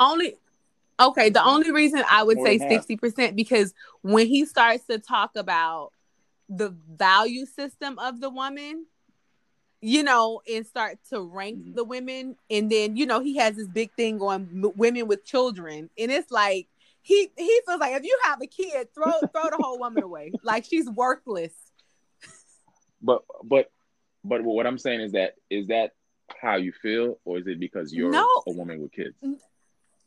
Only 0.00 0.36
okay. 1.00 1.30
The 1.30 1.44
only 1.44 1.70
reason 1.70 2.02
I 2.10 2.22
would 2.22 2.36
More 2.38 2.46
say 2.46 2.58
sixty 2.58 2.96
percent 2.96 3.36
because 3.36 3.72
when 4.02 4.26
he 4.26 4.44
starts 4.44 4.84
to 4.86 4.98
talk 4.98 5.32
about 5.36 5.92
the 6.48 6.74
value 6.88 7.46
system 7.46 7.98
of 7.98 8.20
the 8.20 8.28
woman, 8.30 8.86
you 9.80 10.02
know, 10.02 10.40
and 10.52 10.66
start 10.66 10.98
to 11.10 11.20
rank 11.20 11.58
Mhm. 11.58 11.74
the 11.74 11.84
women, 11.84 12.36
and 12.50 12.70
then 12.70 12.96
you 12.96 13.06
know 13.06 13.20
he 13.20 13.36
has 13.38 13.56
this 13.56 13.68
big 13.68 13.90
thing 13.96 14.20
on 14.20 14.48
m- 14.64 14.72
women 14.76 15.06
with 15.06 15.24
children, 15.24 15.90
and 15.98 16.10
it's 16.12 16.30
like 16.30 16.68
he 17.02 17.30
he 17.36 17.60
feels 17.66 17.80
like 17.80 17.94
if 17.94 18.02
you 18.04 18.18
have 18.24 18.40
a 18.42 18.46
kid, 18.46 18.88
throw 18.94 19.10
throw 19.32 19.50
the 19.50 19.58
whole 19.58 19.78
woman 19.78 20.02
away, 20.02 20.32
like 20.42 20.64
she's 20.64 20.88
worthless. 20.90 21.52
but 23.02 23.22
but 23.44 23.70
but 24.24 24.42
what 24.42 24.66
I'm 24.66 24.78
saying 24.78 25.00
is 25.02 25.12
that 25.12 25.34
is 25.50 25.68
that 25.68 25.92
how 26.40 26.56
you 26.56 26.72
feel 26.72 27.20
or 27.26 27.38
is 27.38 27.46
it 27.46 27.60
because 27.60 27.92
you're 27.92 28.10
No. 28.10 28.26
a 28.46 28.52
woman 28.52 28.80
with 28.80 28.92
kids? 28.92 29.14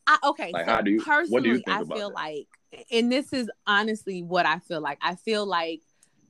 I, 0.07 0.17
okay, 0.29 0.51
Like, 0.53 0.65
so 0.65 0.71
how 0.71 0.81
do 0.81 0.91
you- 0.91 1.01
personally, 1.01 1.33
what 1.33 1.43
do 1.43 1.49
you 1.49 1.55
think 1.57 1.67
I 1.69 1.81
about 1.81 1.97
feel 1.97 2.09
that? 2.09 2.15
like, 2.15 2.47
and 2.91 3.11
this 3.11 3.33
is 3.33 3.49
honestly 3.67 4.23
what 4.23 4.45
I 4.45 4.59
feel 4.59 4.81
like. 4.81 4.97
I 5.01 5.15
feel 5.15 5.45
like 5.45 5.81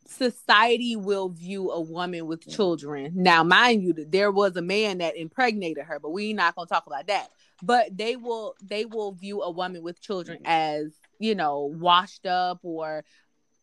society 0.08 0.96
will 0.96 1.30
view 1.30 1.70
a 1.72 1.82
woman 1.82 2.26
with 2.28 2.46
Mhm. 2.46 2.56
children. 2.56 3.12
Now, 3.16 3.44
mind 3.44 3.84
you, 3.84 3.94
there 3.94 4.32
was 4.32 4.56
a 4.56 4.62
man 4.62 5.00
that 5.00 5.16
impregnated 5.18 5.84
her, 5.86 6.00
but 6.00 6.12
we're 6.12 6.36
not 6.36 6.56
gonna 6.56 6.68
talk 6.68 6.88
about 6.88 7.08
that. 7.08 7.30
But 7.64 7.96
they 7.98 8.16
will 8.16 8.56
they 8.62 8.86
will 8.86 9.12
view 9.14 9.42
a 9.42 9.52
woman 9.52 9.82
with 9.84 10.00
children 10.00 10.40
Mhm. 10.40 10.48
as 10.48 11.00
you 11.20 11.36
know 11.36 11.62
washed 11.80 12.26
up 12.26 12.60
or 12.64 13.04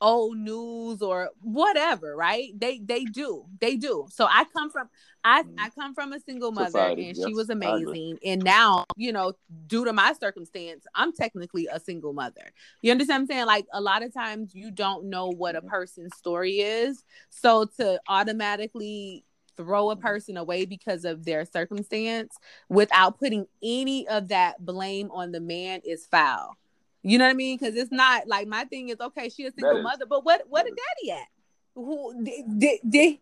old 0.05 0.37
news 0.37 1.03
or 1.03 1.31
whatever 1.41 2.15
right? 2.17 2.51
They 2.59 2.79
they 2.79 3.05
do 3.07 3.47
they 3.61 3.77
do. 3.77 4.07
So 4.11 4.27
i 4.31 4.45
come 4.57 4.71
from 4.71 4.89
i 5.25 5.43
Mhm. 5.43 5.55
i 5.59 5.71
come 5.71 5.95
from 5.95 6.13
a 6.13 6.21
single 6.21 6.53
mother 6.53 6.67
Society, 6.67 7.09
and 7.09 7.17
yes, 7.17 7.27
she 7.27 7.35
was 7.35 7.51
amazing. 7.51 8.19
And 8.25 8.45
now 8.45 8.85
you 8.97 9.13
know 9.13 9.33
due 9.67 9.85
to 9.87 9.93
my 9.93 10.13
circumstance 10.13 10.87
i'm 10.95 11.13
technically 11.13 11.67
a 11.73 11.81
single 11.81 12.13
mother. 12.13 12.53
You 12.83 12.93
understand 12.93 13.23
what 13.23 13.35
i'm 13.35 13.37
saying? 13.37 13.47
Like 13.47 13.67
a 13.73 13.81
lot 13.81 14.03
of 14.03 14.13
times 14.13 14.55
you 14.55 14.71
don't 14.71 15.07
know 15.11 15.29
what 15.31 15.57
a 15.57 15.63
Mhm. 15.63 15.69
person's 15.69 16.15
story 16.17 16.61
is. 16.61 17.03
So 17.31 17.65
to 17.79 18.01
automatically 18.09 19.25
throw 19.57 19.91
a 19.91 19.97
Mhm. 19.97 20.01
person 20.03 20.37
away 20.37 20.65
because 20.67 21.05
of 21.05 21.25
their 21.25 21.45
circumstance 21.47 22.37
without 22.69 23.19
putting 23.19 23.47
any 23.63 24.07
of 24.09 24.29
that 24.29 24.65
blame 24.65 25.11
on 25.13 25.33
the 25.33 25.41
man 25.41 25.81
is 25.85 26.07
foul 26.07 26.57
you 27.05 27.19
know 27.19 27.25
what 27.25 27.31
I 27.31 27.35
mean? 27.35 27.59
Because 27.59 27.77
it's 27.77 27.93
not 27.93 28.27
like 28.27 28.49
my 28.49 28.65
thing 28.65 28.89
is 28.89 29.01
okay. 29.01 29.29
She 29.29 29.45
a 29.45 29.53
single 29.53 29.83
mother, 29.83 30.07
but 30.07 30.25
what 30.25 30.43
what 30.49 30.67
a 30.67 30.71
daddy 30.71 31.13
at? 31.13 31.29
Who 31.75 32.25
did, 32.25 32.59
did, 32.59 32.81
did 32.89 33.19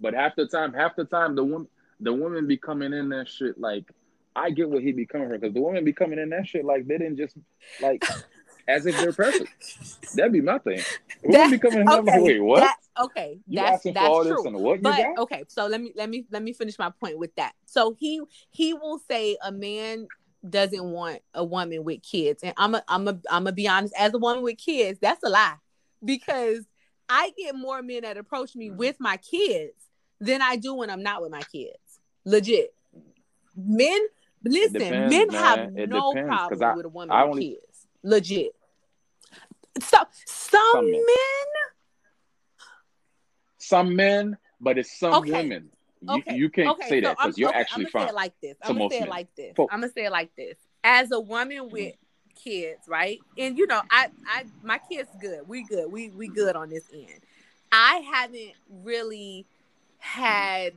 But 0.00 0.14
half 0.14 0.34
the 0.36 0.46
time, 0.46 0.72
half 0.72 0.96
the 0.96 1.04
time, 1.04 1.34
the 1.36 1.44
woman, 1.44 1.68
the 2.00 2.12
woman 2.12 2.46
be 2.46 2.56
coming 2.56 2.92
in 2.92 3.08
that 3.10 3.28
shit 3.28 3.58
like. 3.58 3.84
I 4.36 4.50
get 4.50 4.68
what 4.68 4.82
he 4.82 4.90
be 4.90 5.06
coming 5.06 5.28
from 5.28 5.38
because 5.38 5.54
the 5.54 5.60
women 5.60 5.84
be 5.84 5.92
coming 5.92 6.18
in 6.18 6.30
that 6.30 6.48
shit 6.48 6.64
like 6.64 6.88
they 6.88 6.98
didn't 6.98 7.18
just 7.18 7.36
like 7.80 8.04
as 8.66 8.86
if 8.86 8.96
they're 8.96 9.12
perfect. 9.12 9.50
That'd 10.16 10.32
be 10.32 10.40
my 10.40 10.58
thing. 10.58 10.80
That, 11.30 11.50
be 11.50 11.58
coming 11.58 11.88
okay, 11.88 12.10
like, 12.10 12.22
wait, 12.22 12.40
what? 12.40 12.60
That, 12.60 12.76
okay, 13.04 13.38
you 13.46 13.60
that's 13.60 13.76
asking 13.76 13.94
that's 13.94 14.06
for 14.06 14.12
all 14.12 14.24
true. 14.24 14.36
This 14.36 14.44
and 14.44 14.56
what 14.56 14.82
but 14.82 15.06
okay, 15.18 15.44
so 15.48 15.66
let 15.66 15.80
me 15.80 15.92
let 15.96 16.10
me 16.10 16.26
let 16.30 16.42
me 16.42 16.52
finish 16.52 16.78
my 16.78 16.90
point 16.90 17.18
with 17.18 17.34
that. 17.36 17.52
So 17.66 17.94
he 17.98 18.20
he 18.50 18.74
will 18.74 18.98
say 19.08 19.36
a 19.42 19.52
man 19.52 20.08
doesn't 20.48 20.84
want 20.84 21.20
a 21.32 21.44
woman 21.44 21.84
with 21.84 22.02
kids, 22.02 22.42
and 22.42 22.54
I'm 22.56 22.74
a 22.74 22.84
I'm 22.88 23.08
a 23.08 23.12
I'm 23.30 23.44
gonna 23.44 23.52
be 23.52 23.68
honest. 23.68 23.94
As 23.98 24.12
a 24.14 24.18
woman 24.18 24.42
with 24.42 24.58
kids, 24.58 24.98
that's 25.00 25.22
a 25.22 25.28
lie 25.28 25.56
because 26.04 26.64
I 27.08 27.32
get 27.36 27.54
more 27.54 27.82
men 27.82 28.02
that 28.02 28.16
approach 28.16 28.54
me 28.54 28.68
mm-hmm. 28.68 28.76
with 28.76 28.96
my 28.98 29.16
kids 29.18 29.72
than 30.20 30.42
I 30.42 30.56
do 30.56 30.74
when 30.74 30.90
I'm 30.90 31.02
not 31.02 31.22
with 31.22 31.30
my 31.30 31.42
kids. 31.42 31.78
Legit, 32.24 32.74
men. 33.56 34.00
Listen, 34.46 34.74
depends, 34.74 35.14
men 35.14 35.28
man. 35.28 35.42
have 35.42 35.58
it 35.78 35.88
no 35.88 36.12
depends, 36.12 36.28
problem 36.28 36.62
I, 36.62 36.74
with 36.76 36.84
a 36.84 36.88
woman 36.90 37.10
I 37.10 37.24
with 37.24 37.30
only, 37.30 37.48
kids. 37.50 37.86
Legit. 38.02 38.52
So 39.80 39.98
some, 40.26 40.60
some 40.72 40.90
men. 40.90 41.00
men. 41.00 41.64
Some 43.58 43.96
men, 43.96 44.36
but 44.60 44.76
it's 44.76 44.98
some 44.98 45.14
okay. 45.14 45.32
women. 45.32 45.70
You, 46.08 46.14
okay. 46.18 46.36
you 46.36 46.50
can't 46.50 46.68
okay. 46.70 46.88
say 46.88 47.00
that 47.00 47.16
because 47.16 47.38
you're 47.38 47.50
okay. 47.50 47.60
actually 47.60 47.86
fine. 47.86 48.02
Say 48.02 48.08
it 48.10 48.14
like 48.14 48.40
this. 48.40 48.56
I'm 48.62 48.78
gonna 48.78 48.90
say 48.90 49.00
it 49.00 49.08
like 49.08 49.34
this. 49.36 49.54
I'm 49.58 49.80
gonna 49.80 49.92
say 49.92 50.04
it 50.04 50.12
like 50.12 50.36
this. 50.36 50.56
As 50.82 51.10
a 51.12 51.20
woman 51.20 51.58
mm-hmm. 51.58 51.72
with 51.72 51.94
kids, 52.34 52.80
right? 52.88 53.18
And 53.38 53.56
you 53.56 53.66
know, 53.66 53.80
I, 53.90 54.08
I, 54.26 54.44
my 54.62 54.78
kids 54.78 55.08
good. 55.20 55.48
We 55.48 55.64
good. 55.64 55.90
We, 55.90 56.10
we 56.10 56.28
good 56.28 56.56
on 56.56 56.68
this 56.68 56.84
end. 56.92 57.20
I 57.72 57.96
haven't 58.12 58.52
really 58.82 59.46
had 59.98 60.74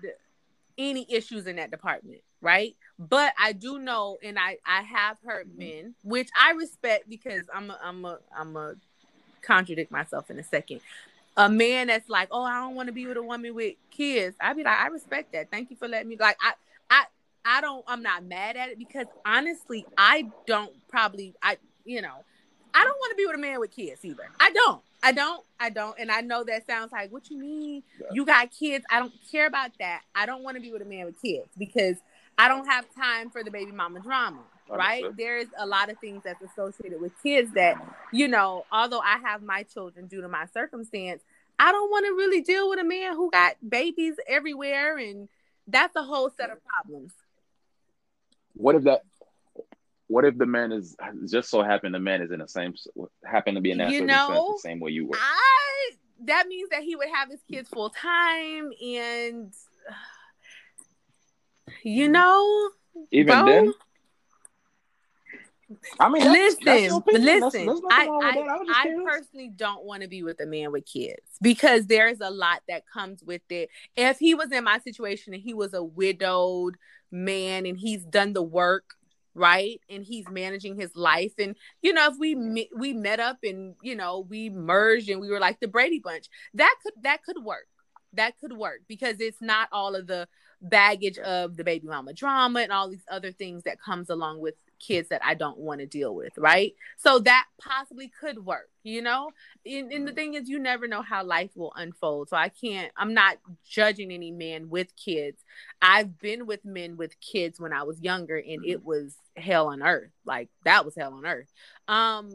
any 0.77 1.05
issues 1.09 1.47
in 1.47 1.57
that 1.57 1.71
department, 1.71 2.21
right? 2.41 2.75
But 2.97 3.33
I 3.39 3.51
do 3.51 3.77
know, 3.79 4.17
and 4.23 4.39
I, 4.39 4.57
I 4.65 4.81
have 4.81 5.17
heard 5.25 5.47
mm-hmm. 5.47 5.59
men, 5.59 5.95
which 6.03 6.29
I 6.39 6.51
respect 6.51 7.09
because 7.09 7.43
I'm, 7.53 7.69
a, 7.69 7.79
I'm, 7.83 8.05
a, 8.05 8.19
I'm 8.35 8.55
a 8.55 8.75
contradict 9.41 9.91
myself 9.91 10.31
in 10.31 10.39
a 10.39 10.43
second. 10.43 10.81
A 11.37 11.49
man 11.49 11.87
that's 11.87 12.09
like, 12.09 12.29
oh, 12.31 12.43
I 12.43 12.59
don't 12.59 12.75
want 12.75 12.87
to 12.87 12.93
be 12.93 13.05
with 13.05 13.17
a 13.17 13.23
woman 13.23 13.53
with 13.53 13.75
kids. 13.91 14.35
I'd 14.41 14.57
be 14.57 14.63
like, 14.63 14.77
I 14.77 14.87
respect 14.87 15.33
that. 15.33 15.51
Thank 15.51 15.69
you 15.69 15.77
for 15.77 15.87
letting 15.87 16.09
me. 16.09 16.17
Like, 16.19 16.37
I, 16.41 16.53
I, 16.89 17.03
I 17.45 17.61
don't. 17.61 17.85
I'm 17.87 18.01
not 18.01 18.23
mad 18.25 18.57
at 18.57 18.69
it 18.69 18.79
because 18.79 19.05
honestly, 19.25 19.85
I 19.97 20.29
don't 20.47 20.73
probably. 20.89 21.35
I, 21.41 21.57
you 21.85 22.01
know, 22.01 22.23
I 22.73 22.83
don't 22.83 22.97
want 22.97 23.11
to 23.11 23.15
be 23.15 23.25
with 23.25 23.35
a 23.35 23.39
man 23.39 23.59
with 23.59 23.71
kids 23.71 24.03
either. 24.03 24.29
I 24.39 24.51
don't. 24.51 24.81
I 25.03 25.11
don't. 25.11 25.43
I 25.59 25.69
don't. 25.69 25.95
And 25.99 26.11
I 26.11 26.21
know 26.21 26.43
that 26.43 26.65
sounds 26.65 26.91
like, 26.91 27.11
what 27.11 27.29
you 27.29 27.37
mean? 27.37 27.83
Yeah. 27.99 28.07
You 28.11 28.25
got 28.25 28.51
kids. 28.51 28.83
I 28.89 28.99
don't 28.99 29.13
care 29.31 29.47
about 29.47 29.71
that. 29.79 30.01
I 30.15 30.25
don't 30.25 30.43
want 30.43 30.55
to 30.57 30.61
be 30.61 30.71
with 30.71 30.81
a 30.81 30.85
man 30.85 31.05
with 31.05 31.21
kids 31.21 31.49
because 31.57 31.97
I 32.37 32.47
don't 32.47 32.65
have 32.65 32.85
time 32.95 33.29
for 33.29 33.43
the 33.43 33.51
baby 33.51 33.71
mama 33.71 33.99
drama 33.99 34.41
right? 34.69 35.03
There's 35.17 35.47
a 35.57 35.65
lot 35.65 35.89
of 35.89 35.97
things 35.99 36.23
that's 36.23 36.41
associated 36.41 37.01
with 37.01 37.11
kids 37.21 37.51
that, 37.53 37.75
you 38.11 38.27
know, 38.27 38.65
although 38.71 38.99
I 38.99 39.17
have 39.23 39.41
my 39.41 39.63
children 39.63 40.07
due 40.07 40.21
to 40.21 40.27
my 40.27 40.45
circumstance, 40.53 41.23
I 41.59 41.71
don't 41.71 41.89
want 41.89 42.05
to 42.05 42.11
really 42.11 42.41
deal 42.41 42.69
with 42.69 42.79
a 42.79 42.83
man 42.83 43.15
who 43.15 43.31
got 43.31 43.55
babies 43.67 44.15
everywhere 44.27 44.97
and 44.97 45.27
that's 45.67 45.95
a 45.95 46.03
whole 46.03 46.29
set 46.29 46.49
of 46.49 46.59
problems. 46.65 47.11
What 48.53 48.75
if 48.75 48.83
that 48.83 49.01
what 50.07 50.23
if 50.23 50.37
the 50.37 50.45
man 50.45 50.71
is 50.71 50.95
just 51.29 51.49
so 51.49 51.61
happen 51.61 51.91
the 51.91 51.99
man 51.99 52.21
is 52.21 52.31
in 52.31 52.39
the 52.39 52.47
same 52.47 52.73
happen 53.25 53.55
to 53.55 53.61
be 53.61 53.71
in 53.71 53.79
that 53.79 53.91
you 53.91 54.05
know, 54.05 54.53
the 54.55 54.61
same 54.61 54.79
way 54.79 54.91
you 54.91 55.07
were? 55.07 55.17
I 55.17 55.89
that 56.25 56.47
means 56.47 56.69
that 56.69 56.83
he 56.83 56.95
would 56.95 57.09
have 57.13 57.29
his 57.29 57.41
kids 57.49 57.69
full 57.69 57.89
time 57.89 58.71
and 58.81 59.53
you 61.83 62.07
mm. 62.07 62.11
know 62.11 62.69
even 63.11 63.39
Bo, 63.39 63.45
then 63.45 63.73
I 65.99 66.09
mean, 66.09 66.23
that's, 66.23 66.57
listen, 66.63 67.03
that's 67.05 67.53
listen. 67.53 67.81
I, 67.91 68.07
I, 68.07 68.59
I 68.69 68.95
personally 69.05 69.51
don't 69.53 69.83
want 69.83 70.01
to 70.01 70.07
be 70.07 70.23
with 70.23 70.39
a 70.39 70.45
man 70.45 70.71
with 70.71 70.85
kids 70.85 71.21
because 71.41 71.87
there's 71.87 72.21
a 72.21 72.29
lot 72.29 72.61
that 72.69 72.83
comes 72.87 73.21
with 73.23 73.41
it. 73.49 73.69
If 73.95 74.17
he 74.17 74.33
was 74.33 74.51
in 74.51 74.63
my 74.63 74.79
situation 74.79 75.33
and 75.33 75.43
he 75.43 75.53
was 75.53 75.73
a 75.73 75.83
widowed 75.83 76.77
man 77.11 77.65
and 77.65 77.77
he's 77.77 78.03
done 78.03 78.33
the 78.33 78.43
work, 78.43 78.93
right, 79.33 79.81
and 79.89 80.05
he's 80.05 80.25
managing 80.29 80.79
his 80.79 80.95
life, 80.95 81.33
and 81.37 81.55
you 81.81 81.91
know, 81.91 82.07
if 82.07 82.15
we 82.17 82.69
we 82.75 82.93
met 82.93 83.19
up 83.19 83.39
and 83.43 83.75
you 83.81 83.95
know 83.95 84.25
we 84.29 84.49
merged 84.49 85.09
and 85.09 85.19
we 85.19 85.29
were 85.29 85.39
like 85.39 85.59
the 85.59 85.67
Brady 85.67 85.99
Bunch, 85.99 86.27
that 86.53 86.75
could 86.81 86.93
that 87.01 87.23
could 87.23 87.43
work. 87.43 87.67
That 88.13 88.39
could 88.39 88.53
work 88.53 88.81
because 88.87 89.19
it's 89.19 89.41
not 89.41 89.67
all 89.73 89.95
of 89.95 90.07
the 90.07 90.29
baggage 90.61 91.17
of 91.19 91.57
the 91.57 91.63
baby 91.63 91.87
mama 91.87 92.13
drama 92.13 92.61
and 92.61 92.71
all 92.71 92.89
these 92.89 93.05
other 93.11 93.31
things 93.31 93.63
that 93.63 93.81
comes 93.81 94.09
along 94.09 94.39
with 94.39 94.55
kids 94.79 95.09
that 95.09 95.21
I 95.23 95.33
don't 95.33 95.57
want 95.57 95.79
to 95.79 95.85
deal 95.85 96.13
with, 96.13 96.37
right? 96.37 96.73
So 96.97 97.19
that 97.19 97.45
possibly 97.59 98.11
could 98.19 98.45
work, 98.45 98.69
you 98.83 99.01
know? 99.01 99.31
And, 99.65 99.91
and, 99.91 100.07
the 100.07 100.13
thing 100.13 100.35
is, 100.35 100.47
you 100.47 100.59
never 100.59 100.87
know 100.87 101.01
how 101.01 101.23
life 101.23 101.51
will 101.55 101.73
unfold. 101.75 102.29
So 102.29 102.37
I 102.37 102.49
can't, 102.49 102.91
I'm 102.95 103.13
not 103.13 103.37
judging 103.67 104.11
any 104.11 104.31
man 104.31 104.69
with 104.69 104.95
kids. 104.95 105.43
I've 105.81 106.17
been 106.19 106.45
with 106.45 106.65
men 106.65 106.97
with 106.97 107.19
kids 107.19 107.59
when 107.59 107.73
I 107.73 107.83
was 107.83 108.01
younger 108.01 108.37
and 108.37 108.65
it 108.65 108.83
was 108.83 109.15
hell 109.35 109.67
on 109.67 109.83
earth. 109.83 110.11
Like 110.25 110.49
that 110.65 110.85
was 110.85 110.95
hell 110.95 111.13
on 111.13 111.25
earth. 111.25 111.51
Um, 111.87 112.29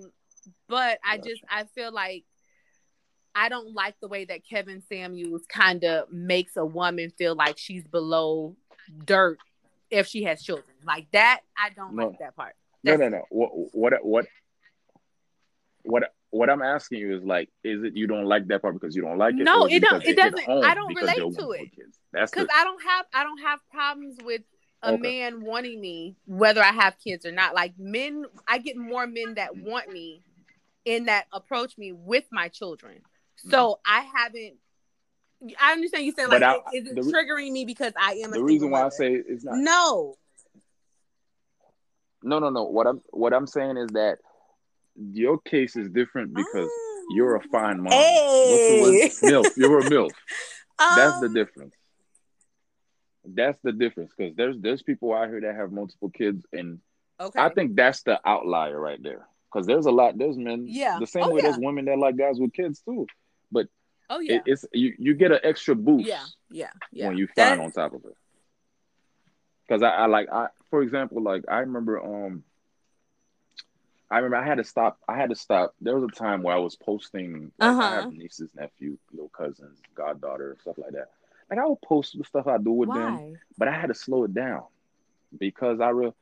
but 0.69 0.99
I 1.05 1.19
just, 1.19 1.43
I 1.49 1.65
feel 1.75 1.93
like 1.93 2.25
I 3.35 3.49
don't 3.49 3.75
like 3.75 3.95
the 4.01 4.09
way 4.09 4.25
that 4.25 4.47
Kevin 4.47 4.83
Samuels 4.89 5.43
kind 5.49 5.85
of 5.85 6.13
makes 6.13 6.57
a 6.57 6.67
woman 6.67 7.13
feel 7.17 7.35
like 7.35 7.59
she's 7.59 7.87
below 7.87 8.57
dirt 9.05 9.39
if 9.93 10.09
she 10.09 10.25
has 10.25 10.43
children. 10.43 10.75
Like 10.85 11.07
that, 11.13 11.41
I 11.57 11.71
don't 11.71 11.95
no. 11.95 12.09
like 12.09 12.19
that 12.19 12.35
part. 12.35 12.55
That's 12.83 12.99
no, 12.99 13.09
no, 13.09 13.19
no. 13.19 13.25
What, 13.31 13.51
what, 13.73 14.05
what, 14.05 14.27
what, 15.85 16.13
what 16.31 16.51
I'm 16.51 16.63
asking 16.63 16.99
you 16.99 17.17
is 17.17 17.23
like, 17.23 17.51
is 17.63 17.85
it 17.85 17.95
you 17.95 18.07
don't 18.07 18.25
like 18.25 18.49
that 18.49 18.63
part 18.63 18.75
because 18.75 18.97
you 18.97 19.03
don't 19.03 19.19
like 19.19 19.35
it? 19.35 19.45
No, 19.45 19.67
it 19.67 19.81
don't. 19.81 20.03
It 20.05 20.17
doesn't. 20.17 20.49
I 20.49 20.75
don't 20.75 20.95
relate 20.97 21.19
to 21.19 21.51
it. 21.53 21.69
That's 22.13 22.33
because 22.33 22.49
I 22.53 22.65
don't 22.65 22.83
have. 22.83 23.07
I 23.13 23.23
don't 23.23 23.39
have 23.39 23.61
problems 23.71 24.17
with 24.25 24.41
a 24.83 24.95
okay. 24.95 25.03
man 25.03 25.45
wanting 25.45 25.81
me 25.81 26.17
whether 26.27 26.63
I 26.63 26.73
have 26.73 26.97
kids 26.99 27.27
or 27.27 27.33
not. 27.33 27.55
Like 27.55 27.75
men, 27.79 28.25
I 28.49 28.59
get 28.59 28.77
more 28.77 29.07
men 29.07 29.35
that 29.35 29.57
want 29.57 29.93
me 29.93 30.23
in 30.85 31.05
that 31.05 31.27
approach 31.33 31.77
me 31.77 31.93
with 31.93 32.25
my 32.33 32.49
children. 32.49 33.03
So 33.37 33.75
mm-hmm. 33.87 33.95
I 33.95 34.01
haven't 34.17 34.55
I 35.61 35.73
understand 35.73 36.05
you 36.05 36.13
saying 36.13 36.29
like, 36.29 36.43
I, 36.43 36.57
is 36.73 36.87
it 36.87 36.95
the, 36.95 37.03
triggering 37.03 37.53
me 37.53 37.65
because 37.65 37.93
I 37.99 38.15
am 38.25 38.31
the 38.31 38.43
reason 38.43 38.71
why 38.71 38.81
mother? 38.81 38.95
I 38.95 38.97
say 38.97 39.13
it's 39.15 39.45
not. 39.45 39.57
No. 39.59 40.15
No, 42.23 42.39
no, 42.39 42.51
no. 42.51 42.65
What 42.65 42.87
I'm 42.87 43.03
what 43.11 43.33
I'm 43.33 43.47
saying 43.47 43.77
is 43.77 43.89
that 43.89 44.19
your 44.97 45.39
case 45.39 45.77
is 45.77 45.89
different 45.89 46.35
because 46.35 46.69
oh. 46.71 47.07
you're 47.15 47.37
a 47.37 47.43
fine 47.43 47.83
mom. 47.83 47.93
Hey. 47.93 49.11
MILF. 49.23 49.57
You're 49.57 49.81
a 49.81 49.85
MILF. 49.85 50.05
Um, 50.05 50.11
That's 50.97 51.21
the 51.21 51.27
um, 51.27 51.35
difference. 51.35 51.75
That's 53.25 53.59
the 53.63 53.73
difference 53.73 54.13
because 54.17 54.35
there's 54.37 54.57
there's 54.61 54.83
people 54.83 55.15
out 55.15 55.29
here 55.29 55.41
that 55.41 55.55
have 55.55 55.71
multiple 55.71 56.11
kids, 56.11 56.45
and 56.53 56.81
okay. 57.21 57.41
I 57.41 57.51
think 57.51 57.77
that's 57.77 58.03
the 58.03 58.19
outlier 58.25 58.79
right 58.79 59.01
there. 59.01 59.29
Because 59.53 59.65
there's 59.65 59.87
a 59.87 59.93
lot, 59.93 60.19
there's 60.19 60.37
men, 60.37 60.65
yeah, 60.67 60.97
the 60.99 61.07
same 61.07 61.25
oh, 61.25 61.31
way 61.31 61.37
yeah. 61.37 61.51
there's 61.51 61.59
women 61.59 61.85
that 61.85 61.99
like 61.99 62.17
guys 62.17 62.41
with 62.41 62.53
kids 62.53 62.81
too. 62.81 63.07
But 63.53 63.69
Oh 64.13 64.21
yeah, 64.21 64.35
it, 64.35 64.43
it's 64.47 64.65
you. 64.73 64.95
You 64.99 65.15
get 65.15 65.33
an 65.33 65.41
extra 65.43 65.75
boost. 65.75 66.07
Yeah, 66.07 66.25
yeah, 66.51 66.71
yeah. 66.93 67.09
When 67.09 67.17
you 67.17 67.27
find 67.35 67.61
on 67.61 67.73
top 67.73 67.95
of 67.95 68.05
it, 68.05 68.17
because 69.67 69.83
I, 69.83 69.89
I 69.89 70.07
like 70.07 70.29
I 70.31 70.49
for 70.69 70.83
example 70.83 71.23
like 71.23 71.45
I 71.49 71.61
remember 71.61 72.03
um 72.03 72.45
I 74.11 74.17
remember 74.17 74.37
I 74.37 74.47
had 74.47 74.59
to 74.59 74.65
stop. 74.65 74.99
I 75.09 75.17
had 75.17 75.31
to 75.31 75.37
stop. 75.37 75.75
There 75.81 75.95
was 75.99 76.05
a 76.05 76.15
time 76.15 76.43
where 76.43 76.55
I 76.55 76.59
was 76.59 76.77
posting. 76.77 77.51
Like, 77.59 77.71
uh-huh. 77.71 77.83
I 77.83 77.95
have 78.03 78.13
nieces, 78.13 78.51
nephew, 78.55 78.99
little 79.11 79.31
cousins, 79.31 79.81
goddaughter, 79.95 80.59
stuff 80.61 80.77
like 80.77 80.93
that. 80.93 81.09
Like 81.49 81.59
I 81.59 81.67
would 81.67 81.81
post 81.81 82.19
the 82.19 82.25
stuff 82.25 82.47
I 82.47 82.59
do 82.59 82.73
with 82.73 82.91
Why? 82.91 82.99
them, 82.99 83.39
but 83.57 83.69
I 83.69 83.73
had 83.73 83.87
to 83.87 83.95
slow 83.95 84.25
it 84.25 84.35
down 84.35 84.65
because 85.39 85.81
I 85.81 85.89
re- 85.89 86.13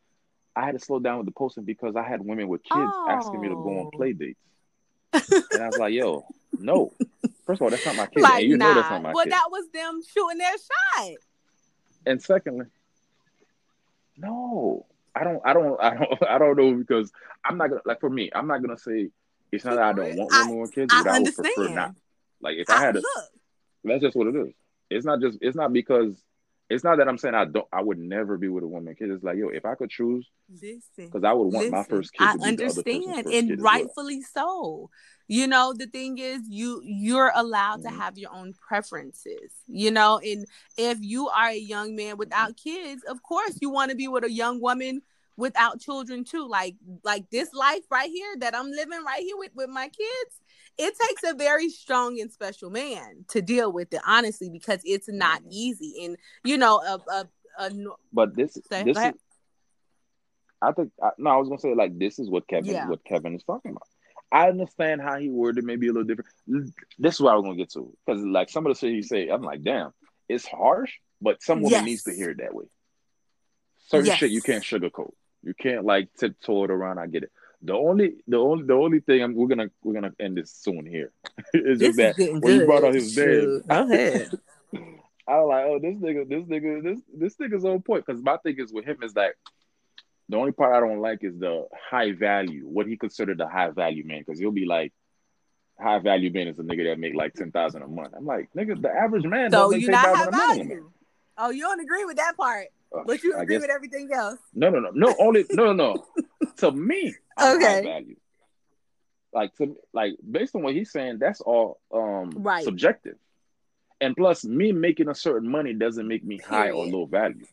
I 0.55 0.65
had 0.65 0.73
to 0.73 0.79
slow 0.79 1.01
down 1.01 1.19
with 1.19 1.27
the 1.27 1.33
posting 1.33 1.65
because 1.65 1.97
I 1.97 2.05
had 2.05 2.25
women 2.25 2.47
with 2.47 2.63
kids 2.63 2.75
oh. 2.75 3.07
asking 3.09 3.41
me 3.41 3.49
to 3.49 3.55
go 3.57 3.81
on 3.81 3.87
oh. 3.87 3.97
play 3.97 4.13
dates, 4.13 4.39
and 5.53 5.63
I 5.63 5.67
was 5.67 5.79
like, 5.79 5.93
"Yo, 5.93 6.25
no, 6.59 6.93
First 7.51 7.63
of 7.63 7.65
all, 7.65 7.71
that's 7.71 7.85
not 7.85 7.97
my 7.97 8.07
kid. 8.07 8.23
Like, 8.23 8.45
you 8.45 8.57
nah. 8.57 8.69
know 8.69 8.75
that's 8.75 8.91
not 8.91 9.03
my 9.03 9.13
well, 9.13 9.25
kid. 9.25 9.33
that 9.33 9.49
was 9.51 9.65
them 9.75 10.01
shooting 10.15 10.39
their 10.39 10.53
shot. 10.53 11.17
And 12.07 12.23
secondly, 12.23 12.67
no, 14.17 14.87
I 15.17 15.25
don't, 15.25 15.43
I 15.45 15.53
don't, 15.53 15.83
I 15.83 15.95
don't, 15.97 16.31
I 16.31 16.39
don't 16.39 16.57
know 16.57 16.75
because 16.75 17.11
I'm 17.45 17.59
not 17.59 17.71
gonna 17.71 17.81
like 17.85 17.99
for 17.99 18.09
me. 18.09 18.31
I'm 18.33 18.47
not 18.47 18.63
gonna 18.63 18.79
say 18.79 19.09
it's 19.51 19.65
not 19.65 19.75
that 19.75 19.83
I 19.83 19.93
don't 19.95 20.17
want 20.17 20.31
women 20.31 20.61
with 20.61 20.73
kids, 20.73 20.95
but 20.95 21.09
I, 21.09 21.17
I 21.17 21.19
would 21.19 21.35
prefer 21.35 21.69
not. 21.71 21.97
Like 22.41 22.57
if 22.57 22.71
I, 22.71 22.77
I 22.77 22.81
had 22.83 22.95
to, 22.95 23.03
that's 23.83 24.01
just 24.01 24.15
what 24.15 24.29
it 24.29 24.37
is. 24.37 24.55
It's 24.89 25.05
not 25.05 25.21
just. 25.21 25.39
It's 25.41 25.57
not 25.57 25.73
because. 25.73 26.15
It's 26.71 26.85
not 26.85 26.99
that 26.99 27.09
I'm 27.09 27.19
saying 27.19 27.35
I 27.35 27.45
don't. 27.45 27.67
I 27.73 27.83
would 27.83 27.99
never 27.99 28.39
be 28.39 28.49
with 28.49 28.65
a 28.65 28.69
woman 28.69 28.95
kid. 28.95 29.11
It's 29.11 29.25
like 29.25 29.37
yo, 29.37 29.49
if 29.49 29.67
I 29.67 29.75
could 29.75 29.91
choose, 29.91 30.27
because 30.97 31.25
I 31.25 31.33
would 31.33 31.53
want 31.53 31.57
listen, 31.57 31.71
my 31.73 31.85
first 31.85 32.13
kid. 32.13 32.25
I 32.25 32.49
understand, 32.49 33.27
and 33.27 33.61
rightfully 33.61 34.23
well. 34.35 34.89
so 34.89 34.91
you 35.27 35.47
know 35.47 35.73
the 35.77 35.87
thing 35.87 36.19
is 36.19 36.41
you 36.49 36.81
you're 36.85 37.33
allowed 37.35 37.81
mm-hmm. 37.81 37.95
to 37.95 38.03
have 38.03 38.19
your 38.19 38.35
own 38.35 38.53
preferences 38.67 39.53
you 39.69 39.89
know 39.89 40.19
and 40.19 40.45
if 40.77 40.99
you 41.01 41.29
are 41.29 41.51
a 41.51 41.57
young 41.57 41.95
man 41.95 42.17
without 42.17 42.57
kids 42.57 43.05
of 43.09 43.23
course 43.23 43.57
you 43.61 43.71
want 43.71 43.93
to 43.93 43.97
be 43.97 44.09
with 44.09 44.25
a 44.25 44.31
young 44.31 44.61
woman 44.61 45.01
without 45.41 45.81
children 45.81 46.23
too. 46.23 46.47
Like 46.47 46.77
like 47.03 47.29
this 47.31 47.53
life 47.53 47.83
right 47.91 48.11
here 48.11 48.37
that 48.39 48.55
I'm 48.55 48.71
living 48.71 49.03
right 49.05 49.23
here 49.23 49.37
with 49.37 49.51
with 49.57 49.71
my 49.71 49.89
kids. 49.89 50.41
It 50.81 50.95
takes 51.09 51.23
a 51.25 51.35
very 51.35 51.69
strong 51.69 52.19
and 52.21 52.33
special 52.33 52.71
man 52.71 53.25
to 53.29 53.43
deal 53.43 53.73
with 53.73 53.93
it, 53.93 54.01
honestly, 54.07 54.49
because 54.49 54.81
it's 54.85 55.09
not 55.09 55.41
mm-hmm. 55.41 55.53
easy. 55.53 56.05
And 56.05 56.17
you 56.45 56.57
know, 56.57 56.79
a 56.79 56.99
a, 57.11 57.29
a 57.59 57.71
but 58.13 58.35
this 58.35 58.59
say, 58.71 58.85
this 58.85 58.97
is, 58.97 59.13
I 60.63 60.73
think 60.73 60.93
I, 61.03 61.11
no, 61.19 61.31
I 61.31 61.37
was 61.37 61.49
gonna 61.49 61.61
say 61.61 61.75
like 61.75 61.99
this 61.99 62.19
is 62.19 62.31
what 62.31 62.49
Kevin 62.49 62.73
yeah. 62.73 62.89
what 62.89 63.05
Kevin 63.05 63.35
is 63.35 63.45
talking 63.45 63.73
about. 63.73 63.87
I 64.33 64.49
understand 64.49 65.03
how 65.03 65.19
he 65.19 65.29
worded 65.29 65.65
maybe 65.65 65.89
a 65.89 65.93
little 65.93 66.05
different. 66.05 66.31
This 66.99 67.15
is 67.15 67.21
what 67.21 67.33
I 67.33 67.37
was 67.37 67.45
gonna 67.45 67.57
get 67.57 67.73
to 67.73 67.93
because 68.07 68.23
like 68.25 68.49
some 68.49 68.67
of 68.67 68.73
the 68.73 68.79
shit 68.79 68.95
he 68.95 69.03
say, 69.03 69.29
I'm 69.29 69.43
like, 69.43 69.63
damn, 69.63 69.93
it's 70.29 70.47
harsh, 70.47 70.93
but 71.21 71.43
some 71.43 71.59
woman 71.61 71.73
yes. 71.73 71.85
needs 71.85 72.03
to 72.05 72.15
hear 72.15 72.31
it 72.31 72.39
that 72.39 72.55
way. 72.55 72.65
Certain 73.89 74.07
yes. 74.07 74.19
shit 74.19 74.31
you 74.31 74.41
can't 74.41 74.65
sugarcoat. 74.65 75.13
You 75.43 75.55
can't 75.55 75.85
like 75.85 76.09
tiptoe 76.19 76.65
it 76.65 76.71
around. 76.71 76.99
I 76.99 77.07
get 77.07 77.25
it. 77.25 77.33
The 77.63 77.75
only, 77.75 78.15
the 78.27 78.39
only, 78.39 78.65
the 78.65 78.73
only 78.73 79.01
thing 79.01 79.23
I'm, 79.23 79.35
we're 79.35 79.49
gonna 79.49 79.71
we're 79.83 79.95
gonna 79.95 80.15
end 80.19 80.37
this 80.37 80.51
soon 80.51 80.87
here 80.87 81.13
is 81.55 81.79
just 81.79 81.99
that 81.99 82.17
when 82.17 82.41
good. 82.41 82.61
you 82.61 82.67
brought 82.67 82.85
out 82.85 82.95
his. 82.95 83.15
Go 83.15 83.63
ahead. 83.69 84.31
I 85.29 85.39
was 85.39 85.49
like, 85.49 85.65
oh, 85.67 85.79
this 85.79 85.97
nigga, 85.97 86.29
this 86.29 86.45
nigga, 86.45 86.83
this 86.83 87.01
this 87.15 87.37
nigga's 87.37 87.65
on 87.65 87.83
point. 87.83 88.07
Because 88.07 88.23
my 88.23 88.39
thing 88.39 88.57
is 88.59 88.73
with 88.73 88.87
him 88.87 88.99
is 89.03 89.13
that 89.15 89.33
the 90.29 90.37
only 90.39 90.53
part 90.53 90.75
I 90.75 90.81
don't 90.81 91.01
like 91.01 91.23
is 91.23 91.39
the 91.39 91.67
high 91.91 92.13
value, 92.13 92.63
what 92.67 92.87
he 92.87 92.97
considered 92.97 93.39
the 93.39 93.47
high 93.47 93.71
value 93.71 94.07
man. 94.07 94.21
Because 94.21 94.41
he'll 94.41 94.53
be 94.53 94.65
like, 94.65 94.93
high 95.79 95.99
value 95.99 96.33
man 96.33 96.49
is 96.49 96.59
a 96.59 96.63
nigga 96.63 96.85
that 96.85 96.99
make 96.99 97.15
like 97.15 97.35
ten 97.35 97.53
thousand 97.53 97.83
a 97.83 97.89
month. 97.89 98.15
I'm 98.17 98.25
like, 98.25 98.49
nigga, 98.57 98.81
the 98.81 98.91
average 98.91 99.25
man. 99.25 99.51
So 99.51 99.71
you 99.73 99.89
not 99.89 100.17
high 100.17 100.31
value. 100.31 100.91
Oh, 101.37 101.51
you 101.51 101.63
don't 101.63 101.81
agree 101.81 102.05
with 102.05 102.17
that 102.17 102.37
part, 102.37 102.69
uh, 102.97 103.03
but 103.07 103.23
you 103.23 103.35
agree 103.35 103.57
guess, 103.57 103.63
with 103.63 103.71
everything 103.71 104.11
else. 104.13 104.39
No, 104.55 104.71
no, 104.71 104.81
no, 104.81 104.91
no. 104.93 105.15
Only 105.19 105.45
no, 105.51 105.73
no, 105.73 105.95
no. 105.95 106.07
to 106.59 106.73
me, 106.73 107.15
okay. 107.41 107.83
value. 107.83 108.17
Like 109.33 109.55
to 109.57 109.77
like 109.93 110.15
based 110.29 110.55
on 110.57 110.63
what 110.63 110.75
he's 110.75 110.91
saying, 110.91 111.19
that's 111.19 111.41
all 111.41 111.81
um 111.93 112.31
right. 112.37 112.65
subjective. 112.65 113.17
And 114.01 114.17
plus, 114.17 114.45
me 114.45 114.73
making 114.73 115.09
a 115.09 115.15
certain 115.15 115.49
money 115.49 115.75
doesn't 115.75 116.09
make 116.09 116.25
me 116.25 116.39
Period. 116.39 116.51
high 116.51 116.71
or 116.71 116.87
low 116.87 117.05
value. 117.05 117.47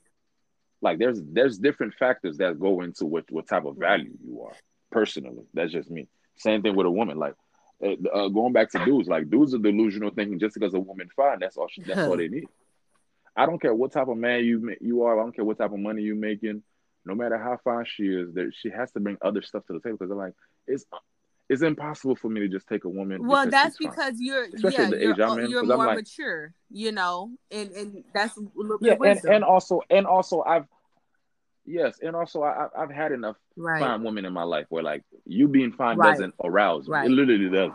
Like 0.81 0.97
there's 0.97 1.19
there's 1.23 1.57
different 1.57 1.93
factors 1.95 2.37
that 2.37 2.59
go 2.59 2.81
into 2.81 3.05
what 3.05 3.25
what 3.29 3.47
type 3.47 3.65
of 3.65 3.77
value 3.77 4.17
you 4.25 4.41
are. 4.41 4.53
Personally, 4.91 5.43
that's 5.53 5.71
just 5.71 5.91
me. 5.91 6.07
Same 6.37 6.61
thing 6.61 6.75
with 6.75 6.87
a 6.87 6.91
woman. 6.91 7.17
Like 7.17 7.33
uh, 7.83 7.95
uh 8.11 8.27
going 8.29 8.53
back 8.53 8.71
to 8.71 8.85
dudes, 8.85 9.07
like 9.07 9.29
dudes 9.29 9.53
are 9.53 9.59
delusional 9.59 10.11
thinking 10.11 10.39
just 10.39 10.55
because 10.55 10.73
a 10.73 10.79
woman 10.79 11.09
fine, 11.15 11.39
that's 11.39 11.57
all. 11.57 11.67
She, 11.67 11.81
that's 11.83 11.99
all 11.99 12.17
they 12.17 12.27
need. 12.27 12.47
I 13.37 13.45
don't 13.45 13.61
care 13.61 13.73
what 13.73 13.91
type 13.91 14.07
of 14.07 14.17
man 14.17 14.43
you 14.43 14.75
you 14.81 15.03
are. 15.03 15.17
I 15.17 15.23
don't 15.23 15.35
care 15.35 15.45
what 15.45 15.59
type 15.59 15.71
of 15.71 15.79
money 15.79 16.01
you're 16.01 16.15
making. 16.15 16.63
No 17.05 17.15
matter 17.15 17.37
how 17.37 17.57
fine 17.63 17.85
she 17.85 18.07
is, 18.07 18.33
that 18.33 18.51
she 18.53 18.69
has 18.69 18.91
to 18.91 18.99
bring 18.99 19.17
other 19.21 19.41
stuff 19.41 19.65
to 19.67 19.73
the 19.73 19.79
table 19.79 19.97
because 19.97 20.09
they're 20.09 20.17
like, 20.17 20.33
it's 20.65 20.85
it's 21.49 21.61
impossible 21.61 22.15
for 22.15 22.29
me 22.29 22.41
to 22.41 22.47
just 22.49 22.67
take 22.67 22.83
a 22.83 22.89
woman. 22.89 23.25
Well, 23.25 23.49
that's 23.49 23.77
because 23.77 24.15
you're 24.19 24.45
Especially 24.45 24.99
yeah, 24.99 25.13
you're, 25.15 25.39
in, 25.39 25.49
you're 25.49 25.63
more 25.63 25.85
like, 25.85 25.97
mature, 25.97 26.53
you 26.69 26.91
know, 26.91 27.31
and 27.51 27.71
and 27.71 28.03
that's 28.13 28.35
a 28.37 28.41
little 28.55 28.79
yeah, 28.81 28.95
and, 29.01 29.23
and 29.23 29.43
also 29.43 29.81
and 29.89 30.05
also 30.05 30.41
I've 30.41 30.65
yes, 31.65 31.99
and 32.01 32.15
also 32.15 32.43
I 32.43 32.67
I've 32.75 32.91
had 32.91 33.11
enough 33.11 33.37
right. 33.55 33.79
fine 33.79 34.03
women 34.03 34.25
in 34.25 34.33
my 34.33 34.43
life 34.43 34.65
where 34.69 34.83
like 34.83 35.03
you 35.25 35.47
being 35.47 35.71
fine 35.71 35.97
right. 35.97 36.11
doesn't 36.11 36.33
arouse 36.43 36.87
me. 36.87 36.93
Right. 36.93 37.05
It 37.05 37.11
literally 37.11 37.49
doesn't. 37.49 37.73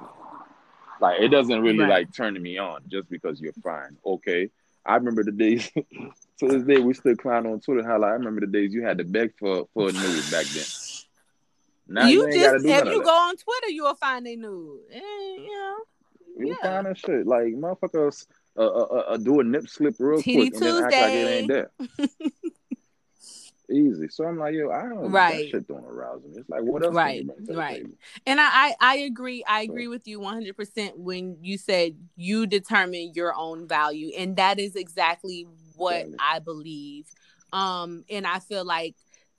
Like 1.00 1.20
it 1.20 1.28
doesn't 1.28 1.62
really 1.62 1.86
like 1.86 2.12
turn 2.12 2.40
me 2.40 2.58
on 2.58 2.82
just 2.88 3.08
because 3.08 3.40
you're 3.40 3.54
fine. 3.64 3.96
Okay, 4.04 4.50
I 4.84 4.96
remember 4.96 5.24
the 5.24 5.32
days. 5.32 5.70
to 5.74 6.48
this 6.48 6.62
day, 6.64 6.78
we 6.78 6.94
still 6.94 7.16
clown 7.16 7.46
on 7.46 7.60
Twitter. 7.60 7.86
How 7.86 8.00
like, 8.00 8.10
I 8.10 8.14
remember 8.14 8.40
the 8.40 8.46
days 8.46 8.72
you 8.72 8.82
had 8.84 8.98
to 8.98 9.04
beg 9.04 9.32
for 9.38 9.68
for 9.74 9.88
a 9.88 9.92
nude 9.92 10.30
back 10.30 10.46
then. 10.46 10.64
Now 11.88 12.06
you, 12.06 12.26
you 12.26 12.32
just 12.32 12.64
if 12.64 12.84
you 12.86 13.02
go 13.02 13.10
on 13.10 13.36
Twitter, 13.36 13.70
you 13.70 13.84
will 13.84 13.94
find 13.94 14.26
a 14.26 14.36
nude. 14.36 14.80
Eh, 14.92 14.98
you 14.98 15.50
know, 15.50 15.76
you 16.38 16.48
yeah. 16.48 16.62
find 16.62 16.86
that 16.86 16.98
shit 16.98 17.26
like 17.26 17.54
motherfuckers 17.54 18.26
uh, 18.56 18.62
uh, 18.62 18.86
uh, 18.90 19.04
uh 19.08 19.16
do 19.16 19.40
a 19.40 19.44
nip 19.44 19.68
slip 19.68 19.94
real 19.98 20.20
TD 20.20 20.34
quick 20.34 20.52
Tuesday. 20.52 20.68
and 20.68 20.76
then 20.76 20.84
act 20.84 20.92
like 20.92 21.12
it 21.12 21.28
ain't 21.28 21.48
there. 21.48 21.70
easy. 23.72 24.08
So 24.08 24.24
I'm 24.24 24.38
like, 24.38 24.54
yo, 24.54 24.70
I 24.70 24.82
don't 24.82 25.10
right. 25.10 25.44
that 25.44 25.50
shit 25.50 25.68
don't 25.68 25.84
arouse 25.84 26.22
me. 26.22 26.38
It's 26.38 26.48
like 26.48 26.62
what 26.62 26.84
else? 26.84 26.94
Right, 26.94 27.26
right. 27.48 27.84
And 28.26 28.40
I, 28.40 28.46
I, 28.46 28.74
I 28.80 28.96
agree. 28.98 29.44
I 29.46 29.62
agree 29.62 29.88
with 29.88 30.06
you 30.06 30.20
100 30.20 30.56
percent 30.56 30.98
when 30.98 31.38
you 31.40 31.58
said 31.58 31.96
you 32.16 32.46
determine 32.46 33.12
your 33.14 33.34
own 33.34 33.66
value, 33.66 34.12
and 34.16 34.36
that 34.36 34.58
is 34.58 34.76
exactly 34.76 35.46
what 35.76 35.96
exactly. 35.96 36.18
I 36.20 36.38
believe. 36.38 37.06
Um, 37.52 38.04
and 38.10 38.26
I 38.26 38.38
feel 38.38 38.64
like 38.64 38.96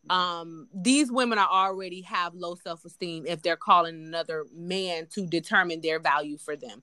um 0.10 0.68
these 0.74 1.10
women 1.10 1.40
are 1.40 1.48
already 1.48 2.02
have 2.02 2.34
low 2.36 2.56
self-esteem 2.56 3.26
if 3.26 3.42
they're 3.42 3.56
calling 3.56 3.96
another 3.96 4.46
man 4.54 5.08
to 5.10 5.26
determine 5.26 5.80
their 5.80 5.98
value 5.98 6.38
for 6.38 6.58
them 6.58 6.82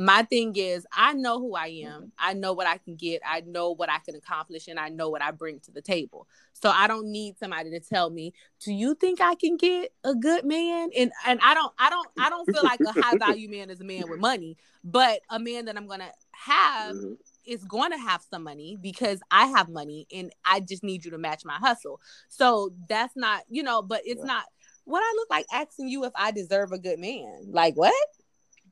my 0.00 0.22
thing 0.22 0.56
is 0.56 0.86
i 0.96 1.12
know 1.12 1.38
who 1.38 1.54
i 1.54 1.66
am. 1.66 2.10
I 2.18 2.32
know 2.32 2.54
what 2.54 2.66
i 2.66 2.78
can 2.78 2.96
get. 2.96 3.20
I 3.26 3.42
know 3.42 3.72
what 3.72 3.90
i 3.90 3.98
can 3.98 4.14
accomplish 4.14 4.66
and 4.66 4.80
i 4.80 4.88
know 4.88 5.10
what 5.10 5.20
i 5.20 5.30
bring 5.30 5.60
to 5.60 5.70
the 5.70 5.82
table. 5.82 6.26
So 6.54 6.70
i 6.70 6.86
don't 6.86 7.12
need 7.12 7.38
somebody 7.38 7.70
to 7.70 7.80
tell 7.80 8.08
me 8.08 8.32
do 8.64 8.72
you 8.72 8.94
think 8.94 9.20
i 9.20 9.34
can 9.34 9.58
get 9.58 9.92
a 10.02 10.14
good 10.14 10.46
man? 10.46 10.88
And 10.96 11.12
and 11.26 11.38
i 11.42 11.52
don't 11.52 11.72
i 11.78 11.90
don't 11.90 12.08
i 12.18 12.30
don't 12.30 12.46
feel 12.46 12.64
like 12.64 12.80
a 12.80 12.92
high 12.98 13.16
value 13.18 13.50
man 13.50 13.68
is 13.68 13.82
a 13.82 13.84
man 13.84 14.04
with 14.08 14.20
money 14.20 14.56
but 14.82 15.20
a 15.28 15.38
man 15.38 15.66
that 15.66 15.76
i'm 15.76 15.86
gonna 15.86 16.10
have 16.30 16.96
mm-hmm. 16.96 17.12
is 17.44 17.62
going 17.64 17.90
to 17.90 17.98
have 17.98 18.22
some 18.30 18.42
money 18.42 18.78
because 18.80 19.20
i 19.30 19.48
have 19.48 19.68
money 19.68 20.06
and 20.10 20.32
i 20.46 20.60
just 20.60 20.82
need 20.82 21.04
you 21.04 21.10
to 21.10 21.18
match 21.18 21.44
my 21.44 21.56
hustle. 21.56 22.00
So 22.30 22.72
that's 22.88 23.14
not 23.16 23.42
you 23.50 23.62
know 23.62 23.82
but 23.82 24.00
it's 24.06 24.20
yeah. 24.20 24.32
not 24.32 24.44
what 24.84 25.00
i 25.00 25.12
look 25.16 25.28
like 25.28 25.44
asking 25.52 25.88
you 25.88 26.04
if 26.04 26.12
i 26.14 26.30
deserve 26.30 26.72
a 26.72 26.78
good 26.78 26.98
man? 26.98 27.48
Like 27.50 27.76
what 27.76 27.92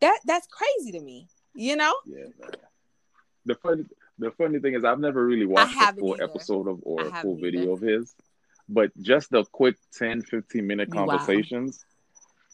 that 0.01 0.20
that's 0.24 0.46
crazy 0.46 0.92
to 0.92 1.01
me. 1.01 1.28
You 1.55 1.76
know? 1.76 1.94
Yeah. 2.07 2.24
Man. 2.40 2.51
The 3.46 3.55
funny 3.57 3.84
the 4.18 4.30
funny 4.32 4.59
thing 4.59 4.74
is 4.74 4.84
I've 4.84 5.01
never 5.01 5.24
really 5.24 5.46
watched 5.46 5.76
a 5.76 5.92
full 5.94 6.14
either. 6.14 6.24
episode 6.24 6.68
of 6.68 6.80
or 6.82 7.07
a 7.07 7.22
full 7.22 7.36
video 7.36 7.62
either. 7.62 7.72
of 7.72 7.80
his. 7.80 8.14
But 8.68 8.90
just 9.01 9.30
the 9.30 9.44
quick 9.44 9.76
10, 9.96 10.22
15 10.22 10.66
minute 10.66 10.92
conversations, 10.92 11.82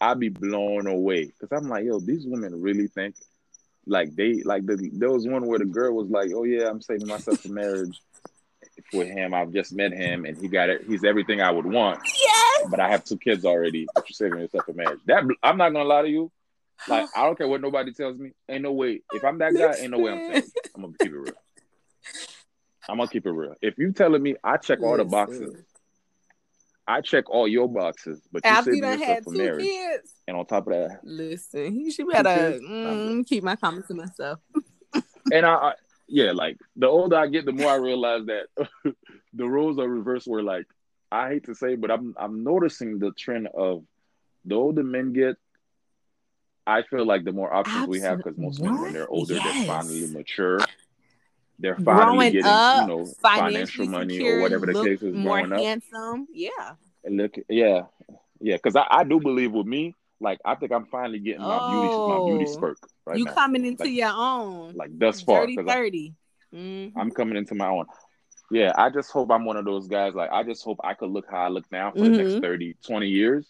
wow. 0.00 0.10
I'd 0.10 0.20
be 0.20 0.28
blown 0.28 0.86
away. 0.86 1.32
Cause 1.40 1.48
I'm 1.50 1.68
like, 1.68 1.84
yo, 1.84 1.98
these 1.98 2.24
women 2.26 2.60
really 2.60 2.86
think 2.86 3.16
like 3.86 4.14
they 4.14 4.42
like 4.44 4.64
the 4.66 4.90
there 4.94 5.10
was 5.10 5.26
one 5.26 5.46
where 5.46 5.58
the 5.58 5.64
girl 5.64 5.94
was 5.94 6.08
like, 6.08 6.30
Oh 6.34 6.44
yeah, 6.44 6.68
I'm 6.68 6.80
saving 6.80 7.08
myself 7.08 7.40
for 7.40 7.48
marriage 7.48 8.00
for 8.90 9.04
him. 9.04 9.34
I've 9.34 9.52
just 9.52 9.72
met 9.72 9.92
him 9.92 10.24
and 10.24 10.36
he 10.36 10.48
got 10.48 10.70
it. 10.70 10.84
He's 10.86 11.04
everything 11.04 11.40
I 11.40 11.50
would 11.50 11.66
want. 11.66 12.00
Yes. 12.04 12.66
But 12.70 12.80
I 12.80 12.90
have 12.90 13.04
two 13.04 13.18
kids 13.18 13.44
already. 13.44 13.86
But 13.94 14.08
you're 14.08 14.14
saving 14.14 14.40
yourself 14.40 14.64
for 14.66 14.72
marriage. 14.72 15.00
That 15.06 15.24
I'm 15.42 15.56
not 15.56 15.72
gonna 15.72 15.84
lie 15.84 16.02
to 16.02 16.08
you. 16.08 16.30
Like 16.88 17.08
I 17.16 17.24
don't 17.24 17.36
care 17.36 17.48
what 17.48 17.60
nobody 17.60 17.92
tells 17.92 18.18
me. 18.18 18.32
Ain't 18.48 18.62
no 18.62 18.72
way. 18.72 19.00
If 19.12 19.24
I'm 19.24 19.38
that 19.38 19.54
guy, 19.54 19.76
ain't 19.80 19.90
no 19.90 19.98
way 19.98 20.12
I'm 20.12 20.30
saying. 20.30 20.50
I'm 20.74 20.82
gonna 20.82 20.94
keep 21.00 21.12
it 21.12 21.16
real. 21.16 21.34
I'm 22.88 22.96
gonna 22.98 23.08
keep 23.08 23.26
it 23.26 23.30
real. 23.30 23.54
If 23.62 23.78
you 23.78 23.92
telling 23.92 24.22
me 24.22 24.36
I 24.44 24.56
check 24.56 24.82
all 24.82 24.96
the 24.96 25.04
boxes, 25.04 25.54
I 26.86 27.00
check 27.00 27.30
all 27.30 27.48
your 27.48 27.68
boxes, 27.68 28.20
but 28.30 28.44
you 28.44 28.50
After 28.50 28.74
you 28.74 28.82
done 28.82 28.98
had 28.98 29.24
two 29.24 29.32
marriage, 29.32 29.64
kids, 29.64 30.12
and 30.28 30.36
on 30.36 30.46
top 30.46 30.66
of 30.66 30.74
that, 30.74 31.00
listen, 31.02 31.80
you 31.80 31.90
should 31.90 32.08
better 32.08 32.60
mm, 32.60 33.26
keep 33.26 33.42
my 33.42 33.56
comments 33.56 33.88
to 33.88 33.94
myself. 33.94 34.40
and 35.32 35.46
I, 35.46 35.54
I, 35.54 35.72
yeah, 36.08 36.32
like 36.32 36.58
the 36.76 36.86
older 36.86 37.16
I 37.16 37.28
get, 37.28 37.46
the 37.46 37.52
more 37.52 37.70
I 37.70 37.76
realize 37.76 38.26
that 38.26 38.68
the 39.32 39.48
roles 39.48 39.78
are 39.78 39.88
reversed. 39.88 40.26
Where 40.26 40.42
like 40.42 40.66
I 41.10 41.28
hate 41.28 41.44
to 41.46 41.54
say, 41.54 41.76
but 41.76 41.90
I'm 41.90 42.14
I'm 42.18 42.44
noticing 42.44 42.98
the 42.98 43.12
trend 43.12 43.48
of 43.54 43.84
the 44.44 44.56
older 44.56 44.82
men 44.82 45.14
get, 45.14 45.36
I 46.66 46.82
feel 46.82 47.04
like 47.04 47.24
the 47.24 47.32
more 47.32 47.52
options 47.52 47.76
Absolutely. 47.76 47.98
we 47.98 48.04
have, 48.04 48.18
because 48.18 48.38
most 48.38 48.60
men, 48.60 48.80
when 48.80 48.92
they're 48.92 49.08
older, 49.08 49.34
yes. 49.34 49.44
they're 49.44 49.66
finally 49.66 50.06
mature. 50.08 50.60
They're 51.58 51.76
finally 51.76 52.30
growing 52.30 52.32
getting, 52.32 52.46
up, 52.46 52.88
you 52.88 52.96
know, 52.96 53.06
financial 53.22 53.86
money 53.86 54.14
secure, 54.16 54.38
or 54.38 54.42
whatever 54.42 54.66
the 54.66 54.82
case 54.82 55.02
is. 55.02 55.14
More 55.14 55.46
growing 55.46 55.62
handsome, 55.62 56.22
up. 56.22 56.28
yeah. 56.32 56.72
And 57.04 57.16
look, 57.18 57.36
yeah, 57.48 57.82
yeah, 58.40 58.56
because 58.56 58.76
I, 58.76 58.86
I 58.90 59.04
do 59.04 59.20
believe 59.20 59.52
with 59.52 59.66
me, 59.66 59.94
like 60.20 60.40
I 60.44 60.54
think 60.54 60.72
I'm 60.72 60.86
finally 60.86 61.18
getting 61.18 61.42
my 61.42 61.58
oh, 61.60 61.70
beauty, 61.70 62.30
my 62.30 62.38
beauty 62.38 62.50
oh, 62.50 62.54
spurt. 62.54 62.78
Right 63.06 63.18
you 63.18 63.26
now. 63.26 63.34
coming 63.34 63.66
into 63.66 63.84
like, 63.84 63.92
your 63.92 64.12
own, 64.12 64.74
like 64.74 64.98
thus 64.98 65.20
far, 65.20 65.46
30. 65.46 66.14
I, 66.52 66.56
mm-hmm. 66.56 66.98
I'm 66.98 67.10
coming 67.10 67.36
into 67.36 67.54
my 67.54 67.68
own. 67.68 67.86
Yeah, 68.50 68.72
I 68.76 68.90
just 68.90 69.10
hope 69.10 69.30
I'm 69.30 69.44
one 69.44 69.56
of 69.56 69.64
those 69.64 69.86
guys. 69.86 70.14
Like, 70.14 70.30
I 70.30 70.42
just 70.42 70.64
hope 70.64 70.78
I 70.82 70.94
could 70.94 71.10
look 71.10 71.26
how 71.30 71.38
I 71.38 71.48
look 71.48 71.70
now 71.70 71.92
for 71.92 71.98
mm-hmm. 71.98 72.12
the 72.12 72.18
next 72.18 72.32
mm-hmm. 72.32 72.40
30, 72.40 72.76
20 72.86 73.06
years. 73.06 73.46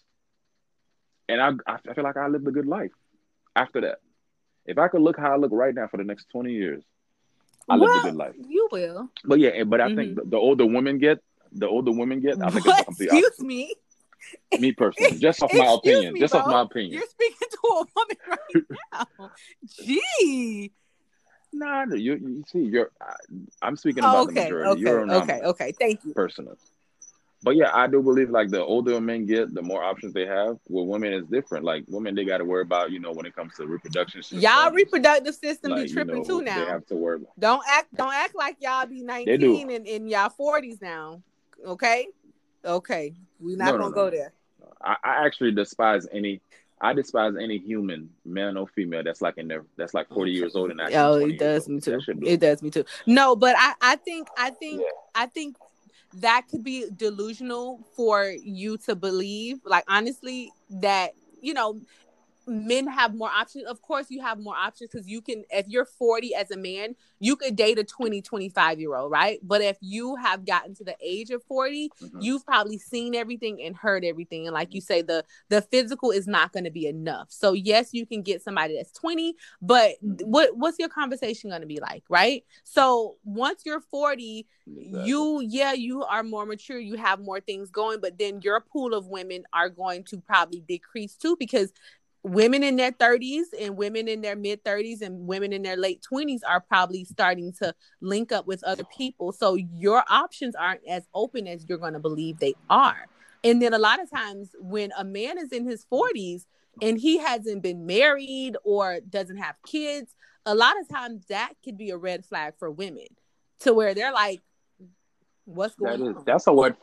And 1.27 1.41
I, 1.41 1.51
I 1.67 1.93
feel 1.93 2.03
like 2.03 2.17
I 2.17 2.27
lived 2.27 2.47
a 2.47 2.51
good 2.51 2.67
life 2.67 2.91
after 3.55 3.81
that. 3.81 3.99
If 4.65 4.77
I 4.77 4.87
could 4.87 5.01
look 5.01 5.17
how 5.17 5.33
I 5.33 5.37
look 5.37 5.51
right 5.51 5.73
now 5.73 5.87
for 5.87 5.97
the 5.97 6.03
next 6.03 6.27
20 6.31 6.51
years, 6.51 6.83
I 7.69 7.77
well, 7.77 7.89
live 7.89 8.05
a 8.05 8.07
good 8.09 8.15
life. 8.15 8.33
You 8.47 8.67
will. 8.71 9.09
But 9.23 9.39
yeah, 9.39 9.63
but 9.63 9.81
I 9.81 9.87
mm-hmm. 9.87 9.95
think 9.95 10.15
the, 10.15 10.23
the, 10.25 10.37
older 10.37 10.65
women 10.65 10.97
get, 10.97 11.19
the 11.51 11.67
older 11.67 11.91
women 11.91 12.19
get, 12.19 12.41
I 12.41 12.49
think 12.49 12.65
what? 12.65 12.79
it's 12.79 12.85
complete 12.85 13.05
Excuse 13.07 13.25
opposite. 13.25 13.45
me. 13.45 13.75
Me 14.59 14.71
personally, 14.71 15.19
just 15.19 15.43
off 15.43 15.53
my 15.53 15.73
opinion, 15.73 16.13
me, 16.13 16.19
just 16.19 16.33
bro. 16.33 16.41
off 16.41 16.47
my 16.47 16.61
opinion. 16.61 16.93
You're 16.93 17.07
speaking 17.07 17.47
to 17.51 17.57
a 17.63 17.85
woman 17.95 18.17
right 18.27 19.07
now. 19.19 19.31
Gee. 19.77 20.71
Nah, 21.53 21.85
you, 21.93 22.15
you 22.15 22.43
see, 22.47 22.59
you're. 22.59 22.91
I'm 23.61 23.75
speaking 23.75 24.03
about 24.03 24.29
okay, 24.29 24.33
the 24.33 24.41
majority. 24.41 24.71
Okay, 24.71 24.81
you're 24.81 25.15
okay, 25.15 25.41
okay. 25.43 25.71
Thank 25.79 26.03
you. 26.05 26.13
Personal. 26.13 26.57
But 27.45 27.57
yeah, 27.57 27.69
I 27.71 27.85
do 27.85 28.01
believe 28.01 28.31
like 28.31 28.49
the 28.49 28.63
older 28.63 28.99
men 28.99 29.27
get, 29.27 29.53
the 29.53 29.61
more 29.61 29.83
options 29.83 30.13
they 30.13 30.25
have. 30.25 30.57
With 30.67 30.87
women, 30.87 31.13
is 31.13 31.25
different. 31.27 31.63
Like 31.63 31.83
women, 31.87 32.15
they 32.15 32.25
got 32.25 32.39
to 32.39 32.43
worry 32.43 32.63
about 32.63 32.91
you 32.91 32.99
know 32.99 33.11
when 33.11 33.27
it 33.27 33.35
comes 33.35 33.53
to 33.57 33.67
reproduction. 33.67 34.23
System, 34.23 34.39
y'all 34.39 34.71
reproductive 34.71 35.35
system 35.35 35.69
like, 35.69 35.85
be 35.85 35.93
tripping 35.93 36.15
you 36.15 36.21
know, 36.21 36.27
too 36.27 36.41
now. 36.41 36.65
They 36.65 36.71
have 36.71 36.87
to 36.87 36.95
worry. 36.95 37.17
About. 37.17 37.39
Don't 37.39 37.63
act 37.69 37.95
don't 37.95 38.13
act 38.15 38.33
like 38.35 38.57
y'all 38.61 38.87
be 38.87 39.03
19 39.03 39.69
and 39.69 39.85
in 39.85 40.07
y'all 40.07 40.31
40s 40.31 40.81
now. 40.81 41.21
Okay? 41.63 42.07
Okay. 42.65 43.13
We're 43.39 43.57
not 43.57 43.65
No, 43.65 43.71
no, 43.73 43.77
gonna 43.77 43.89
no, 43.89 43.95
go 43.95 44.09
there. 44.09 44.33
I, 44.83 44.95
I 45.03 45.25
actually 45.27 45.51
despise 45.51 46.07
any. 46.11 46.41
I 46.81 46.93
despise 46.93 47.35
any 47.39 47.57
human, 47.59 48.09
male 48.25 48.57
or 48.57 48.67
female, 48.67 49.03
that's 49.03 49.21
like 49.21 49.37
in 49.37 49.47
their 49.47 49.65
that's 49.77 49.93
like 49.93 50.09
forty 50.09 50.31
years 50.31 50.55
old 50.55 50.71
and 50.71 50.81
actually 50.81 50.97
Oh, 50.97 51.15
it 51.15 51.39
does 51.39 51.69
me 51.69 51.79
too. 51.79 51.91
That 51.91 52.01
shit 52.01 52.19
blows 52.19 52.33
It 52.33 52.39
does 52.39 52.61
me 52.63 52.71
too. 52.71 52.85
No, 53.05 53.35
but 53.35 53.55
I 53.57 53.73
I 53.81 53.95
think 53.97 54.27
I 54.37 54.49
think 54.49 54.81
Yeah. 54.81 54.87
I 55.13 55.27
think 55.27 55.55
that 56.21 56.43
could 56.49 56.63
be 56.63 56.85
delusional 56.95 57.79
for 57.95 58.25
you 58.29 58.77
to 58.79 58.95
believe. 58.95 59.59
Like 59.65 59.83
honestly, 59.87 60.51
that 60.69 61.11
you 61.41 61.53
know, 61.53 61.79
men 62.47 62.87
have 62.87 63.15
more 63.15 63.29
options. 63.29 63.65
Of 63.65 63.81
course, 63.81 64.07
you 64.09 64.21
have 64.21 64.39
more 64.39 64.55
options 64.55 64.89
because 64.91 65.07
you 65.07 65.21
can. 65.21 65.43
If 65.49 65.67
you're 65.67 65.85
40 65.85 66.35
as 66.35 66.51
a 66.51 66.57
man, 66.57 66.95
you 67.19 67.35
could 67.35 67.55
date 67.55 67.79
a 67.79 67.83
20, 67.83 68.21
25 68.21 68.79
year 68.79 68.95
old, 68.95 69.11
right? 69.11 69.39
But 69.43 69.61
if 69.61 69.77
you 69.81 70.15
have 70.15 70.45
gotten 70.45 70.75
to 70.75 70.83
the 70.83 70.95
age 71.01 71.29
of 71.31 71.43
40, 71.43 71.89
Mhm. 72.01 72.21
you've 72.21 72.45
probably 72.45 72.77
seen 72.77 73.15
everything 73.15 73.61
and 73.61 73.75
heard 73.75 74.03
everything 74.05 74.45
and 74.47 74.53
like 74.53 74.73
you 74.73 74.81
say 74.81 75.01
the 75.01 75.23
the 75.49 75.61
physical 75.61 76.11
is 76.11 76.27
not 76.27 76.51
going 76.51 76.63
to 76.63 76.71
be 76.71 76.87
enough 76.87 77.27
so 77.31 77.53
yes 77.53 77.93
you 77.93 78.05
can 78.05 78.21
get 78.21 78.41
somebody 78.41 78.75
that's 78.75 78.91
20 78.91 79.35
but 79.61 79.91
Mhm. 80.03 80.23
what 80.25 80.55
what's 80.55 80.77
your 80.79 80.89
conversation 80.89 81.49
going 81.49 81.61
to 81.61 81.67
be 81.67 81.79
like 81.79 82.03
right 82.09 82.43
so 82.63 83.17
once 83.23 83.63
you're 83.65 83.81
40 83.81 84.47
Exactly. 84.67 84.99
you 85.09 85.41
yeah 85.47 85.73
you 85.73 86.03
are 86.03 86.23
more 86.23 86.45
mature 86.45 86.77
you 86.79 86.95
have 86.95 87.19
more 87.19 87.39
things 87.39 87.69
going 87.69 87.99
but 87.99 88.17
then 88.17 88.41
your 88.41 88.59
pool 88.61 88.93
of 88.93 89.07
women 89.07 89.43
are 89.53 89.69
going 89.69 90.03
to 90.05 90.17
probably 90.19 90.61
decrease 90.61 91.15
too 91.15 91.35
because 91.39 91.71
women 92.25 92.63
in 92.63 92.75
their 92.75 92.91
30s 92.91 93.43
and 93.59 93.77
women 93.77 94.07
in 94.07 94.21
their 94.21 94.35
mid 94.35 94.63
30s 94.63 95.01
and 95.01 95.27
women 95.27 95.53
in 95.53 95.61
their 95.61 95.77
late 95.77 96.03
20s 96.11 96.39
are 96.47 96.59
probably 96.59 97.05
starting 97.05 97.53
to 97.53 97.73
link 98.01 98.31
up 98.31 98.47
with 98.47 98.63
other 98.63 98.83
people. 98.97 99.31
So 99.31 99.53
your 99.53 100.03
options 100.09 100.55
aren't 100.55 100.81
as 100.87 101.07
open 101.13 101.47
as 101.47 101.65
you're 101.69 101.77
going 101.77 101.93
to 101.93 101.99
believe 101.99 102.39
they 102.39 102.55
are. 102.69 103.05
And 103.43 103.61
then 103.61 103.75
a 103.75 103.77
lot 103.77 104.01
of 104.01 104.09
times 104.09 104.49
when 104.59 104.91
a 104.97 105.03
man 105.03 105.37
is 105.37 105.51
in 105.51 105.67
his 105.67 105.85
40s 105.93 106.45
and 106.81 106.97
he 106.99 107.19
hasn't 107.19 107.61
been 107.61 107.85
married 107.85 108.57
or 108.63 108.99
doesn't 109.07 109.37
have 109.37 109.55
kids 109.65 110.15
a 110.47 110.55
lot 110.55 110.79
of 110.79 110.87
times 110.87 111.25
that 111.29 111.53
could 111.63 111.77
be 111.77 111.89
a 111.89 111.97
red 111.97 112.25
flag 112.25 112.53
for 112.59 112.69
women 112.69 113.07
to 113.59 113.73
where 113.73 113.93
they're 113.93 114.13
like 114.13 114.41
what's 115.45 115.75
going 115.75 116.01
is 116.01 116.17
on? 116.17 116.23
that's 116.25 116.47
a 116.47 116.53
red 116.53 116.75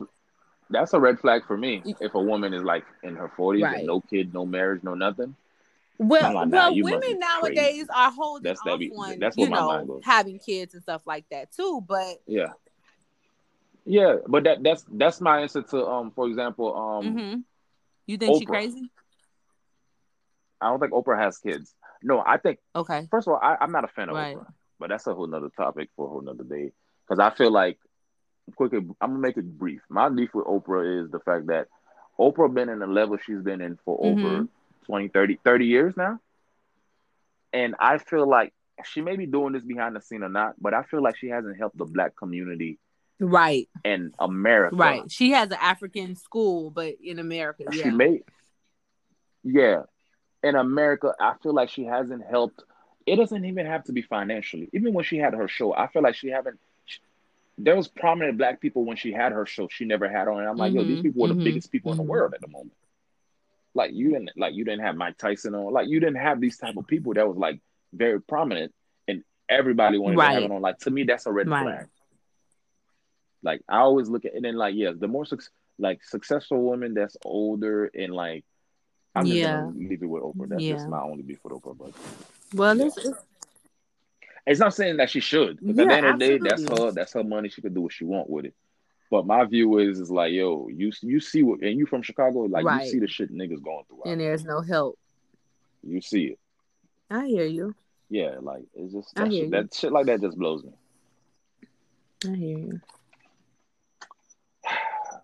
that's 0.73 0.93
a 0.93 0.99
red 0.99 1.19
flag 1.19 1.45
for 1.47 1.57
me. 1.57 1.81
If 2.01 2.13
a 2.15 2.19
woman 2.21 2.53
is 2.53 2.63
like 2.63 2.83
in 3.03 3.15
her 3.15 3.29
forties 3.29 3.63
Right. 3.63 3.77
and 3.77 3.87
no 3.87 4.01
kid, 4.01 4.33
no 4.33 4.45
marriage, 4.45 4.83
no 4.83 4.93
nothing. 4.95 5.35
Well, 5.99 6.47
well, 6.49 6.73
women 6.75 7.19
nowadays 7.19 7.87
are 7.95 8.11
holding 8.11 8.43
That's- 8.43 8.59
that 8.65 8.71
off 8.71 8.79
be- 8.79 8.91
on 8.91 9.19
that's 9.19 9.37
you 9.37 9.47
my 9.49 9.61
mind 9.61 9.87
know 9.87 9.93
goes. 9.95 10.03
having 10.03 10.39
kids 10.39 10.73
and 10.73 10.81
stuff 10.83 11.05
like 11.05 11.25
that 11.29 11.51
too. 11.51 11.81
But 11.87 12.21
Yeah. 12.25 12.53
Yeah, 13.85 14.17
but 14.27 14.43
that 14.45 14.63
that's 14.63 14.83
that's 14.91 15.21
my 15.21 15.41
answer 15.41 15.61
to 15.61 15.85
um 15.85 16.11
for 16.11 16.27
example 16.27 16.75
um 16.75 17.15
mhm. 17.15 17.43
you 18.07 18.17
think 18.17 18.39
she 18.39 18.45
crazy? 18.45 18.89
I 20.61 20.69
don't 20.69 20.79
think 20.79 20.93
Oprah 20.93 21.19
has 21.19 21.37
kids. 21.37 21.75
No, 22.01 22.23
I 22.25 22.37
think 22.37 22.59
Okay, 22.75 23.07
first 23.11 23.27
of 23.27 23.33
all 23.33 23.39
I, 23.41 23.57
I'm 23.59 23.71
not 23.71 23.83
a 23.83 23.89
fan 23.89 24.09
of 24.09 24.15
Right. 24.15 24.35
Oprah, 24.37 24.47
but 24.79 24.89
that's 24.89 25.05
a 25.07 25.13
whole 25.13 25.27
nother 25.27 25.49
topic 25.55 25.89
for 25.95 26.07
a 26.07 26.09
whole 26.09 26.21
nother 26.21 26.43
day. 26.45 26.71
Because 27.07 27.19
I 27.19 27.35
feel 27.35 27.51
like 27.51 27.77
quickly 28.55 28.79
I'm 28.79 29.09
gonna 29.11 29.19
make 29.19 29.37
it 29.37 29.57
brief. 29.57 29.81
My 29.89 30.09
beef 30.09 30.33
with 30.33 30.45
Oprah 30.45 31.03
is 31.05 31.11
the 31.11 31.19
fact 31.19 31.47
that 31.47 31.67
Oprah 32.19 32.53
been 32.53 32.69
in 32.69 32.79
the 32.79 32.87
level 32.87 33.17
she's 33.17 33.41
been 33.41 33.61
in 33.61 33.77
for 33.85 33.97
over 33.99 34.21
Mhm. 34.43 34.49
20, 34.85 35.07
30, 35.07 35.35
30 35.43 35.65
years 35.65 35.95
now. 35.97 36.19
And 37.53 37.75
I 37.79 37.97
feel 37.97 38.27
like 38.27 38.53
she 38.83 39.01
may 39.01 39.15
be 39.15 39.25
doing 39.25 39.53
this 39.53 39.63
behind 39.63 39.95
the 39.95 40.01
scene 40.01 40.23
or 40.23 40.29
not, 40.29 40.55
but 40.61 40.73
I 40.73 40.83
feel 40.83 41.01
like 41.01 41.15
she 41.17 41.29
hasn't 41.29 41.57
helped 41.57 41.77
the 41.77 41.85
black 41.85 42.15
community 42.15 42.79
right, 43.19 43.69
in 43.85 44.13
America. 44.19 44.75
right. 44.75 45.09
She 45.11 45.31
has 45.31 45.49
an 45.51 45.57
African 45.61 46.15
school, 46.15 46.69
but 46.71 46.95
in 47.01 47.19
America, 47.19 47.63
She 47.71 47.79
yeah, 47.79 47.91
may 47.91 48.23
Yeah. 49.43 49.83
In 50.41 50.55
America, 50.55 51.13
I 51.19 51.35
feel 51.41 51.53
like 51.53 51.69
she 51.69 51.85
hasn't 51.85 52.25
helped. 52.25 52.63
It 53.05 53.15
doesn't 53.17 53.45
even 53.45 53.65
have 53.65 53.83
to 53.85 53.93
be 53.93 54.01
financially. 54.01 54.69
Even 54.73 54.93
when 54.93 55.05
she 55.05 55.17
had 55.17 55.33
her 55.33 55.47
show, 55.47 55.73
I 55.73 55.87
feel 55.87 56.01
like 56.01 56.15
she 56.15 56.29
haven't 56.29 56.59
she- 56.59 56.72
there 57.57 57.75
was 57.75 57.87
prominent 57.87 58.37
black 58.37 58.59
people 58.61 58.83
when 58.83 58.97
she 58.97 59.11
had 59.11 59.31
her 59.31 59.45
show 59.45 59.67
she 59.69 59.85
never 59.85 60.09
had 60.09 60.27
on. 60.27 60.39
And 60.39 60.47
I'm 60.49 60.57
like, 60.57 60.73
yo, 60.73 60.83
these 60.83 60.99
Mhm, 60.99 61.03
people 61.03 61.21
were 61.21 61.27
the 61.29 61.35
mhm, 61.35 61.43
biggest 61.43 61.71
people 61.71 61.91
in 61.91 61.97
mhm. 61.97 62.01
the 62.01 62.07
world 62.09 62.33
at 62.33 62.41
the 62.41 62.47
moment. 62.47 62.73
Like 63.75 63.91
you 63.93 64.09
didn't 64.11 64.31
like 64.37 64.53
you 64.53 64.63
didn't 64.65 64.81
have 64.81 64.95
Mike 64.95 65.17
Tyson 65.17 65.55
on. 65.55 65.71
Like 65.73 65.87
you 65.87 65.99
didn't 65.99 66.17
have 66.17 66.39
these 66.39 66.57
type 66.57 66.77
of 66.77 66.85
people 66.87 67.13
that 67.13 67.27
was 67.27 67.37
like 67.37 67.59
very 67.93 68.21
prominent 68.21 68.71
and 69.07 69.23
everybody 69.49 69.97
wanted 69.97 70.17
to 70.17 70.21
have 70.23 70.43
it 70.43 70.51
on. 70.51 70.61
Like 70.61 70.79
to 70.79 70.91
me, 70.91 71.03
that's 71.03 71.25
a 71.25 71.31
red 71.31 71.47
Right. 71.49 71.63
flag. 71.63 71.87
Like 73.41 73.61
I 73.67 73.79
always 73.79 74.09
look 74.09 74.25
at 74.25 74.33
it, 74.33 74.35
and 74.37 74.45
then 74.45 74.55
like 74.55 74.75
yeah, 74.75 74.91
the 74.95 75.07
more 75.07 75.25
suc 75.25 75.41
like 75.79 76.03
successful 76.03 76.61
women 76.61 76.93
that's 76.93 77.17
older 77.25 77.85
and 77.95 78.13
like 78.13 78.45
I'm 79.15 79.25
just 79.25 79.41
Yeah. 79.41 79.51
gonna 79.63 79.77
leave 79.77 80.01
it 80.03 80.05
with 80.07 80.23
Oprah. 80.23 80.49
That's 80.49 80.63
Yeah. 80.63 80.75
just 80.75 80.87
my 80.87 81.01
only 81.01 81.23
beef 81.23 81.39
with 81.43 81.53
Oprah. 81.53 81.77
But 81.77 81.93
Well, 82.53 82.77
Yeah. 82.77 82.85
it's, 82.87 82.97
it's 82.97 83.19
it's 84.45 84.59
not 84.59 84.73
saying 84.73 84.97
that 84.97 85.09
she 85.09 85.19
should. 85.19 85.59
Yeah, 85.61 85.71
at 85.71 85.75
the 85.87 85.93
end 85.93 86.05
of 86.05 86.19
the 86.19 86.25
day, 86.25 86.37
that's 86.37 86.69
her. 86.69 86.91
That's 86.91 87.13
her 87.13 87.23
money. 87.23 87.49
She 87.49 87.61
could 87.61 87.73
do 87.73 87.81
what 87.81 87.93
she 87.93 88.03
want 88.05 88.29
with 88.29 88.45
it. 88.45 88.53
But 89.09 89.25
my 89.27 89.45
view 89.45 89.77
is, 89.77 89.99
is 89.99 90.09
like, 90.09 90.33
yo, 90.33 90.67
you 90.69 90.91
you 91.01 91.19
see 91.19 91.43
what, 91.43 91.61
and 91.61 91.77
you 91.77 91.85
from 91.85 92.01
Chicago, 92.01 92.39
like 92.41 92.65
Right. 92.65 92.85
you 92.85 92.91
see 92.91 92.99
the 92.99 93.07
shit 93.07 93.31
niggas 93.31 93.61
going 93.63 93.83
through. 93.87 94.01
and 94.05 94.19
there's 94.19 94.43
no 94.43 94.61
help. 94.61 94.97
You 95.83 96.01
see 96.01 96.25
it. 96.25 96.39
I 97.11 97.27
hear 97.27 97.45
you. 97.45 97.75
Yeah, 98.09 98.37
like 98.41 98.63
it's 98.73 98.93
just 98.93 99.09
I 99.15 99.25
that, 99.25 99.31
shit, 99.31 99.51
that 99.51 99.73
shit 99.73 99.91
like 99.91 100.07
that 100.07 100.21
just 100.21 100.37
blows 100.37 100.63
me. 100.63 100.71
I 102.25 102.35
hear 102.35 102.57
you. 102.57 102.81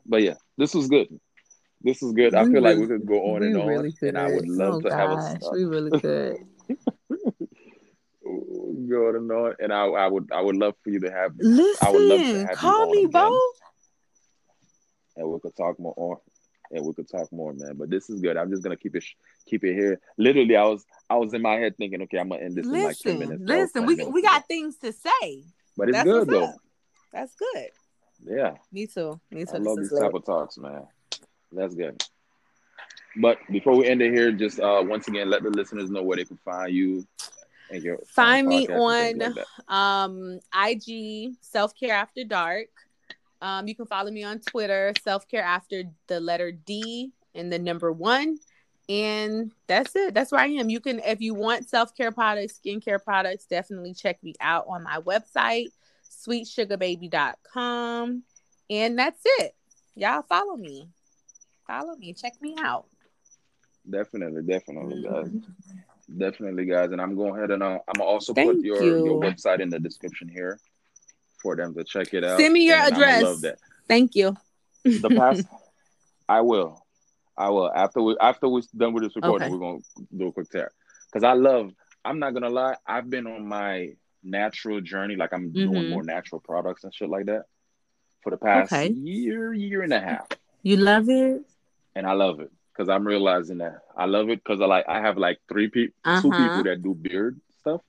But 0.05 0.23
yeah, 0.23 0.35
this 0.57 0.73
was 0.73 0.87
good. 0.87 1.07
This 1.81 2.03
is 2.03 2.11
good. 2.13 2.35
I 2.35 2.43
We 2.43 2.53
feel 2.53 2.61
like 2.61 2.77
we 2.77 2.87
could 2.87 3.05
go 3.05 3.35
on 3.35 3.43
and 3.43 3.57
on, 3.57 3.67
really 3.67 3.93
and 4.01 4.17
I 4.17 4.29
would 4.31 4.47
love 4.47 4.75
oh, 4.75 4.81
to 4.89 4.95
have 4.95 5.09
gosh, 5.11 5.37
a 5.43 5.51
we 5.53 5.63
really 5.65 5.99
could. 5.99 6.37
Go 8.89 9.07
on 9.09 9.55
and 9.59 9.71
I, 9.73 9.85
I 9.85 10.07
would, 10.07 10.29
I 10.33 10.41
would 10.41 10.55
love 10.55 10.75
for 10.83 10.89
you 10.89 10.99
to 11.01 11.11
have, 11.11 11.31
I 11.81 11.89
would 11.91 12.01
love 12.01 12.19
to 12.19 12.25
Listen, 12.25 12.47
have 12.47 12.57
call 12.57 12.89
me. 12.91 13.05
Bo. 13.05 13.39
and 15.17 15.29
we 15.29 15.39
could 15.39 15.55
talk 15.55 15.79
more 15.79 15.93
on 15.97 16.17
and 16.71 16.85
we 16.85 16.93
could 16.93 17.09
talk 17.09 17.31
more 17.31 17.53
man 17.53 17.73
but 17.75 17.89
this 17.89 18.09
is 18.09 18.21
good 18.21 18.37
i'm 18.37 18.49
just 18.51 18.61
gonna 18.63 18.75
keep 18.77 18.95
it 18.95 19.03
keep 19.47 19.63
it 19.63 19.73
here 19.73 19.99
literally 20.17 20.55
i 20.55 20.63
was 20.63 20.85
i 21.09 21.15
was 21.15 21.33
in 21.33 21.41
my 21.41 21.53
head 21.55 21.75
thinking 21.77 22.01
okay 22.03 22.19
i'm 22.19 22.29
gonna 22.29 22.41
end 22.43 22.55
this 22.55 22.65
in 22.67 22.83
like 22.83 22.97
10 22.97 23.17
minutes 23.19 23.41
listen, 23.43 23.85
we 23.85 23.95
minutes 23.95 24.13
we 24.13 24.21
got 24.21 24.47
things 24.47 24.77
to 24.77 24.93
say. 24.93 25.43
but 25.75 25.89
it's 25.89 25.97
That's 25.97 26.05
good 26.07 26.27
though 26.29 26.43
up. 26.45 26.55
That's 27.11 27.33
good. 27.35 27.69
yeah 28.25 28.51
Me 28.71 28.85
too. 28.85 29.19
Me 29.31 29.45
too. 29.45 29.51
i 29.55 29.57
love 29.57 29.77
these 29.77 29.97
type 29.97 30.13
of 30.13 30.23
talks 30.25 30.57
man 30.57 30.83
that's 31.51 31.73
good 31.73 32.03
but 33.19 33.39
before 33.51 33.75
we 33.75 33.87
end 33.87 34.01
it 34.03 34.13
here 34.13 34.31
just 34.31 34.59
uh 34.59 34.83
once 34.85 35.07
again 35.07 35.27
let 35.29 35.41
the 35.41 35.49
listeners 35.49 35.89
know 35.89 36.03
where 36.03 36.17
they 36.17 36.25
can 36.25 36.37
find 36.45 36.71
you 36.71 37.05
Find 38.07 38.47
me 38.47 38.67
podcast 38.67 39.11
and 39.11 39.21
things 39.23 39.37
on 39.67 40.39
um 40.39 40.39
IG 40.67 41.33
Self 41.41 41.75
Care 41.75 41.93
After 41.93 42.23
Dark. 42.23 42.67
Um, 43.41 43.67
you 43.67 43.75
can 43.75 43.85
follow 43.85 44.11
me 44.11 44.23
on 44.23 44.39
Twitter, 44.39 44.93
Self 45.03 45.27
Care 45.27 45.43
After 45.43 45.83
the 46.07 46.19
letter 46.19 46.51
D 46.51 47.11
and 47.35 47.51
the 47.51 47.59
number 47.59 47.91
one. 47.91 48.37
And 48.89 49.51
that's 49.67 49.95
it. 49.95 50.13
That's 50.15 50.31
where 50.31 50.41
I 50.41 50.47
am. 50.47 50.69
You 50.69 50.79
can, 50.79 50.99
if 50.99 51.21
you 51.21 51.35
want 51.35 51.69
self 51.69 51.95
care 51.95 52.11
products, 52.11 52.59
skincare 52.59 53.03
products, 53.03 53.45
definitely 53.45 53.93
check 53.93 54.21
me 54.23 54.33
out 54.41 54.65
on 54.67 54.81
my 54.83 54.97
website, 55.01 55.67
sweetsugarbaby.com. 56.09 58.23
And 58.71 58.99
that's 58.99 59.21
it. 59.23 59.55
Y'all 59.95 60.21
follow 60.23 60.55
me. 60.55 60.87
Follow 61.67 61.95
me. 61.95 62.13
Check 62.13 62.33
me 62.41 62.55
out. 62.59 62.85
definitely 63.89 64.41
definitely 64.43 65.01
guys 65.03 65.27
Mhm. 65.27 65.43
Definitely 66.17 66.65
guys 66.65 66.91
and 66.91 67.01
i'm 67.01 67.15
going 67.15 67.35
ahead 67.37 67.51
and 67.51 67.61
uh, 67.61 67.77
i'm 67.87 68.01
also 68.01 68.33
Thank 68.33 68.47
put 68.57 68.63
your 68.63 68.83
you. 68.83 69.05
your 69.05 69.19
website 69.21 69.59
in 69.61 69.69
the 69.69 69.79
description 69.79 70.27
here 70.27 70.59
for 71.41 71.55
them 71.55 71.73
to 71.75 71.83
check 71.83 72.13
it 72.13 72.23
out 72.23 72.39
Send 72.39 72.53
me 72.53 72.65
your 72.67 72.77
and 72.77 72.93
address. 72.93 73.21
love 73.21 73.41
that 73.41 73.59
Thank 73.87 74.15
you. 74.15 74.35
the 74.83 75.09
past 75.09 75.45
I 76.29 76.41
will. 76.41 76.85
I 77.35 77.49
will. 77.49 77.71
After 77.73 78.01
we 78.03 78.15
after 78.21 78.47
we're 78.47 78.61
done 78.77 78.93
with 78.93 79.03
this 79.03 79.15
recording, 79.15 79.47
Okay. 79.47 79.51
we're 79.53 79.59
gonna 79.59 79.79
do 80.15 80.27
a 80.27 80.31
quick 80.31 80.49
tear. 80.51 80.71
Because 81.11 81.23
I 81.23 81.33
love 81.33 81.71
I'm 82.05 82.19
not 82.19 82.33
gonna 82.33 82.49
lie, 82.49 82.75
I've 82.85 83.09
been 83.09 83.25
on 83.25 83.47
my 83.47 83.93
natural 84.23 84.79
journey, 84.81 85.15
like 85.15 85.33
I'm 85.33 85.51
doing 85.51 85.85
Mhm. 85.85 85.89
more 85.89 86.03
natural 86.03 86.39
products 86.41 86.83
and 86.83 86.93
shit 86.93 87.09
like 87.09 87.25
that 87.27 87.43
for 88.21 88.29
the 88.31 88.37
past 88.37 88.73
Okay. 88.73 88.89
year, 88.93 89.53
year 89.53 89.81
and 89.81 89.93
a 89.93 89.99
half. 89.99 90.27
You 90.61 90.77
love 90.77 91.09
it? 91.09 91.41
And 91.95 92.05
I 92.05 92.13
love 92.13 92.39
it. 92.41 92.51
Because 92.79 92.89
I'm 92.89 93.05
realizing 93.05 93.57
that 93.57 93.81
I 93.97 94.05
love 94.05 94.29
it 94.29 94.41
because 94.41 94.61
I 94.61 94.65
like 94.65 94.85
I 94.87 95.01
have 95.01 95.17
like 95.17 95.39
three 95.49 95.67
people 95.67 95.93
two 96.15 96.29
Uh-huh. 96.29 96.47
people 96.47 96.63
that 96.63 96.81
do 96.81 96.93
beard 96.95 97.37
stuff 97.59 97.81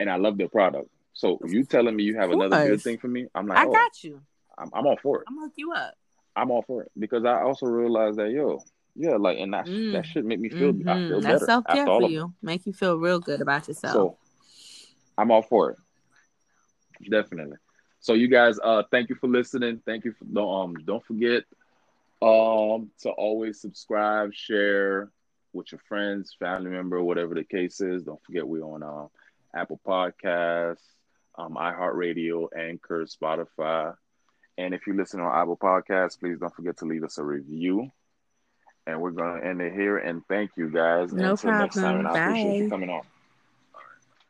and 0.00 0.10
I 0.10 0.16
love 0.16 0.36
their 0.36 0.48
product. 0.48 0.88
So 1.12 1.38
you 1.46 1.62
telling 1.62 1.94
me 1.94 2.02
you 2.02 2.16
have 2.16 2.32
another 2.32 2.56
beard 2.56 2.82
thing 2.82 2.98
for 2.98 3.06
me, 3.06 3.28
I'm 3.32 3.46
like, 3.46 3.58
I 3.58 3.66
oh, 3.66 3.72
got 3.72 4.02
you. 4.02 4.20
I'm, 4.58 4.70
I'm 4.74 4.86
all 4.88 4.98
for 5.00 5.20
it. 5.20 5.28
I'm 5.28 5.38
hook 5.38 5.52
you 5.54 5.72
up. 5.72 5.94
I'm 6.34 6.50
all 6.50 6.62
for 6.62 6.82
it 6.82 6.90
because 6.98 7.24
I 7.24 7.42
also 7.42 7.66
realize 7.66 8.16
that 8.16 8.32
yo, 8.32 8.60
yeah, 8.96 9.14
like 9.16 9.38
and 9.38 9.54
that 9.54 9.68
Mm. 9.68 9.92
that 9.92 10.04
should 10.04 10.24
make 10.24 10.40
me 10.40 10.48
feel 10.48 10.72
Mhm. 10.72 10.88
I 10.88 11.06
feel 11.06 11.20
That's 11.20 11.38
better 11.38 11.46
self 11.46 11.64
care 11.68 11.86
for 11.86 12.02
you. 12.10 12.34
Make 12.42 12.66
you 12.66 12.72
feel 12.72 12.98
real 12.98 13.20
good 13.20 13.40
about 13.40 13.68
yourself. 13.68 13.94
So 13.94 14.18
I'm 15.16 15.30
all 15.30 15.42
for 15.42 15.70
it. 15.70 15.76
Definitely. 17.08 17.58
So 18.00 18.14
you 18.14 18.26
guys, 18.26 18.58
uh, 18.64 18.82
thank 18.90 19.10
you 19.10 19.14
for 19.14 19.28
listening. 19.28 19.80
Thank 19.86 20.04
you 20.04 20.12
for 20.12 20.24
don't 20.24 20.60
um 20.62 20.74
don't 20.84 21.04
forget 21.04 21.44
um 22.20 22.90
to 23.00 23.10
always 23.10 23.60
subscribe, 23.60 24.34
share 24.34 25.10
with 25.52 25.70
your 25.72 25.80
friends, 25.88 26.34
family 26.38 26.70
member, 26.70 27.02
whatever 27.02 27.34
the 27.34 27.44
case 27.44 27.80
is. 27.80 28.02
Don't 28.02 28.22
forget 28.24 28.46
we're 28.46 28.62
on 28.64 28.82
um 28.82 29.08
Apple 29.54 29.80
Podcasts, 29.86 30.82
um, 31.36 31.54
iHeartRadio, 31.54 32.48
Anchor, 32.56 33.04
Spotify. 33.06 33.94
And 34.58 34.74
if 34.74 34.86
you 34.86 34.94
listen 34.94 35.20
on 35.20 35.34
Apple 35.34 35.56
Podcasts, 35.56 36.18
please 36.18 36.38
don't 36.38 36.54
forget 36.54 36.78
to 36.78 36.84
leave 36.84 37.04
us 37.04 37.18
a 37.18 37.24
review. 37.24 37.90
And 38.86 39.00
we're 39.00 39.12
gonna 39.12 39.44
end 39.44 39.60
it 39.60 39.72
here. 39.72 39.98
And 39.98 40.22
thank 40.28 40.50
you 40.56 40.68
guys. 40.70 41.12
No 41.12 41.32
Until 41.32 41.52
next 41.52 41.76
time, 41.76 41.82
problem. 41.82 42.06
and 42.06 42.08
I 42.08 42.26
appreciate 42.26 42.56
you 42.56 42.64
Bye. 42.64 42.70
coming 42.70 42.90
on. 42.90 43.02